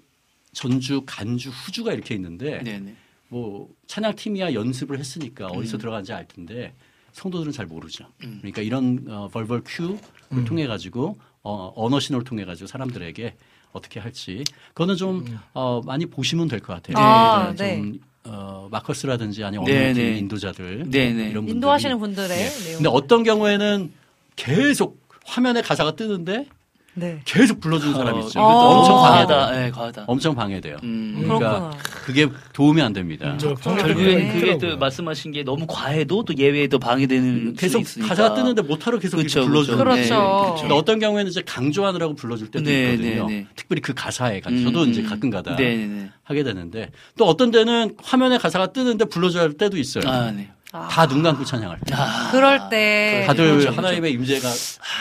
전주, 0.51 1.01
간주, 1.05 1.49
후주가 1.49 1.93
이렇게 1.93 2.15
있는데 2.15 2.61
네, 2.63 2.79
네. 2.79 2.95
뭐 3.29 3.69
찬양 3.87 4.15
팀이야 4.15 4.53
연습을 4.53 4.97
했으니까 4.99 5.47
어디서 5.47 5.77
음. 5.77 5.79
들어간지 5.79 6.13
알 6.13 6.27
텐데 6.27 6.73
성도들은 7.13 7.51
잘 7.51 7.65
모르죠. 7.67 8.05
음. 8.23 8.39
그러니까 8.41 8.61
이런 8.63 9.05
어, 9.07 9.29
벌벌 9.31 9.61
큐를 9.65 9.99
음. 10.31 10.45
통해 10.45 10.65
가지고 10.67 11.17
어, 11.43 11.73
언어 11.75 11.99
신호를 11.99 12.23
통해 12.23 12.45
가지고 12.45 12.67
사람들에게 12.67 13.35
어떻게 13.73 13.99
할지 13.99 14.43
그거는 14.73 14.95
좀 14.95 15.25
어, 15.53 15.81
많이 15.85 16.05
보시면 16.05 16.47
될 16.47 16.59
것 16.59 16.73
같아요. 16.73 16.97
아, 16.97 17.53
그러니까 17.53 17.63
네. 17.63 17.75
좀 17.77 17.99
어, 18.25 18.67
마커스라든지 18.71 19.43
아니면 19.43 19.65
네, 19.65 19.85
언어 19.89 19.93
네. 19.93 20.17
인도자들 20.19 20.83
네, 20.87 21.11
네. 21.11 21.23
이런 21.23 21.33
분들이 21.45 21.51
인도하시는 21.55 21.99
분들의 21.99 22.29
네. 22.29 22.49
내용. 22.65 22.77
근데 22.77 22.89
어떤 22.89 23.23
경우에는 23.23 23.91
계속 24.35 25.03
화면에 25.25 25.61
가사가 25.61 25.95
뜨는데 25.95 26.47
네. 26.95 27.21
계속 27.25 27.59
불러주는 27.59 27.95
사람이 27.95 28.25
있죠. 28.25 28.39
어. 28.39 28.43
엄청. 28.43 29.01
방해돼요. 29.01 29.49
네, 29.51 29.71
과하다. 29.71 30.03
엄청 30.07 30.35
방해돼요. 30.35 30.77
음. 30.83 31.21
그러니까 31.23 31.49
그렇구나. 31.49 31.77
그게 32.05 32.27
도움이 32.53 32.81
안 32.81 32.93
됩니다. 32.93 33.35
저 33.39 33.53
결국엔 33.55 34.17
네. 34.17 34.33
그게 34.33 34.57
또. 34.57 34.77
말씀하신 34.77 35.31
게 35.31 35.43
너무 35.43 35.65
과해도 35.67 36.23
또 36.23 36.35
예외에도 36.37 36.77
방해되는 36.79 37.23
음, 37.27 37.55
계속. 37.57 37.83
가사가 38.07 38.35
뜨는데 38.35 38.61
못하러 38.61 38.99
계속 38.99 39.19
이렇게 39.19 39.41
불러주는 39.41 39.77
그쵸. 39.77 39.89
거예요. 39.89 40.05
그렇죠. 40.07 40.55
근데 40.61 40.73
어떤 40.75 40.99
경우에는 40.99 41.29
이제 41.29 41.41
강조하느라고 41.45 42.15
불러줄 42.15 42.51
때도 42.51 42.65
네, 42.65 42.93
있거든요. 42.93 43.27
네, 43.27 43.33
네. 43.35 43.47
특별히 43.55 43.81
그 43.81 43.93
가사에 43.93 44.39
관 44.39 44.53
음, 44.53 44.63
저도 44.63 44.85
이제 44.85 45.01
음. 45.01 45.09
가끔 45.09 45.29
가다 45.29 45.55
네, 45.55 45.75
네, 45.75 45.87
네. 45.87 46.09
하게 46.23 46.43
되는데 46.43 46.91
또 47.17 47.25
어떤 47.25 47.51
데는 47.51 47.95
화면에 48.03 48.37
가사가 48.37 48.67
뜨는데 48.73 49.05
불러줘야 49.05 49.43
할 49.43 49.53
때도 49.53 49.77
있어요. 49.77 50.03
아, 50.07 50.31
네. 50.31 50.49
다눈 50.89 51.21
감고 51.21 51.45
찬양할 51.45 51.79
때. 51.85 51.93
아. 51.95 52.29
그럴 52.31 52.69
때 52.69 53.23
다들 53.27 53.45
그렇죠, 53.45 53.59
그렇죠. 53.65 53.77
하나님의 53.77 54.11
임재가 54.13 54.47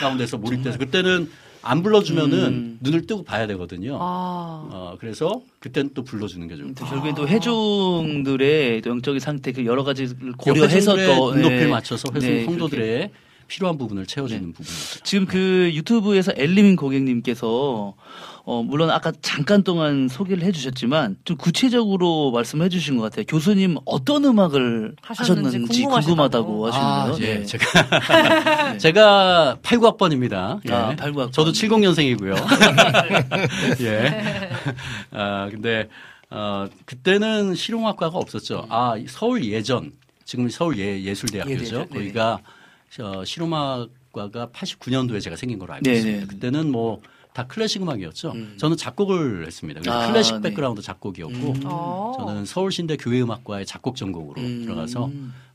가운데서 0.01 0.37
몰입돼서 0.37 0.77
그때는 0.77 1.29
안 1.63 1.81
불러주면은 1.81 2.37
음. 2.39 2.77
눈을 2.81 3.07
뜨고 3.07 3.23
봐야 3.23 3.47
되거든요. 3.47 3.97
아. 3.99 4.67
어, 4.69 4.97
그래서 4.99 5.41
그때는 5.59 5.91
또 5.93 6.03
불러주는 6.03 6.45
게 6.47 6.57
좋고. 6.57 6.73
또 6.75 6.85
결국엔 6.85 7.15
또 7.15 7.27
회중들의 7.27 8.81
또 8.81 8.89
영적인 8.89 9.19
상태 9.19 9.51
그 9.53 9.65
여러 9.65 9.83
가지를 9.83 10.11
옆에 10.11 10.31
고려해서 10.37 10.95
또 10.95 11.33
눈높이를 11.33 11.59
네. 11.61 11.67
맞춰서 11.67 12.09
네, 12.11 12.43
성도들의 12.43 13.11
필요한 13.47 13.77
부분을 13.77 14.05
채워주는 14.05 14.41
네. 14.45 14.51
부분이죠. 14.51 15.03
지금 15.03 15.25
그 15.25 15.71
유튜브에서 15.73 16.33
엘리민 16.35 16.75
고객님께서 16.75 17.93
어 18.45 18.61
물론 18.61 18.89
아까 18.89 19.13
잠깐 19.21 19.63
동안 19.63 20.09
소개를 20.09 20.43
해주셨지만 20.43 21.15
좀 21.23 21.37
구체적으로 21.37 22.31
말씀해 22.31 22.67
주신 22.67 22.97
것 22.97 23.03
같아요. 23.03 23.23
교수님 23.25 23.77
어떤 23.85 24.25
음악을 24.25 24.95
하셨는지 25.01 25.45
하셨는지. 25.59 25.83
궁금하다고 25.83 26.67
아, 26.67 27.05
하시는데요. 27.07 27.29
예, 27.29 27.39
네. 27.39 27.45
제가 27.45 27.65
제가 28.79 29.57
89학번입니다. 29.63 30.59
예. 30.67 30.73
아, 30.73 30.95
89학번. 30.95 31.31
저도 31.31 31.51
70년생이고요. 31.53 32.35
예. 33.81 34.49
아, 35.11 35.47
근데 35.49 35.87
어 36.29 36.67
그때는 36.85 37.55
실용학과가 37.55 38.17
없었죠. 38.17 38.65
아, 38.69 38.95
서울 39.07 39.45
예전 39.45 39.93
지금 40.25 40.49
서울 40.49 40.77
예, 40.79 41.01
예술대학교죠. 41.01 41.75
네네. 41.77 41.87
거기가 41.89 42.39
어, 42.99 43.23
실용학과가 43.23 44.47
89년도에 44.47 45.21
제가 45.21 45.37
생긴 45.37 45.59
걸로 45.59 45.73
알고 45.73 45.83
네네. 45.85 45.97
있습니다. 45.97 46.27
그때는 46.27 46.71
뭐 46.71 47.01
다 47.33 47.47
클래식 47.47 47.81
음악이었죠. 47.81 48.31
음. 48.31 48.55
저는 48.57 48.77
작곡을 48.77 49.45
했습니다. 49.47 49.81
그래서 49.81 49.99
아, 49.99 50.07
클래식 50.11 50.35
네. 50.41 50.49
백그라운드 50.49 50.81
작곡이었고 50.81 51.33
음. 51.33 51.61
어. 51.65 52.13
저는 52.17 52.45
서울신대 52.45 52.97
교회음악과의 52.97 53.65
작곡 53.65 53.95
전공으로 53.95 54.39
음. 54.41 54.63
들어가서 54.65 55.09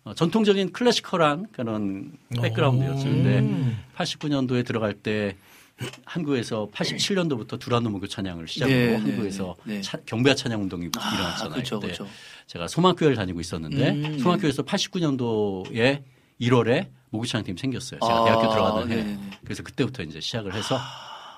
어, 0.04 0.14
전통적인 0.14 0.72
classical한 0.72 1.46
그런 1.52 2.12
백그라운드였죠. 2.40 3.04
근데 3.04 3.38
음. 3.40 3.78
89년도에 3.96 4.66
들어갈 4.66 4.94
때 4.94 5.36
한국에서 6.04 6.68
87년도부터 6.74 7.58
두란노 7.60 7.90
무교 7.90 8.08
찬양을 8.08 8.48
시작으로 8.48 8.76
네, 8.76 8.86
네, 8.88 8.96
한국에서 8.96 9.54
네, 9.64 9.74
네. 9.76 9.80
차- 9.80 9.98
경배화 10.04 10.34
찬양 10.34 10.60
운동이 10.62 10.88
아, 10.98 11.14
일어났잖아요. 11.14 11.52
그렇죠, 11.52 11.78
그때 11.78 11.92
그렇죠. 11.94 12.12
제가 12.48 12.66
소망교회를 12.66 13.14
다니고 13.16 13.38
있었는데 13.40 13.90
음, 13.90 14.18
소망교회에서 14.18 14.64
89년도에 14.64 16.02
1월에 16.40 16.88
모교 17.10 17.24
찬양팀 17.26 17.56
생겼어요. 17.56 18.00
제가 18.00 18.12
아, 18.20 18.24
대학교 18.24 18.50
들어가던 18.50 18.90
해. 18.90 19.18
그래서 19.44 19.62
그때부터 19.62 20.02
이제 20.02 20.20
시작을 20.20 20.52
해서 20.54 20.76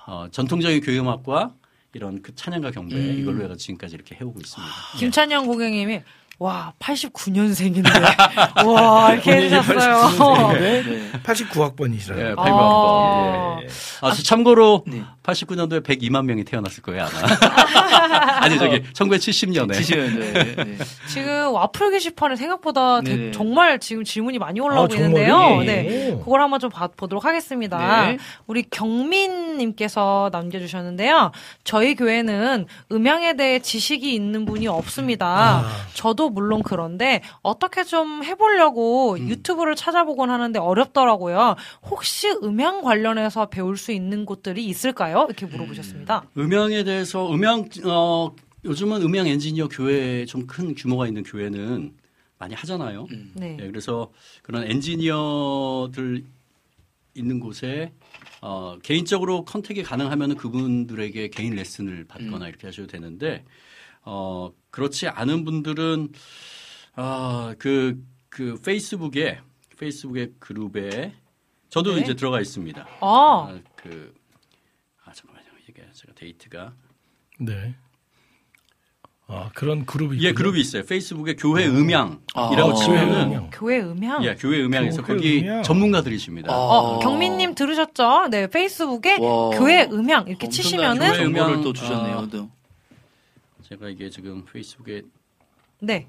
어, 0.07 0.27
전통적인 0.31 0.81
교회음악과 0.81 1.53
이런 1.93 2.21
그 2.21 2.33
찬양과 2.35 2.71
경배 2.71 2.95
음. 2.95 3.17
이걸로 3.19 3.43
해서 3.43 3.55
지금까지 3.55 3.95
이렇게 3.95 4.15
해오고 4.15 4.39
있습니다. 4.39 4.73
김찬영 4.97 5.45
고객님이 5.45 6.01
와 6.39 6.73
89년생인데 6.79 7.85
와 8.65 9.13
이렇게 9.13 9.31
해주셨어요. 9.33 10.53
네. 10.53 11.11
89학번이시라요. 11.23 12.17
예, 12.17 12.33
아. 12.35 12.43
89학번. 12.43 13.63
예. 13.63 13.67
아, 14.01 14.11
참고로 14.13 14.85
네. 14.87 15.03
89년도에 15.23 15.83
102만 15.83 16.25
명이 16.25 16.43
태어났을 16.45 16.81
거예요, 16.83 17.03
아마. 17.05 17.11
아니, 18.41 18.57
저기, 18.57 18.81
1970년에. 18.93 19.73
지시면 19.75 20.19
네. 20.19 20.55
네. 20.55 20.77
지금 21.07 21.53
와플 21.53 21.91
게시판에 21.91 22.35
생각보다 22.35 23.01
되- 23.01 23.15
네네. 23.15 23.31
정말 23.31 23.79
지금 23.79 24.03
질문이 24.03 24.39
많이 24.39 24.59
올라오고 24.59 24.91
아, 24.93 24.95
있는데요. 24.95 25.27
정말요? 25.37 25.63
네. 25.63 26.11
오. 26.13 26.19
그걸 26.23 26.41
한번 26.41 26.59
좀 26.59 26.69
봐- 26.71 26.87
보도록 26.87 27.23
하겠습니다. 27.25 28.05
네. 28.07 28.17
우리 28.47 28.63
경민님께서 28.63 30.29
남겨주셨는데요. 30.31 31.31
저희 31.63 31.95
교회는 31.95 32.65
음향에 32.91 33.35
대해 33.35 33.59
지식이 33.59 34.13
있는 34.13 34.45
분이 34.45 34.67
없습니다. 34.67 35.63
저도 35.93 36.29
물론 36.31 36.63
그런데 36.63 37.21
어떻게 37.43 37.83
좀 37.83 38.23
해보려고 38.23 39.19
유튜브를 39.19 39.75
찾아보곤 39.75 40.29
하는데 40.31 40.57
어렵더라고요. 40.59 41.55
혹시 41.89 42.29
음향 42.43 42.81
관련해서 42.81 43.47
배울 43.47 43.77
수 43.77 43.91
있는 43.91 44.25
곳들이 44.25 44.65
있을까요? 44.65 45.10
이렇게 45.25 45.45
물어보셨습니다. 45.45 46.29
음향에 46.37 46.83
대해서, 46.83 47.31
음향, 47.33 47.67
어, 47.85 48.35
요즘은 48.63 49.01
음향 49.01 49.27
엔지니어 49.27 49.67
교회, 49.69 50.25
좀 50.25 50.45
큰 50.47 50.75
규모가 50.75 51.07
있는 51.07 51.23
교회는 51.23 51.93
많이 52.37 52.55
하잖아요. 52.55 53.07
음. 53.11 53.31
네. 53.35 53.57
예, 53.59 53.67
그래서 53.67 54.11
그런 54.41 54.63
엔지니어들 54.63 56.23
있는 57.13 57.39
곳에 57.39 57.91
어, 58.41 58.77
개인적으로 58.81 59.45
컨택이 59.45 59.83
가능하면 59.83 60.35
그분들에게 60.35 61.27
개인 61.29 61.55
레슨을 61.55 62.05
받거나 62.05 62.47
이렇게 62.47 62.67
하셔도 62.67 62.87
되는데 62.87 63.43
어, 64.03 64.51
그렇지 64.71 65.07
않은 65.07 65.43
분들은 65.45 66.09
아, 66.95 67.53
그, 67.59 68.03
그 68.29 68.59
페이스북에 68.63 69.39
페이스북의 69.77 70.33
그룹에 70.39 71.13
저도 71.69 71.95
네. 71.95 72.01
이제 72.01 72.15
들어가 72.15 72.41
있습니다. 72.41 72.81
아, 73.01 73.05
아, 73.05 73.59
그, 73.75 74.13
아, 75.05 75.13
잠깐만요. 75.13 75.47
이게 75.67 75.85
제가 75.93 76.10
데이트가. 76.21 76.73
네. 77.39 77.73
아, 79.27 79.49
그런 79.55 79.85
그룹이 79.85 80.17
예, 80.17 80.29
있군요. 80.29 80.35
그룹이 80.35 80.59
있어요. 80.59 80.83
페이스북에 80.85 81.35
교회 81.35 81.65
음향이라고 81.65 82.21
아, 82.35 82.73
치면은 82.73 83.13
교회 83.13 83.23
음향. 83.23 83.49
교회 83.51 83.79
음향. 83.81 84.23
예, 84.25 84.35
교회 84.35 84.61
음향에서 84.61 85.03
교회 85.03 85.15
거기 85.17 85.39
음향. 85.39 85.63
전문가들이십니다. 85.63 86.51
아. 86.51 86.55
어, 86.55 86.99
경민님 86.99 87.55
들으셨죠? 87.55 88.27
네, 88.29 88.47
페이스북에 88.47 89.17
와. 89.19 89.49
교회 89.57 89.85
음향 89.85 90.27
이렇게 90.27 90.49
치시면은 90.49 90.97
교회 91.07 91.17
정보를 91.23 91.47
음향, 91.47 91.61
또 91.63 91.73
주셨네요. 91.73 92.17
아, 92.19 92.27
또. 92.29 92.49
제가 93.63 93.87
이게 93.89 94.09
지금 94.09 94.43
페이스북에 94.45 95.03
네. 95.79 96.07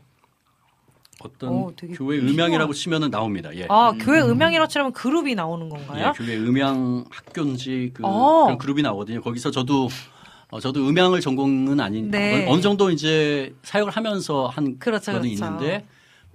어떤 1.24 1.48
오, 1.50 1.72
되게 1.76 1.94
교회. 1.94 2.18
음향이라고 2.18 2.72
치면은 2.72 3.10
나옵니다. 3.10 3.54
예. 3.54 3.66
아, 3.68 3.92
교회 3.98 4.20
음향이라고 4.20 4.68
치면 4.68 4.92
그룹이 4.92 5.34
나오는 5.34 5.68
건가요? 5.68 6.08
예, 6.08 6.24
교회 6.24 6.36
음향 6.36 7.04
학교인지 7.10 7.90
그, 7.94 8.02
어. 8.04 8.44
그런 8.44 8.58
그룹이 8.58 8.82
나오거든요. 8.82 9.20
거기서 9.20 9.50
저도 9.50 9.88
어, 10.50 10.60
저도 10.60 10.86
음향을 10.86 11.20
전공은 11.20 11.80
아닌 11.80 12.10
네. 12.10 12.46
어느 12.48 12.60
정도 12.60 12.90
이제 12.90 13.54
사역을 13.62 13.92
하면서 13.92 14.48
한 14.48 14.78
그렇죠, 14.78 15.12
거는 15.12 15.28
그렇죠. 15.28 15.44
있는데 15.44 15.86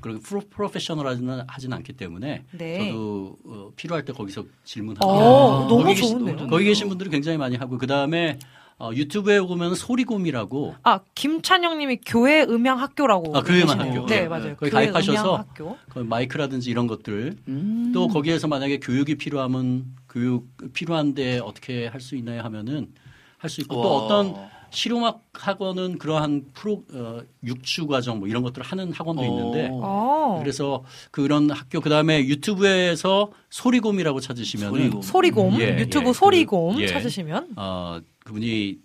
그렇게 0.01 0.19
프로, 0.21 0.41
프로페셔널하지는 0.49 1.41
하진 1.47 1.73
않기 1.73 1.93
때문에 1.93 2.43
네. 2.51 2.77
저도 2.89 3.37
어, 3.45 3.69
필요할 3.75 4.05
때 4.05 4.13
거기서 4.13 4.45
질문하고 4.63 5.07
어, 5.07 5.67
너무 5.67 5.93
좋은데요? 5.95 6.47
거기 6.47 6.65
계신 6.65 6.87
분들이 6.89 7.09
굉장히 7.09 7.37
많이 7.37 7.55
하고 7.55 7.77
그 7.77 7.85
다음에 7.87 8.39
어, 8.79 8.91
유튜브에 8.93 9.41
보면 9.41 9.73
소리곰이라고 9.73 10.75
아, 10.83 10.99
김찬영님이 11.15 11.99
교회 12.05 12.43
음향 12.43 12.79
학교라고. 12.79 13.35
아, 13.35 13.41
교회 13.41 13.63
음향 13.63 13.77
계시네요. 13.79 13.93
학교. 14.01 14.05
네, 14.07 14.21
네. 14.21 14.27
맞아요. 14.27 14.55
거기 14.55 14.69
교회 14.71 14.85
가입하셔서 14.85 15.21
음향 15.29 15.39
학교. 15.39 15.77
그 15.89 15.99
마이크라든지 15.99 16.69
이런 16.69 16.85
것들 16.85 17.37
음. 17.47 17.91
또 17.93 18.07
거기에서 18.07 18.47
만약에 18.47 18.79
교육이 18.79 19.15
필요하면 19.15 19.85
교육 20.07 20.47
필요한데 20.73 21.39
어떻게 21.39 21.87
할 21.87 21.99
수 22.01 22.15
있나요 22.15 22.41
하면은 22.43 22.93
할 23.39 23.49
수 23.49 23.61
있고 23.61 23.81
또 23.81 23.81
와. 23.81 23.97
어떤 24.03 24.35
실용학 24.69 25.23
학원은 25.33 25.97
그러한 25.97 26.45
프로 26.53 26.83
어, 26.93 27.21
육추 27.43 27.87
과정 27.87 28.19
뭐 28.19 28.27
이런 28.27 28.43
것들을 28.43 28.65
하는 28.65 28.91
학원도 28.91 29.23
있는데 29.23 29.69
어. 29.71 29.81
어. 29.83 30.39
그래서 30.39 30.83
그런 31.11 31.49
학교 31.51 31.81
그다음에 31.81 32.25
유튜브에서 32.25 33.31
소리곰이라고 33.49 34.19
찾으시면은 34.19 34.71
소리곰. 34.71 35.01
소리곰 35.01 35.61
예, 35.61 35.77
유튜브 35.79 36.09
예, 36.09 36.13
소리곰 36.13 36.75
그, 36.75 36.81
예. 36.81 36.87
찾으시면 36.87 37.49
어 37.55 37.99
그분이 38.23 38.79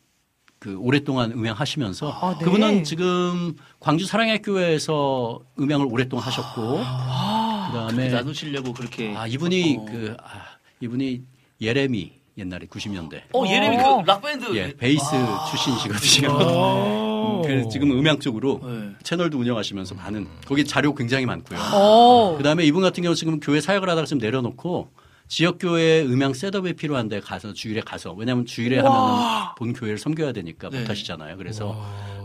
그 0.58 0.76
오랫동안 0.78 1.32
음향하시면서 1.32 2.10
아, 2.12 2.38
네. 2.38 2.44
그분은 2.44 2.84
지금 2.84 3.56
광주 3.80 4.06
사랑의 4.06 4.42
교회에서 4.42 5.40
음향을 5.58 5.86
오랫동안 5.90 6.24
하셨고 6.24 6.78
아, 6.84 7.70
그다음에 7.72 8.08
나누시려고 8.08 8.72
그렇게. 8.72 9.12
아 9.16 9.26
이분이 9.26 9.78
어. 9.80 9.84
그 9.86 10.16
아, 10.22 10.28
이분이 10.80 11.22
예레미 11.60 12.21
옛날에 12.38 12.66
90년대 12.66 13.22
어, 13.34 13.44
예레미 13.46 13.76
어. 13.78 14.02
그 14.02 14.08
락밴드. 14.10 14.56
예 14.56 14.72
베이스 14.76 15.04
출신이시거든요. 15.50 16.28
어. 16.30 17.42
그래서 17.44 17.68
지금 17.68 17.90
음향 17.90 18.18
쪽으로 18.20 18.60
네. 18.64 18.90
채널도 19.02 19.38
운영하시면서 19.38 19.94
많은 19.94 20.26
거기 20.46 20.64
자료 20.64 20.94
굉장히 20.94 21.26
많고요. 21.26 21.58
어. 21.72 22.34
그다음에 22.38 22.64
이분 22.64 22.82
같은 22.82 23.02
경우 23.02 23.14
지금 23.14 23.38
교회 23.40 23.60
사역을 23.60 23.88
하다가 23.88 24.06
지금 24.06 24.20
내려놓고 24.20 24.90
지역 25.28 25.58
교회 25.58 26.02
음향 26.02 26.34
setup이 26.34 26.74
필요한데 26.74 27.20
가서 27.20 27.52
주일에 27.52 27.80
가서 27.80 28.12
왜냐하면 28.12 28.44
주일에 28.46 28.78
하면은 28.78 29.22
본 29.56 29.72
교회를 29.72 29.98
섬겨야 29.98 30.32
되니까 30.32 30.68
네. 30.70 30.80
못 30.80 30.90
하시잖아요. 30.90 31.36
그래서 31.36 31.76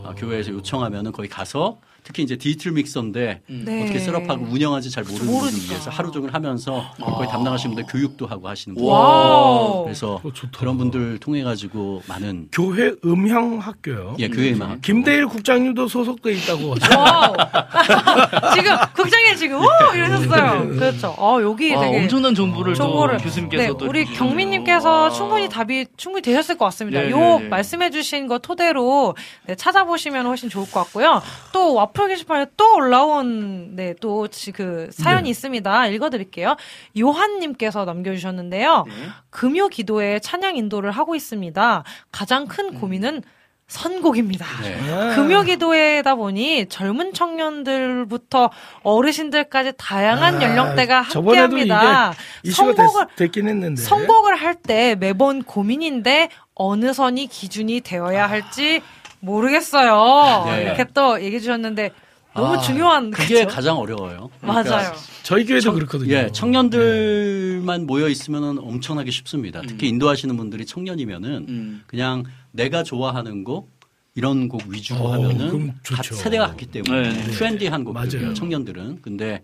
아, 0.03 0.13
교회에서 0.15 0.51
요청하면은 0.51 1.11
거기 1.11 1.27
가서 1.27 1.79
특히 2.07 2.23
이제 2.23 2.37
디지털 2.37 2.71
믹서인데 2.71 3.41
네. 3.47 3.83
어떻게 3.83 3.99
setup하고 3.99 4.45
운영하지 4.45 4.89
잘 4.91 5.03
모르는 5.03 5.25
분들. 5.27 5.69
위해서 5.69 5.89
하루 5.89 6.09
종일 6.09 6.33
하면서 6.33 6.85
거기 6.97 7.27
담당하시는 7.27 7.75
분들 7.75 7.91
교육도 7.91 8.25
하고 8.27 8.47
하시는 8.47 8.75
분들 8.75 8.89
wow. 8.89 9.83
그래서 9.83 10.21
어. 10.23 10.31
그런 10.57 10.77
분들 10.77 11.17
통해 11.17 11.43
가지고 11.43 12.01
많은 12.07 12.47
교회 12.53 12.93
음향 13.03 13.57
학교요. 13.59 14.15
예 14.19 14.29
교회 14.29 14.53
음악 14.53 14.81
김대일 14.81 15.27
국장님도 15.27 15.89
소속돼 15.89 16.31
있다고. 16.31 16.75
지금 18.55 18.77
극장에 18.93 19.35
지금 19.35 19.57
오 19.61 19.67
이러셨어요. 19.93 20.69
그렇죠. 20.69 21.13
어 21.17 21.41
여기 21.41 21.73
와, 21.73 21.81
되게 21.81 21.99
엄청난 22.03 22.33
정보를, 22.33 22.73
정보를 22.73 23.17
또 23.17 23.23
교수님께서 23.25 23.63
네, 23.63 23.77
또 23.77 23.85
우리. 23.85 24.05
경민님께서 24.05 25.09
충분히 25.09 25.49
답이 25.49 25.87
충분히 25.97 26.21
되셨을 26.21 26.57
것 26.57 26.63
같습니다. 26.65 27.01
네, 27.01 27.11
요 27.11 27.17
네, 27.17 27.39
네. 27.43 27.49
말씀해주신 27.49 28.27
거 28.27 28.37
토대로 28.37 29.15
네, 29.45 29.55
찾아보시면 29.55 30.25
훨씬 30.25 30.47
좋을 30.47 30.71
것 30.71 30.79
같고요. 30.85 31.21
또 31.51 31.73
와플 31.73 31.96
게시판에 32.05 32.45
또 32.55 32.75
올라온 32.75 33.75
네 33.75 33.95
또 33.95 34.27
그 34.53 34.89
사연이 34.91 35.23
네. 35.23 35.29
있습니다. 35.31 35.87
읽어드릴게요. 35.87 36.55
요한님께서 36.99 37.85
남겨주셨는데요. 37.85 38.83
네. 38.87 38.93
금요 39.31 39.69
기도에 39.69 40.19
찬양 40.19 40.57
인도를 40.57 40.91
하고 40.91 41.15
있습니다. 41.15 41.83
가장 42.11 42.45
큰 42.47 42.75
고민은 42.79 43.23
선곡입니다. 43.67 44.45
네. 44.63 44.79
아. 44.91 45.15
금요 45.15 45.41
기도회다 45.43 46.15
보니 46.15 46.67
젊은 46.69 47.13
청년들부터 47.13 48.49
어르신들까지 48.83 49.73
다양한 49.77 50.37
아, 50.37 50.41
연령대가 50.43 51.01
함께 51.01 51.37
합니다. 51.37 52.13
이게 52.43 52.49
이슈가 52.51 52.73
선곡을 52.75 53.05
됐, 53.17 53.31
긴 53.31 53.47
했는데. 53.49 53.81
선곡을 53.81 54.35
할 54.35 54.55
때 54.55 54.95
매번 54.95 55.43
고민인데 55.43 56.29
어느 56.55 56.93
선이 56.93 57.27
기준이 57.27 57.81
되어야 57.81 58.27
할지 58.29 58.81
모르겠어요. 59.19 60.45
네. 60.45 60.63
이렇게 60.63 60.85
또 60.93 61.21
얘기해 61.21 61.39
주셨는데 61.39 61.91
너무 62.33 62.53
아, 62.55 62.59
중요한 62.59 63.09
그게 63.11 63.45
그죠? 63.45 63.55
가장 63.55 63.77
어려워요. 63.77 64.29
그러니까 64.41 64.69
맞아요. 64.71 64.93
저희 65.23 65.45
교회도 65.45 65.61
청- 65.63 65.75
그렇거든요. 65.75 66.13
예, 66.13 66.29
청년들만 66.31 67.85
모여 67.87 68.07
있으면 68.09 68.59
엄청나게 68.59 69.09
쉽습니다. 69.11 69.61
특히 69.67 69.87
인도하시는 69.89 70.35
분들이 70.37 70.65
청년이면은 70.65 71.45
음. 71.49 71.83
그냥 71.87 72.23
내가 72.51 72.83
좋아하는 72.83 73.43
곡 73.43 73.71
이런 74.15 74.47
곡 74.49 74.63
위주로 74.67 74.99
어, 75.05 75.13
하면은 75.13 75.73
좋죠. 75.83 76.15
세대가 76.15 76.47
같기 76.47 76.67
때문에 76.67 77.09
네, 77.09 77.09
네. 77.13 77.31
트렌디한 77.31 77.83
곡들 77.83 78.19
맞아요. 78.21 78.33
청년들은 78.33 79.01
근데 79.01 79.41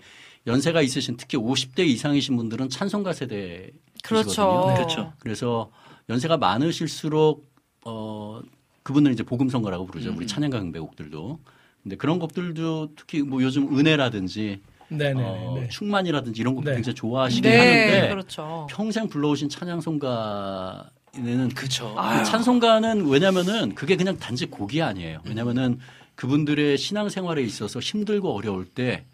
연세가 0.47 0.82
있으신 0.82 1.15
특히 1.17 1.38
50대 1.38 1.80
이상이신 1.80 2.36
분들은 2.38 2.69
찬송가 2.69 3.13
세대 3.13 3.69
그렇죠. 4.03 4.74
그렇죠. 4.76 5.13
그래서 5.19 5.69
연세가 6.09 6.38
많으실수록 6.38 7.45
어 7.86 8.41
그분을 8.84 9.11
이제 9.11 9.23
복음성가라고 9.23 9.88
부르죠. 9.88 10.11
음. 10.11 10.17
우리 10.17 10.27
찬양가 10.27 10.59
흥배곡들도. 10.59 11.39
근데 11.81 11.95
그런 11.95 12.19
곡들도 12.19 12.91
특히 12.95 13.21
뭐 13.21 13.41
요즘 13.41 13.77
은혜라든지 13.77 14.61
네네. 14.89 15.23
어, 15.23 15.57
네. 15.59 15.67
충만이라든지 15.69 16.39
이런 16.39 16.55
곡 16.55 16.63
네. 16.63 16.75
굉장히 16.75 16.95
좋아하시긴 16.95 17.43
네, 17.43 17.57
하는데 17.57 18.09
그렇죠. 18.09 18.67
평생 18.69 19.07
불러오신 19.07 19.49
찬양송가에는 19.49 21.49
그쵸. 21.55 21.95
그 21.95 22.23
찬송가는 22.23 23.07
왜냐면은 23.07 23.75
그게 23.75 23.95
그냥 23.95 24.17
단지 24.17 24.45
곡이 24.45 24.81
아니에요. 24.81 25.19
왜냐면은 25.25 25.79
그분들의 26.15 26.77
신앙생활에 26.77 27.41
있어서 27.41 27.79
힘들고 27.79 28.34
어려울 28.34 28.65
때 28.65 29.05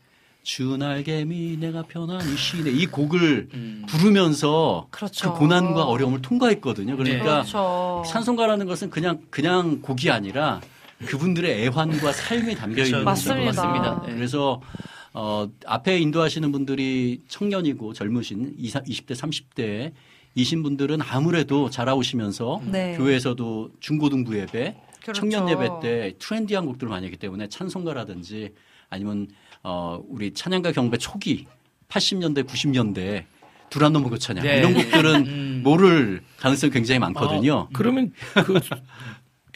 주날개미 0.50 1.58
내가 1.60 1.84
편안히 1.84 2.36
쉬네 2.36 2.72
이 2.72 2.88
곡을 2.88 3.50
음. 3.54 3.86
부르면서 3.88 4.88
그렇죠. 4.90 5.34
그 5.34 5.40
고난과 5.40 5.84
어려움을 5.86 6.24
통과했거든요. 6.24 6.98
그러니까 6.98 7.44
그렇죠. 7.44 8.02
찬송가라는 8.08 8.66
것은 8.66 8.90
그냥 8.90 9.20
그냥 9.30 9.80
곡이 9.84 10.10
아니라 10.10 10.60
그분들의 11.06 11.66
애환과 11.66 12.12
삶이 12.12 12.56
담겨 12.56 12.84
있는 12.84 13.04
그렇죠. 13.04 13.06
거죠. 13.06 13.06
맞습니다. 13.06 13.62
맞습니다. 13.62 14.04
네. 14.08 14.16
그래서 14.16 14.60
어, 15.14 15.48
앞에 15.68 16.00
인도하시는 16.00 16.52
분들이 16.52 17.22
청년이고 17.28 17.94
젊으신 17.94 18.56
20, 18.58 18.86
20대, 18.86 19.12
30대 19.12 19.92
이신 20.34 20.64
분들은 20.64 21.00
아무래도 21.04 21.70
자라오시면서 21.70 22.62
네. 22.66 22.98
교회에서도 22.98 23.70
중고등부 23.82 24.36
예배, 24.40 24.76
그렇죠. 25.04 25.14
청년 25.14 25.48
예배 25.48 25.70
때 25.84 26.16
트렌디한 26.18 26.66
곡들을 26.66 26.90
많이 26.90 27.06
했기 27.06 27.18
때문에 27.18 27.50
찬송가라든지 27.50 28.56
아니면 28.90 29.28
어, 29.64 30.02
우리 30.08 30.34
찬양가 30.34 30.72
경배 30.72 30.98
초기 30.98 31.46
80년대, 31.90 32.46
90년대 32.48 33.26
두란 33.70 33.94
넘은 33.94 34.10
그 34.10 34.18
찬양 34.20 34.44
네. 34.44 34.58
이런 34.60 34.74
곡들은 34.74 35.26
음. 35.28 35.62
모를 35.64 36.22
가능성이 36.38 36.72
굉장히 36.72 37.00
많거든요. 37.00 37.68
그러면 37.74 38.12
그, 38.46 38.60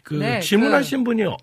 그 0.03 0.13
네, 0.19 0.39
질문하신 0.39 1.03
분이 1.03 1.23
어, 1.23 1.37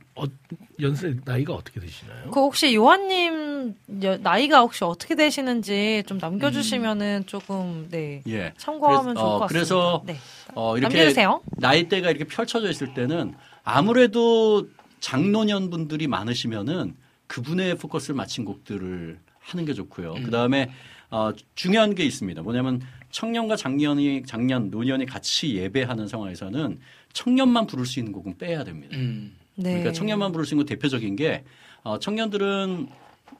연세 0.80 1.16
나이가 1.24 1.54
어떻게 1.54 1.80
되시나요? 1.80 2.30
그 2.30 2.40
혹시 2.40 2.74
요한님 2.74 3.74
여- 4.02 4.18
나이가 4.18 4.60
혹시 4.60 4.84
어떻게 4.84 5.14
되시는지 5.14 6.04
좀 6.06 6.18
남겨주시면은 6.18 7.24
조금 7.26 7.88
네 7.90 8.22
예. 8.28 8.52
참고하면 8.58 9.14
그래서- 9.14 9.20
좋을 9.20 9.26
어, 9.26 9.32
것 9.32 9.38
같습니다. 9.40 9.46
그래서 9.46 10.02
네. 10.06 10.16
어, 10.54 10.76
이렇게 10.76 10.96
남겨주세요. 10.96 11.40
나이대가 11.56 12.10
이렇게 12.10 12.24
펼쳐져 12.24 12.70
있을 12.70 12.94
때는 12.94 13.34
아무래도 13.64 14.68
장노년 15.00 15.70
분들이 15.70 16.06
많으시면은 16.06 16.94
그분의 17.30 17.76
포커스를 17.76 18.16
맞춘 18.16 18.44
곡들을 18.44 19.18
하는 19.38 19.64
게 19.64 19.72
좋고요. 19.72 20.14
그 20.24 20.30
다음에 20.32 20.70
어, 21.10 21.30
중요한 21.54 21.94
게 21.94 22.04
있습니다. 22.04 22.42
뭐냐면 22.42 22.82
청년과 23.12 23.54
장년이 23.54 24.24
장년 24.26 24.70
노년이 24.70 25.06
같이 25.06 25.54
예배하는 25.54 26.08
상황에서는 26.08 26.80
청년만 27.12 27.68
부를 27.68 27.86
수 27.86 28.00
있는 28.00 28.12
곡은 28.12 28.36
빼야 28.38 28.64
됩니다. 28.64 28.96
음. 28.96 29.36
네. 29.54 29.70
그러니까 29.70 29.92
청년만 29.92 30.32
부를 30.32 30.44
수 30.44 30.54
있는 30.54 30.66
대표적인 30.66 31.14
게 31.14 31.44
어, 31.84 32.00
청년들은 32.00 32.88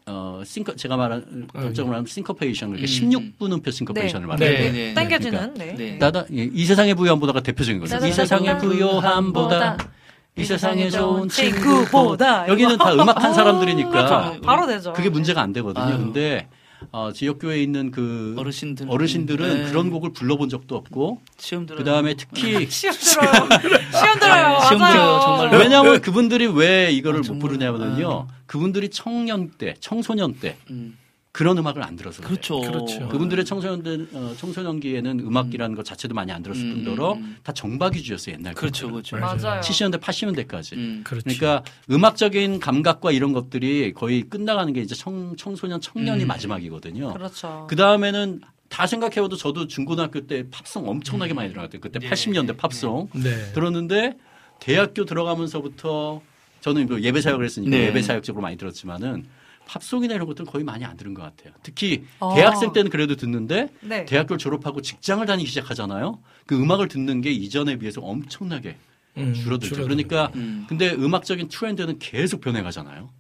어, 0.07 0.43
synco 0.45 0.77
제가 0.77 0.97
말한 0.97 1.49
법적으로 1.53 1.89
말하면 1.89 2.07
syncopation 2.07 2.71
그러니까 2.71 2.91
음. 2.91 3.11
16분 3.11 3.53
음표 3.53 3.71
syncopation을 3.73 4.27
네. 4.27 4.29
말하는 4.29 4.53
네, 4.53 4.59
거예요. 4.59 4.73
네. 4.73 4.95
당겨지는 4.95 5.55
네. 5.55 5.75
네. 5.75 5.99
따다 5.99 6.27
예, 6.33 6.49
이 6.53 6.65
세상의 6.65 6.95
부유함보다가 6.95 7.41
대표적인 7.43 7.81
거죠. 7.81 7.97
이. 8.07 8.13
세상의 8.13 8.59
부유함보다 8.59 9.77
이 10.37 10.45
세상의 10.45 10.91
좋은 10.91 11.29
친구보다. 11.29 12.49
여기는 12.49 12.79
다 12.79 12.93
음악한 12.95 13.31
어, 13.31 13.35
사람들이니까 13.35 13.91
그렇죠. 13.91 14.41
바로 14.43 14.67
되죠. 14.67 14.93
그게 14.93 15.09
문제가 15.09 15.43
안 15.43 15.53
되거든요. 15.53 15.85
아유. 15.85 15.99
근데 15.99 16.49
어, 16.93 17.11
지역교회에 17.13 17.63
있는 17.63 17.91
그 17.91 18.35
어르신들 18.39 18.87
어르신들은 18.89 19.65
네. 19.65 19.69
그런 19.71 19.91
곡을 19.91 20.13
불러본 20.13 20.49
적도 20.49 20.77
없고 20.77 21.21
시험 21.37 21.67
들어. 21.67 21.77
그 21.79 21.85
다음에 21.85 22.15
특히 22.15 22.67
시험 22.71 22.95
들어요. 22.97 23.49
시험 23.93 24.19
들어요. 24.19 24.59
시험. 24.61 24.79
들어요, 24.79 25.21
정말로. 25.21 25.59
왜냐하면 25.59 26.01
그분들이 26.01 26.47
왜 26.47 26.91
이거를 26.93 27.19
아, 27.19 27.21
못 27.21 27.25
정말. 27.25 27.41
부르냐면요. 27.49 28.29
그분들이 28.47 28.89
청년 28.89 29.51
때, 29.51 29.75
청소년 29.81 30.35
때 30.41 30.57
음. 30.71 30.97
그런 31.33 31.57
음악을 31.59 31.83
안 31.83 31.95
들어서. 31.95 32.23
그렇죠. 32.23 32.61
그렇죠. 32.61 33.09
그분들의 33.09 33.45
청소년들 33.45 34.09
어, 34.13 34.35
청소년기에는 34.37 35.21
음악이라는 35.21 35.77
것 35.77 35.85
자체도 35.85 36.13
많이 36.13 36.33
안 36.33 36.43
들었을 36.43 36.65
음, 36.65 36.75
뿐더러 36.85 37.13
음, 37.13 37.19
음. 37.19 37.37
다 37.45 37.53
정박 37.53 37.95
위주였어요 37.95 38.35
옛날. 38.35 38.55
그렇죠. 38.55 38.91
그렇죠. 38.91 39.17
맞아요. 39.17 39.61
70년대, 39.61 40.01
80년대까지. 40.01 40.73
음. 40.73 41.03
그렇죠. 41.05 41.25
그러니까 41.25 41.63
음악적인 41.89 42.59
감각과 42.59 43.13
이런 43.13 43.33
것들이 43.33 43.93
거의 43.95 44.23
끝나가는 44.23 44.73
게 44.73 44.81
이제 44.81 44.95
청, 44.97 45.37
청소년, 45.37 45.81
청년이 45.81 46.25
음. 46.25 46.29
마지막이거든요. 46.29 47.13
그렇죠. 47.13 47.67
그 47.69 47.77
다음에는 47.77 48.41
다 48.69 48.87
생각해봐도 48.87 49.37
저도 49.37 49.69
중고등학교 49.69 50.27
때 50.27 50.45
팝송 50.51 50.89
엄청나게 50.89 51.35
많이 51.35 51.51
들어갔대요. 51.51 51.81
그때 51.81 52.01
네. 52.01 52.11
80년대 52.11 52.57
팝송 52.57 53.11
네. 53.15 53.53
들었는데 53.53 54.17
대학교 54.59 55.05
들어가면서부터 55.05 56.23
저는 56.61 56.87
뭐 56.87 57.01
예배 57.01 57.21
사역을 57.21 57.45
했으니까 57.45 57.77
네. 57.77 57.87
예배 57.87 58.03
사역적으로 58.03 58.43
많이 58.43 58.57
들었지만은 58.57 59.27
팝송이나 59.71 60.15
이런 60.15 60.27
것들은 60.27 60.51
거의 60.51 60.65
많이 60.65 60.85
안 60.85 60.97
들은 60.97 61.15
것 61.15 61.23
같아요. 61.23 61.53
특히 61.63 62.05
어. 62.19 62.35
대학생 62.35 62.73
때는 62.73 62.91
그래도 62.91 63.15
듣는데 63.15 63.69
네. 63.81 64.05
대학교를 64.05 64.39
졸업하고 64.39 64.83
직장을 64.83 65.25
다니기 65.25 65.49
시작하잖아요. 65.49 66.21
그 66.47 66.61
음악을 66.61 66.89
듣는 66.89 67.21
게 67.21 67.31
이전에 67.31 67.77
비해서 67.77 68.01
엄청나게 68.01 68.77
음, 69.19 69.33
줄어들죠. 69.35 69.83
그러니까 69.83 70.33
음. 70.35 70.67
근데 70.69 70.91
음악적인 70.93 71.49
트렌드는 71.49 71.99
계속 72.01 72.41
변해가잖아요. 72.41 73.11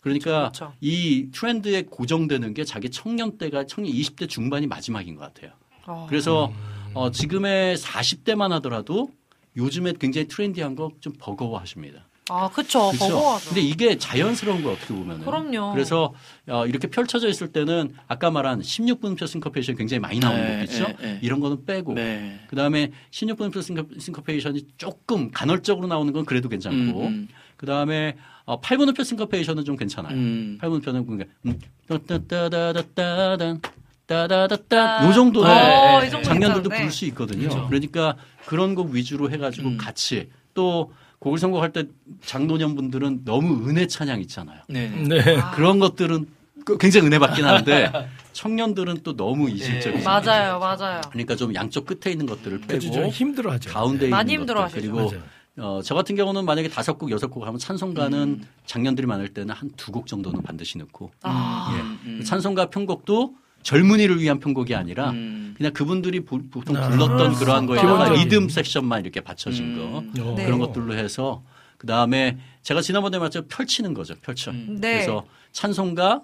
그러니까 0.00 0.50
그렇죠. 0.50 0.72
이 0.80 1.28
트렌드에 1.32 1.82
고정되는 1.82 2.54
게 2.54 2.64
자기 2.64 2.90
청년 2.90 3.36
때가 3.36 3.66
청년 3.66 3.92
20대 3.92 4.28
중반이 4.28 4.66
마지막인 4.66 5.14
것 5.14 5.22
같아요. 5.22 5.52
어. 5.86 6.06
그래서 6.08 6.46
음. 6.46 6.90
어, 6.94 7.10
지금의 7.10 7.76
40대만 7.76 8.48
하더라도 8.50 9.10
요즘에 9.56 9.92
굉장히 10.00 10.26
trendy한 10.28 10.74
거 10.74 10.90
좀 11.00 11.12
버거워하십니다. 11.18 12.06
아, 12.32 12.48
그쵸. 12.48 12.88
그렇죠? 12.88 12.98
버거워하죠. 13.08 13.48
근데 13.50 13.60
이게 13.60 13.98
자연스러운 13.98 14.62
거 14.62 14.72
어떻게 14.72 14.94
보면은. 14.94 15.24
그럼요. 15.24 15.72
그래서 15.72 16.14
어, 16.48 16.66
이렇게 16.66 16.88
펼쳐져 16.88 17.28
있을 17.28 17.52
때는 17.52 17.94
아까 18.08 18.30
말한 18.30 18.60
16분표 18.60 19.26
syncopation 19.26 19.76
굉장히 19.76 20.00
많이 20.00 20.18
나오는 20.18 20.42
네, 20.42 20.56
곡 20.56 20.62
있죠. 20.64 20.86
네, 20.86 20.96
네. 21.00 21.18
이런 21.22 21.40
거는 21.40 21.66
빼고 21.66 21.94
네. 21.94 22.40
그 22.48 22.56
다음에 22.56 22.90
16분표 23.10 23.62
synco, 23.62 23.84
syncopation이 23.98 24.66
조금 24.78 25.30
간헐적으로 25.30 25.86
나오는 25.86 26.10
건 26.12 26.24
그래도 26.24 26.48
괜찮고 26.48 27.06
음, 27.06 27.28
그 27.56 27.66
다음에 27.66 28.16
어, 28.44 28.60
8분음표 28.60 29.04
싱커페이션은 29.04 29.64
좀 29.64 29.76
괜찮아요. 29.76 30.14
음. 30.14 30.58
8분음표는 30.60 31.06
그러니까 31.06 31.30
음, 31.46 31.58
따따따다따단 31.86 33.60
따다다따 34.06 35.00
아, 35.00 35.06
요 35.08 35.12
정도는 35.12 36.10
정도 36.10 36.22
장년들도. 36.22 36.70
부를 36.70 36.90
수 36.90 37.04
있거든요. 37.06 37.48
그렇죠. 37.48 37.66
그러니까 37.68 38.16
그런 38.46 38.74
곡 38.74 38.90
위주로 38.90 39.30
해가지고 39.30 39.68
음. 39.68 39.78
같이 39.78 40.28
또 40.54 40.92
곡을 41.22 41.38
선곡할 41.38 41.72
때 41.72 41.84
장노년 42.26 42.74
분들은 42.74 43.24
너무 43.24 43.68
은혜 43.68 43.86
찬양 43.86 44.20
있잖아요. 44.22 44.58
네. 44.68 44.88
네. 44.88 45.22
그런 45.54 45.78
것들은 45.78 46.26
그 46.64 46.76
굉장히 46.78 47.06
은혜 47.06 47.18
받긴 47.20 47.44
하는데 47.44 47.90
청년들은 48.32 48.98
또 49.04 49.14
너무 49.16 49.48
이질적이죠. 49.48 49.98
네. 49.98 50.04
맞아요, 50.04 50.58
맞아요. 50.58 51.00
그러니까 51.10 51.36
좀 51.36 51.54
양쪽 51.54 51.86
끝에 51.86 52.10
있는 52.12 52.26
것들을 52.26 52.62
빼고 52.62 53.06
힘들어하죠. 53.08 53.70
가운데 53.70 54.08
많이 54.08 54.32
있는 54.32 54.46
것들 54.46 54.64
힘들어하시죠. 54.66 54.80
그리고 54.80 54.96
맞아요. 55.10 55.22
어, 55.58 55.80
저 55.84 55.94
같은 55.94 56.16
경우는 56.16 56.44
만약에 56.44 56.68
다섯 56.68 56.98
곡 56.98 57.10
여섯 57.10 57.28
곡 57.28 57.46
하면 57.46 57.58
찬송가는 57.58 58.18
음. 58.18 58.46
장년들이 58.66 59.06
많을 59.06 59.28
때는 59.28 59.54
한 59.54 59.70
두 59.76 59.92
곡 59.92 60.06
정도는 60.08 60.42
반드시 60.42 60.78
넣고 60.78 61.12
아, 61.22 61.72
예. 61.76 62.08
음. 62.08 62.24
찬송가 62.24 62.66
편곡도 62.70 63.34
젊은이를 63.62 64.20
위한 64.20 64.38
편곡이 64.40 64.74
아니라 64.74 65.10
음. 65.10 65.54
그냥 65.56 65.72
그분들이 65.72 66.20
보, 66.24 66.40
통 66.64 66.76
아, 66.76 66.88
불렀던 66.88 67.34
그러한 67.34 67.66
거에다가. 67.66 68.10
리듬 68.10 68.48
섹션만 68.48 69.02
이렇게 69.02 69.20
받쳐진 69.20 69.76
거 69.76 69.98
음. 70.00 70.12
어. 70.20 70.34
네. 70.36 70.44
그런 70.44 70.58
것들로 70.58 70.94
해서 70.94 71.42
그 71.78 71.86
다음에 71.86 72.38
제가 72.62 72.80
지난번에 72.80 73.18
말했죠 73.18 73.46
펼치는 73.46 73.94
거죠 73.94 74.14
펼쳐. 74.22 74.50
음. 74.50 74.78
네. 74.80 74.94
그래서 74.94 75.26
찬송가 75.52 76.22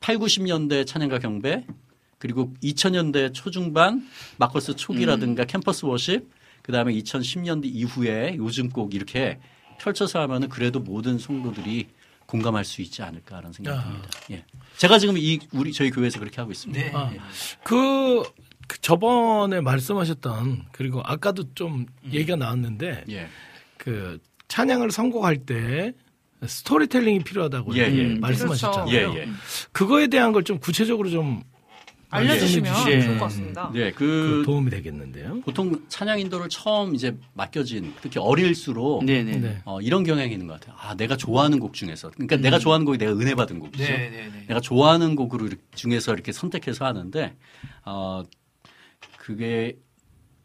8, 0.00 0.16
90년대 0.18 0.86
찬양가 0.86 1.18
경배 1.18 1.66
그리고 2.18 2.52
2000년대 2.62 3.32
초중반 3.32 4.06
마커스 4.38 4.76
초기라든가 4.76 5.44
캠퍼스 5.44 5.84
워십 5.84 6.28
그다음에 6.62 6.92
2010년대 6.92 7.64
이후에 7.64 8.34
요즘 8.36 8.68
꼭 8.68 8.94
이렇게 8.94 9.38
펼쳐서 9.78 10.20
하면은 10.20 10.48
그래도 10.48 10.80
모든 10.80 11.18
성도들이 11.18 11.88
공감할 12.26 12.64
수 12.64 12.82
있지 12.82 13.02
않을까라는 13.02 13.52
생각이 13.52 13.78
아. 13.78 13.82
듭니다. 13.82 14.10
예. 14.32 14.44
제가 14.78 14.98
지금 14.98 15.18
이 15.18 15.38
우리 15.52 15.72
저희 15.72 15.90
교회에서 15.90 16.18
그렇게 16.18 16.40
하고 16.40 16.50
있습니다. 16.52 16.80
네. 16.80 16.92
아, 16.94 17.10
예. 17.12 17.18
그, 17.64 18.22
그 18.66 18.80
저번에 18.80 19.60
말씀하셨던 19.60 20.66
그리고 20.72 21.02
아까도 21.04 21.52
좀 21.54 21.86
얘기가 22.12 22.36
나왔는데 22.36 23.04
예. 23.10 23.28
그 23.76 24.18
찬양을 24.48 24.90
선곡할 24.90 25.38
때 25.38 25.92
스토리텔링이 26.46 27.24
필요하다고 27.24 27.76
예, 27.76 27.80
예. 27.92 28.14
말씀하셨잖아요. 28.20 29.14
예, 29.14 29.18
예. 29.18 29.28
그거에 29.72 30.06
대한 30.06 30.32
걸 30.32 30.44
좀 30.44 30.58
구체적으로 30.60 31.10
좀 31.10 31.42
알려주시면 32.10 32.72
말씀해 32.72 32.94
예. 32.96 33.02
좋을 33.02 33.18
것 33.18 33.24
같습니다. 33.24 33.70
네, 33.74 33.90
그그 33.92 34.42
도움이 34.46 34.70
되겠는데요. 34.70 35.40
보통 35.42 35.82
찬양 35.88 36.20
인도를 36.20 36.48
처음 36.48 36.94
이제 36.94 37.16
맡겨진 37.34 37.94
특히 38.00 38.18
어릴수록 38.18 39.04
네네. 39.04 39.36
네. 39.38 39.62
어, 39.64 39.80
이런 39.80 40.04
경향이 40.04 40.32
있는 40.32 40.46
것 40.46 40.54
같아요. 40.60 40.74
아, 40.80 40.94
내가 40.94 41.16
좋아하는 41.16 41.58
곡 41.58 41.74
중에서. 41.74 42.10
그러니까 42.10 42.36
내가 42.36 42.58
좋아하는 42.58 42.86
곡이 42.86 42.96
내가 42.98 43.12
은혜 43.12 43.34
받은 43.34 43.58
곡이죠. 43.58 43.84
네네네. 43.84 44.44
내가 44.48 44.60
좋아하는 44.60 45.16
곡으로 45.16 45.46
이렇게- 45.46 45.62
중에서 45.74 46.14
이렇게 46.14 46.32
선택해서 46.32 46.86
하는데, 46.86 47.36
어, 47.84 48.22
그게 49.18 49.76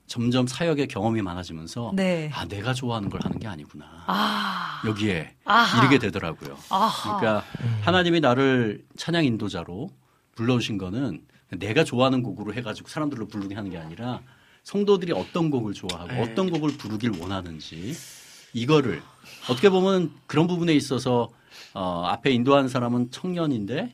점점 0.05 0.45
사역의 0.45 0.89
경험이 0.89 1.21
많아지면서, 1.21 1.93
네. 1.95 2.29
아, 2.33 2.45
내가 2.45 2.73
좋아하는 2.73 3.09
걸 3.09 3.21
하는 3.23 3.39
게 3.39 3.47
아니구나. 3.47 3.85
아, 4.05 4.81
여기에 4.85 5.33
아하. 5.45 5.79
이르게 5.79 5.97
되더라고요. 5.97 6.57
아하. 6.69 7.17
그러니까 7.19 7.45
하나님이 7.81 8.19
나를 8.19 8.83
찬양 8.97 9.23
인도자로 9.23 9.89
불러오신 10.35 10.77
거는 10.77 11.21
내가 11.49 11.83
좋아하는 11.83 12.23
곡으로 12.23 12.53
해가지고 12.53 12.89
사람들로 12.89 13.27
부르게 13.27 13.55
하는 13.55 13.69
게 13.69 13.77
아니라 13.77 14.21
성도들이 14.63 15.11
어떤 15.11 15.49
곡을 15.49 15.73
좋아하고 15.73 16.11
네. 16.11 16.21
어떤 16.21 16.49
곡을 16.49 16.77
부르길 16.77 17.11
원하는지 17.19 17.93
이거를 18.53 19.01
어떻게 19.49 19.69
보면 19.69 20.11
그런 20.25 20.47
부분에 20.47 20.73
있어서 20.73 21.29
어, 21.73 22.03
앞에 22.05 22.31
인도하는 22.31 22.69
사람은 22.69 23.11
청년인데 23.11 23.93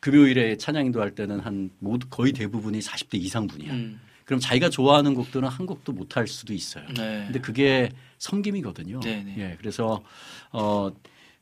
금요일에 0.00 0.56
찬양 0.56 0.86
인도할 0.86 1.14
때는 1.14 1.40
한 1.40 1.70
모두 1.78 2.06
거의 2.08 2.32
대부분이 2.32 2.78
40대 2.80 3.14
이상 3.20 3.46
분이야. 3.46 3.72
음. 3.72 4.00
그럼 4.24 4.40
자기가 4.40 4.70
좋아하는 4.70 5.14
곡들은 5.14 5.48
한 5.48 5.66
곡도 5.66 5.92
못 5.92 6.16
할 6.16 6.26
수도 6.26 6.52
있어요. 6.54 6.86
네. 6.96 7.24
근데 7.26 7.40
그게 7.40 7.90
섬김이거든요. 8.18 9.00
네 9.00 9.22
네. 9.24 9.34
예, 9.38 9.56
그래서 9.58 10.02
어, 10.52 10.90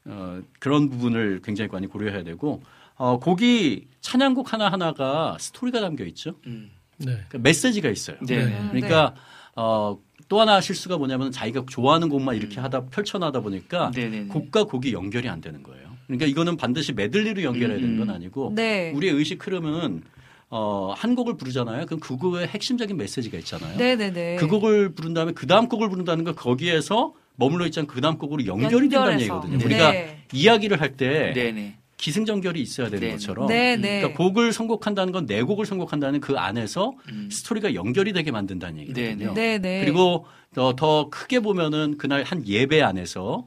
어, 0.06 0.42
그런 0.58 0.88
부분을 0.88 1.40
굉장히 1.44 1.68
많이 1.70 1.86
고려해야 1.86 2.24
되고 2.24 2.62
어, 2.98 3.18
곡이 3.18 3.86
찬양곡 4.00 4.52
하나 4.52 4.68
하나가 4.70 5.36
스토리가 5.40 5.80
담겨 5.80 6.04
있죠. 6.06 6.34
음. 6.46 6.70
네. 6.98 7.12
그러니까 7.12 7.38
메시지가 7.38 7.88
있어요. 7.88 8.16
네네. 8.26 8.68
그러니까 8.72 9.14
어, 9.54 9.98
또 10.28 10.40
하나 10.40 10.60
실수가 10.60 10.98
뭐냐면 10.98 11.30
자기가 11.30 11.64
좋아하는 11.68 12.08
곡만 12.08 12.36
이렇게 12.36 12.60
하다 12.60 12.86
펼쳐나다 12.86 13.40
보니까 13.40 13.88
음. 13.88 13.92
네네네. 13.92 14.26
곡과 14.28 14.64
곡이 14.64 14.92
연결이 14.92 15.28
안 15.28 15.40
되는 15.40 15.62
거예요. 15.62 15.88
그러니까 16.06 16.26
이거는 16.26 16.56
반드시 16.56 16.92
메들리로 16.92 17.42
연결해야 17.42 17.78
되는 17.78 17.98
건 17.98 18.08
음. 18.08 18.14
아니고 18.14 18.52
네. 18.54 18.92
우리의 18.92 19.14
의식 19.14 19.46
흐름은 19.46 20.02
어, 20.50 20.94
한 20.96 21.14
곡을 21.14 21.36
부르잖아요. 21.36 21.86
그럼 21.86 22.00
그 22.00 22.16
곡의 22.16 22.48
핵심적인 22.48 22.96
메시지가 22.96 23.38
있잖아요. 23.38 23.76
네네네. 23.76 24.36
그 24.36 24.48
곡을 24.48 24.94
부른 24.94 25.14
다음에 25.14 25.32
그 25.32 25.46
다음 25.46 25.68
곡을 25.68 25.88
부른다는 25.90 26.24
건 26.24 26.34
거기에서 26.34 27.12
머물러 27.36 27.66
있지 27.66 27.78
않고 27.80 27.92
그 27.92 28.00
다음 28.00 28.18
곡으로 28.18 28.46
연결이 28.46 28.88
된다는 28.88 29.12
연결해서. 29.12 29.22
얘기거든요. 29.22 29.58
네. 29.58 29.64
우리가 29.64 29.90
네. 29.92 30.24
이야기를 30.32 30.80
할때 30.80 31.32
네네. 31.34 31.78
기승전결이 31.98 32.60
있어야 32.62 32.86
되는 32.86 33.00
네네. 33.00 33.12
것처럼 33.12 33.46
네 33.48 33.76
네. 33.76 34.00
그러니까 34.00 34.16
곡을 34.16 34.52
선곡한다는 34.52 35.12
건 35.12 35.26
내 35.26 35.42
곡을 35.42 35.66
선곡한다는 35.66 36.20
그 36.20 36.38
안에서 36.38 36.94
음. 37.10 37.28
스토리가 37.30 37.74
연결이 37.74 38.12
되게 38.12 38.30
만든다는 38.30 38.80
얘기거든요. 38.80 39.34
네네. 39.34 39.84
그리고 39.84 40.26
더, 40.54 40.74
더 40.74 41.10
크게 41.10 41.40
보면은 41.40 41.98
그날 41.98 42.22
한 42.22 42.46
예배 42.46 42.80
안에서 42.80 43.46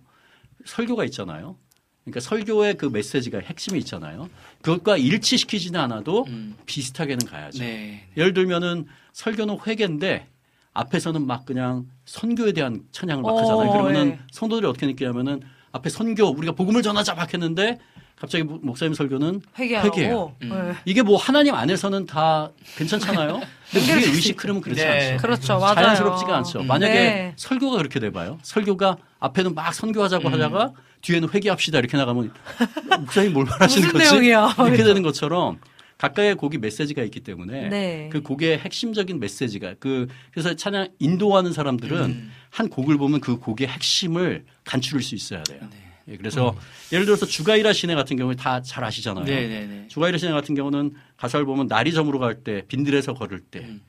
설교가 0.66 1.06
있잖아요. 1.06 1.56
그러니까 2.04 2.20
설교의 2.20 2.78
그 2.78 2.86
메시지가 2.88 3.40
핵심이 3.40 3.80
있잖아요. 3.80 4.30
그것과 4.62 4.98
일치시키지는 4.98 5.80
않아도 5.80 6.26
음. 6.28 6.56
비슷하게는 6.66 7.26
가야죠. 7.26 7.60
네. 7.60 8.06
예를 8.18 8.34
들면은 8.34 8.86
설교는 9.14 9.60
회개인데 9.66 10.28
앞에서는 10.74 11.26
막 11.26 11.46
그냥 11.46 11.88
선교에 12.06 12.52
대한 12.54 12.84
찬양을 12.92 13.24
막 13.24 13.30
어, 13.30 13.42
하잖아요. 13.42 13.72
그러면은 13.72 14.08
예. 14.12 14.20
성도들이 14.32 14.68
어떻게 14.68 14.86
느끼냐면은 14.88 15.42
앞에 15.72 15.90
선교 15.90 16.26
우리가 16.28 16.54
복음을 16.54 16.82
전하자 16.82 17.16
막 17.16 17.34
했는데 17.34 17.80
갑자기 18.22 18.44
목- 18.44 18.64
목사님 18.64 18.94
설교는 18.94 19.42
회개하고. 19.58 19.88
회개해요. 19.88 20.36
음. 20.44 20.50
네. 20.50 20.76
이게 20.86 21.02
뭐 21.02 21.18
하나님 21.18 21.56
안에서는 21.56 22.06
다 22.06 22.52
괜찮잖아요. 22.78 23.42
근데 23.72 23.94
우리의 23.94 24.10
의식 24.12 24.44
흐름은 24.44 24.62
그렇지 24.62 24.80
네. 24.86 25.12
않죠. 25.14 25.22
그렇죠. 25.24 25.58
맞아요. 25.58 25.74
자연스럽지가 25.74 26.38
않죠. 26.38 26.60
음. 26.60 26.68
만약에 26.68 26.94
네. 26.94 27.34
설교가 27.36 27.78
그렇게 27.78 28.00
돼 28.00 28.12
봐요. 28.12 28.38
설교가 28.44 28.98
앞에는 29.20 29.56
막 29.56 29.74
선교하자고 29.74 30.28
음. 30.28 30.34
하다가 30.34 30.74
뒤에는 31.02 31.30
회개합시다 31.34 31.80
이렇게 31.80 31.98
나가면 31.98 32.32
목사님 33.00 33.34
뭘 33.34 33.46
말하시는 33.48 33.88
무슨 33.88 34.00
거지? 34.00 34.12
내용이야? 34.12 34.54
이렇게 34.68 34.84
되는 34.84 35.02
것처럼 35.02 35.58
각각의 35.98 36.36
곡이 36.36 36.60
메시지가 36.60 37.02
있기 37.04 37.22
때문에 37.22 37.70
네. 37.70 38.10
그 38.12 38.22
곡의 38.22 38.60
핵심적인 38.60 39.20
메시지가 39.20 39.76
그 39.80 40.08
그래서 40.32 40.56
찬양 40.56 40.90
인도하는 41.00 41.54
사람들은 41.54 41.98
음. 42.04 42.32
한 42.52 42.70
곡을 42.70 42.98
보면 42.98 43.20
그 43.20 43.38
곡의 43.40 43.68
핵심을 43.68 44.46
간추릴 44.64 45.02
수 45.04 45.16
있어야 45.16 45.42
돼요. 45.42 45.60
네. 45.72 45.78
예, 46.08 46.18
그래서 46.18 46.56
예를 46.92 47.06
들어서 47.06 47.26
주가이라 47.26 47.74
시내 47.74 47.96
같은 47.96 48.18
경우에 48.18 48.36
다 48.36 48.62
잘 48.62 48.84
아시잖아요. 48.84 49.26
네네네. 49.26 49.88
주가이라 49.90 50.18
시내 50.18 50.32
같은 50.32 50.56
경우는 50.56 50.94
가사를 51.18 51.46
보면 51.46 51.68
날이 51.68 51.94
저물어 51.94 52.20
갈 52.20 52.44
때 52.44 52.64
빈들에서 52.68 53.14
걸을 53.14 53.40
때내 53.42 53.68
음. 53.70 53.82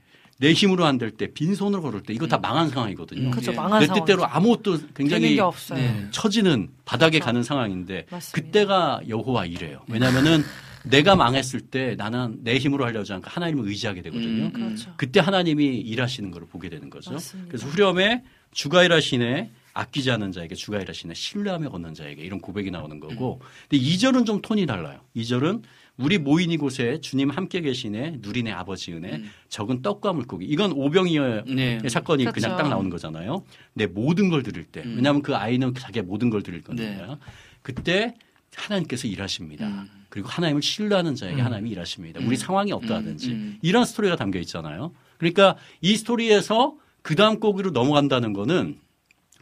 힘으로 0.52 0.84
안 0.84 0.98
될 0.98 1.16
때 1.16 1.28
빈손으로 1.32 1.82
걸을 1.82 2.02
때 2.02 2.12
이거 2.14 2.26
다 2.26 2.38
망한 2.38 2.68
상황이거든요. 2.70 3.30
그렇죠. 3.30 3.52
예. 3.52 3.56
망한 3.56 3.80
내 3.80 3.86
상황. 3.86 4.04
뜻대로 4.04 4.26
아무것도 4.26 4.78
굉장히 4.94 5.38
없어요. 5.40 5.78
네. 5.78 6.06
처지는 6.10 6.68
바닥에 6.84 7.18
그렇죠. 7.18 7.24
가는 7.26 7.42
상황인데 7.42 8.06
맞습니다. 8.10 8.32
그때가 8.48 9.00
여호와 9.08 9.46
이래요. 9.46 9.82
왜냐하면은 9.88 10.42
내가 10.84 11.14
망했을 11.14 11.60
때 11.60 11.94
나는 11.96 12.38
내 12.42 12.58
힘으로 12.58 12.84
하려지 12.84 13.12
않고 13.12 13.30
하나님을 13.30 13.68
의지하게 13.68 14.02
되거든요. 14.02 14.46
음, 14.46 14.52
그렇죠. 14.52 14.92
그때 14.96 15.20
하나님이 15.20 15.64
일하시는 15.78 16.30
걸 16.32 16.44
보게 16.46 16.68
되는 16.68 16.90
거죠. 16.90 17.12
맞습니다. 17.12 17.48
그래서 17.48 17.68
후렴에 17.68 18.24
주가 18.52 18.82
일하시네 18.82 19.52
아끼지 19.74 20.10
않는 20.10 20.32
자에게 20.32 20.54
주가 20.54 20.80
일하시네 20.80 21.14
신뢰하며 21.14 21.70
걷는 21.70 21.94
자에게 21.94 22.22
이런 22.22 22.40
고백이 22.40 22.70
나오는 22.70 23.00
거고 23.00 23.40
근데 23.68 23.82
2절은 23.82 24.26
좀 24.26 24.40
톤이 24.42 24.66
달라요. 24.66 25.00
2절은 25.16 25.62
우리 25.98 26.18
모인 26.18 26.50
이곳에 26.50 27.00
주님 27.00 27.30
함께 27.30 27.60
계시네 27.60 28.18
누리네 28.20 28.50
아버지 28.50 28.92
은혜 28.92 29.16
음. 29.16 29.30
적은 29.48 29.82
떡과 29.82 30.12
물고기 30.12 30.46
이건 30.46 30.72
오병이어의 30.72 31.44
네. 31.46 31.80
사건이 31.88 32.24
그 32.24 32.32
그렇죠. 32.32 32.48
냥딱 32.48 32.68
나오는 32.68 32.90
거잖아요. 32.90 33.44
내 33.74 33.86
모든 33.86 34.28
걸 34.28 34.42
드릴 34.42 34.64
때 34.64 34.82
음. 34.84 34.96
왜냐하면 34.96 35.22
그 35.22 35.36
아이는 35.36 35.74
자기의 35.74 36.04
모든 36.04 36.30
걸 36.30 36.42
드릴 36.42 36.62
거니까 36.62 37.06
네. 37.06 37.16
그때 37.62 38.14
하나님께서 38.54 39.08
일하십니다. 39.08 39.66
음. 39.66 39.88
그리고 40.08 40.28
하나님을 40.28 40.60
신뢰하는 40.60 41.14
자에게 41.14 41.40
하나님이 41.40 41.70
일하십니다. 41.70 42.20
우리 42.20 42.36
상황이 42.36 42.70
어떠하든지 42.72 43.30
음, 43.30 43.32
음. 43.32 43.58
이런 43.62 43.84
스토리가 43.86 44.16
담겨 44.16 44.38
있잖아요. 44.40 44.92
그러니까 45.16 45.56
이 45.80 45.96
스토리에서 45.96 46.76
그 47.00 47.16
다음 47.16 47.40
곡으로 47.40 47.70
넘어간다는 47.70 48.32
거는 48.32 48.78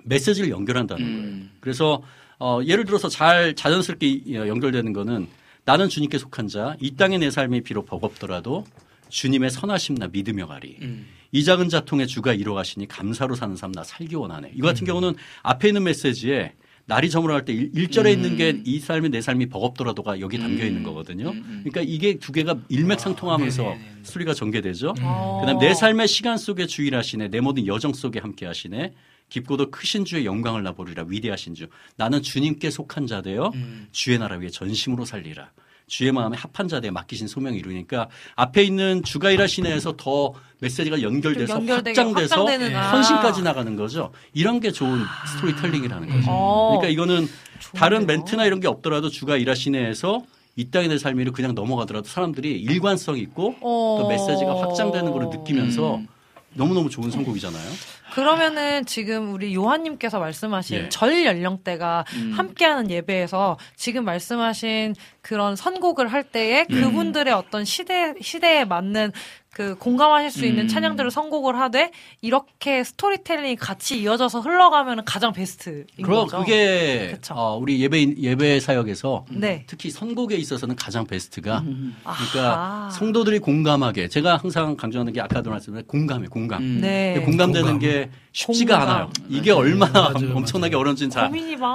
메시지를 0.05 0.51
연결한다는 0.51 1.05
음. 1.05 1.14
거예요. 1.31 1.44
그래서 1.60 2.02
어, 2.39 2.60
예를 2.64 2.85
들어서 2.85 3.09
잘 3.09 3.55
자연스럽게 3.55 4.06
이- 4.09 4.36
어, 4.36 4.47
연결되는 4.48 4.93
거는 4.93 5.28
나는 5.64 5.89
주님께 5.89 6.18
속한 6.18 6.48
자, 6.48 6.77
이 6.81 6.93
땅의 6.97 7.18
내 7.18 7.31
삶이 7.31 7.60
비록 7.62 7.86
버겁더라도 7.86 8.64
주님의 9.10 9.51
선하심 9.51 9.97
나 9.97 10.09
믿으며 10.09 10.47
가리. 10.47 10.77
음. 10.81 11.06
이 11.32 11.44
작은 11.44 11.68
자통의 11.68 12.06
주가 12.09 12.32
이루가시니 12.32 12.89
감사로 12.89 13.35
사는 13.35 13.55
삶 13.56 13.72
나 13.72 13.85
살기 13.85 14.14
원하네. 14.16 14.52
이거 14.55 14.66
같은 14.68 14.86
경우는 14.86 15.14
앞에 15.43 15.68
있는 15.68 15.85
메시지에 15.85 16.55
날이 16.86 17.09
저물어 17.10 17.35
갈때 17.35 17.52
1절에 17.55 18.12
있는 18.12 18.36
게 18.36 18.62
이 18.64 18.81
삶이 18.81 19.10
내 19.10 19.20
삶이 19.20 19.47
버겁더라도가 19.47 20.18
여기 20.20 20.39
담겨 20.39 20.64
있는 20.64 20.82
거거든요. 20.82 21.32
그러니까 21.32 21.82
이게 21.82 22.14
두 22.18 22.32
개가 22.32 22.56
일맥상통하면서 22.68 23.62
네네네. 23.62 23.85
스토리가 24.02 24.35
전개되죠. 24.35 24.94
어. 25.01 25.39
그다음 25.43 25.59
내 25.60 25.72
삶의 25.74 26.09
시간 26.09 26.36
속에 26.36 26.66
주일하시네. 26.66 27.28
내 27.28 27.40
모든 27.40 27.66
여정 27.66 27.93
속에 27.93 28.18
함께 28.18 28.47
하시네. 28.47 28.93
깊고도 29.31 29.70
크신 29.70 30.05
주의 30.05 30.27
영광을 30.27 30.62
나보리라 30.62 31.05
위대하신 31.09 31.55
주. 31.55 31.69
나는 31.97 32.20
주님께 32.20 32.70
속한 32.70 33.07
자 33.07 33.23
되어 33.23 33.51
음. 33.55 33.89
주의 33.93 34.19
나라 34.19 34.36
위에 34.36 34.51
전심으로 34.51 35.05
살리라. 35.07 35.51
주의 35.86 36.12
마음에 36.12 36.36
합한 36.36 36.69
자 36.69 36.75
되어 36.75 36.93
맡기신 36.93 37.27
소명을 37.27 37.59
이루니까 37.59 38.09
앞에 38.36 38.62
있는 38.62 39.02
주가 39.02 39.32
일하시네에서 39.32 39.97
더 39.97 40.32
메시지가 40.61 41.02
연결돼서 41.02 41.59
확장돼서 41.59 42.47
아. 42.77 42.93
헌신까지 42.93 43.43
나가는 43.43 43.74
거죠. 43.74 44.12
이런 44.32 44.61
게 44.61 44.70
좋은 44.70 45.02
스토리텔링이라는 45.35 46.09
거죠. 46.09 46.31
어. 46.31 46.78
그러니까 46.78 46.93
이거는 46.93 47.28
다른 47.74 47.98
좋은데요? 47.98 48.19
멘트나 48.19 48.47
이런 48.47 48.61
게 48.61 48.69
없더라도 48.69 49.09
주가 49.09 49.36
일하시네에서 49.36 50.23
이 50.55 50.70
땅의 50.70 50.89
내 50.89 50.98
삶이를 50.98 51.32
그냥 51.32 51.55
넘어가더라도 51.57 52.07
사람들이 52.09 52.61
일관성 52.61 53.19
있고 53.19 53.57
어. 53.61 53.98
또 54.01 54.09
메시지가 54.09 54.61
확장되는 54.61 55.11
걸 55.11 55.28
느끼면서 55.28 55.97
음. 55.97 56.07
너무너무 56.55 56.89
좋은 56.89 57.11
선곡이잖아요. 57.11 57.70
그러면은 58.12 58.85
지금 58.87 59.32
우리 59.32 59.55
요한님께서 59.55 60.19
말씀하신 60.19 60.77
예. 60.77 60.89
전 60.89 61.24
연령대가 61.24 62.05
음. 62.15 62.32
함께하는 62.37 62.91
예배에서 62.91 63.59
지금 63.77 64.05
말씀하신 64.05 64.95
그런 65.23 65.57
선곡을 65.57 66.09
할 66.09 66.24
때에 66.24 66.66
예. 66.69 66.81
그분들의 66.81 67.32
어떤 67.32 67.65
시대 67.65 68.15
시대에 68.20 68.65
맞는 68.65 69.12
그 69.52 69.74
공감하실 69.77 70.31
수 70.31 70.47
있는 70.47 70.64
음. 70.64 70.68
찬양들을 70.68 71.10
선곡을 71.10 71.59
하되 71.59 71.90
이렇게 72.20 72.85
스토리텔링이 72.85 73.56
같이 73.56 74.01
이어져서 74.01 74.40
흘러가면 74.40 75.05
가장 75.05 75.32
베스트인 75.32 75.86
그럼 76.02 76.27
거죠. 76.27 76.39
그게. 76.39 77.18
어, 77.31 77.59
우리 77.60 77.82
예배 77.82 78.14
예배 78.18 78.60
사역에서 78.60 79.24
네. 79.31 79.64
특히 79.66 79.90
선곡에 79.90 80.36
있어서는 80.36 80.77
가장 80.77 81.05
베스트가 81.05 81.60
음. 81.66 81.97
그러니까 82.02 82.55
아하. 82.55 82.90
성도들이 82.90 83.40
공감하게 83.40 84.06
제가 84.09 84.36
항상 84.36 84.77
강조하는 84.77 85.12
게 85.12 85.20
아까도 85.20 85.51
말씀드린 85.51 85.85
공감해 85.86 86.28
공감. 86.28 86.62
음. 86.62 86.78
네. 86.81 87.20
공감되는 87.24 87.72
공감. 87.72 87.78
게 87.81 88.10
쉽지가 88.32 88.78
공감. 88.78 88.94
않아요. 88.97 89.11
이게 89.28 89.51
얼마나 89.51 90.11
맞아요, 90.11 90.36
엄청나게 90.36 90.73
맞아요. 90.74 90.81
어려운지는 90.81 91.11
잘. 91.11 91.31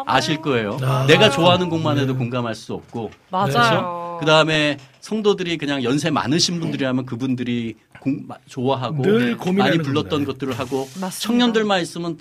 아실 0.05 0.41
거예요. 0.41 0.77
아. 0.81 1.05
내가 1.07 1.29
좋아하는 1.29 1.69
곡만 1.69 1.97
해도 1.97 2.15
공감할 2.15 2.55
수 2.55 2.73
없고. 2.73 3.11
맞아요. 3.29 4.17
그 4.19 4.25
다음에 4.25 4.77
성도들이 5.01 5.57
그냥 5.57 5.83
연세 5.83 6.09
많으신 6.09 6.59
분들이라면 6.61 7.05
그분들이 7.05 7.75
공- 7.99 8.23
마- 8.27 8.37
좋아하고 8.47 9.03
많이 9.03 9.77
불렀던 9.79 10.09
겁니다. 10.09 10.31
것들을 10.31 10.57
하고 10.57 10.81
맞습니다. 10.99 11.09
청년들만 11.19 11.81
있으면 11.81 12.17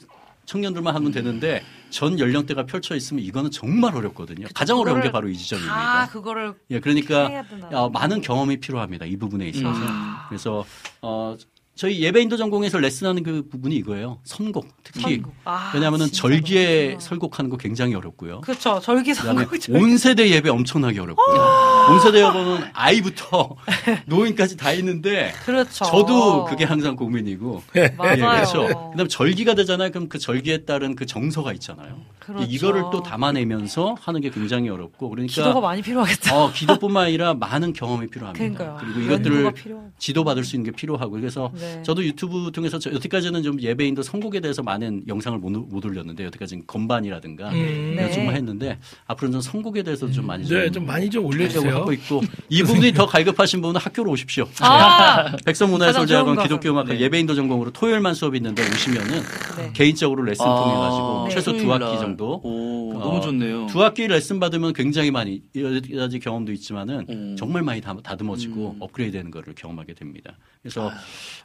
청년들만 0.46 0.94
하면 0.94 1.12
되는데 1.12 1.62
전 1.90 2.18
연령대가 2.18 2.66
펼쳐 2.66 2.96
있으면 2.96 3.22
이거는 3.22 3.50
정말 3.52 3.94
어렵거든요. 3.96 4.46
가장 4.52 4.78
어려운 4.78 5.00
게 5.00 5.10
바로 5.12 5.28
이다 5.28 5.38
지점입니다. 5.38 6.08
그거를 6.10 6.54
예, 6.70 6.80
그러니까. 6.80 7.44
어, 7.72 7.88
많은 7.88 8.20
경험이 8.20 8.58
필요합니다. 8.58 9.06
이 9.06 9.16
부분에 9.16 9.46
있어서. 9.48 9.68
음. 9.80 10.14
그래서 10.28 10.64
어, 11.00 11.36
저희 11.74 12.00
예배인도 12.00 12.36
전공에서 12.36 12.78
레슨하는 12.78 13.22
그 13.24 13.48
부분이 13.50 13.74
이거예요. 13.76 14.18
선곡 14.24 14.68
특히. 14.84 15.16
선곡. 15.16 15.34
아, 15.44 15.72
왜냐하면 15.74 16.00
진짜 16.00 16.14
절기에 16.22 16.88
너무 16.90 17.00
설곡하는 17.00 17.50
거 17.50 17.56
굉장히 17.56 17.94
어렵고요. 17.96 18.42
그렇죠. 18.42 18.78
절기 18.80 19.12
선곡. 19.14 19.48
온 19.70 19.98
세대 19.98 20.30
예배 20.30 20.50
엄청나게 20.50 21.00
어렵고요. 21.00 21.88
온 21.90 22.00
세대 22.00 22.24
예배는 22.24 22.70
아이부터 22.72 23.56
노인까지 24.06 24.56
다 24.56 24.72
있는데 24.72 25.32
그렇죠. 25.44 25.84
저도 25.84 26.44
그게 26.44 26.64
항상 26.64 26.94
고민이고. 26.94 27.62
맞아요. 27.98 28.12
예, 28.12 28.16
그렇죠. 28.20 28.90
그다음 28.92 29.08
절기가 29.08 29.54
되잖아요. 29.54 29.90
그럼 29.90 30.08
그 30.08 30.18
절기에 30.18 30.58
따른 30.64 30.94
그 30.94 31.06
정서가 31.06 31.52
있잖아요. 31.54 31.96
그렇죠. 32.20 32.46
이거를 32.48 32.84
또 32.92 33.02
담아내면서 33.02 33.96
하는 34.00 34.20
게 34.20 34.30
굉장히 34.30 34.68
어렵고 34.70 35.10
그러니까 35.10 35.32
기도가 35.34 35.60
많이 35.60 35.82
필요하겠다. 35.82 36.36
어, 36.38 36.52
기도뿐만 36.52 37.06
아니라 37.06 37.34
많은 37.34 37.72
경험이 37.72 38.06
필요합니다. 38.06 38.38
그러니까요. 38.38 38.76
그리고 38.80 39.00
이것들을. 39.00 39.52
지도받을 39.98 40.44
수 40.44 40.56
있는 40.56 40.70
게 40.70 40.76
필요하고 40.76 41.12
그래서 41.12 41.50
네. 41.54 41.63
저도 41.82 42.04
유튜브 42.04 42.50
통해서 42.52 42.78
저- 42.78 42.92
여태까지는 42.92 43.42
좀 43.42 43.60
예배인도 43.60 44.02
선곡에 44.02 44.40
대해서 44.40 44.62
많은 44.62 45.04
영상을 45.08 45.38
못, 45.38 45.50
못 45.50 45.84
올렸는데 45.84 46.24
여태까지는 46.24 46.64
건반이라든가 46.66 47.50
음. 47.50 47.94
네. 47.96 48.10
좀 48.12 48.24
했는데 48.30 48.78
앞으로는 49.06 49.32
좀 49.32 49.40
선곡에 49.40 49.82
대해서 49.82 50.10
좀 50.10 50.26
많이 50.26 50.44
네, 50.46 50.70
좀 50.70 50.86
많이 50.86 51.10
좀 51.10 51.24
올려주세요. 51.26 51.74
하고 51.76 51.92
있고 51.92 52.20
이 52.48 52.62
부분이 52.62 52.92
더 52.92 53.06
갈급하신 53.06 53.60
분은 53.62 53.80
학교로 53.80 54.10
오십시오. 54.10 54.48
아, 54.60 55.36
백성문화예술대학원 55.44 56.36
가장 56.36 56.48
좋은 56.48 56.58
기독교음악과 56.60 56.94
네. 56.94 57.00
예배인도 57.00 57.34
전공으로 57.34 57.70
토요일만 57.72 58.14
수업이 58.14 58.38
있는데 58.38 58.62
오시면은 58.62 59.20
네. 59.56 59.70
개인적으로 59.74 60.22
레슨 60.22 60.44
아, 60.46 60.54
통해 60.62 60.74
가지고 60.74 61.24
네. 61.28 61.34
최소 61.34 61.52
두 61.56 61.72
학기 61.72 61.84
날. 61.84 61.98
정도 61.98 62.40
오, 62.42 62.94
어, 62.94 62.98
너무 62.98 63.20
좋네요. 63.20 63.66
두 63.66 63.82
학기 63.82 64.06
레슨 64.06 64.40
받으면 64.40 64.72
굉장히 64.72 65.10
많이 65.10 65.42
여러 65.54 65.80
가지 65.96 66.18
경험도 66.18 66.52
있지만은 66.52 67.06
음. 67.10 67.36
정말 67.38 67.62
많이 67.62 67.80
다- 67.80 67.96
다듬어지고 68.02 68.70
음. 68.72 68.76
업그레이드되는 68.80 69.30
거를 69.30 69.54
경험하게 69.54 69.94
됩니다. 69.94 70.36
그래서 70.62 70.90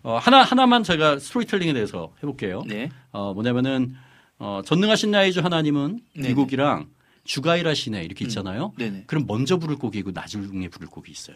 어, 0.10 0.18
하나 0.18 0.42
하나만 0.42 0.82
제가 0.84 1.20
스토리텔링에 1.20 1.72
대해서 1.74 2.12
해볼게요. 2.18 2.64
네. 2.66 2.90
어, 3.12 3.32
뭐냐면은 3.36 3.96
어, 4.40 4.62
전능하신 4.66 5.12
나의 5.12 5.32
주 5.34 5.42
하나님은 5.42 6.00
네네. 6.16 6.30
이 6.30 6.34
곡이랑 6.34 6.88
주가일하시네 7.26 8.04
이렇게 8.06 8.26
있잖아요. 8.26 8.74
네네. 8.80 9.04
그럼 9.06 9.26
먼저 9.28 9.58
부를 9.58 9.76
곡이고 9.78 10.10
나중에 10.12 10.68
부를 10.70 10.88
곡이 10.88 11.12
있어요. 11.12 11.36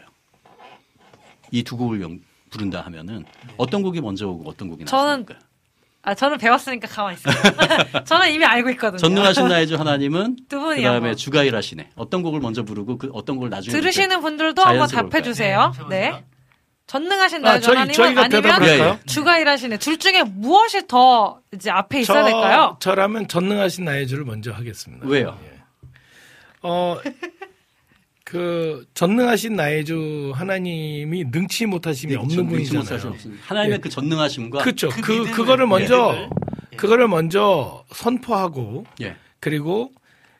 이 1.52 1.62
두 1.62 1.76
곡을 1.76 2.02
영- 2.02 2.18
부른다 2.50 2.80
하면은 2.86 3.24
어떤 3.58 3.82
곡이 3.82 4.00
먼저 4.00 4.26
오고 4.28 4.48
어떤 4.50 4.68
곡이 4.68 4.84
저는 4.86 5.06
나중일까요? 5.20 5.38
아, 6.02 6.14
저는 6.14 6.38
배웠으니까 6.38 6.88
가만히 6.88 7.16
있어요. 7.16 7.34
저는 8.04 8.32
이미 8.32 8.44
알고 8.44 8.70
있거든요. 8.70 8.98
전능하신 8.98 9.46
나의 9.48 9.68
주 9.68 9.76
하나님은 9.76 10.36
두 10.48 10.58
분이요. 10.58 10.82
그다음에 10.82 11.08
뭐. 11.08 11.14
주가일하시네. 11.14 11.90
어떤 11.94 12.22
곡을 12.22 12.40
먼저 12.40 12.64
부르고 12.64 12.98
그 12.98 13.10
어떤 13.12 13.36
곡을 13.36 13.50
나중에 13.50 13.72
들으시는 13.72 14.20
분들도 14.20 14.62
한번? 14.62 14.88
답해 14.88 15.22
주세요. 15.22 15.72
네. 15.88 16.24
전능하신 16.86 17.44
아, 17.44 17.48
나의 17.50 17.62
저희- 17.62 17.92
저희가 17.92 18.22
아니면 18.24 18.42
대답할까요? 18.42 18.98
주가 19.06 19.38
일하시네. 19.38 19.78
둘 19.78 19.98
중에 19.98 20.22
무엇이 20.22 20.86
더 20.86 21.40
이제 21.52 21.70
앞에 21.70 22.00
있어야 22.00 22.24
될까요? 22.24 22.76
저라면 22.80 23.26
전능하신 23.26 23.84
나의 23.84 24.06
주를 24.06 24.24
먼저 24.24 24.52
하겠습니다. 24.52 25.06
왜요? 25.06 25.38
예. 25.44 25.54
어, 26.62 27.00
그 28.24 28.86
전능하신 28.94 29.54
나의 29.56 29.84
주 29.84 30.32
하나님이 30.34 31.24
능치 31.30 31.66
못하심이 31.66 32.12
네, 32.14 32.18
없는 32.18 32.48
분이잖아요. 32.48 33.14
하나님의 33.46 33.76
예. 33.76 33.80
그 33.80 33.88
전능하심과 33.88 34.58
그렇죠. 34.62 34.88
그 34.90 35.00
그 35.00 35.30
그거를 35.30 35.66
먼저 35.66 36.10
믿음을. 36.12 36.30
그거를 36.76 37.08
먼저 37.08 37.84
선포하고 37.92 38.84
예. 39.00 39.16
그리고 39.40 39.90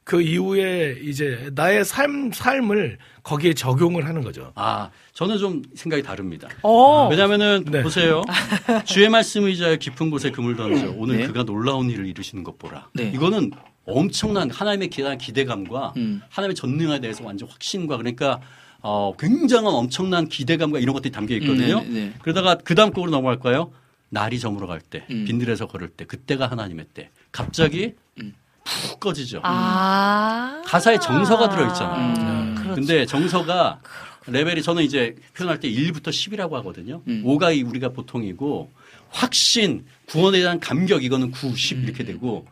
그 0.04 0.20
이후에 0.20 0.98
이제 1.02 1.50
나의 1.54 1.84
삶 1.84 2.30
삶을 2.30 2.98
거기에 3.22 3.54
적용을 3.54 4.06
하는 4.06 4.22
거죠. 4.22 4.52
아, 4.54 4.90
저는 5.14 5.38
좀 5.38 5.62
생각이 5.74 6.02
다릅니다. 6.02 6.48
오. 6.62 7.08
왜냐면은 7.08 7.64
네. 7.64 7.82
보세요. 7.82 8.22
주의 8.84 9.08
말씀 9.08 9.44
의자에 9.44 9.78
깊은 9.78 10.10
곳에 10.10 10.30
금을 10.30 10.56
던져 10.56 10.92
오늘 10.96 11.16
네. 11.16 11.26
그가 11.26 11.44
놀라운 11.44 11.88
일을 11.90 12.06
이루시는 12.06 12.44
것 12.44 12.58
보라. 12.58 12.90
네. 12.92 13.10
이거는 13.14 13.50
엄청난 13.86 14.50
하나님의 14.50 14.88
기대감과 14.88 15.94
음. 15.96 16.20
하나님의 16.28 16.54
전능에 16.54 17.00
대해서 17.00 17.24
완전 17.24 17.48
확신과 17.48 17.96
그러니까 17.96 18.40
어, 18.80 19.14
굉장한 19.18 19.72
엄청난 19.72 20.28
기대감과 20.28 20.78
이런 20.78 20.92
것들이 20.92 21.10
담겨 21.10 21.34
있거든요. 21.36 21.78
음, 21.78 21.94
네, 21.94 22.00
네. 22.00 22.12
그러다가 22.20 22.56
그 22.56 22.74
다음 22.74 22.90
곡으로 22.92 23.10
넘어갈까요? 23.10 23.72
날이 24.10 24.38
저물어 24.38 24.66
갈 24.66 24.80
때, 24.80 25.06
음. 25.10 25.24
빈들에서 25.24 25.66
걸을 25.66 25.88
때, 25.88 26.04
그때가 26.04 26.50
하나님의 26.50 26.86
때. 26.92 27.10
갑자기 27.32 27.94
음. 28.20 28.34
푹 28.64 29.00
꺼지죠. 29.00 29.40
아. 29.44 30.62
가사에 30.66 30.98
정서가 30.98 31.50
들어있잖아요. 31.50 32.14
음. 32.16 32.54
그렇죠. 32.56 32.74
근데 32.74 33.06
정서가 33.06 33.80
레벨이 34.26 34.62
저는 34.62 34.82
이제 34.82 35.14
표현할 35.36 35.60
때 35.60 35.68
1부터 35.70 36.08
10이라고 36.08 36.52
하거든요. 36.54 37.02
음. 37.06 37.22
5가 37.24 37.56
이 37.56 37.62
우리가 37.62 37.90
보통이고 37.90 38.70
확신, 39.10 39.84
구원에 40.08 40.40
대한 40.40 40.58
감격 40.58 41.04
이거는 41.04 41.30
9, 41.30 41.54
10 41.54 41.76
음. 41.78 41.84
이렇게 41.84 42.04
되고 42.04 42.46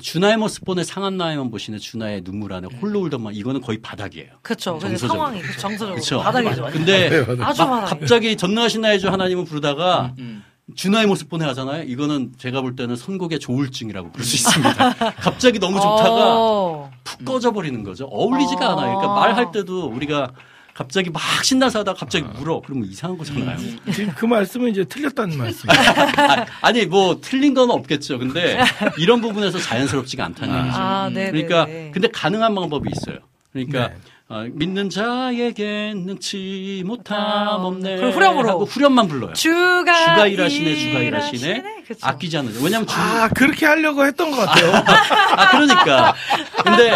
주나의 0.00 0.38
모습 0.38 0.64
보내 0.64 0.82
상한 0.82 1.18
나에만 1.18 1.50
보시네 1.50 1.78
주나의 1.78 2.22
눈물 2.22 2.54
안에 2.54 2.68
홀로 2.80 3.00
울던만 3.00 3.34
이거는 3.34 3.60
거의 3.60 3.78
바닥이에요. 3.82 4.30
그렇죠. 4.42 4.80
상황이 4.96 5.42
그 5.42 5.58
정서적으로 5.58 5.96
그렇죠. 5.96 6.20
바닥이죠. 6.20 6.64
근데 6.72 7.24
아주 7.40 7.66
막. 7.66 7.84
갑자기 7.84 8.36
전능하신 8.36 8.80
나의 8.80 8.98
주 8.98 9.08
하나님을 9.08 9.44
부르다가 9.44 10.14
음. 10.18 10.42
주나의 10.74 11.06
모습 11.06 11.28
보내 11.28 11.44
하잖아요. 11.46 11.84
이거는 11.84 12.32
제가 12.38 12.60
볼 12.60 12.76
때는 12.76 12.96
선곡의 12.96 13.40
조울증이라고 13.40 14.10
부를 14.12 14.24
수 14.24 14.36
있습니다. 14.36 15.14
갑자기 15.16 15.58
너무 15.58 15.76
좋다가 15.76 16.36
어. 16.36 16.90
푹 17.04 17.24
꺼져 17.24 17.52
버리는 17.52 17.82
거죠. 17.84 18.06
어울리지가 18.06 18.64
아. 18.64 18.72
않아요. 18.72 18.96
그러니까 18.96 19.14
말할 19.14 19.52
때도 19.52 19.86
우리가 19.86 20.32
갑자기 20.74 21.10
막 21.10 21.20
신나서 21.44 21.80
하다가 21.80 21.98
갑자기 21.98 22.24
울어. 22.40 22.62
그러면 22.64 22.88
이상한 22.88 23.18
거잖아요. 23.18 23.58
지금 23.92 24.12
그 24.16 24.24
말씀은 24.24 24.70
이제 24.70 24.84
틀렸다는 24.84 25.36
말씀이에요. 25.36 25.80
아, 26.16 26.46
아니 26.66 26.86
뭐 26.86 27.18
틀린 27.20 27.52
건 27.52 27.70
없겠죠. 27.70 28.18
근데 28.18 28.58
이런 28.98 29.20
부분에서 29.20 29.58
자연스럽지가 29.58 30.24
않다는 30.24 30.58
얘기죠. 30.58 30.76
아, 30.80 31.10
네, 31.12 31.30
그러니까 31.30 31.66
네, 31.66 31.72
네. 31.72 31.90
근데 31.92 32.08
가능한 32.08 32.54
방법이 32.54 32.88
있어요. 32.90 33.18
그러니까 33.52 33.88
네. 33.88 33.96
어, 34.30 34.46
믿는 34.48 34.90
자에게 34.90 35.92
능치 35.96 36.84
못함 36.86 37.64
없네. 37.64 37.96
그럼 37.96 38.12
후렴으로. 38.12 38.48
하고 38.48 38.64
후렴만 38.64 39.08
불러요. 39.08 39.32
주가 39.32 40.04
주가 40.04 40.26
일하시네, 40.28 40.76
주가 40.76 41.00
일하시네. 41.00 41.64
그쵸. 41.88 41.98
아끼지 42.06 42.38
않는. 42.38 42.52
왜냐하면 42.62 42.86
주, 42.86 42.94
아 42.96 43.28
그렇게 43.28 43.66
하려고 43.66 44.06
했던 44.06 44.30
것 44.30 44.36
같아요. 44.36 44.70
아, 45.36 45.50
그러니까. 45.50 46.14
근데 46.62 46.92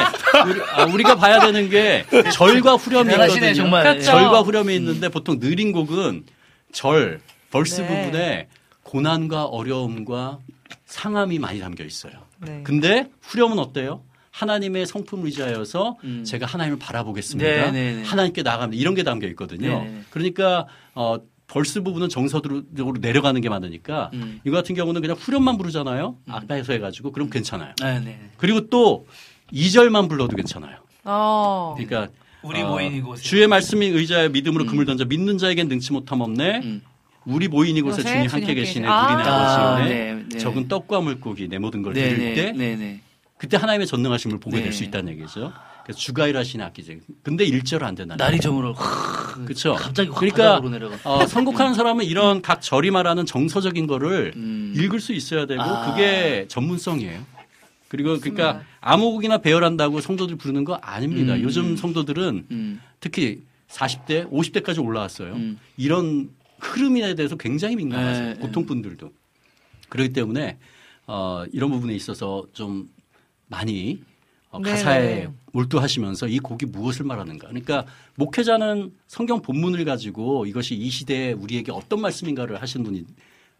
우리, 0.92 1.02
가 1.02 1.16
봐야 1.16 1.40
되는 1.40 1.68
게 1.68 2.06
절과 2.32 2.76
후렴이 2.76 3.12
있거든요. 3.12 3.52
정말. 3.54 3.82
그렇죠. 3.82 4.04
절과 4.04 4.42
후렴이 4.42 4.72
있는데 4.76 5.08
보통 5.08 5.40
느린 5.40 5.72
곡은 5.72 6.26
절, 6.70 7.20
벌스 7.50 7.80
네. 7.80 7.86
부분에 7.88 8.48
고난과 8.84 9.46
어려움과 9.46 10.38
상함이 10.86 11.40
많이 11.40 11.58
담겨 11.58 11.82
있어요. 11.82 12.12
네. 12.38 12.60
근데 12.62 13.08
후렴은 13.22 13.58
어때요? 13.58 14.02
하나님의 14.34 14.86
성품을 14.86 15.26
의지하여서 15.26 15.96
음. 16.02 16.24
제가 16.24 16.46
하나님을 16.46 16.78
바라보겠습니다. 16.80 17.48
네, 17.48 17.70
네, 17.70 17.94
네. 17.94 18.02
하나님께 18.02 18.42
나갑니다. 18.42 18.80
이런 18.80 18.94
게 18.94 19.04
담겨 19.04 19.28
있거든요. 19.28 19.84
네, 19.84 19.90
네. 19.90 20.00
그러니까 20.10 20.66
어, 20.92 21.18
벌스 21.46 21.82
부분은 21.82 22.08
정서적으로 22.08 22.64
내려가는 23.00 23.40
게 23.40 23.48
많으니까 23.48 24.10
음. 24.14 24.40
이거 24.44 24.56
같은 24.56 24.74
경우는 24.74 25.02
그냥 25.02 25.16
후렴만 25.16 25.56
부르잖아요. 25.56 26.16
앞에서 26.28 26.72
해가지고 26.72 27.12
그럼 27.12 27.30
괜찮아요. 27.30 27.74
네, 27.80 28.00
네. 28.00 28.30
그리고 28.36 28.68
또 28.68 29.06
2절만 29.52 30.08
불러도 30.08 30.34
괜찮아요. 30.34 30.78
어. 31.04 31.76
그러니까 31.76 32.08
우리 32.42 32.60
어, 32.60 32.70
모인 32.70 32.92
이곳에 32.92 33.22
주의 33.22 33.46
말씀이 33.46 33.86
의자에 33.86 34.30
믿음으로 34.30 34.64
음. 34.64 34.66
금을 34.68 34.84
던져 34.84 35.04
믿는 35.04 35.38
자에겐 35.38 35.68
능치 35.68 35.92
못함 35.92 36.20
없네. 36.22 36.60
음. 36.64 36.82
우리 37.24 37.46
모인 37.46 37.76
이곳에 37.76 38.02
주님 38.02 38.26
함께 38.26 38.52
계시네. 38.52 38.54
계시네. 38.54 38.88
아. 38.88 39.12
누리네 39.12 39.30
아. 39.30 39.84
네, 39.84 40.24
네. 40.28 40.38
적은 40.38 40.66
떡과 40.66 41.00
물고기 41.02 41.46
내 41.46 41.58
모든 41.58 41.82
걸 41.82 41.94
네, 41.94 42.08
드릴 42.10 42.18
네, 42.18 42.34
때 42.34 42.52
네, 42.52 42.76
네. 42.76 43.00
그때 43.44 43.58
하나님의 43.58 43.86
전능하심을 43.86 44.40
보게 44.40 44.56
네. 44.56 44.62
될수 44.64 44.84
있다는 44.84 45.12
얘기죠. 45.12 45.52
그래서 45.82 45.98
주가일 46.00 46.34
하시는 46.34 46.64
악기죠. 46.64 46.94
근데 47.22 47.44
일절 47.44 47.84
안 47.84 47.94
된다. 47.94 48.16
날이 48.16 48.40
저물어. 48.40 48.74
그렇죠. 49.44 49.74
갑자기 49.74 50.08
확 50.08 50.18
그러니까. 50.18 50.62
어, 51.04 51.26
선곡하는 51.26 51.74
사람은 51.74 52.06
이런 52.06 52.40
각 52.40 52.62
절이 52.62 52.90
말하는 52.90 53.26
정서적인 53.26 53.86
거를 53.86 54.32
음. 54.34 54.72
읽을 54.74 54.98
수 54.98 55.12
있어야 55.12 55.44
되고 55.44 55.60
아. 55.60 55.90
그게 55.90 56.46
전문성이에요. 56.48 57.20
그리고 57.88 58.18
그러니까 58.18 58.44
맞습니다. 58.44 58.66
암호곡이나 58.80 59.38
배열한다고 59.38 60.00
성도들 60.00 60.36
부르는 60.36 60.64
거 60.64 60.74
아닙니다. 60.76 61.34
음. 61.34 61.42
요즘 61.42 61.76
성도들은 61.76 62.46
음. 62.50 62.80
특히 62.98 63.42
40대, 63.68 64.30
50대까지 64.30 64.82
올라왔어요. 64.82 65.34
음. 65.34 65.58
이런 65.76 66.30
흐름에 66.60 67.14
대해서 67.14 67.36
굉장히 67.36 67.76
민감하세요. 67.76 68.26
네, 68.26 68.34
고통분들도. 68.40 69.12
그렇기 69.90 70.14
때문에 70.14 70.56
어, 71.06 71.44
이런 71.52 71.70
부분에 71.70 71.94
있어서 71.94 72.46
좀 72.54 72.88
많이 73.46 74.02
어, 74.50 74.60
네. 74.60 74.70
가사에 74.70 75.28
몰두하시면서 75.52 76.28
이 76.28 76.38
곡이 76.38 76.66
무엇을 76.66 77.04
말하는가. 77.04 77.48
그러니까 77.48 77.86
목회자는 78.14 78.92
성경 79.06 79.42
본문을 79.42 79.84
가지고 79.84 80.46
이것이 80.46 80.74
이 80.76 80.90
시대에 80.90 81.32
우리에게 81.32 81.72
어떤 81.72 82.00
말씀인가를 82.00 82.62
하시는 82.62 82.84
분이 82.84 83.04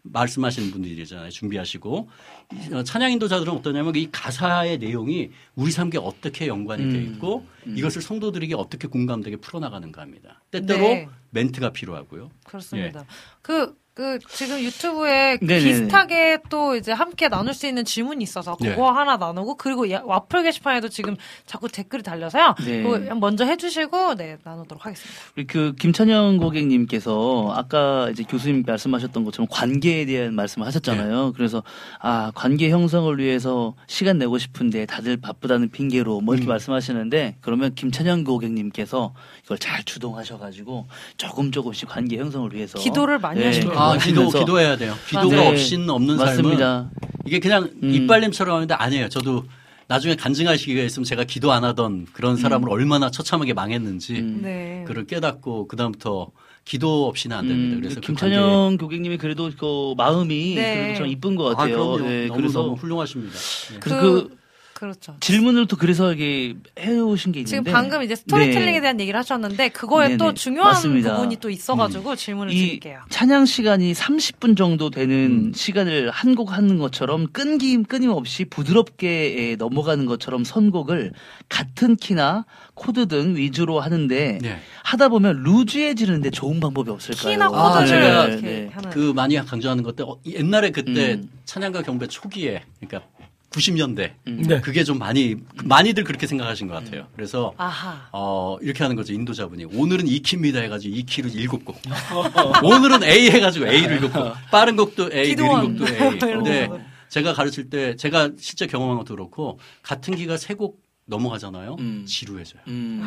말씀하시는 0.03 0.71
분들이잖아요. 0.71 1.29
준비하시고 1.31 2.09
이, 2.53 2.73
어, 2.73 2.83
찬양 2.83 3.11
인도자들은 3.13 3.51
어떠냐면 3.51 3.95
이 3.95 4.09
가사의 4.11 4.77
내용이 4.77 5.31
우리 5.55 5.71
삶에 5.71 5.97
어떻게 5.97 6.47
연관이 6.47 6.83
돼 6.83 6.97
음. 6.99 7.13
있고 7.13 7.45
이것을 7.65 8.01
성도들에게 8.01 8.55
어떻게 8.55 8.87
공감되게 8.87 9.37
풀어나가는가 9.37 10.01
합니다. 10.01 10.41
때때로 10.51 10.79
네. 10.79 11.09
멘트가 11.31 11.71
필요하고요. 11.71 12.29
그렇습니다. 12.45 13.05
그, 13.41 13.75
그, 13.95 14.19
지금 14.27 14.59
유튜브에 14.59 15.37
네네네. 15.41 15.63
비슷하게 15.63 16.39
또 16.49 16.75
이제 16.75 16.91
함께 16.91 17.29
나눌 17.29 17.53
수 17.53 17.65
있는 17.65 17.85
질문이 17.85 18.21
있어서 18.25 18.57
그거 18.57 18.69
네. 18.69 18.75
하나 18.81 19.15
나누고 19.15 19.55
그리고 19.55 19.89
야- 19.89 20.01
와플 20.03 20.43
게시판에도 20.43 20.89
지금 20.89 21.15
자꾸 21.45 21.69
댓글이 21.69 22.03
달려서요. 22.03 22.55
네. 22.65 22.83
그거 22.83 23.15
먼저 23.15 23.45
해주시고 23.45 24.15
네, 24.15 24.35
나누도록 24.43 24.85
하겠습니다. 24.85 25.21
우리 25.37 25.47
그 25.47 25.73
김찬영 25.79 26.39
고객님께서 26.39 27.53
아까 27.55 28.09
이제 28.11 28.23
교수님 28.27 28.65
말씀하셨던 28.67 29.23
것처럼 29.23 29.47
관계에 29.49 30.05
대한 30.05 30.33
말씀을 30.35 30.67
하셨잖아요. 30.67 31.31
그래서 31.33 31.63
아 32.01 32.33
관계 32.35 32.69
형성을 32.71 33.17
위해서 33.17 33.75
시간 33.87 34.17
내고 34.17 34.37
싶은데 34.37 34.85
다들 34.87 35.15
바쁘다는 35.15 35.69
핑계로 35.71 36.19
뭐 36.19 36.35
이렇게 36.35 36.49
말씀하시는데 36.49 37.37
그러면 37.39 37.73
김찬영 37.75 38.25
고객님께서 38.25 39.13
이걸 39.45 39.57
잘 39.57 39.85
주동하셔가지고 39.85 40.85
조금 41.15 41.53
조금씩 41.53 41.87
관계 41.87 42.17
형성을 42.17 42.53
위해서 42.53 42.77
기도를 42.77 43.19
많이 43.19 43.41
하시는 43.41 43.73
아, 43.93 43.97
기도, 43.97 44.29
기도해야 44.29 44.77
돼요. 44.77 44.93
기도가 45.07 45.35
네. 45.35 45.47
없이는 45.49 45.89
없는 45.89 46.17
삶은 46.17 46.31
맞습니다. 46.43 46.89
이게 47.25 47.39
그냥 47.39 47.69
음. 47.83 47.89
이빨림처럼 47.89 48.55
하는데 48.55 48.73
아니에요. 48.73 49.09
저도 49.09 49.45
나중에 49.87 50.15
간증할 50.15 50.57
시기가 50.57 50.81
있으면 50.83 51.03
제가 51.05 51.23
기도 51.25 51.51
안 51.51 51.63
하던 51.63 52.07
그런 52.13 52.37
사람을 52.37 52.69
얼마나 52.69 53.11
처참하게 53.11 53.53
망했는지 53.53 54.15
음. 54.15 54.39
네. 54.41 54.83
그를 54.87 55.05
깨닫고 55.05 55.67
그다음부터 55.67 56.31
기도 56.63 57.07
없이는 57.07 57.37
안 57.37 57.47
됩니다. 57.47 57.75
음, 57.77 57.81
그래서 57.81 57.95
그 58.01 58.07
김찬영 58.07 58.77
고객님이 58.77 59.17
그래도 59.17 59.51
그 59.57 59.93
마음이 59.97 60.55
네. 60.55 60.75
그래도 60.77 60.97
참 60.99 61.07
이쁜 61.07 61.35
것 61.35 61.51
아, 61.51 61.55
같아요. 61.55 61.91
그럼요. 61.91 62.11
예, 62.11 62.25
너무 62.27 62.39
그래서 62.41 62.61
너무 62.63 62.73
훌륭하십니다. 62.73 63.35
예. 63.75 63.79
그래서 63.79 64.01
그- 64.01 64.27
그 64.29 64.37
그렇죠. 64.75 65.15
질문을 65.21 65.67
또 65.67 65.77
그래서 65.77 66.11
이게 66.11 66.53
해오신 66.77 67.31
게 67.31 67.39
있는데 67.39 67.49
지금 67.49 67.63
방금 67.71 68.03
이제 68.03 68.13
스토리텔링에 68.13 68.73
네. 68.73 68.81
대한 68.81 68.99
얘기를 68.99 69.17
하셨는데 69.17 69.69
그거에 69.69 70.07
네네. 70.09 70.17
또 70.17 70.33
중요한 70.33 70.73
맞습니다. 70.73 71.15
부분이 71.15 71.37
또 71.37 71.49
있어가지고 71.49 72.17
질문을 72.17 72.51
이 72.53 72.57
드릴게요. 72.57 72.99
찬양 73.09 73.45
시간이 73.45 73.93
30분 73.93 74.57
정도 74.57 74.89
되는 74.89 75.15
음. 75.47 75.53
시간을 75.55 76.11
한 76.11 76.35
곡 76.35 76.51
하는 76.51 76.77
것처럼 76.77 77.27
끊김 77.31 77.85
끊임없이 77.85 78.43
부드럽게 78.43 79.51
에, 79.51 79.55
넘어가는 79.55 80.05
것처럼 80.05 80.43
선곡을 80.43 81.13
같은 81.47 81.95
키나 81.95 82.45
코드 82.73 83.07
등 83.07 83.37
위주로 83.37 83.79
하는데 83.79 84.39
네. 84.41 84.59
하다 84.83 85.07
보면 85.07 85.43
루즈해지는데 85.43 86.31
좋은 86.31 86.59
방법이 86.59 86.91
없을까요? 86.91 87.31
키나 87.31 87.45
아, 87.45 87.79
코드를 87.79 87.97
이렇게 88.01 88.41
네. 88.41 88.69
하는. 88.73 88.89
그 88.89 89.13
많이 89.15 89.37
강조하는 89.37 89.85
어, 90.03 90.17
옛날에 90.25 90.71
그때 90.71 91.13
음. 91.13 91.29
찬양과 91.45 91.83
경배 91.83 92.07
초기에 92.07 92.63
그러니까 92.81 93.07
90년대 93.55 94.11
네. 94.25 94.61
그게 94.61 94.83
좀 94.83 94.99
많이 94.99 95.35
많이들 95.63 96.03
그렇게 96.03 96.27
생각하신 96.27 96.67
것 96.67 96.73
같아요. 96.73 97.07
그래서 97.15 97.53
아하. 97.57 98.09
어, 98.11 98.57
이렇게 98.61 98.83
하는 98.83 98.95
거죠. 98.97 99.13
인도자분이. 99.13 99.65
오늘은 99.65 100.07
E 100.07 100.19
키입니다 100.19 100.59
해가지고 100.59 100.93
이 100.95 101.03
키를 101.03 101.33
일곱 101.33 101.63
곡. 101.63 101.79
오늘은 102.63 103.03
A 103.03 103.29
해가지고 103.31 103.67
A를 103.67 103.91
일곱 103.93 104.11
곡. 104.13 104.33
빠른 104.51 104.75
곡도 104.75 105.09
A, 105.13 105.27
기도원. 105.29 105.75
느린 105.77 105.97
곡도 105.97 106.27
A. 106.27 106.33
근데 106.35 106.67
거. 106.67 106.79
제가 107.09 107.33
가르칠 107.33 107.69
때 107.69 107.95
제가 107.95 108.31
실제 108.37 108.67
경험한 108.67 108.97
것도 108.97 109.15
그렇고 109.15 109.59
같은 109.81 110.15
키가 110.15 110.37
세 110.37 110.55
곡 110.55 110.83
넘어가잖아요. 111.05 111.75
음. 111.79 112.05
지루해져요. 112.07 112.61
음. 112.67 113.01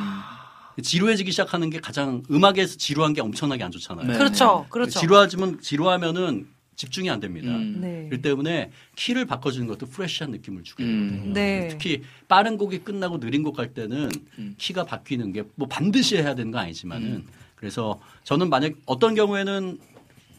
지루해지기 0.83 1.33
시작하는 1.33 1.69
게 1.71 1.81
가장 1.81 2.23
음악에서 2.31 2.77
지루한 2.77 3.13
게 3.13 3.21
엄청나게 3.21 3.65
안 3.65 3.71
좋잖아요. 3.73 4.07
네. 4.07 4.17
그렇죠. 4.17 4.67
그렇죠. 4.71 5.01
지루하지면 5.01 5.61
지루하면은 5.61 6.47
집중이 6.79 7.11
안 7.11 7.19
됩니다. 7.19 7.51
음. 7.51 7.81
네. 7.81 8.07
그렇기 8.09 8.23
때문에 8.23 8.71
키를 8.95 9.27
바꿔주는 9.27 9.67
것도 9.67 9.87
프레시한 9.87 10.31
느낌을 10.31 10.63
주게 10.63 10.85
음. 10.85 11.11
되거든요. 11.11 11.33
네. 11.35 11.69
특히 11.69 12.03
빠른 12.29 12.57
곡이 12.57 12.79
끝나고 12.79 13.19
느린 13.19 13.43
곡 13.43 13.59
할 13.59 13.75
때는 13.75 14.09
음. 14.39 14.55
키가 14.57 14.85
바뀌는 14.85 15.33
게 15.33 15.43
뭐 15.57 15.67
반드시 15.67 16.17
해야 16.17 16.37
되는 16.37 16.53
건 16.53 16.63
아니지만은 16.63 17.09
음. 17.09 17.27
그래서 17.57 18.01
저는 18.23 18.49
만약 18.49 18.75
어떤 18.87 19.17
경우에는 19.17 19.79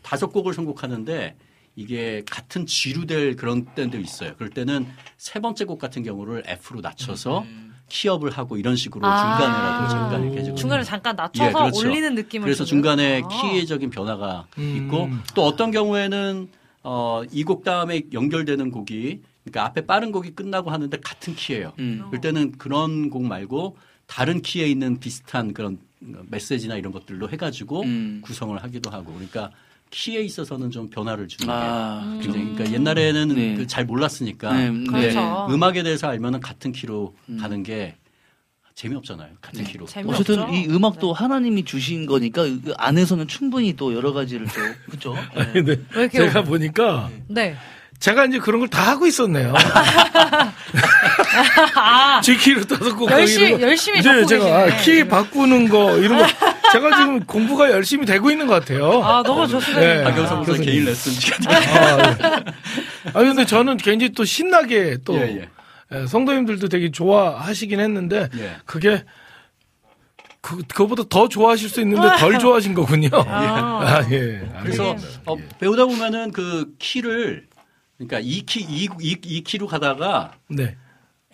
다섯 0.02 0.28
곡을 0.28 0.54
선곡하는데 0.54 1.36
이게 1.76 2.24
같은 2.30 2.66
지루될 2.66 3.36
그런 3.36 3.66
때도 3.76 4.00
있어요. 4.00 4.34
그럴 4.38 4.50
때는 4.50 4.88
세 5.18 5.42
번째 5.42 5.66
곡 5.66 5.78
같은 5.78 6.04
경우를 6.04 6.44
F로 6.48 6.80
낮춰서 6.80 7.42
음. 7.42 7.69
키업을 7.90 8.32
하고 8.32 8.58
이런 8.58 8.76
식으로 8.76 9.06
아. 9.06 9.38
중간에라도 9.38 9.88
잠깐 9.90 10.24
이렇게 10.24 10.40
해주고 10.40 10.56
중간에 10.56 10.84
잠깐 10.84 11.16
낮춰서 11.16 11.50
예, 11.50 11.52
그렇죠. 11.52 11.88
올리는 11.88 12.16
느낌을 12.16 12.46
그래서? 12.46 12.64
중간에 12.66 13.22
아. 13.24 13.28
키의적인 13.28 13.90
변화가 13.90 14.48
음. 14.58 14.76
있고 14.78 15.10
또 15.36 15.46
어떤 15.46 15.72
경우에는 15.72 16.50
어, 16.84 17.24
이 17.32 17.44
곡 17.44 17.64
다음에 17.64 18.04
연결되는 18.14 18.72
곡이 18.72 19.22
그러니까 19.44 19.66
앞에 19.66 19.86
빠른 19.86 20.12
곡이 20.12 20.32
끝나고 20.36 20.70
하는데 20.72 20.98
같은 21.00 21.36
키예요. 21.36 21.74
음. 21.80 22.04
그럴 22.10 22.22
때는 22.22 22.54
그런 22.58 23.10
곡 23.10 23.24
말고 23.24 23.78
다른 24.06 24.42
키에 24.42 24.68
있는 24.68 25.00
비슷한 25.00 25.54
그런 25.54 25.78
메시지나 26.00 26.76
이런 26.78 26.92
것들로 26.94 27.30
해가지고 27.30 27.82
음. 27.84 28.22
구성을 28.24 28.58
하기도 28.64 28.90
하고 28.90 29.12
그러니까 29.14 29.52
키에 29.92 30.22
있어서는 30.22 30.72
좀 30.72 30.90
변화를 30.90 31.28
주는 31.28 31.52
아, 31.54 32.18
게 32.20 32.24
굉장히 32.28 32.54
그러니까 32.54 32.74
옛날에는 32.74 33.28
네. 33.30 33.56
그 33.56 33.68
잘 33.68 33.86
몰랐으니까 33.86 34.54
네, 34.54 34.68
근데 34.68 34.92
그렇죠. 35.12 35.48
음악에 35.50 35.84
대해서 35.84 36.08
알면은 36.08 36.40
같은 36.42 36.72
키로 36.72 37.16
음. 37.30 37.38
가는 37.38 37.64
게 37.64 37.96
재미없잖아요. 38.76 39.30
같은 39.42 39.64
키로. 39.66 39.86
재미없죠. 39.86 40.22
어쨌든 40.34 40.54
이 40.54 40.66
음악도 40.70 41.14
네. 41.14 41.14
하나님이 41.24 41.66
주신 41.66 42.06
거니까 42.06 42.44
그 42.44 42.74
안에서는 42.78 43.28
충분히 43.28 43.76
또 43.76 43.94
여러 43.94 44.14
가지를 44.14 44.48
또 44.48 44.54
그렇죠. 44.86 46.10
제가 46.12 46.44
보니까 46.44 47.10
네. 47.28 47.58
제가 48.00 48.26
이제 48.26 48.40
그런 48.40 48.62
걸 48.62 48.70
다 48.70 48.92
하고 48.92 49.06
있었네요. 49.08 49.54
아, 51.76 52.22
지키로 52.22 52.64
따서 52.66 52.96
꼭 52.96 53.10
열심히- 53.12 53.52
거. 53.52 53.62
열심히 53.62 54.00
이제 54.00 54.26
제가 54.26 54.66
계시네. 54.66 54.74
아, 54.80 54.82
키 54.82 55.08
바꾸는 55.08 55.70
거 55.70 55.98
이런 55.98 56.18
거 56.20 56.26
제가 56.72 56.98
지금 56.98 57.20
공부가 57.26 57.70
열심히 57.72 58.06
되고 58.06 58.30
있는 58.32 58.48
것 58.48 58.54
같아요. 58.56 59.04
아 59.04 59.24
너무 59.24 59.48
좋습니다. 59.48 59.80
네. 59.82 60.04
박영선 60.04 60.38
아, 60.38 60.40
교수님. 60.42 60.64
개인 60.70 60.86
레슨 60.86 61.12
시간. 61.14 61.54
아, 61.56 62.14
네. 62.16 62.44
아 63.14 63.20
근데 63.20 63.46
저는 63.46 63.78
굉장히 63.78 64.12
또 64.14 64.24
신나게 64.26 64.98
또 65.06 65.16
예, 65.16 65.22
예. 65.42 65.50
예, 65.92 66.06
성도님들도 66.08 66.68
되게 66.70 66.92
좋아하시긴 66.92 67.80
했는데 67.80 68.30
예. 68.38 68.58
그게 68.66 69.04
그 70.42 70.58
그거보다 70.68 71.04
더 71.10 71.28
좋아하실 71.28 71.70
수 71.70 71.82
있는데 71.82 72.08
덜 72.18 72.38
좋아하신 72.40 72.74
거군요. 72.74 73.10
아. 73.14 73.82
아, 73.84 74.08
예. 74.12 74.42
그래서. 74.62 74.96
어, 75.26 75.36
배우다 75.60 75.86
보면은 75.86 76.32
그 76.32 76.68
키를 76.80 77.48
그러니까 77.98 78.20
이 78.22 78.44
키, 78.46 78.62
이, 78.62 78.88
이, 79.02 79.18
이 79.26 79.44
키로 79.44 79.68
가다가 79.68 80.32
네. 80.48 80.78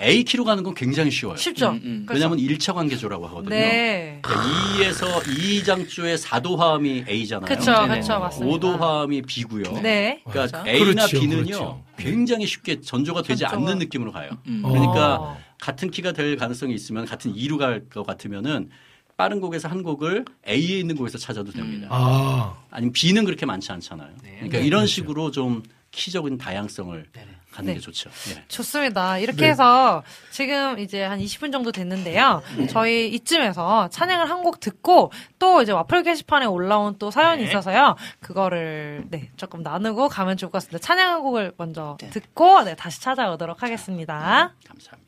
A 0.01 0.23
키로 0.26 0.43
가는 0.43 0.61
건 0.61 0.73
굉장히 0.73 1.09
쉬워요. 1.09 1.38
쉽죠. 1.38 1.69
음, 1.69 1.81
음. 1.84 2.05
왜냐하면 2.09 2.38
1차 2.39 2.73
관계조라고 2.73 3.27
하거든요. 3.27 3.49
네. 3.49 4.19
그러니까 4.22 4.49
2에서 4.49 5.22
2장조의 5.23 6.17
4도 6.22 6.57
화음이 6.57 7.05
A잖아요. 7.07 7.45
네네. 7.47 7.99
그쵸, 8.01 8.19
맞습니다. 8.19 8.57
5도 8.57 8.77
화음이 8.77 9.22
B고요. 9.22 9.80
네. 9.81 10.22
그러니까 10.30 10.59
그렇죠. 10.63 10.69
A나 10.69 10.93
그렇죠, 11.07 11.19
B는요 11.22 11.45
그렇죠. 11.45 11.84
굉장히 11.97 12.45
쉽게 12.45 12.81
전조가 12.81 13.22
되지 13.22 13.45
전조가- 13.45 13.53
않는 13.53 13.80
느낌으로 13.80 14.11
가요. 14.11 14.31
음. 14.47 14.61
그러니까 14.65 15.15
어. 15.15 15.38
같은 15.61 15.89
키가 15.89 16.11
될 16.11 16.35
가능성이 16.35 16.73
있으면 16.73 17.05
같은 17.05 17.34
2로 17.34 17.57
갈 17.57 17.88
것 17.89 18.05
같으면은 18.05 18.69
빠른 19.15 19.39
곡에서 19.39 19.69
한 19.69 19.81
곡을 19.81 20.26
A에 20.45 20.80
있는 20.80 20.97
곡에서 20.97 21.17
찾아도 21.17 21.53
됩니다. 21.53 21.88
아. 21.89 22.53
아니면 22.69 22.91
B는 22.91 23.23
그렇게 23.23 23.45
많지 23.45 23.72
않잖아요. 23.72 24.09
그러니까 24.22 24.57
네. 24.59 24.65
이런 24.65 24.85
식으로 24.88 25.31
좀 25.31 25.63
키적인 25.95 26.38
다양성을 26.38 27.05
갖는 27.51 27.67
네. 27.72 27.73
게 27.76 27.80
좋죠. 27.80 28.09
예. 28.31 28.43
좋습니다. 28.49 29.17
이렇게 29.17 29.47
해서 29.47 30.03
지금 30.30 30.77
이제 30.77 31.03
한 31.03 31.19
20분 31.19 31.51
정도 31.53 31.72
됐는데요. 31.72 32.43
저희 32.69 33.07
이쯤에서 33.13 33.88
찬양을 33.89 34.30
한 34.30 34.35
곡 34.45 34.59
듣고 34.59 35.11
또 35.39 35.61
이제 35.63 35.72
와플 35.72 36.03
게시판에 36.03 36.45
올라온 36.45 36.97
또 36.99 37.09
사연이 37.09 37.43
있어서요. 37.45 37.95
그거를 38.19 39.05
네, 39.09 39.31
조금 39.38 39.63
나누고 39.63 40.09
가면 40.09 40.38
좋을 40.38 40.51
것 40.51 40.57
같습니다. 40.57 40.77
찬양 40.85 41.13
한 41.13 41.22
곡을 41.22 41.53
먼저 41.57 41.97
듣고 42.11 42.63
네, 42.63 42.76
다시 42.76 43.01
찾아오도록 43.01 43.63
하겠습니다. 43.63 44.53
감사합니다. 44.67 45.05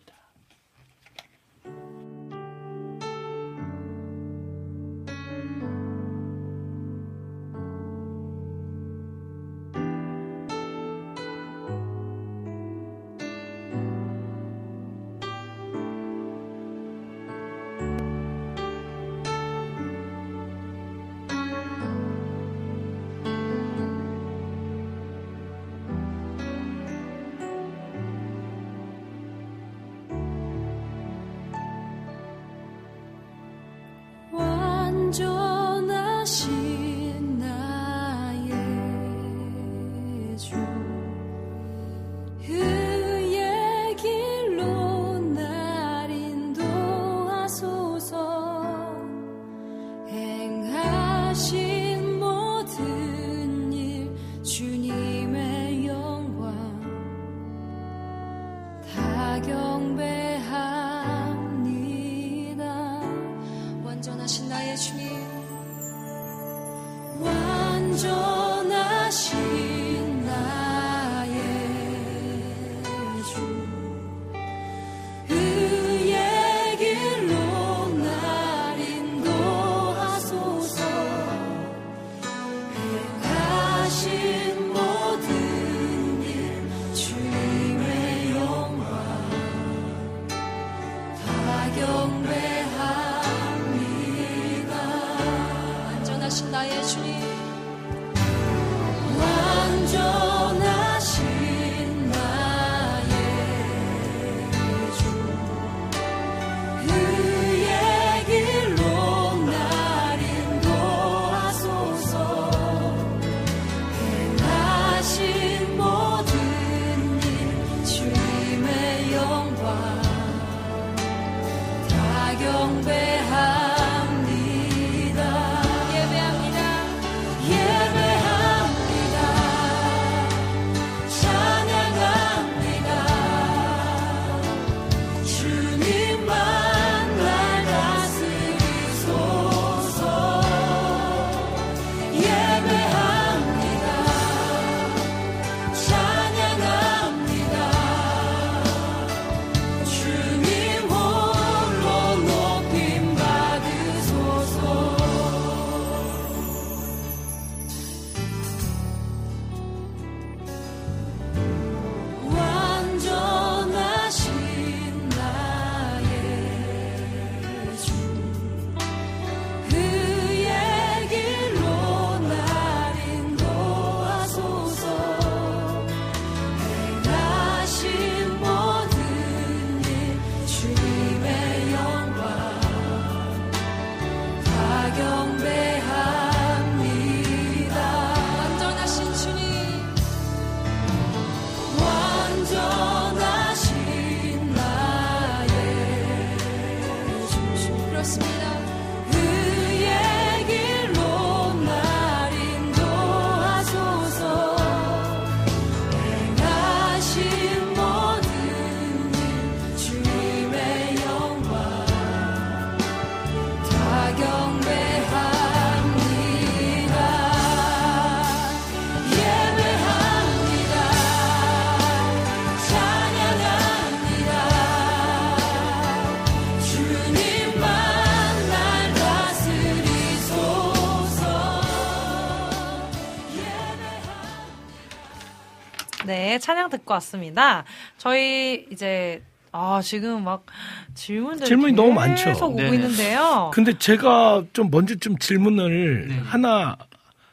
찬양 236.47 236.69
듣고 236.69 236.93
왔습니다. 236.93 237.65
저희 237.97 238.65
이제 238.71 239.21
아 239.51 239.81
지금 239.83 240.23
막 240.23 240.45
질문들이 240.93 241.45
질문이 241.45 241.73
너무 241.73 241.91
많죠. 241.91 242.23
계속 242.23 242.45
오고 242.51 242.55
네네. 242.61 242.75
있는데요. 242.77 243.51
근데 243.53 243.77
제가 243.77 244.43
좀 244.53 244.69
먼저 244.71 244.95
좀 244.95 245.17
질문을 245.17 246.07
네. 246.07 246.17
하나 246.19 246.77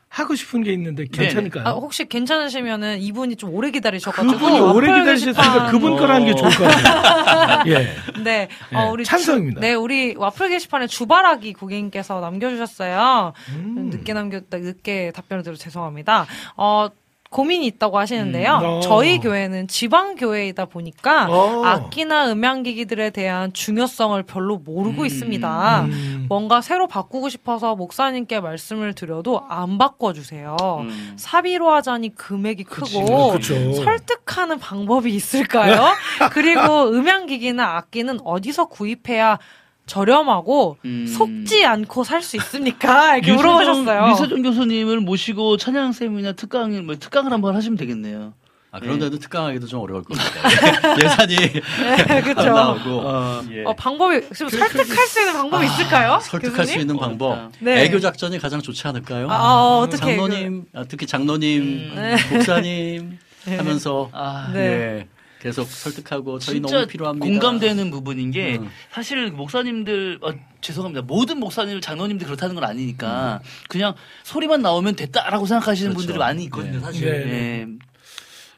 하고 0.09 0.35
싶은 0.35 0.65
게 0.65 0.73
있는데 0.73 1.05
괜찮을까요? 1.13 1.65
아, 1.65 1.71
혹시 1.73 2.09
괜찮으시면은 2.09 3.01
이분이 3.03 3.37
좀 3.37 3.55
오래 3.55 3.71
기다리셔가지고 3.71 4.33
그분이 4.33 4.59
오래 4.59 4.89
기다리셨으니까 4.99 5.67
그분 5.71 5.95
거를 5.97 6.13
하는 6.13 6.27
게 6.27 6.35
좋을 6.35 6.51
것 6.51 6.65
같아요. 6.65 7.63
예. 7.73 7.95
네, 8.25 8.49
예, 8.73 8.77
어, 8.77 8.91
우리 8.91 9.05
찬성입니다. 9.05 9.61
주- 9.61 9.67
네, 9.67 9.75
우리 9.75 10.15
와플 10.17 10.49
게시판에 10.49 10.89
주바라기 10.89 11.53
고객님께서 11.53 12.19
남겨주셨어요. 12.21 13.33
음. 13.51 13.91
늦게 13.93 14.13
남겼다, 14.13 14.59
늦게 14.59 15.13
답변을 15.15 15.45
드려 15.45 15.55
죄송합니다. 15.57 16.27
어, 16.57 16.89
고민이 17.35 17.67
있다고 17.67 17.99
하시는데요. 17.99 18.59
음. 18.59 18.65
어. 18.65 18.81
저희 18.81 19.19
교회는 19.19 19.67
지방 19.67 20.15
교회이다 20.15 20.67
보니까 20.67 21.27
어. 21.29 21.65
악기나 21.65 22.31
음향기기들에 22.31 23.11
대한 23.11 23.53
중요성을 23.53 24.23
별로 24.23 24.59
모르고 24.59 25.03
음. 25.03 25.07
있습니다. 25.07 25.81
음. 25.83 26.27
뭔가 26.29 26.61
새로 26.61 26.87
바꾸고 26.87 27.29
싶어서 27.29 27.75
목사님께 27.75 28.39
말씀을 28.39 28.95
드려도 28.95 29.43
안 29.49 29.79
바꿔주세요. 29.79 30.57
음. 30.83 31.15
사비로 31.17 31.73
하자니 31.73 32.15
금액이 32.15 32.63
크고 32.63 33.01
어, 33.13 33.33
그쵸. 33.33 33.73
설득하는 33.73 34.61
방법이 34.61 35.13
있을까요? 35.13 35.89
그리고 36.31 36.89
음향기기나 36.91 37.79
악기는 37.79 38.21
어디서 38.25 38.67
구입해야 38.67 39.41
저렴하고 39.87 40.79
음. 40.85 41.07
속지 41.07 41.65
않고 41.65 42.05
살 42.05 42.23
수 42.23 42.37
있습니까? 42.37 43.17
이렇게 43.19 43.33
류세종- 43.33 43.37
물어보셨어요. 43.37 44.07
류세종 44.09 44.43
교수님을 44.43 45.01
모시고 45.01 45.57
찬양 45.59 45.93
쌤이나 45.93 46.33
특강을 46.33 46.83
뭐 46.83 46.97
특강을 46.97 47.33
한번 47.33 47.55
하시면 47.55 47.77
되겠네요. 47.77 48.33
아, 48.71 48.81
그런데도 48.81 49.19
특강하기도 49.21 49.69
좀 49.69 49.81
어려울 49.83 50.03
겁니다. 50.03 50.27
예산이 51.01 51.37
네, 51.37 52.21
그쵸. 52.23 52.41
안 52.41 52.55
나오고 52.55 52.91
어. 53.05 53.43
예. 53.53 53.63
어, 53.65 53.73
방법이 53.75 54.21
지금 54.35 54.49
설득할 54.49 55.07
수 55.07 55.21
있는 55.21 55.33
방법이 55.35 55.65
있을까요? 55.67 56.19
설득할 56.21 56.53
수 56.67 56.73
교수님? 56.73 56.81
있는 56.81 56.97
방법. 56.97 57.53
네. 57.61 57.85
애교 57.85 58.01
작전이 58.01 58.37
가장 58.41 58.61
좋지 58.61 58.89
않을까요? 58.89 59.31
아, 59.31 59.35
아, 59.35 59.79
어떻게 59.79 60.05
장로님, 60.05 60.65
아, 60.75 60.85
특히 60.89 61.07
장로님, 61.07 61.63
음. 61.97 62.17
목사님 62.33 63.19
네. 63.47 63.57
하면서 63.59 64.09
아, 64.13 64.51
네. 64.53 65.07
예, 65.45 65.49
계속 65.49 65.69
설득하고 65.69 66.39
저희 66.39 66.57
진짜 66.57 66.77
너무 66.77 66.87
필요합니다. 66.87 67.27
공감되는 67.27 67.91
부분인 67.91 68.31
게 68.31 68.57
음. 68.57 68.71
사실 68.91 69.31
목사님들 69.31 70.19
어, 70.23 70.33
죄송합니다 70.61 71.03
모든 71.03 71.39
목사님 71.39 71.81
장로님들 71.81 72.27
그렇다는 72.27 72.55
건 72.55 72.65
아니니까 72.65 73.41
그냥 73.69 73.95
소리만 74.23 74.63
나오면 74.63 74.97
됐다라고 74.97 75.47
생각하시는 75.47 75.91
그렇죠. 75.93 76.07
분들이 76.07 76.19
많이 76.19 76.45
있거든요 76.45 76.79
네. 76.79 76.81
사실. 76.81 77.11
네, 77.11 77.25
네. 77.25 77.33
예. 77.61 77.67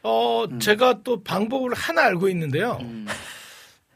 어, 0.03 0.47
제가 0.61 1.03
또 1.03 1.23
방법을 1.25 1.75
하나 1.75 2.05
알고 2.05 2.29
있는데요. 2.29 2.79
음. 2.81 3.07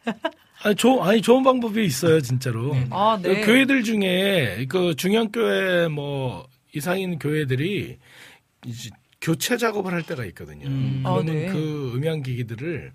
아니, 0.63 0.75
조, 0.75 1.03
아니, 1.03 1.23
좋은 1.23 1.43
방법이 1.43 1.85
있어요, 1.85 2.21
진짜로. 2.21 2.77
아, 2.91 3.19
네. 3.23 3.41
그 3.41 3.47
교회들 3.47 3.83
중에, 3.85 4.67
그 4.69 4.95
중형교회 4.97 5.89
뭐, 5.89 6.47
이상인 6.75 7.19
교회들이, 7.19 7.97
이제 8.67 8.91
교체 9.21 9.57
작업을 9.57 9.93
할 9.93 10.03
때가 10.03 10.25
있거든요. 10.27 10.67
음. 10.67 11.03
아, 11.05 11.13
그러면 11.13 11.35
네. 11.35 11.49
그 11.49 11.93
음향 11.95 12.23
기기들을 12.23 12.93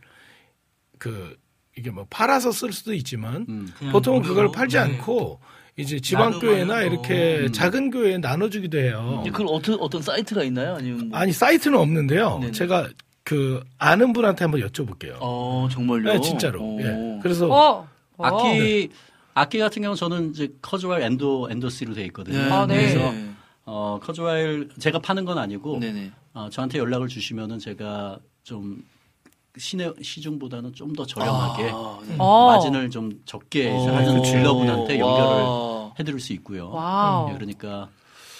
그 0.98 1.38
이게 1.78 1.92
뭐 1.92 2.06
팔아서 2.10 2.52
쓸 2.52 2.72
수도 2.72 2.94
있지만 2.94 3.46
음. 3.50 3.72
보통은 3.92 4.22
그걸 4.22 4.46
무료로? 4.46 4.52
팔지 4.52 4.78
네. 4.78 4.82
않고 4.84 5.40
이제 5.78 6.00
지방 6.00 6.40
교회나 6.40 6.84
이렇게 6.84 7.40
거. 7.40 7.44
음. 7.44 7.52
작은 7.52 7.92
교회에 7.92 8.18
나눠주기도 8.18 8.78
해요. 8.78 9.24
그걸 9.26 9.48
어떤 9.50 9.80
어떤 9.80 10.02
사이트가 10.02 10.44
있나요? 10.44 10.76
아니면 10.76 11.10
뭐? 11.10 11.20
아니 11.20 11.32
사이트는 11.34 11.78
없는데요. 11.78 12.40
네네. 12.40 12.52
제가 12.54 12.90
그 13.24 13.62
아는 13.78 14.14
분한테 14.14 14.46
한번 14.46 14.62
여쭤볼게요. 14.62 15.18
어 15.20 15.68
정말요? 15.70 16.14
네, 16.14 16.22
진짜로. 16.22 16.62
오. 16.64 16.82
예. 16.82 17.20
그래서 17.22 17.48
어. 17.48 17.88
어. 18.18 18.26
악기 18.26 18.90
악기 19.34 19.60
같은 19.60 19.82
경우는 19.82 19.98
저는 19.98 20.30
이제 20.32 20.48
커즈와일 20.62 21.04
endo 21.04 21.50
endorsee로 21.52 21.94
돼 21.94 22.06
있거든요. 22.06 22.38
네. 22.38 22.52
아, 22.52 22.66
네. 22.66 22.76
그래서 22.78 23.14
어 23.66 24.00
커즈와일 24.02 24.70
제가 24.80 25.00
파는 25.00 25.26
건 25.26 25.38
아니고 25.38 25.80
네네. 25.80 26.12
어, 26.34 26.50
저한테 26.52 26.78
연락을 26.80 27.08
주시면은 27.08 27.58
제가 27.60 28.20
좀 28.44 28.84
시내 29.58 29.92
시중보다는 30.02 30.74
좀 30.74 30.94
더 30.94 31.06
저렴하게 31.06 31.72
아, 31.74 32.00
네. 32.08 32.16
어. 32.20 32.48
마진을 32.48 32.90
좀 32.90 33.22
적게. 33.26 33.70
하는 33.72 34.22
딜러분한테 34.22 35.00
연결을 35.00 35.44
와. 35.44 35.94
해드릴 36.00 36.20
수 36.20 36.34
있고요. 36.34 36.70
와우. 36.70 37.30
예, 37.30 37.34
그러니까 37.36 37.90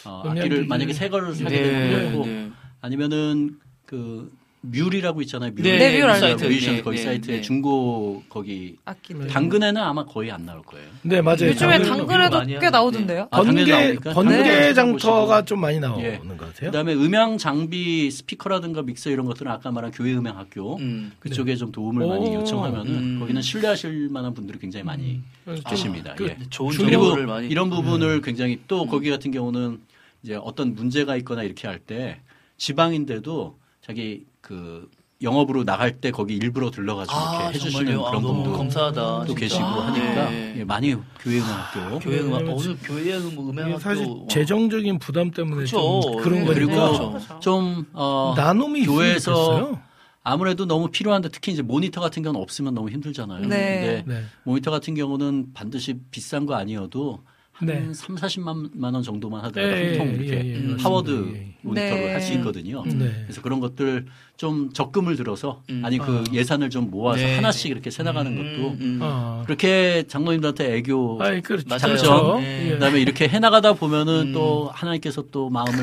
어. 0.06 0.24
악기를 0.26 0.66
만약에 0.68 0.94
새 0.94 1.10
거를 1.10 1.34
사게 1.34 1.50
네, 1.50 1.64
되면 1.64 1.90
그렇고 2.12 2.26
네. 2.26 2.52
아니면은 2.82 3.60
그 3.86 4.32
뮤리라고 4.72 5.22
있잖아요. 5.22 5.52
뮤리 5.52 5.64
네, 5.64 5.78
네, 5.78 6.00
뮤 6.00 6.06
알죠. 6.08 6.20
사이트. 6.20 6.44
뮤지션 6.46 6.76
네, 6.76 6.82
거기 6.82 6.98
네, 6.98 7.04
사이트에 7.04 7.36
네. 7.38 7.42
중고 7.42 8.24
거기 8.30 8.76
악기들. 8.86 9.28
당근에는 9.28 9.82
아마 9.82 10.06
거의 10.06 10.32
안 10.32 10.46
나올 10.46 10.62
거예요. 10.64 10.88
네 11.04 11.22
맞아요. 11.22 11.48
요즘에 11.50 11.80
당근- 11.80 12.06
당근에도 12.08 12.60
꽤. 12.60 12.70
나오던데요. 12.70 13.28
아, 13.32 13.42
번개? 13.42 13.66
번개 14.14 14.36
네. 14.44 14.74
장터가. 14.74 15.46
좀 15.46 15.60
많이 15.62 15.80
나오는 15.80 16.04
예. 16.04 16.18
것 16.18 16.38
같아요. 16.38 16.72
그다음에 16.72 16.94
음향 16.94 17.38
장비 17.38 18.10
스피커라든가 18.12 18.82
믹서 18.82 19.10
이런 19.10 19.26
것들은 19.26 19.52
아까 19.52 19.72
말한 19.72 19.92
교회 19.92 20.14
음향 20.14 20.38
학교 20.38 20.78
음. 20.78 21.12
그쪽에 21.20 21.56
좀 21.56 21.72
도움을 21.72 22.04
오. 22.04 22.10
많이 22.10 22.34
요청하면은 22.36 22.92
음. 22.92 23.20
거기는 23.20 23.42
신뢰하실 23.42 24.10
만한 24.10 24.34
분들이 24.34 24.58
굉장히 24.60 24.84
많이 24.84 25.22
계십니다. 25.70 26.14
그 26.16 26.26
예. 26.28 26.38
좋은 26.50 26.76
그리고 26.76 27.04
정보를 27.04 27.28
많이 27.28 27.48
이런 27.48 27.70
부분을 27.70 28.08
음. 28.16 28.22
굉장히 28.22 28.60
또 28.68 28.86
거기 28.86 29.10
같은 29.10 29.32
경우는 29.32 29.80
이제 30.24 30.36
어떤 30.42 30.74
문제가 30.74 31.16
있거나 31.18 31.44
이렇게 31.44 31.68
할 31.68 31.80
때 31.80 32.20
지방인데도 32.58 33.58
자기 33.86 34.26
그 34.42 34.90
영업으로 35.22 35.64
나갈 35.64 36.02
때 36.02 36.10
거기 36.10 36.36
일부러 36.36 36.72
들러가지고 36.72 37.16
아, 37.16 37.42
이렇게 37.44 37.56
해주시는 37.60 37.86
정말요? 37.86 38.06
아, 38.06 38.10
그런 38.10 38.24
너무 38.24 38.44
분도 38.44 38.58
감사하다. 38.58 39.02
또 39.02 39.26
진짜. 39.28 39.40
계시고 39.42 39.64
아, 39.64 39.88
하니까 39.88 40.30
네. 40.32 40.54
예, 40.58 40.64
많이 40.64 40.96
교회 41.20 41.38
음악학교 41.40 42.00
교회 42.00 42.20
음악 42.22 42.38
왜냐면 42.42 42.54
오늘 42.58 42.78
교회 42.84 43.02
음- 43.02 43.06
이게 43.06 43.40
음악학교 43.64 43.80
사실 43.80 44.06
와. 44.08 44.28
재정적인 44.28 44.98
부담 45.00 45.30
때문에 45.32 45.62
그쵸. 45.62 46.02
좀 46.02 46.18
그런 46.18 46.40
네, 46.46 46.54
그리고 46.54 46.72
거니까 46.72 46.98
그렇죠. 47.10 47.40
좀 47.40 47.86
어, 47.94 48.34
나눔이 48.36 48.86
교회에서-. 48.88 49.80
아무래도 50.24 50.66
너무 50.66 50.90
필요한데 50.90 51.30
특히 51.30 51.52
이제 51.52 51.62
모니터 51.62 52.02
같은 52.02 52.24
경우는 52.24 52.42
없으면 52.42 52.74
너무 52.74 52.90
힘들잖아요. 52.90 53.42
네. 53.42 53.48
근데 53.48 54.04
네. 54.08 54.24
모니터 54.44 54.72
같은 54.72 54.96
경우는 54.96 55.54
반드시 55.54 56.00
비싼 56.10 56.48
거 56.48 56.56
아니어도 56.56 57.24
한 57.56 57.68
네. 57.68 57.94
3, 57.94 58.16
40만 58.16 58.94
원 58.94 59.02
정도만 59.02 59.42
하더라도 59.46 59.78
예, 59.78 59.98
한통 59.98 60.08
예, 60.10 60.12
이렇게 60.12 60.46
예, 60.46 60.72
예. 60.72 60.76
하워드 60.78 61.34
예. 61.36 61.56
모니터를 61.62 62.04
네. 62.04 62.12
할수 62.12 62.34
있거든요. 62.34 62.84
네. 62.86 63.24
그래서 63.24 63.42
그런 63.42 63.62
것들 63.62 64.08
좀 64.36 64.74
적금을 64.74 65.16
들어서 65.16 65.64
음. 65.70 65.82
아니 65.86 65.98
그 65.98 66.26
아. 66.28 66.34
예산을 66.34 66.70
좀 66.70 66.92
모아서 66.92 67.24
네. 67.24 67.36
하나씩 67.36 67.72
이렇게 67.72 67.90
세 67.90 68.04
나가는 68.04 68.36
것도 68.36 68.72
음, 68.72 68.78
음. 68.82 69.00
아, 69.02 69.44
그렇게 69.46 70.04
장로님들한테 70.06 70.76
애교 70.76 71.20
아이 71.22 71.42
그렇죠. 71.42 71.78
참죠. 71.78 72.40
네. 72.40 72.66
예. 72.68 72.70
그다음에 72.72 73.00
이렇게 73.00 73.30
해 73.30 73.40
나가다 73.40 73.74
보면은 73.74 74.28
음. 74.28 74.34
또 74.34 74.70
하나님께서 74.74 75.24
또 75.32 75.50
마음을 75.50 75.80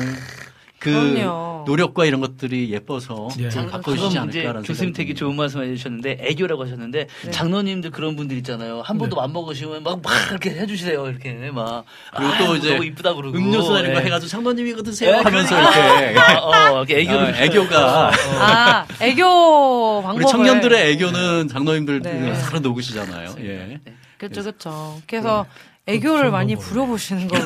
그 0.83 0.91
그럼요. 0.91 1.63
노력과 1.65 2.03
이런 2.03 2.19
것들이 2.19 2.71
예뻐서 2.73 3.29
예. 3.39 3.47
이제 3.47 3.57
않을까라는 4.19 4.63
교수님 4.63 4.75
생각이 4.75 4.93
되게 4.93 5.13
듭니다. 5.13 5.19
좋은 5.19 5.35
말씀 5.37 5.63
해주셨는데 5.63 6.17
애교라고 6.19 6.63
하셨는데 6.65 7.07
네. 7.23 7.31
장로님들 7.31 7.91
그런 7.91 8.17
분들 8.17 8.35
있잖아요 8.37 8.81
한 8.81 8.97
번도 8.97 9.21
안 9.21 9.31
먹으시면 9.31 9.81
막막 9.83 10.03
그렇게 10.27 10.49
해주세요 10.49 11.07
이렇게 11.07 11.31
막 11.51 11.85
그리고 12.13 12.31
아, 12.33 12.37
또 12.37 12.55
이제 12.57 12.71
너무 12.73 12.83
이쁘다 12.83 13.13
그러고 13.13 13.37
음료수나 13.37 13.79
이런 13.79 13.93
거 13.93 13.99
네. 14.01 14.05
해가지고 14.07 14.29
장로님 14.29 14.67
이 14.67 14.73
거 14.73 14.83
드세요 14.83 15.11
네, 15.11 15.17
하면서 15.21 15.55
그러니까. 15.55 16.01
이렇게 16.11 16.19
아, 16.19 16.71
어, 16.73 16.77
이렇게 16.83 16.99
애교를 16.99 17.33
아, 17.33 17.43
애교가 17.43 18.11
아, 18.41 18.85
애교 18.99 20.01
방법을 20.03 20.15
우리 20.21 20.25
청년들의 20.29 20.91
애교는 20.91 21.47
장로님들 21.47 22.01
네. 22.01 22.35
살아 22.35 22.59
녹으시잖아요. 22.59 23.35
예. 23.39 23.79
그렇죠, 24.17 24.41
그렇죠. 24.41 25.01
그래서 25.07 25.45
애교를 25.85 26.31
많이 26.31 26.55
부려보시는 26.55 27.27
걸로. 27.27 27.43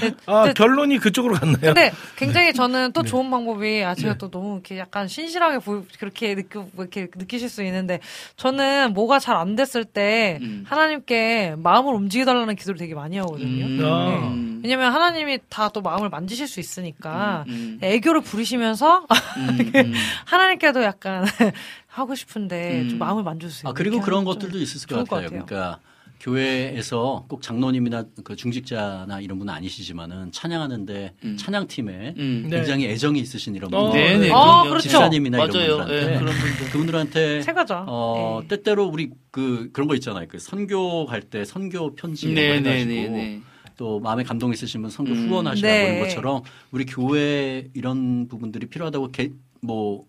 근데, 0.00 0.16
아 0.26 0.42
근데, 0.42 0.52
결론이 0.54 0.98
그쪽으로 0.98 1.34
갔나요? 1.34 1.58
근데 1.74 1.92
굉장히 2.16 2.52
저는 2.52 2.92
또 2.92 3.02
좋은 3.02 3.30
방법이 3.30 3.82
아 3.84 3.94
제가 3.94 4.18
또 4.18 4.30
너무 4.30 4.54
이렇게 4.54 4.78
약간 4.78 5.08
신실하게 5.08 5.58
보 5.60 5.84
그렇게 5.98 6.34
느끼 6.34 6.58
이렇게 6.78 7.08
느끼실 7.16 7.48
수 7.48 7.62
있는데 7.64 8.00
저는 8.36 8.92
뭐가 8.94 9.18
잘 9.18 9.32
안 9.32 9.56
됐을 9.56 9.84
때 9.86 10.38
음. 10.42 10.64
하나님께 10.68 11.54
마음을 11.56 11.94
움직여달라는 11.94 12.54
기도를 12.54 12.78
되게 12.78 12.94
많이 12.94 13.16
하거든요. 13.16 13.64
음. 13.64 13.80
아. 13.82 14.28
음. 14.28 14.60
왜냐면 14.62 14.92
하나님이 14.92 15.38
다 15.48 15.70
또 15.72 15.80
마음을 15.80 16.10
만지실 16.10 16.48
수 16.48 16.60
있으니까 16.60 17.44
음. 17.48 17.78
애교를 17.80 18.20
부리시면서 18.20 19.06
음. 19.38 19.58
음. 19.74 19.94
하나님께도 20.26 20.82
약간 20.82 21.24
하고 21.88 22.14
싶은데 22.14 22.82
음. 22.82 22.88
좀 22.90 22.98
마음을 22.98 23.22
만져주세요. 23.22 23.70
아 23.70 23.72
그리고 23.72 24.00
그런 24.02 24.24
것들도 24.24 24.58
있을 24.58 24.86
것 24.86 25.08
같아요. 25.08 25.22
같아요. 25.28 25.44
그러니까 25.46 25.78
교회에서 26.22 27.24
꼭 27.28 27.42
장로님이나 27.42 28.04
그 28.22 28.36
중직자나 28.36 29.20
이런 29.20 29.38
분은 29.40 29.52
아니시지만은 29.52 30.30
찬양하는데 30.30 31.14
음. 31.24 31.36
찬양팀에 31.36 32.14
음. 32.16 32.46
네. 32.48 32.56
굉장히 32.58 32.86
애정이 32.86 33.18
있으신 33.20 33.56
이런 33.56 33.74
어, 33.74 33.90
분들, 33.90 34.00
네, 34.00 34.18
네. 34.18 34.30
아. 34.32 34.62
그렇죠. 34.62 34.82
집사님이나 34.82 35.38
맞아요. 35.38 35.50
이런 35.50 35.78
분들한테 35.78 36.14
예, 36.14 36.18
그런 36.18 36.34
분들. 36.34 36.70
그분들한테 36.70 37.42
최고죠. 37.42 37.84
어 37.88 38.38
네. 38.42 38.56
때때로 38.56 38.86
우리 38.86 39.10
그 39.32 39.70
그런 39.72 39.88
거 39.88 39.94
있잖아요. 39.96 40.26
그 40.28 40.38
선교 40.38 41.06
갈 41.06 41.22
때 41.22 41.44
선교 41.44 41.94
편지 41.94 42.28
네, 42.32 42.60
네, 42.60 42.70
해가지고 42.80 42.90
네, 42.90 43.08
네. 43.08 43.40
또 43.76 43.98
마음에 44.00 44.22
감동 44.22 44.52
있으시면 44.52 44.90
선교 44.90 45.12
음. 45.12 45.28
후원하시라고 45.28 45.74
네. 45.74 45.94
이런 45.96 46.00
것처럼 46.08 46.42
우리 46.70 46.84
교회 46.84 47.68
이런 47.74 48.28
부분들이 48.28 48.66
필요하다고 48.66 49.08
개, 49.12 49.30
뭐 49.60 50.04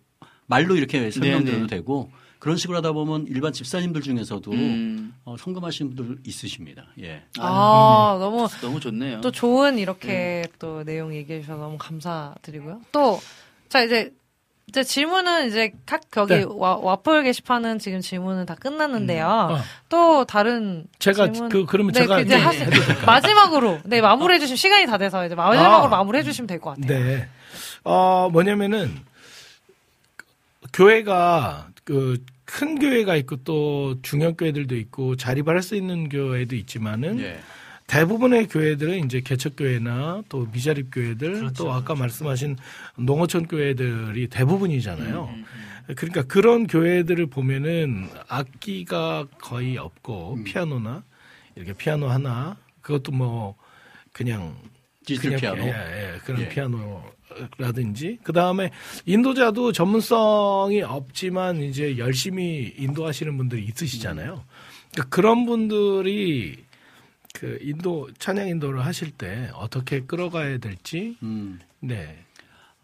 말로 0.46 0.76
이렇게 0.76 1.10
설명드려도 1.10 1.56
네, 1.56 1.60
네. 1.62 1.66
되고 1.66 2.10
그런 2.44 2.58
식으로 2.58 2.76
하다 2.76 2.92
보면 2.92 3.24
일반 3.28 3.54
집사님들 3.54 4.02
중에서도 4.02 4.52
음. 4.52 5.14
어, 5.24 5.34
성금하시는 5.38 5.94
분들 5.96 6.18
있으십니다. 6.26 6.84
예. 7.00 7.22
아, 7.38 8.18
너무 8.20 8.46
너무 8.60 8.80
좋네요. 8.80 9.22
또 9.22 9.30
좋은 9.30 9.78
이렇게 9.78 10.44
또 10.58 10.84
내용 10.84 11.14
얘기해 11.14 11.40
주셔서 11.40 11.58
너무 11.58 11.78
감사드리고요. 11.78 12.82
또, 12.92 13.18
자, 13.70 13.80
이제, 13.82 14.12
이제 14.66 14.84
질문은 14.84 15.48
이제 15.48 15.72
각 15.86 16.02
거기 16.10 16.34
네. 16.34 16.44
와, 16.46 16.76
와플 16.76 17.22
게시판은 17.22 17.78
지금 17.78 18.02
질문은 18.02 18.44
다 18.44 18.54
끝났는데요. 18.56 19.26
아. 19.26 19.62
또 19.88 20.26
다른 20.26 20.84
제가 20.98 21.32
질문- 21.32 21.48
그 21.48 21.64
그러면 21.64 21.94
네, 21.94 22.00
제가 22.00 22.16
그 22.16 22.22
이제 22.24 22.34
이제 22.36 22.44
하시? 22.44 22.60
마지막으로 23.06 23.78
네 23.84 24.02
마무리해 24.02 24.38
주시면 24.38 24.56
시간이 24.58 24.84
다 24.84 24.98
돼서 24.98 25.24
이제 25.24 25.34
마지막으로 25.34 25.86
아. 25.86 25.96
마무리해 25.96 26.22
주시면 26.24 26.46
될 26.46 26.60
것 26.60 26.76
같아요. 26.78 26.86
네. 27.04 27.26
어, 27.84 28.28
뭐냐면은, 28.30 28.94
교회가, 30.72 31.68
그, 31.84 32.22
큰 32.44 32.78
교회가 32.78 33.16
있고 33.16 33.36
또 33.36 34.00
중형 34.02 34.34
교회들도 34.34 34.76
있고 34.76 35.16
자립할 35.16 35.62
수 35.62 35.74
있는 35.74 36.08
교회도 36.08 36.56
있지만은 36.56 37.20
예. 37.20 37.40
대부분의 37.86 38.48
교회들은 38.48 39.04
이제 39.04 39.20
개척교회나 39.20 40.22
또 40.28 40.46
미자립 40.52 40.88
교회들 40.92 41.52
또 41.56 41.72
아까 41.72 41.94
말씀하신 41.94 42.56
농어촌 42.96 43.46
교회들이 43.46 44.28
대부분이잖아요. 44.28 45.34
그러니까 45.96 46.22
그런 46.22 46.66
교회들을 46.66 47.26
보면은 47.26 48.08
악기가 48.28 49.26
거의 49.38 49.76
없고 49.76 50.44
피아노나 50.44 51.04
이렇게 51.56 51.74
피아노 51.74 52.08
하나 52.08 52.56
그것도 52.80 53.12
뭐 53.12 53.54
그냥 54.12 54.56
디지털 55.04 55.36
그냥 55.36 55.40
피아노. 55.40 55.64
예, 55.64 56.14
예, 56.14 56.18
그런 56.24 56.40
예. 56.40 56.48
피아노 56.48 57.02
라든지 57.58 58.18
그 58.22 58.32
다음에 58.32 58.70
인도자도 59.06 59.72
전문성이 59.72 60.82
없지만 60.82 61.62
이제 61.62 61.98
열심히 61.98 62.72
인도하시는 62.78 63.36
분들이 63.36 63.64
있으시잖아요. 63.64 64.44
그러니까 64.92 65.08
그런 65.08 65.46
분들이 65.46 66.56
그 67.32 67.58
인도 67.60 68.08
찬양 68.18 68.46
인도를 68.48 68.84
하실 68.84 69.10
때 69.10 69.50
어떻게 69.54 70.00
끌어가야 70.02 70.58
될지 70.58 71.16
음. 71.22 71.58
네. 71.80 72.16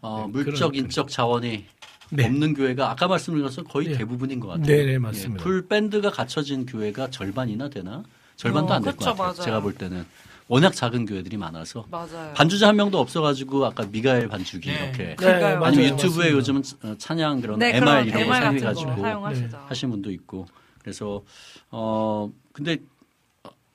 어, 0.01 0.25
네, 0.27 0.31
물적 0.31 0.71
그런- 0.71 0.75
인적 0.75 1.09
자원이 1.09 1.65
네. 2.09 2.25
없는 2.25 2.53
교회가 2.55 2.91
아까 2.91 3.07
말씀드린 3.07 3.45
것은 3.45 3.63
거의 3.63 3.87
네. 3.89 3.97
대부분인 3.97 4.41
것 4.41 4.47
같아요. 4.49 4.65
네, 4.65 4.83
네, 4.85 4.97
맞습니다. 4.97 5.41
예, 5.41 5.43
full 5.43 5.67
밴드가 5.67 6.09
갖춰진 6.11 6.65
교회가 6.65 7.09
절반이나 7.09 7.69
되나? 7.69 8.03
절반도 8.35 8.73
어, 8.73 8.75
안될것 8.77 8.97
그쵸, 8.97 9.11
같아요. 9.11 9.23
맞아요. 9.27 9.41
제가 9.41 9.59
볼 9.61 9.73
때는 9.75 10.05
워낙 10.51 10.75
작은 10.75 11.05
교회들이 11.05 11.37
많아서 11.37 11.85
맞아요. 11.89 12.33
반주자 12.33 12.67
한 12.67 12.75
명도 12.75 12.99
없어가지고 12.99 13.67
아까 13.67 13.85
미가엘 13.85 14.27
반주기 14.27 14.69
네. 14.69 14.91
이렇게. 14.97 15.15
맞아요. 15.17 15.63
아니면 15.63 15.93
유튜브에 15.93 16.33
맞습니다. 16.33 16.37
요즘은 16.37 16.63
어, 16.83 16.95
찬양 16.97 17.39
그런 17.39 17.57
네, 17.57 17.77
MR 17.77 17.79
그런 17.79 18.05
이런 18.05 18.13
거 18.13 18.19
MR 18.19 18.29
같은 18.31 18.41
거 18.57 18.59
사용해가지고 18.59 19.01
사용하시죠. 19.01 19.57
하신 19.69 19.89
분도 19.91 20.11
있고 20.11 20.45
그래서 20.79 21.23
어 21.69 22.29
근데 22.51 22.79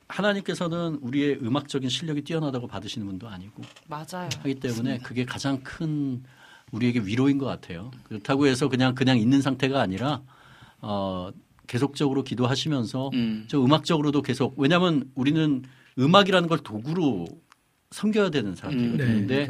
하나님께서는 0.09 0.99
우리의 1.01 1.39
음악적인 1.41 1.89
실력이 1.89 2.21
뛰어나다고 2.21 2.67
받으시는 2.67 3.07
분도 3.07 3.27
아니고 3.27 3.63
맞아요. 3.89 4.29
하기 4.41 4.57
때문에 4.57 4.99
그게 4.99 5.25
가장 5.25 5.63
큰 5.63 6.23
우리에게 6.73 7.01
위로인 7.01 7.39
것 7.39 7.47
같아요. 7.47 7.91
그렇다고 8.05 8.47
해서 8.47 8.69
그냥 8.69 8.95
그냥 8.95 9.17
있는 9.17 9.41
상태가 9.41 9.81
아니라 9.81 10.21
어 10.83 11.31
계속적으로 11.69 12.23
기도하시면서 12.23 13.13
음. 13.15 13.47
저 13.49 13.65
음악적으로도 13.65 14.21
계속 14.21 14.53
왜냐하면 14.59 15.11
우리는 15.15 15.63
음악이라는 15.99 16.49
걸 16.49 16.59
도구로 16.59 17.27
섬겨야 17.91 18.31
되는 18.31 18.55
사람들이거든요. 18.55 19.05
음, 19.19 19.27
네. 19.27 19.47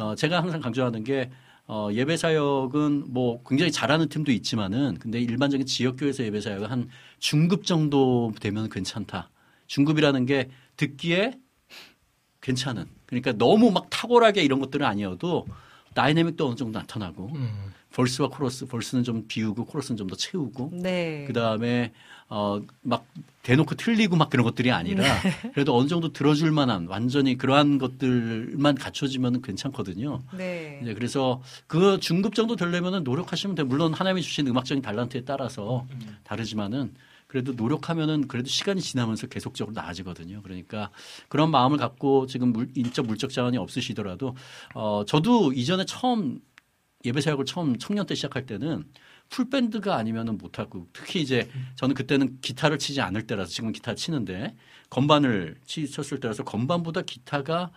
어, 0.00 0.14
제가 0.14 0.42
항상 0.42 0.60
강조하는 0.60 1.04
게 1.04 1.30
어, 1.66 1.88
예배 1.92 2.16
사역은 2.16 3.12
뭐 3.12 3.42
굉장히 3.46 3.70
잘하는 3.72 4.08
팀도 4.08 4.32
있지만은 4.32 4.98
근데 4.98 5.20
일반적인 5.20 5.66
지역교회에서 5.66 6.24
예배 6.24 6.40
사역은 6.40 6.68
한 6.70 6.88
중급 7.18 7.64
정도 7.64 8.32
되면 8.40 8.68
괜찮다. 8.68 9.30
중급이라는 9.66 10.26
게 10.26 10.50
듣기에 10.76 11.38
괜찮은. 12.40 12.86
그러니까 13.06 13.32
너무 13.32 13.70
막 13.70 13.86
탁월하게 13.90 14.42
이런 14.42 14.60
것들은 14.60 14.84
아니어도 14.84 15.46
다이내믹도 15.94 16.46
어느 16.48 16.56
정도 16.56 16.78
나타나고 16.78 17.30
음. 17.34 17.72
벌스와 17.92 18.28
코러스, 18.28 18.66
벌스는 18.66 19.04
좀 19.04 19.24
비우고 19.28 19.66
코러스는 19.66 19.96
좀 19.96 20.08
더 20.08 20.16
채우고 20.16 20.70
네. 20.74 21.24
그 21.26 21.32
다음에 21.32 21.92
어막 22.28 23.06
대놓고 23.44 23.74
틀리고 23.76 24.16
막 24.16 24.30
그런 24.30 24.42
것들이 24.42 24.72
아니라 24.72 25.02
네. 25.02 25.50
그래도 25.52 25.76
어느 25.76 25.86
정도 25.86 26.12
들어줄 26.12 26.50
만한 26.50 26.86
완전히 26.88 27.36
그러한 27.36 27.78
것들만 27.78 28.74
갖춰지면 28.74 29.42
괜찮거든요. 29.42 30.22
네. 30.36 30.80
이제 30.82 30.94
그래서 30.94 31.42
그 31.66 32.00
중급 32.00 32.34
정도 32.34 32.56
되려면은 32.56 33.04
노력하시면 33.04 33.54
돼요. 33.54 33.66
물론 33.66 33.92
하나님이 33.92 34.22
주신 34.22 34.46
음악적인 34.46 34.82
달란트에 34.82 35.24
따라서 35.24 35.86
다르지만은 36.24 36.94
그래도 37.26 37.52
노력하면은 37.52 38.28
그래도 38.28 38.48
시간이 38.48 38.80
지나면서 38.80 39.26
계속적으로 39.26 39.74
나아지거든요. 39.74 40.40
그러니까 40.42 40.90
그런 41.28 41.50
마음을 41.50 41.76
갖고 41.76 42.26
지금 42.26 42.52
물, 42.52 42.68
인적 42.74 43.06
물적 43.06 43.30
자원이 43.30 43.58
없으시더라도 43.58 44.36
어 44.74 45.04
저도 45.06 45.52
이전에 45.52 45.84
처음 45.84 46.40
예배 47.04 47.20
사역을 47.20 47.44
처음 47.44 47.76
청년 47.76 48.06
때 48.06 48.14
시작할 48.14 48.46
때는 48.46 48.84
풀밴드가 49.34 49.96
아니면은 49.96 50.38
못하고 50.38 50.86
특히 50.92 51.20
이제 51.20 51.50
저는 51.74 51.96
그때는 51.96 52.38
기타를 52.40 52.78
치지 52.78 53.00
않을 53.00 53.26
때라서 53.26 53.50
지금 53.50 53.72
기타 53.72 53.96
치는데 53.96 54.54
건반을 54.90 55.56
치, 55.66 55.90
쳤을 55.90 56.20
때라서 56.20 56.44
건반보다 56.44 57.02
기타가 57.02 57.72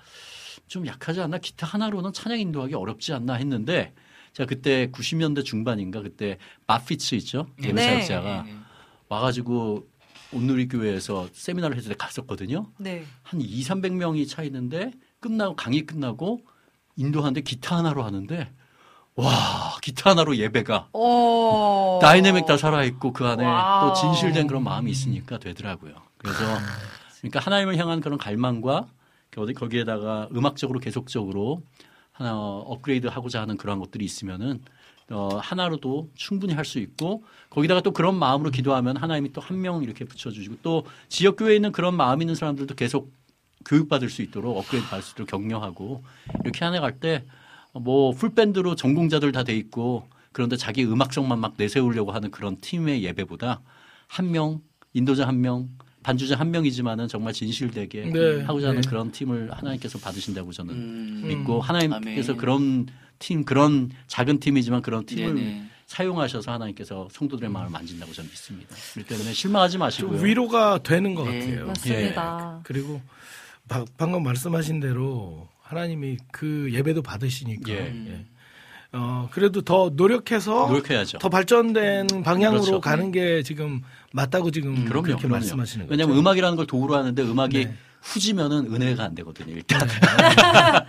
좀 0.67 0.85
약하지 0.85 1.19
않나 1.21 1.39
기타 1.39 1.65
하나로는 1.65 2.13
찬양 2.13 2.39
인도하기 2.39 2.75
어렵지 2.75 3.11
않나 3.13 3.33
했는데 3.33 3.95
제가 4.33 4.45
그때 4.45 4.91
90년대 4.91 5.43
중반인가 5.43 6.03
그때 6.03 6.37
마피츠 6.67 7.15
있죠 7.15 7.47
예배 7.63 7.73
네. 7.73 7.81
사역자가 7.81 8.45
와가지고 9.09 9.87
온누리 10.33 10.67
교회에서 10.67 11.27
세미나를 11.31 11.75
했을 11.77 11.89
때 11.89 11.95
갔었거든요. 11.97 12.69
네. 12.77 13.03
한 13.23 13.41
2, 13.41 13.61
300명이 13.63 14.27
차 14.29 14.43
있는데 14.43 14.91
끝나고 15.21 15.55
강의 15.55 15.85
끝나고 15.85 16.45
인도하는데 16.97 17.41
기타 17.41 17.77
하나로 17.77 18.03
하는데 18.03 18.51
와 19.17 19.75
기타 19.81 20.11
하나로 20.11 20.37
예배가 20.37 20.89
오. 20.93 21.99
다이내믹 22.01 22.45
다 22.45 22.55
살아 22.55 22.83
있고 22.83 23.11
그 23.13 23.25
안에 23.25 23.43
와우. 23.43 23.89
또 23.89 23.93
진실된 23.95 24.47
그런 24.47 24.63
마음이 24.63 24.91
있으니까 24.91 25.39
되더라고요. 25.39 25.93
그래서 26.17 26.39
그러니까 27.19 27.39
하나님을 27.39 27.77
향한 27.77 27.99
그런 27.99 28.17
갈망과 28.19 28.87
어디 29.37 29.53
거기에다가 29.53 30.29
음악적으로 30.35 30.79
계속적으로 30.79 31.61
하나 32.11 32.35
업그레이드 32.35 33.05
하고자 33.07 33.41
하는 33.41 33.55
그런 33.57 33.77
것들이 33.79 34.03
있으면은 34.05 34.61
어, 35.09 35.29
하나로도 35.41 36.09
충분히 36.15 36.53
할 36.53 36.65
수 36.65 36.79
있고 36.79 37.23
거기다가 37.51 37.81
또 37.81 37.91
그런 37.91 38.15
마음으로 38.15 38.49
기도하면 38.51 38.97
하나님이 38.97 39.31
또 39.33 39.41
한 39.41 39.59
명 39.61 39.83
이렇게 39.83 40.05
붙여주시고 40.05 40.57
또 40.63 40.85
지역 41.07 41.37
교회에 41.37 41.55
있는 41.55 41.71
그런 41.71 41.95
마음 41.95 42.21
있는 42.21 42.33
사람들도 42.35 42.73
계속 42.75 43.11
교육받을 43.65 44.09
수 44.09 44.21
있도록 44.21 44.57
업그레이드 44.57 44.89
받을 44.89 45.03
수 45.03 45.13
있도록 45.13 45.29
격려하고 45.29 46.03
이렇게 46.43 46.65
해나갈 46.65 46.99
때 46.99 47.23
뭐 47.73 48.11
풀밴드로 48.11 48.75
전공자들 48.75 49.31
다 49.31 49.43
돼 49.43 49.55
있고 49.55 50.07
그런데 50.31 50.55
자기 50.57 50.83
음악성만 50.85 51.39
막 51.39 51.53
내세우려고 51.57 52.11
하는 52.11 52.31
그런 52.31 52.57
팀의 52.57 53.03
예배보다 53.03 53.61
한 54.07 54.31
명 54.31 54.61
인도자 54.93 55.27
한 55.27 55.41
명 55.41 55.67
반주자 56.03 56.35
한 56.39 56.51
명이지만은 56.51 57.07
정말 57.09 57.33
진실되게 57.33 58.05
네. 58.11 58.41
하고자 58.43 58.69
하는 58.69 58.81
네. 58.81 58.89
그런 58.89 59.11
팀을 59.11 59.51
하나님께서 59.51 59.99
받으신다고 59.99 60.53
저는 60.53 60.73
음. 60.73 61.23
믿고 61.27 61.59
하나님께서 61.59 62.31
아멘. 62.31 62.37
그런 62.39 62.85
팀 63.19 63.43
그런 63.43 63.89
작은 64.07 64.39
팀이지만 64.39 64.81
그런 64.81 65.05
팀을 65.05 65.35
네네. 65.35 65.63
사용하셔서 65.87 66.51
하나님께서 66.53 67.09
성도들의 67.11 67.49
마음을 67.49 67.71
만진다고 67.71 68.13
저는 68.13 68.29
믿습니다. 68.29 68.73
그렇기 68.93 69.09
때문에 69.09 69.33
실망하지 69.33 69.73
좀 69.73 69.79
마시고요. 69.81 70.21
위로가 70.21 70.79
되는 70.81 71.13
것 71.13 71.25
네, 71.29 71.39
같아요. 71.39 71.67
맞습니다. 71.67 72.59
그리고 72.63 73.01
바- 73.67 73.85
방금 73.97 74.23
말씀하신 74.23 74.79
대로 74.79 75.49
하나님이 75.67 76.17
그 76.31 76.69
예배도 76.71 77.01
받으시니까 77.01 77.71
예. 77.71 77.93
예. 78.07 78.25
어 78.93 79.27
그래도 79.31 79.61
더 79.61 79.91
노력해서 79.93 80.67
노력해야죠. 80.67 81.17
더 81.17 81.27
발전된 81.27 82.07
방향으로 82.23 82.61
그렇죠. 82.61 82.79
가는 82.81 83.11
게 83.11 83.43
지금 83.43 83.81
맞다고 84.13 84.49
지금 84.51 84.85
그럼요, 84.85 85.03
그렇게 85.03 85.21
그럼요. 85.23 85.33
말씀하시는 85.33 85.85
거죠. 85.87 85.91
왜냐하면 85.91 86.17
음악이라는 86.17 86.55
걸 86.55 86.65
도구로 86.67 86.95
하는데 86.95 87.21
음악이 87.21 87.65
네. 87.65 87.73
후지면은 88.01 88.73
은혜가 88.73 89.03
안 89.03 89.15
되거든요. 89.15 89.53
일단 89.53 89.81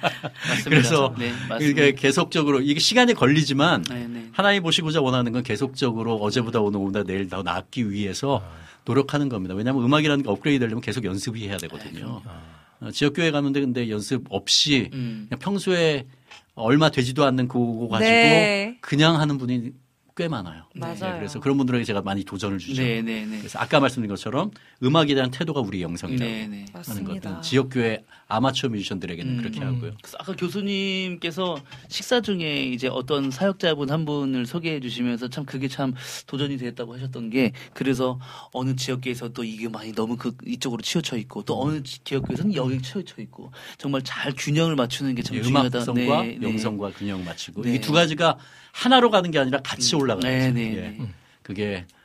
맞습니다. 0.48 0.68
그래서 0.68 1.14
네, 1.18 1.26
이게 1.28 1.46
맞습니다. 1.48 1.90
계속적으로 2.00 2.60
이게 2.60 2.78
시간이 2.78 3.14
걸리지만 3.14 3.82
네, 3.82 4.06
네. 4.06 4.28
하나님 4.30 4.62
보시고자 4.62 5.00
원하는 5.00 5.32
건 5.32 5.42
계속적으로 5.42 6.16
어제보다 6.16 6.60
오늘 6.60 6.78
오늘 6.80 7.04
내일 7.04 7.28
더 7.28 7.42
낫기 7.42 7.90
위해서 7.90 8.44
노력하는 8.84 9.28
겁니다. 9.28 9.54
왜냐하면 9.56 9.84
음악이라는 9.84 10.22
게 10.22 10.30
업그레이드 10.30 10.60
되려면 10.60 10.80
계속 10.82 11.04
연습이 11.04 11.48
해야 11.48 11.56
되거든요. 11.56 12.22
어, 12.24 12.58
지역교회 12.92 13.30
가는데 13.30 13.60
근데 13.60 13.90
연습 13.90 14.24
없이 14.30 14.90
음. 14.92 15.26
그냥 15.28 15.38
평소에 15.38 16.06
얼마 16.54 16.90
되지도 16.90 17.24
않는 17.24 17.48
그거 17.48 17.88
가지고 17.88 18.10
네. 18.10 18.78
그냥 18.80 19.20
하는 19.20 19.38
분이 19.38 19.72
꽤 20.16 20.26
많아요. 20.26 20.64
맞아요. 20.74 21.16
그래서 21.16 21.38
그런 21.38 21.56
분들에게 21.56 21.84
제가 21.84 22.02
많이 22.02 22.24
도전을 22.24 22.58
주죠. 22.58 22.82
네, 22.82 23.00
네, 23.02 23.24
네. 23.24 23.38
그래서 23.38 23.60
아까 23.60 23.78
말씀드린 23.78 24.08
것처럼 24.08 24.50
음악에 24.82 25.14
대한 25.14 25.30
태도가 25.30 25.60
우리의 25.60 25.84
영성이라고 25.84 26.30
네, 26.30 26.48
네. 26.48 26.64
하는. 26.72 27.04
것은 27.04 27.42
지역교회 27.42 28.04
아마추어 28.30 28.68
뮤지션들에게는 28.68 29.32
음. 29.32 29.38
그렇게 29.38 29.60
하고요. 29.60 29.92
그래서 30.02 30.18
아까 30.20 30.34
교수님께서 30.36 31.56
식사 31.88 32.20
중에 32.20 32.62
이제 32.64 32.86
어떤 32.86 33.30
사역자분 33.30 33.90
한 33.90 34.04
분을 34.04 34.44
소개해 34.44 34.80
주시면서 34.80 35.28
참 35.28 35.46
그게 35.46 35.66
참 35.66 35.94
도전이 36.26 36.58
됐다고 36.58 36.94
하셨던 36.94 37.30
게 37.30 37.52
그래서 37.72 38.20
어느 38.52 38.76
지역에서 38.76 39.30
또 39.30 39.44
이게 39.44 39.66
많이 39.70 39.92
너무 39.94 40.18
그 40.18 40.36
이쪽으로 40.46 40.82
치우쳐 40.82 41.16
있고 41.16 41.42
또 41.44 41.58
어느 41.62 41.82
지- 41.82 42.00
지역에서는 42.04 42.54
여기 42.54 42.82
치우쳐 42.82 43.22
있고 43.22 43.50
정말 43.78 44.02
잘 44.04 44.34
균형을 44.36 44.76
맞추는 44.76 45.14
게참 45.14 45.34
예, 45.36 45.42
중요하다. 45.42 45.78
음악성과 45.78 46.22
네, 46.22 46.36
네. 46.38 46.46
영성과 46.48 46.90
균형 46.90 47.24
맞추고 47.24 47.62
네. 47.62 47.76
이두 47.76 47.92
가지가 47.92 48.36
하나로 48.72 49.10
가는 49.10 49.30
게 49.30 49.38
아니라 49.38 49.60
같이 49.62 49.96
음. 49.96 50.02
올라가는 50.02 50.28
네, 50.30 50.38
거죠. 50.48 50.54
네, 50.54 50.76
예. 50.76 50.80
네. 51.02 51.08
그게 51.42 51.86
아, 51.90 51.97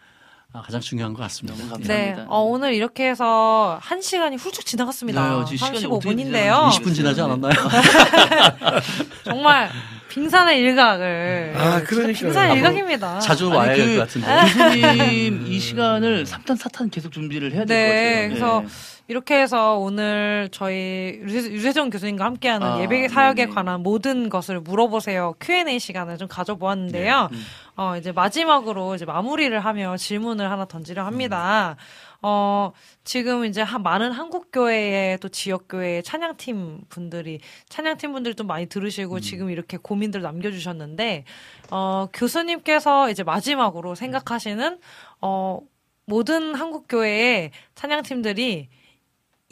가장 0.61 0.81
중요한 0.81 1.13
것 1.13 1.21
같습니다. 1.23 1.57
너무 1.57 1.69
네, 1.79 1.87
감사합니다. 1.87 2.25
어, 2.29 2.41
오늘 2.43 2.73
이렇게 2.75 3.09
해서 3.09 3.79
한 3.81 4.01
시간이 4.01 4.35
훌쩍 4.35 4.65
지나갔습니다. 4.65 5.39
네, 5.39 5.45
지금 5.45 5.57
시간이 5.57 5.77
어떻게 5.85 6.09
35분인데요. 6.09 6.25
지나갔는지 6.71 6.79
20분 6.79 6.95
지나지 6.95 7.21
않았나요? 7.21 7.53
정말 9.25 9.71
빙산의 10.09 10.59
일각을. 10.59 11.53
아, 11.57 11.61
진짜 11.79 11.83
그러니까요. 11.85 12.13
빙산의 12.13 12.55
일각입니다. 12.57 13.19
자주 13.19 13.49
와야 13.49 13.73
될그것 13.75 14.07
같은데. 14.07 14.27
교수님 14.53 15.47
이 15.51 15.59
시간을 15.59 16.25
3탄, 16.25 16.57
4탄 16.59 16.91
계속 16.91 17.11
준비를 17.11 17.51
해야 17.53 17.65
될것 17.65 17.67
네, 17.67 18.29
같아요. 18.29 18.29
그래서 18.29 18.63
이렇게 19.07 19.41
해서 19.41 19.77
오늘 19.77 20.47
저희 20.51 21.19
유세- 21.23 21.51
유세정 21.51 21.89
교수님과 21.89 22.23
함께하는 22.23 22.67
아, 22.67 22.81
예배 22.81 23.09
사역에 23.09 23.43
네네. 23.45 23.53
관한 23.55 23.83
모든 23.83 24.29
것을 24.29 24.61
물어보세요 24.61 25.35
Q&A 25.41 25.77
시간을 25.77 26.17
좀 26.17 26.27
가져보았는데요. 26.29 27.27
음. 27.31 27.41
어, 27.75 27.97
이제 27.97 28.13
마지막으로 28.13 28.95
이제 28.95 29.03
마무리를 29.03 29.57
하며 29.59 29.97
질문을 29.97 30.49
하나 30.49 30.63
던지려 30.65 31.03
합니다. 31.05 31.75
어, 32.21 32.71
지금 33.03 33.43
이제 33.43 33.61
한 33.61 33.83
많은 33.83 34.13
한국교회의 34.13 35.17
또 35.17 35.27
지역교회의 35.27 36.03
찬양팀 36.03 36.83
분들이, 36.87 37.41
찬양팀 37.67 38.13
분들이 38.13 38.33
좀 38.35 38.47
많이 38.47 38.67
들으시고 38.67 39.19
지금 39.19 39.49
이렇게 39.49 39.75
고민들 39.75 40.21
남겨주셨는데, 40.21 41.25
어, 41.71 42.07
교수님께서 42.13 43.09
이제 43.09 43.23
마지막으로 43.23 43.95
생각하시는, 43.95 44.79
어, 45.19 45.59
모든 46.05 46.55
한국교회의 46.55 47.51
찬양팀들이 47.75 48.69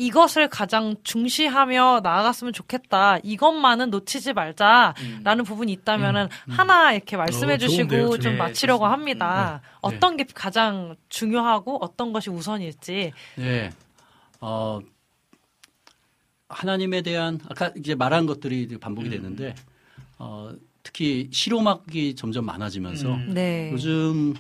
이것을 0.02 0.48
가장 0.48 0.96
중시하며 1.04 2.00
나아갔으면 2.02 2.54
좋겠다. 2.54 3.20
이것만은 3.22 3.92
놓치지 3.92 4.34
말자라는 4.34 5.44
부분이 5.46 5.72
있다면은 5.74 6.28
하나 6.50 6.92
이렇게 6.92 7.18
말씀해 7.18 7.54
어, 7.54 7.58
주시고 7.58 7.90
좋은데요, 7.90 8.18
좀 8.18 8.32
네, 8.32 8.38
마치려고 8.40 8.86
좋습니다. 8.86 9.28
합니다. 9.28 9.62
어떤 9.82 10.18
게 10.18 10.26
가장 10.34 10.96
중요하고 11.10 11.78
어떤 11.84 12.14
것이 12.14 12.32
우선일지. 12.32 13.14
네. 13.36 13.70
어, 14.40 14.80
하나님에 16.50 17.04
대한 17.04 17.40
아까 17.48 17.72
이제 17.78 17.94
말한 17.94 18.26
것들이 18.26 18.80
반복이 18.80 19.08
음. 19.10 19.12
됐는데 19.12 19.54
어, 20.18 20.52
특히 20.82 21.30
실용악이 21.32 22.16
점점 22.16 22.46
많아지면서 22.46 23.14
음. 23.14 23.34
네. 23.36 23.70
요즘 23.72 24.34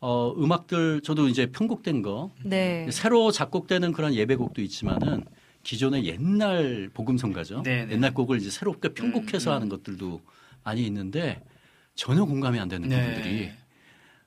어, 0.00 0.32
음악들 0.36 1.00
저도 1.02 1.28
이제 1.28 1.46
편곡된 1.46 2.02
거 2.02 2.30
네. 2.44 2.86
새로 2.90 3.30
작곡되는 3.30 3.92
그런 3.92 4.14
예배곡도 4.14 4.62
있지만은 4.62 5.24
기존의 5.62 6.06
옛날 6.06 6.90
복음성가죠. 6.94 7.62
네, 7.62 7.86
네. 7.86 7.94
옛날 7.94 8.14
곡을 8.14 8.38
이제 8.38 8.50
새롭게 8.50 8.90
편곡해서 8.90 9.50
음, 9.50 9.52
음. 9.52 9.54
하는 9.54 9.68
것들도 9.68 10.20
많이 10.62 10.84
있는데 10.86 11.42
전혀 11.94 12.24
공감이 12.24 12.58
안 12.60 12.68
되는 12.68 12.88
네. 12.88 13.00
부분들이 13.00 13.50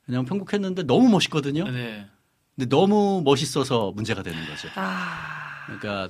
그냥 0.06 0.26
편곡했는데 0.26 0.84
너무 0.84 1.08
멋있거든요. 1.10 1.66
네. 1.70 2.08
근데 2.56 2.68
너무 2.68 3.22
멋있어서 3.24 3.92
문제가 3.96 4.22
되는 4.22 4.46
거죠. 4.48 4.68
아, 4.76 5.66
그러니까 5.66 6.10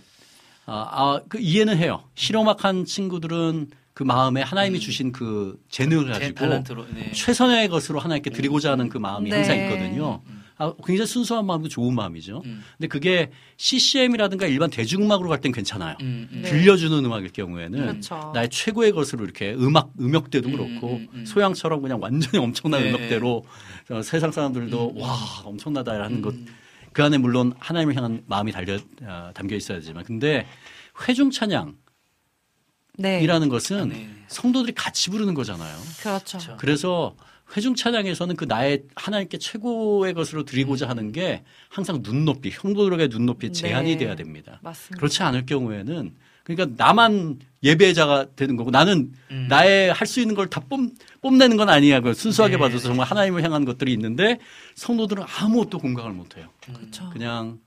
아, 0.65 0.87
아, 0.91 1.21
그 1.27 1.39
이해는 1.39 1.77
해요. 1.77 2.03
실험학한 2.15 2.85
친구들은 2.85 3.69
그 3.99 4.03
마음에 4.05 4.41
하나님이 4.41 4.79
주신 4.79 5.11
그 5.11 5.59
재능을 5.67 6.05
음. 6.07 6.13
대- 6.13 6.31
가지고 6.31 6.45
탤런트로. 6.45 6.85
네. 6.95 7.11
최선의 7.11 7.67
것으로 7.67 7.99
하나님께 7.99 8.29
드리고자 8.29 8.71
하는 8.71 8.87
그 8.87 8.97
마음이 8.97 9.29
네. 9.29 9.35
항상 9.35 9.57
있거든요. 9.57 10.21
아, 10.57 10.73
굉장히 10.85 11.05
순수한 11.05 11.45
마음도 11.45 11.67
좋은 11.67 11.93
마음이죠. 11.93 12.41
음. 12.45 12.63
근데 12.77 12.87
그게 12.87 13.29
CCM이라든가 13.57 14.47
일반 14.47 14.69
대중음악으로 14.69 15.27
갈 15.27 15.41
땐 15.41 15.51
괜찮아요. 15.51 15.97
음, 15.99 16.29
음. 16.31 16.41
네. 16.43 16.49
들려주는 16.49 17.03
음악일 17.03 17.33
경우에는 17.33 17.77
그렇죠. 17.77 18.31
나의 18.33 18.47
최고의 18.49 18.93
것으로 18.93 19.25
이렇게 19.25 19.51
음악 19.55 19.91
음역대도 19.99 20.47
음, 20.47 20.53
그렇고 20.55 20.95
음, 20.95 21.07
음. 21.15 21.25
소양처럼 21.25 21.81
그냥 21.81 21.99
완전히 22.01 22.37
엄청난 22.37 22.81
네. 22.81 22.91
음역대로 22.91 23.43
어, 23.89 24.01
세상 24.01 24.31
사람들도 24.31 24.91
음, 24.95 25.01
와 25.01 25.13
엄청나다라는 25.43 26.23
음. 26.23 26.45
것그 26.93 27.03
안에 27.03 27.17
물론 27.17 27.51
하나님을 27.59 27.97
향한 27.97 28.23
마음이 28.27 28.53
달려 28.53 28.77
어, 29.01 29.31
담겨 29.33 29.57
있어야지만 29.57 30.05
근데 30.05 30.45
회중 31.05 31.31
찬양 31.31 31.75
이라는 32.99 33.47
네. 33.47 33.51
것은 33.51 33.89
네. 33.89 34.09
성도들이 34.27 34.73
같이 34.73 35.09
부르는 35.09 35.33
거잖아요. 35.33 35.75
그렇죠. 36.01 36.37
그렇죠. 36.37 36.57
그래서 36.57 37.15
회중 37.55 37.73
찬양에서는 37.73 38.35
그 38.35 38.45
나의 38.45 38.83
하나님께 38.95 39.37
최고의 39.39 40.13
것으로 40.13 40.43
드리고자 40.43 40.87
하는 40.87 41.11
게 41.11 41.43
항상 41.69 42.01
눈높이, 42.03 42.51
성도들에게 42.51 43.07
눈높이 43.07 43.51
제한이 43.51 43.93
네. 43.93 43.97
돼야 43.97 44.15
됩니다. 44.15 44.59
맞습니다. 44.61 44.97
그렇지 44.97 45.23
않을 45.23 45.45
경우에는 45.47 46.13
그러니까 46.43 46.75
나만 46.83 47.39
예배자가 47.63 48.27
되는 48.35 48.55
거고 48.55 48.71
나는 48.71 49.13
음. 49.31 49.47
나의 49.49 49.91
할 49.93 50.07
수 50.07 50.19
있는 50.19 50.35
걸 50.35 50.47
다 50.47 50.61
뽐내는 51.21 51.57
건 51.57 51.69
아니야. 51.69 51.99
그 52.01 52.13
순수하게 52.13 52.55
네. 52.55 52.59
받아서 52.59 52.87
정말 52.87 53.05
하나님을 53.07 53.43
향한 53.43 53.65
것들이 53.65 53.93
있는데 53.93 54.39
성도들은 54.75 55.23
아무것도 55.39 55.79
공감을 55.79 56.11
못 56.13 56.37
해요. 56.37 56.49
그렇죠. 56.63 57.09
그냥 57.11 57.59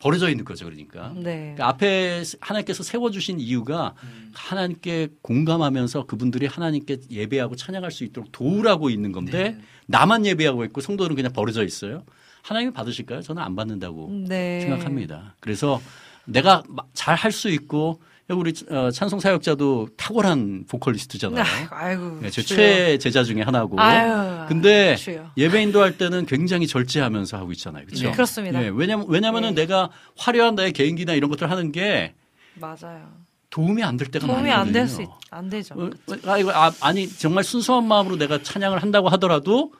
버려져 0.00 0.28
있는 0.30 0.44
거죠. 0.44 0.64
그러니까. 0.64 1.12
네. 1.14 1.54
그러니까 1.54 1.68
앞에 1.68 2.24
하나님께서 2.40 2.82
세워주신 2.82 3.38
이유가 3.38 3.94
하나님께 4.34 5.08
공감하면서 5.22 6.06
그분들이 6.06 6.46
하나님께 6.46 6.98
예배하고 7.10 7.54
찬양할 7.54 7.90
수 7.92 8.04
있도록 8.04 8.32
도우라고 8.32 8.90
있는 8.90 9.12
건데 9.12 9.50
네. 9.50 9.58
나만 9.86 10.26
예배하고 10.26 10.64
있고 10.64 10.80
성도들은 10.80 11.14
그냥 11.16 11.32
버려져 11.32 11.64
있어요. 11.64 12.02
하나님이 12.42 12.72
받으실까요? 12.72 13.20
저는 13.20 13.42
안 13.42 13.54
받는다고 13.54 14.10
네. 14.26 14.60
생각합니다. 14.62 15.36
그래서 15.40 15.80
내가 16.24 16.62
잘 16.94 17.14
할 17.16 17.30
수 17.32 17.50
있고 17.50 18.00
우리 18.38 18.52
어, 18.70 18.90
찬송 18.90 19.20
사역자도 19.20 19.88
탁월한 19.96 20.64
보컬리스트잖아요. 20.68 21.44
아이고. 21.70 22.18
네, 22.22 22.30
제. 22.30 22.42
최애 22.42 22.98
제자 22.98 23.24
중에 23.24 23.42
하나고. 23.42 23.78
아유. 23.80 24.46
근데 24.48 24.96
주여. 24.96 25.32
예배 25.36 25.62
인도 25.62 25.80
할 25.82 25.96
때는 25.98 26.26
굉장히 26.26 26.66
절제하면서 26.66 27.36
하고 27.36 27.52
있잖아요. 27.52 27.84
그렇죠? 27.86 28.04
네, 28.08 28.12
그렇습니다. 28.12 28.58
왜냐면 28.60 29.06
왜냐면은 29.08 29.54
네. 29.54 29.62
내가 29.62 29.90
화려한 30.16 30.54
나의 30.54 30.72
개인기나 30.72 31.14
이런 31.14 31.30
것들 31.30 31.50
하는 31.50 31.72
게 31.72 32.14
맞아요. 32.54 33.08
도움이 33.50 33.82
안 33.82 33.96
될 33.96 34.08
때가 34.08 34.26
도움이 34.26 34.42
많거든요. 34.48 34.60
안될 34.80 34.88
수, 34.88 35.04
안 35.30 35.50
되죠. 35.50 35.74
어, 35.76 35.90
아, 36.26 36.38
이거, 36.38 36.52
아, 36.52 36.70
아니 36.80 37.08
정말 37.08 37.42
순수한 37.42 37.84
마음으로 37.88 38.16
내가 38.16 38.40
찬양을 38.42 38.80
한다고 38.80 39.08
하더라도 39.08 39.72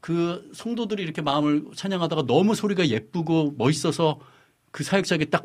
그 0.00 0.50
성도들이 0.54 1.02
이렇게 1.02 1.22
마음을 1.22 1.64
찬양하다가 1.74 2.24
너무 2.26 2.54
소리가 2.54 2.88
예쁘고 2.88 3.54
멋있어서 3.56 4.18
그 4.70 4.84
사역자에게 4.84 5.26
딱 5.26 5.44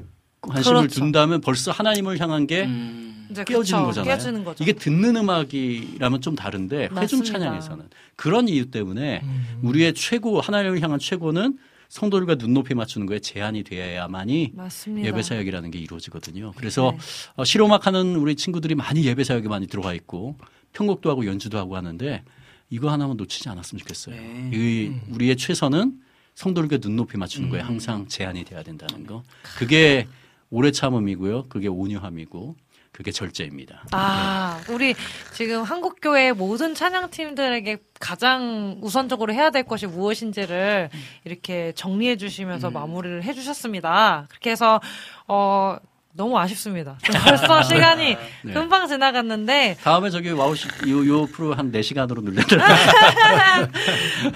관심을 0.50 0.82
그렇죠. 0.82 1.00
둔다면 1.00 1.42
벌써 1.42 1.72
하나님을 1.72 2.20
향한 2.20 2.48
게 2.48 2.64
음. 2.66 3.28
깨어지는 3.34 3.62
그쵸, 3.62 3.86
거잖아요. 3.86 4.06
깨어지는 4.06 4.44
거죠. 4.44 4.64
이게 4.64 4.74
듣는 4.74 5.16
음악이라면 5.16 6.22
좀 6.22 6.36
다른데 6.36 6.84
회중 6.84 6.94
맞습니다. 6.96 7.32
찬양에서는 7.40 7.90
그런 8.16 8.48
이유 8.48 8.70
때문에 8.70 9.22
음. 9.24 9.60
우리의 9.64 9.94
최고 9.94 10.40
하나님을 10.40 10.82
향한 10.82 11.00
최고는 11.00 11.58
성도들과 11.90 12.36
눈높이 12.36 12.74
맞추는 12.74 13.08
거에 13.08 13.20
제한이 13.20 13.64
돼야만이 13.64 14.52
맞습니다. 14.56 15.08
예배 15.08 15.22
사역이라는 15.22 15.72
게 15.72 15.80
이루어지거든요. 15.80 16.52
그래서 16.56 16.92
네. 16.92 16.98
어, 17.36 17.46
실험악 17.46 17.88
하는 17.88 18.16
우리 18.16 18.36
친구들이 18.36 18.76
많이 18.76 19.06
예배 19.06 19.24
사역에 19.24 19.48
많이 19.48 19.68
들어가 19.68 19.94
있고 19.94 20.38
편곡도 20.74 21.10
하고 21.10 21.26
연주도 21.26 21.58
하고 21.58 21.76
하는데 21.76 22.24
이거 22.70 22.92
하나만 22.92 23.18
놓치지 23.18 23.48
않았으면 23.50 23.80
좋겠어요. 23.80 24.16
네. 24.16 24.50
이 24.54 24.92
우리의 25.12 25.38
최선은 25.38 25.94
성도들과 26.34 26.78
눈높이 26.82 27.18
맞추는 27.18 27.50
거에 27.50 27.62
음. 27.62 27.68
항상 27.68 28.08
제한이 28.08 28.44
돼야 28.44 28.64
된다는 28.64 29.06
거. 29.06 29.22
그게 29.58 30.08
오래 30.54 30.70
참음이고요. 30.70 31.46
그게 31.50 31.68
온유함이고 31.68 32.56
그게 32.92 33.12
절제입니다. 33.12 33.86
아, 33.92 34.62
우리 34.70 34.94
지금 35.34 35.64
한국 35.64 35.98
교회 36.00 36.32
모든 36.32 36.76
찬양팀들에게 36.76 37.78
가장 38.00 38.78
우선적으로 38.84 39.34
해야 39.34 39.50
될 39.50 39.64
것이 39.64 39.88
무엇인지를 39.88 40.92
이렇게 41.24 41.72
정리해 41.76 42.18
주시면서 42.18 42.68
음. 42.68 42.74
마무리를 42.74 43.24
해 43.24 43.34
주셨습니다. 43.34 44.28
그렇게 44.30 44.52
해서, 44.52 44.80
어, 45.28 45.78
너무 46.16 46.38
아쉽습니다. 46.38 46.98
벌써 47.26 47.62
시간이 47.64 48.16
네. 48.44 48.54
금방 48.54 48.88
지나갔는데, 48.88 49.78
다음에 49.84 50.10
저기 50.10 50.30
와우 50.32 50.56
씨, 50.56 50.68
요, 50.88 51.06
요 51.08 51.26
프로 51.26 51.54
한 51.56 51.72
4시간으로 51.72 52.24
늘려드릴게요. 52.24 52.68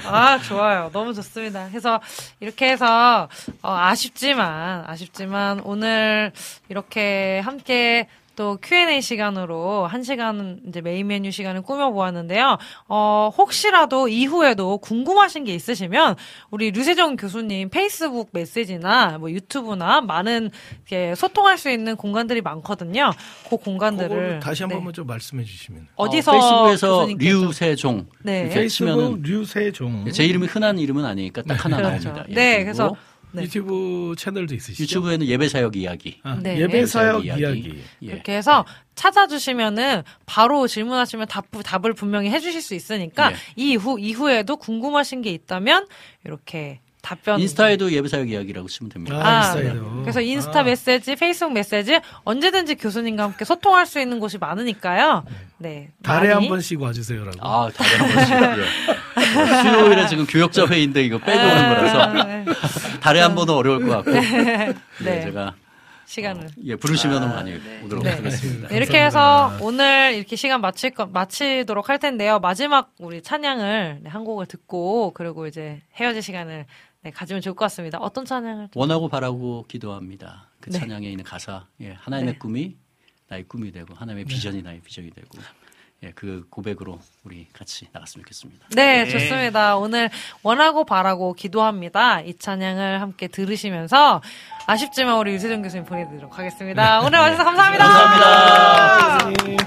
아, 0.10 0.40
좋아요. 0.40 0.90
너무 0.92 1.14
좋습니다. 1.14 1.68
그래서 1.70 2.02
이렇게 2.40 2.72
해서 2.72 3.30
어, 3.62 3.72
아쉽지만 3.72 4.86
아쉽지만 4.88 5.62
오늘 5.64 6.32
이렇게 6.70 7.40
함께 7.46 8.08
또 8.38 8.58
Q&A 8.62 9.02
시간으로 9.02 9.88
한 9.88 10.04
시간 10.04 10.60
이제 10.68 10.80
메인 10.80 11.08
메뉴 11.08 11.32
시간을 11.32 11.64
꾸며 11.64 11.90
보았는데요. 11.90 12.60
어, 12.88 13.32
혹시라도 13.36 14.08
이후에도 14.08 14.78
궁금하신 14.78 15.44
게 15.44 15.56
있으시면 15.56 16.16
우리 16.52 16.70
류세정 16.70 17.16
교수님 17.18 17.70
페이스북 17.70 18.30
메시지나 18.32 19.18
뭐 19.18 19.32
유튜브나 19.32 20.02
많은 20.02 20.52
이렇게 20.88 21.16
소통할 21.16 21.58
수 21.58 21.72
있는 21.72 21.96
공간들이 21.96 22.42
많거든요. 22.42 23.12
그 23.50 23.58
공간들을 23.58 24.40
다시 24.40 24.62
한 24.62 24.70
네. 24.70 24.76
번만 24.76 24.94
좀 24.94 25.08
말씀해 25.08 25.44
주시면. 25.44 25.88
어디서 25.96 26.32
어, 26.32 26.34
페이스북에서 26.70 27.06
교수님께서- 27.08 27.48
류세종 27.48 28.06
네. 28.22 28.40
이렇게 28.42 28.54
페이스북 28.56 28.86
치면은 28.92 29.22
류세종. 29.24 30.12
제 30.12 30.24
이름이 30.26 30.46
흔한 30.46 30.78
이름은 30.78 31.04
아니니까 31.04 31.42
딱 31.42 31.66
하나 31.66 31.78
그렇죠. 31.78 32.10
나옵니다. 32.10 32.26
예, 32.30 32.34
네, 32.36 32.64
그래서 32.64 32.96
네. 33.32 33.44
유튜브 33.44 34.16
채널도 34.18 34.56
있으시죠? 34.56 34.84
유튜브에는 34.84 35.28
예배 35.28 35.50
사역 35.50 35.76
이야기. 35.76 36.20
아, 36.24 36.38
네. 36.42 36.60
예배 36.60 36.86
사역 36.86 37.26
이야기. 37.26 37.42
이야기. 37.42 37.84
예. 38.04 38.12
그렇게 38.12 38.36
해서 38.36 38.66
찾아주시면은 38.96 40.04
바로 40.26 40.68
질문하시면 40.68 41.28
답, 41.28 41.46
답을 41.64 41.94
분명히 41.94 42.30
해주실 42.30 42.62
수 42.62 42.74
있으니까 42.74 43.32
예. 43.32 43.36
이후 43.56 44.00
이후에도 44.00 44.58
궁금하신 44.58 45.22
게 45.22 45.32
있다면 45.32 45.88
이렇게 46.26 46.80
답변 47.08 47.40
인스타에도 47.40 47.92
예배 47.94 48.10
사역 48.10 48.30
이야기라고 48.30 48.68
치면 48.68 48.90
됩니다. 48.90 49.16
아, 49.16 49.52
아, 49.52 49.56
인스타에도. 49.56 50.02
그래서 50.02 50.20
인스타 50.20 50.60
아. 50.60 50.64
메시지, 50.64 51.16
페이스북 51.16 51.54
메시지 51.54 52.00
언제든지 52.26 52.76
교수님과 52.76 53.24
함께 53.24 53.46
소통할 53.46 53.86
수 53.86 54.02
있는 54.02 54.20
곳이 54.20 54.38
많으니까요. 54.38 55.24
네. 55.58 55.90
달에 56.04 56.34
많이 56.34 56.48
한 56.48 56.50
번씩 56.50 56.82
와주세요라고. 56.82 57.38
아, 57.40 57.70
다른 57.74 58.00
한 58.02 58.14
번씩. 58.14 58.68
예. 59.18 59.62
수요일에 59.62 60.08
지금 60.08 60.26
교역자 60.26 60.68
회의인데 60.68 61.04
이거 61.04 61.18
빼고 61.18 61.40
오는 61.40 61.70
거라서 61.70 62.00
아, 62.02 62.24
네. 62.24 62.46
달에 63.02 63.20
한 63.20 63.36
번은 63.36 63.54
어려울 63.54 63.86
것 63.86 64.04
같고. 64.04 64.12
네. 64.12 64.74
네. 65.04 65.22
제가 65.22 65.56
시간을. 66.06 66.48
예, 66.64 66.76
부르시면 66.76 67.22
많이 67.30 67.60
오도록 67.84 68.04
네. 68.04 68.12
하겠습니다. 68.12 68.70
네, 68.70 68.78
이렇게 68.78 69.04
해서 69.04 69.52
오늘 69.62 70.14
이렇게 70.16 70.38
시간 70.38 70.62
마칠 70.62 70.92
거, 70.92 71.06
마치도록 71.06 71.90
할 71.90 72.00
텐데요. 72.00 72.40
마지막 72.40 72.94
우리 73.00 73.22
찬양을 73.22 74.00
네, 74.04 74.10
한 74.10 74.24
곡을 74.24 74.46
듣고 74.46 75.12
그리고 75.14 75.48
이제 75.48 75.82
헤어질 75.96 76.22
시간을 76.22 76.66
네, 77.02 77.12
가지면 77.12 77.42
좋을 77.42 77.56
것 77.56 77.66
같습니다. 77.66 77.98
어떤 78.00 78.24
찬양을? 78.24 78.70
원하고 78.74 79.10
바라고 79.10 79.66
기도합니다. 79.68 80.50
그 80.62 80.70
네. 80.70 80.80
찬양에 80.80 81.08
있는 81.10 81.26
가사. 81.26 81.66
예, 81.82 81.92
하나님의 82.00 82.34
네. 82.34 82.40
꿈이 82.40 82.76
나의 83.28 83.44
꿈이 83.44 83.72
되고 83.74 83.94
하나님의 83.94 84.26
비전이 84.26 84.62
나의 84.62 84.80
비전이 84.80 85.12
되고 85.12 85.28
예, 86.04 86.12
그 86.14 86.46
고백으로 86.50 87.00
우리 87.24 87.48
같이 87.54 87.88
나갔으면 87.92 88.24
좋겠습니다. 88.24 88.68
네, 88.76 89.06
네. 89.06 89.10
좋습니다. 89.10 89.78
오늘 89.78 90.12
원하고 90.44 90.86
바라고 90.86 91.34
기도합니다. 91.34 92.22
이 92.22 92.36
찬양을 92.38 93.02
함께 93.02 93.28
들으시면서 93.28 94.22
아쉽지만 94.68 95.18
우리 95.18 95.34
유세정 95.34 95.64
교수님 95.64 95.86
보내드리도록 95.86 96.38
하겠습니다. 96.38 97.02
오늘 97.02 97.18
와주셔서 97.20 97.44
감사합니다. 97.44 97.88
감사합니다. 97.88 99.66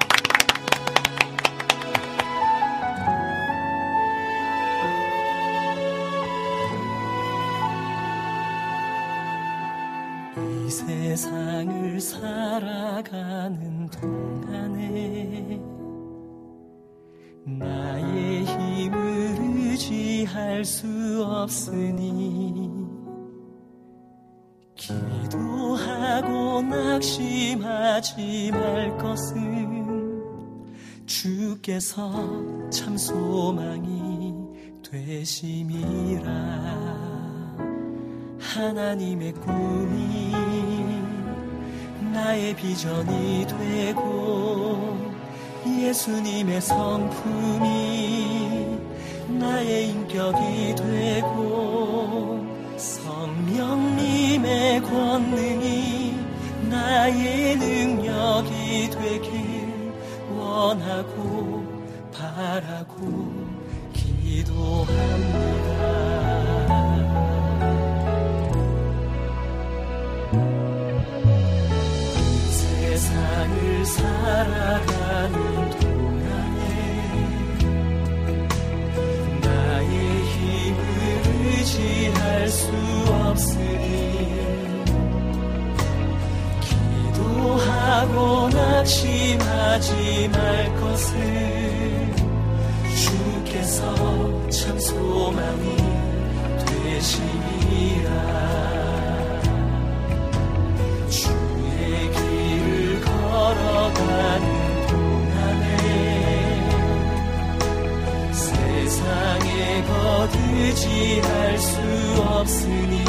이 10.36 10.70
세상을 10.70 12.00
살아가는 12.00 13.88
동안에 13.90 15.79
나의 17.58 18.44
힘을 18.44 19.36
의지할 19.38 20.64
수 20.64 21.24
없으니 21.24 22.70
기도하고 24.74 26.62
낙심하지 26.62 28.50
말 28.52 28.96
것은 28.96 29.90
주께서 31.06 32.70
참 32.70 32.96
소망이 32.96 34.32
되심이라. 34.88 36.30
하나님의 38.38 39.32
꿈이 39.34 40.32
나의 42.12 42.56
비전이 42.56 43.46
되고 43.46 44.89
예수님의 45.88 46.60
성품이 46.60 48.78
나의 49.28 49.90
인격이 49.90 50.74
되고 50.76 52.44
성령님의 52.76 54.82
권능이 54.82 56.14
나의 56.68 57.56
능력이 57.56 58.90
되길 58.90 59.92
원하고 60.36 61.64
바라고 62.12 63.32
기도합니다. 63.92 65.70
세상을 72.50 73.84
살아가는 73.86 75.59
수 82.50 82.66
없으니 83.08 84.40
기도하고 86.60 88.48
낙심하지 88.48 90.28
말 90.32 90.74
것을 90.80 92.14
주께서 92.96 94.48
참 94.50 94.78
소망이 94.78 95.76
되시니라. 96.66 98.10
주의 101.08 102.10
길을 102.10 103.00
걸어가는 103.00 104.59
거두지할 109.84 111.58
수 111.58 111.78
없으니 112.22 113.04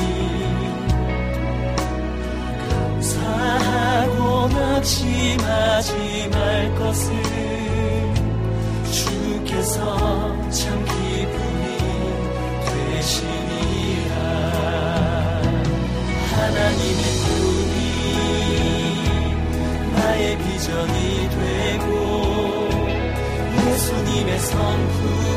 감사하고 2.69 4.47
낙심하지 4.49 6.29
말 6.31 6.75
것을 6.75 7.13
주께서 8.91 9.79
참 10.49 10.85
기쁨이 10.85 11.63
되시니라. 12.65 14.15
하나님의 16.31 17.03
꿈이 17.23 17.75
나의 19.95 20.37
비전이 20.37 20.97
되고 21.29 21.89
예수님의 23.67 24.39
성품 24.39 25.30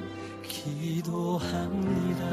기도합니다. 0.63 2.25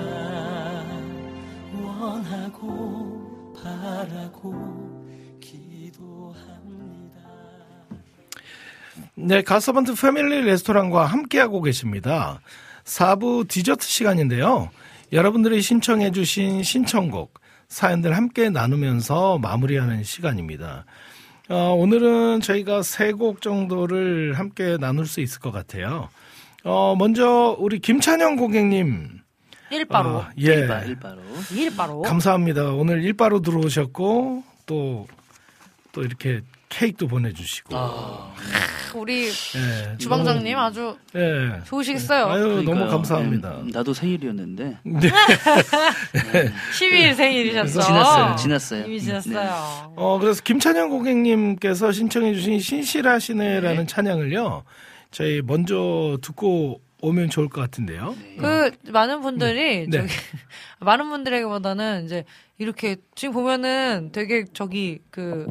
원하고 1.82 3.54
바라고 3.62 5.08
기도합니다. 5.40 7.20
네, 9.14 9.42
가서번트 9.42 9.94
패밀리 9.94 10.42
레스토랑과 10.42 11.06
함께하고 11.06 11.62
계십니다. 11.62 12.40
4부 12.84 13.48
디저트 13.48 13.86
시간인데요. 13.86 14.70
여러분들이 15.12 15.62
신청해 15.62 16.12
주신 16.12 16.62
신청곡, 16.62 17.40
사연들 17.68 18.14
함께 18.14 18.50
나누면서 18.50 19.38
마무리하는 19.38 20.04
시간입니다. 20.04 20.84
어, 21.48 21.72
오늘은 21.72 22.42
저희가 22.42 22.82
세 22.82 23.12
곡 23.12 23.40
정도를 23.40 24.34
함께 24.34 24.76
나눌 24.78 25.06
수 25.06 25.22
있을 25.22 25.40
것 25.40 25.50
같아요. 25.50 26.10
어, 26.68 26.94
먼저 26.96 27.56
우리 27.58 27.78
김찬영 27.78 28.36
고객님. 28.36 29.20
일바로. 29.70 30.20
아, 30.20 30.30
예. 30.38 30.44
일바, 30.44 30.80
일바로. 30.82 31.22
일바로. 31.54 32.02
감사합니다. 32.02 32.72
오늘 32.72 33.02
일바로 33.02 33.40
들어오셨고 33.40 34.44
또, 34.66 35.06
또 35.92 36.02
이렇게 36.02 36.42
케이크도 36.68 37.08
보내주시고. 37.08 37.74
아, 37.74 38.34
우리 38.94 39.28
예, 39.28 39.96
주방장님 39.96 40.58
아주 40.58 40.96
너무, 41.14 41.24
예. 41.24 41.60
좋으시겠어요. 41.64 42.26
아유, 42.26 42.40
너무 42.46 42.64
그러니까요. 42.64 42.90
감사합니다. 42.90 43.50
음, 43.60 43.70
나도 43.72 43.94
생일이었는데. 43.94 44.78
네. 44.84 45.00
12일 46.78 47.14
생일이셨어. 47.14 47.80
지났어요, 47.80 48.36
지났어요. 48.36 48.84
이미 48.86 48.98
네. 48.98 49.04
지났어요. 49.04 49.92
어, 49.96 50.18
그래서 50.20 50.42
김찬영 50.42 50.90
고객님께서 50.90 51.92
신청해주신 51.92 52.60
신실하시네라는 52.60 53.86
찬양을요, 53.86 54.64
저희 55.10 55.42
먼저 55.42 56.18
듣고 56.22 56.80
오면 57.00 57.30
좋을 57.30 57.48
것 57.48 57.60
같은데요. 57.60 58.16
그 58.38 58.70
많은 58.90 59.20
분들이 59.20 59.86
네. 59.88 59.98
저기 59.98 60.08
많은 60.80 61.08
분들에게보다는 61.08 62.04
이제 62.04 62.24
이렇게 62.58 62.96
지금 63.14 63.34
보면은 63.34 64.10
되게 64.12 64.44
저기 64.52 64.98
그 65.10 65.46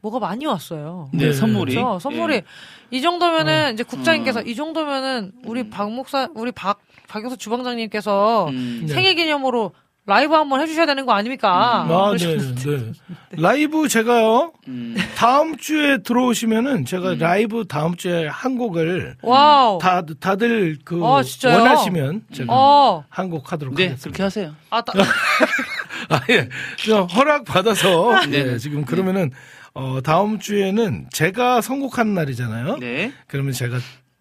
뭐가 0.00 0.18
많이 0.18 0.46
왔어요. 0.46 1.10
네, 1.12 1.26
네, 1.26 1.32
선물이. 1.32 1.74
그렇죠. 1.74 1.98
선물이 1.98 2.34
예. 2.34 2.42
이 2.90 3.02
정도면은 3.02 3.74
이제 3.74 3.82
국장님께서 3.82 4.40
음. 4.40 4.46
이 4.46 4.54
정도면은 4.54 5.32
우리 5.44 5.68
박 5.68 5.92
목사 5.92 6.28
우리 6.34 6.52
박 6.52 6.80
박영수 7.08 7.36
주방장님께서 7.36 8.48
음. 8.48 8.84
네. 8.86 8.94
생일 8.94 9.14
기념으로 9.14 9.72
라이브 10.08 10.32
한번 10.34 10.60
해주셔야 10.62 10.86
되는 10.86 11.04
거 11.04 11.12
아닙니까? 11.12 11.82
아, 11.82 12.12
네, 12.16 12.24
그러셨는데. 12.26 12.76
네. 12.76 12.92
라이브 13.32 13.88
제가요, 13.88 14.52
음. 14.66 14.96
다음 15.14 15.58
주에 15.58 15.98
들어오시면은 15.98 16.86
제가 16.86 17.16
라이브 17.18 17.66
다음 17.68 17.94
주에 17.94 18.26
한 18.26 18.56
곡을 18.56 19.16
와우. 19.20 19.78
다, 19.82 20.02
다들 20.18 20.78
그 20.82 21.04
어, 21.04 21.22
진짜요? 21.22 21.58
원하시면 21.58 22.22
제가 22.32 22.52
어. 22.52 23.04
한곡 23.10 23.52
하도록 23.52 23.74
네, 23.74 23.88
하겠습니다. 23.88 24.02
그렇게 24.04 24.22
하세요. 24.22 24.54
아, 24.70 24.80
따, 24.80 24.94
아, 26.08 26.20
예. 26.30 26.48
저 26.78 27.02
허락 27.02 27.44
받아서 27.44 28.24
네. 28.30 28.44
네, 28.44 28.58
지금 28.58 28.86
그러면은 28.86 29.30
어, 29.74 30.00
다음 30.02 30.38
주에는 30.38 31.08
제가 31.12 31.60
선곡하는 31.60 32.14
날이잖아요. 32.14 32.78
네. 32.78 33.12
그러면 33.26 33.52
제가 33.52 33.78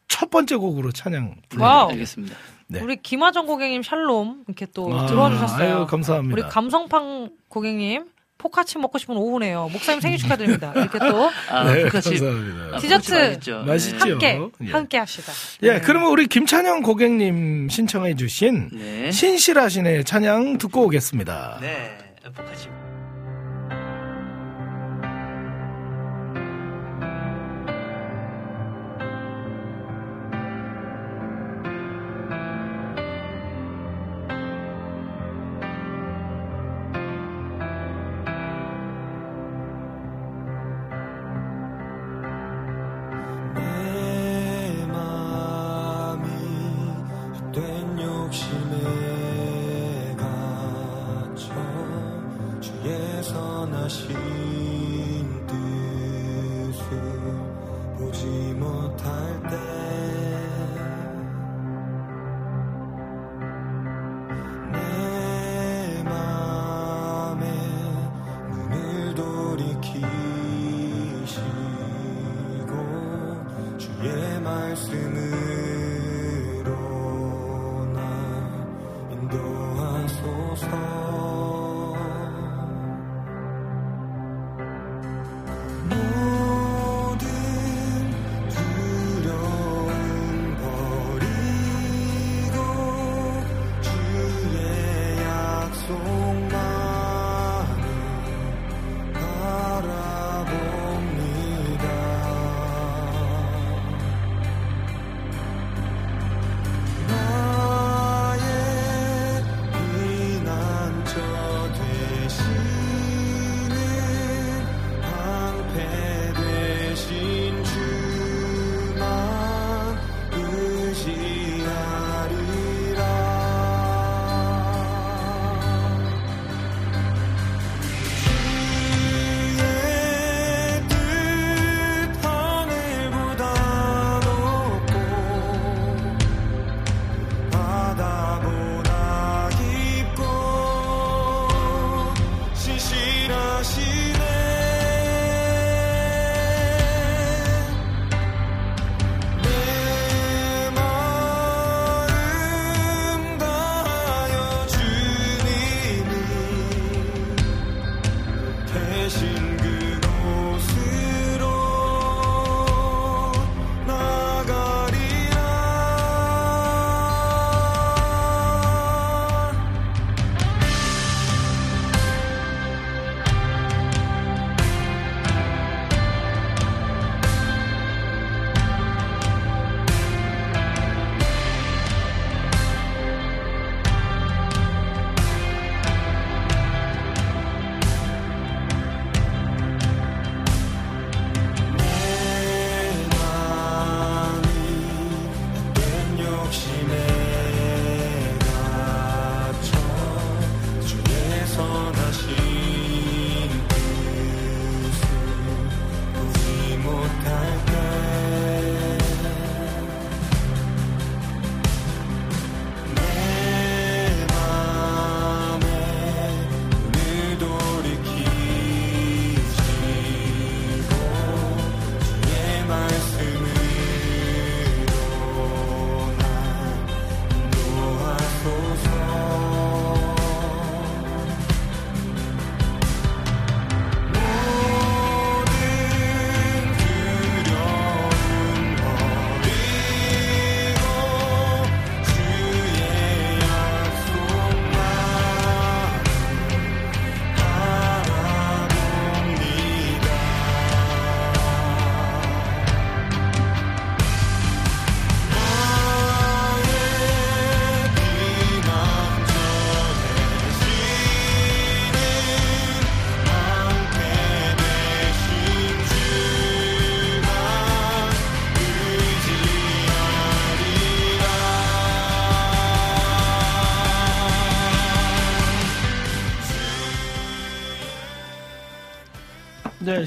첫 0.09 0.29
번째 0.29 0.57
곡으로 0.57 0.91
찬양 0.91 1.35
불러. 1.47 1.63
와우. 1.63 1.89
알겠습니다. 1.91 2.35
네. 2.69 2.81
우리 2.81 2.97
김하정 2.97 3.45
고객님 3.45 3.83
샬롬 3.83 4.43
이렇게 4.47 4.65
또 4.73 4.93
아, 4.93 5.05
들어와 5.05 5.29
주셨어요. 5.29 5.77
아유, 5.79 5.85
감사합니다. 5.87 6.33
우리 6.33 6.41
감성팡 6.49 7.29
고객님 7.47 8.05
포카치 8.37 8.77
먹고 8.77 8.97
싶은 8.97 9.17
오후네요. 9.17 9.69
목사님 9.71 9.99
생일 9.99 10.17
축하드립니다. 10.17 10.71
이렇게 10.75 10.99
또 10.99 11.29
아, 11.49 11.63
네, 11.73 11.83
감사합니다. 11.89 12.77
디저트 12.77 13.13
맛있죠. 13.13 13.63
맛있죠. 13.65 14.11
함께 14.11 14.39
예. 14.63 14.71
함께 14.71 14.97
합시다. 14.97 15.31
예, 15.63 15.79
그러면 15.79 16.11
우리 16.11 16.27
김찬영 16.27 16.81
고객님 16.83 17.69
신청해 17.69 18.15
주신 18.15 18.69
네. 18.73 19.11
신실하신의 19.11 20.03
찬양 20.05 20.57
듣고 20.59 20.85
오겠습니다. 20.85 21.59
네. 21.61 21.97
똑같이. 22.23 22.69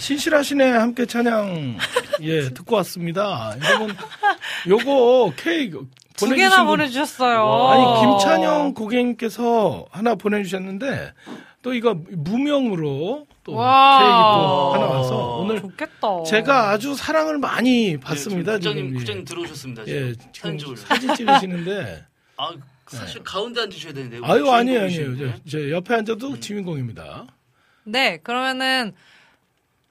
신실하시네 0.01 0.70
함께 0.70 1.06
찬양 1.06 1.77
예 2.22 2.48
듣고 2.51 2.77
왔습니다. 2.77 3.55
여러분 3.64 3.94
요거 4.68 5.35
케이크 5.36 5.86
두 6.16 6.28
개나 6.31 6.59
분- 6.64 6.78
보내주셨어요. 6.78 7.68
아니 7.68 8.01
김찬영 8.01 8.74
고객님께서 8.74 9.86
하나 9.90 10.14
보내주셨는데 10.14 11.12
또 11.62 11.74
이거 11.74 11.94
무명으로 11.94 13.27
또 13.44 13.52
와. 13.55 13.98
케이크 13.98 14.10
또 14.12 14.74
하나 14.74 14.98
와서 14.98 15.36
오늘 15.39 15.60
좋겠다. 15.60 16.22
제가 16.27 16.70
아주 16.70 16.94
사랑을 16.94 17.39
많이 17.39 17.98
받습니다. 17.98 18.52
네, 18.52 18.59
국장님, 18.59 18.85
지금. 18.85 18.94
예. 18.94 18.97
국장님 18.98 19.24
들어오셨습니다. 19.24 19.86
예, 19.89 20.12
지금 20.32 20.59
지금 20.59 20.77
사진 20.77 21.14
찍으려고. 21.14 21.35
사진 21.35 21.51
찍으시는데 21.55 22.05
아, 22.36 22.51
사실 22.86 23.22
가운데 23.22 23.60
앉으셔야 23.62 23.93
되는데. 23.93 24.18
아유 24.22 24.51
아니에요. 24.51 24.82
아니에요. 24.82 25.16
저, 25.16 25.32
저 25.59 25.70
옆에 25.70 25.94
앉아도 25.94 26.28
음. 26.31 26.40
주인공입니다. 26.40 27.27
네, 27.85 28.18
그러면은 28.22 28.93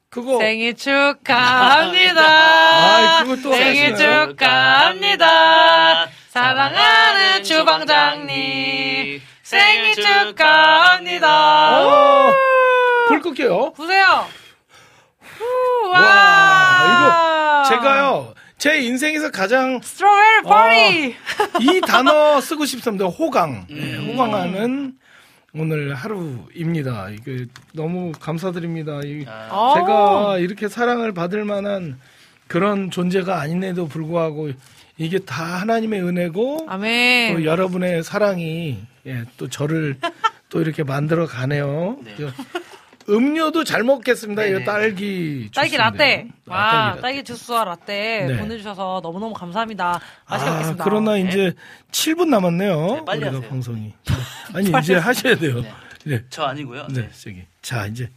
그거 0.10 0.40
생일 0.40 0.74
축하합니다. 0.78 2.22
아이, 2.22 3.22
그걸 3.24 3.42
또 3.44 3.54
생일? 3.54 3.96
축하합니다. 3.96 5.28
사랑하는 6.30 7.44
주방장님. 7.44 9.22
생일 9.44 9.96
축하합니다. 9.96 11.80
어, 11.80 12.34
불 13.08 13.22
끌게요. 13.22 13.74
보세요. 13.74 14.28
후, 15.22 15.90
와, 15.90 16.00
와, 16.02 17.64
이거 17.64 17.70
제가요 17.70 18.34
제 18.58 18.80
인생에서 18.82 19.32
가장 19.32 19.80
스트로베리 19.82 20.44
파티. 20.44 21.16
이 21.62 21.82
단어 21.82 22.42
쓰고 22.42 22.66
싶습니다. 22.66 23.06
호강. 23.06 23.68
네, 23.70 23.76
음. 23.76 24.12
호강하는 24.18 24.94
오늘 25.54 25.96
하루입니다. 25.96 27.10
이게 27.10 27.46
너무 27.74 28.12
감사드립니다. 28.20 29.02
이- 29.04 29.26
아, 29.28 29.48
어. 29.52 29.74
제가 29.76 30.38
이렇게 30.40 30.68
사랑을 30.68 31.12
받을 31.12 31.44
만한 31.44 31.98
그런 32.48 32.92
존재가 32.92 33.40
아닌데도 33.40 33.88
불구하고 33.88 34.52
이게 34.98 35.20
다 35.20 35.44
하나님의 35.62 36.02
은혜고 36.04 36.66
아멘. 36.70 37.34
또 37.36 37.46
여러분의 37.46 38.04
사랑이 38.04 38.80
예, 39.08 39.24
또 39.38 39.48
저를 39.48 39.98
또 40.50 40.62
이렇게 40.62 40.84
만들어 40.84 41.26
가네요. 41.26 41.98
네. 42.04 42.16
음료도 43.10 43.64
잘 43.64 43.84
먹겠습니다. 43.84 44.44
네네. 44.44 44.56
이거 44.62 44.72
딸기 44.72 45.50
딸기 45.54 45.72
주스인데요. 45.72 45.78
라떼. 45.80 46.28
아, 46.48 46.54
와, 46.56 46.90
딸기 46.92 47.02
딸기. 47.02 47.24
주스와 47.24 47.64
라떼 47.66 48.26
네. 48.28 48.38
보내주셔서 48.38 49.00
너무너무 49.04 49.34
감사합니다. 49.34 50.00
맛있게 50.28 50.50
아, 50.50 50.54
먹겠습니다. 50.54 50.84
그러나 50.84 51.14
네. 51.14 51.22
이제 51.22 51.54
7분 51.92 52.28
남았네요. 52.30 52.94
네, 52.96 53.06
빨리 53.06 53.22
우리가 53.22 53.38
하세요. 53.38 53.50
방송이. 53.50 53.94
아니 54.54 54.72
이제 54.82 54.96
하셔야 54.96 55.36
돼요. 55.36 55.62
네. 55.62 55.74
네. 56.06 56.24
저 56.30 56.44
아니고요. 56.44 56.88
네, 56.90 57.10
저기. 57.12 57.44
자, 57.62 57.86
이제 57.88 58.10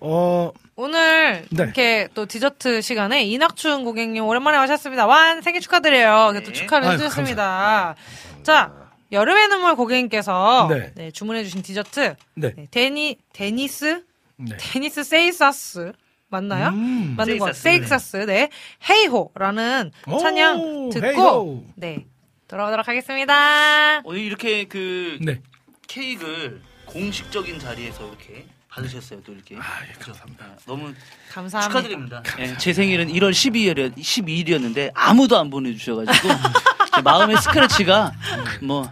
어 0.00 0.52
오늘 0.76 1.44
네. 1.50 1.62
이렇게 1.64 2.08
또 2.14 2.26
디저트 2.26 2.80
시간에 2.82 3.24
이낙춘 3.24 3.84
고객님 3.84 4.24
오랜만에 4.24 4.58
와셨습니다. 4.58 5.06
완 5.06 5.42
생일 5.42 5.60
축하드려요. 5.60 6.30
이렇게 6.32 6.44
또 6.44 6.52
네. 6.52 6.58
축하를 6.58 6.92
해주셨습니다. 6.92 7.94
자, 8.42 8.72
여름의 9.10 9.48
눈물 9.48 9.74
고객님께서 9.74 10.68
네. 10.70 10.92
네, 10.94 11.10
주문해주신 11.10 11.62
디저트 11.62 12.14
네. 12.34 12.52
네, 12.54 12.66
데니 12.70 13.16
데니스 13.32 14.04
네. 14.38 14.56
데니스 14.58 15.02
세이사스 15.04 15.92
맞나요? 16.28 16.68
음. 16.68 17.14
맞는 17.16 17.38
거 17.38 17.52
세이사스. 17.52 18.16
네 18.26 18.50
헤이호라는 18.88 19.90
오, 20.06 20.18
찬양 20.18 20.90
듣고 20.90 21.06
헤이호. 21.06 21.64
네 21.76 22.06
들어오도록 22.46 22.86
하겠습니다. 22.88 24.00
오늘 24.04 24.20
이렇게 24.20 24.64
그 24.64 25.18
네. 25.20 25.40
케이크를 25.86 26.60
공식적인 26.86 27.58
자리에서 27.58 28.06
이렇게 28.08 28.46
받으셨어요. 28.68 29.22
또 29.22 29.32
이렇게. 29.32 29.56
아, 29.56 29.60
예, 29.88 29.92
감사합니다. 29.98 30.44
아, 30.44 30.56
너무 30.66 30.94
감사합니다. 31.30 31.80
축하드립니다. 31.80 32.22
예, 32.38 32.56
제 32.58 32.72
생일은 32.72 33.08
1월 33.08 33.30
12일, 33.32 33.94
12일이었는데 33.96 34.90
아무도 34.94 35.38
안 35.38 35.50
보내주셔가지고 35.50 36.28
제 36.94 37.02
마음의 37.02 37.38
스크래치가 37.38 38.12
뭐 38.62 38.90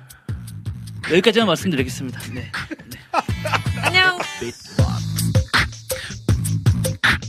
여기까지만 1.11 1.47
말씀드리겠습니다. 1.47 2.21
네. 2.33 2.51
안녕. 3.83 4.19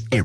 내 0.10 0.22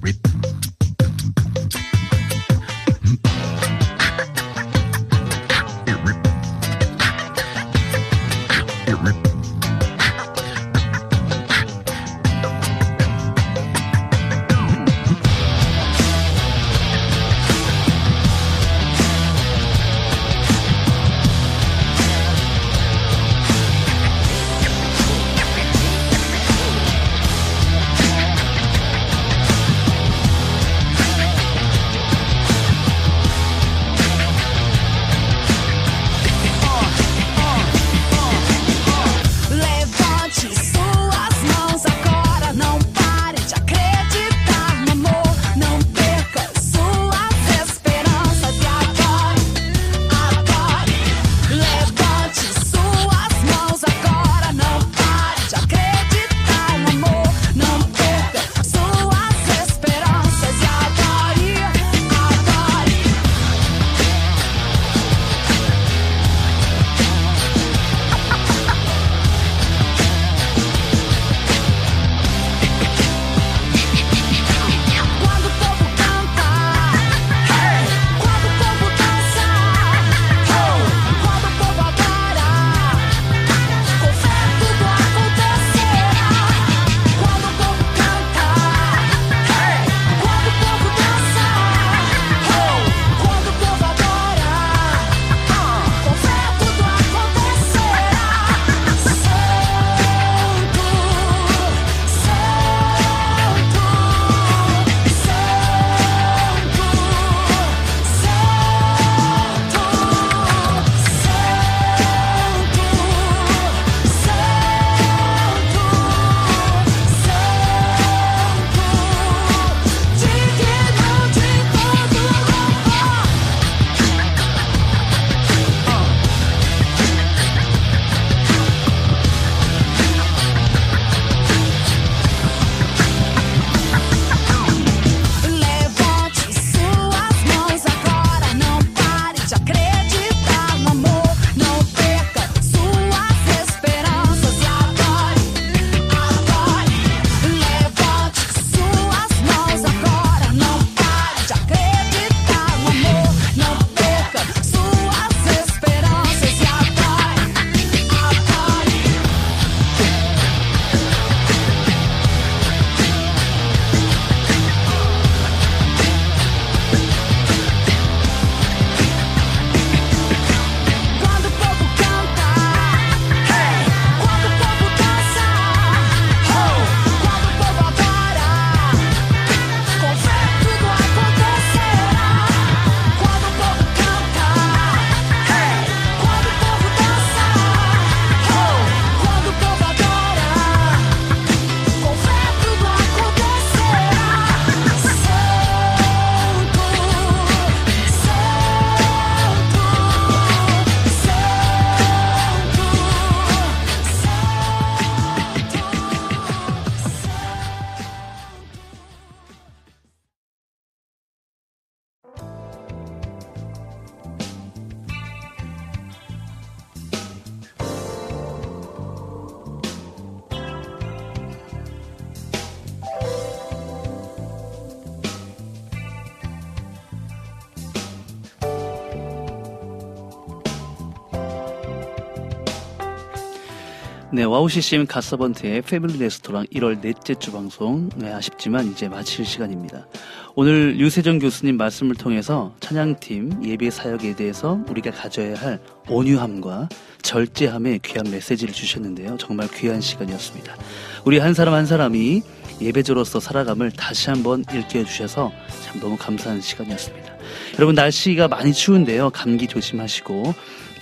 와우CCM 234.52 235.06
갓서번트의 235.06 235.80
패밀리 235.80 236.18
레스토랑 236.18 236.66
1월 236.66 237.00
넷째 237.00 237.34
주 237.34 237.52
방송. 237.52 238.10
네, 238.16 238.30
아쉽지만 238.30 238.92
이제 238.92 239.08
마칠 239.08 239.46
시간입니다. 239.46 240.06
오늘 240.54 241.00
유세정 241.00 241.38
교수님 241.38 241.78
말씀을 241.78 242.16
통해서 242.16 242.74
찬양팀 242.80 243.64
예배 243.64 243.88
사역에 243.88 244.36
대해서 244.36 244.78
우리가 244.90 245.10
가져야 245.10 245.54
할 245.54 245.80
온유함과 246.06 246.90
절제함의 247.22 248.00
귀한 248.00 248.30
메시지를 248.30 248.74
주셨는데요. 248.74 249.38
정말 249.38 249.68
귀한 249.68 250.02
시간이었습니다. 250.02 250.76
우리 251.24 251.38
한 251.38 251.54
사람 251.54 251.72
한 251.72 251.86
사람이 251.86 252.42
예배자로서 252.82 253.40
살아감을 253.40 253.92
다시 253.92 254.28
한번 254.28 254.66
일깨워 254.70 255.06
주셔서 255.06 255.50
참 255.82 255.98
너무 255.98 256.18
감사한 256.18 256.60
시간이었습니다. 256.60 257.32
여러분 257.78 257.94
날씨가 257.94 258.48
많이 258.48 258.74
추운데요. 258.74 259.30
감기 259.30 259.66
조심하시고 259.66 260.52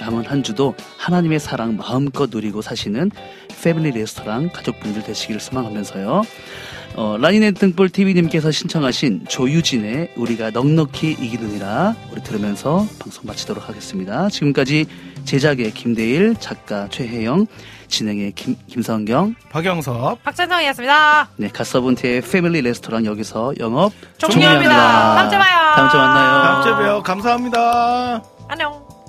남은 0.01 0.25
한 0.25 0.43
주도 0.43 0.75
하나님의 0.97 1.41
사랑 1.41 1.77
마음껏 1.77 2.31
누리고 2.31 2.63
사시는 2.63 3.11
패밀리 3.63 3.91
레스토랑 3.93 4.51
가족분들 4.53 5.03
되시기를 5.03 5.41
소망하면서요. 5.41 6.23
어, 6.97 7.17
라니네 7.21 7.53
등불 7.53 7.91
TV님께서 7.91 8.51
신청하신 8.51 9.27
조유진의 9.29 10.15
우리가 10.17 10.51
넉넉히 10.51 11.13
이기느니라 11.13 11.95
우리 12.11 12.21
들으면서 12.23 12.85
방송 12.99 13.25
마치도록 13.27 13.69
하겠습니다. 13.69 14.29
지금까지 14.29 14.87
제작의 15.25 15.73
김대일, 15.73 16.35
작가 16.41 16.89
최혜영, 16.89 17.47
진행의 17.87 18.33
김, 18.33 18.57
김성경, 18.67 19.35
박영섭. 19.51 20.23
박찬성이었습니다. 20.25 21.29
네, 21.37 21.49
갓서분트의 21.49 22.23
패밀리 22.23 22.61
레스토랑 22.63 23.05
여기서 23.07 23.55
영업 23.61 23.93
종료합니다. 24.19 25.15
다음 25.17 25.31
주에 25.31 25.39
봐요. 25.39 25.75
다음 25.77 25.91
주에 25.91 26.01
만나요. 26.01 26.43
다음 26.43 26.63
주에 26.63 26.73
봬요. 26.73 27.03
감사합니다. 27.03 28.23
안녕. 28.49 29.00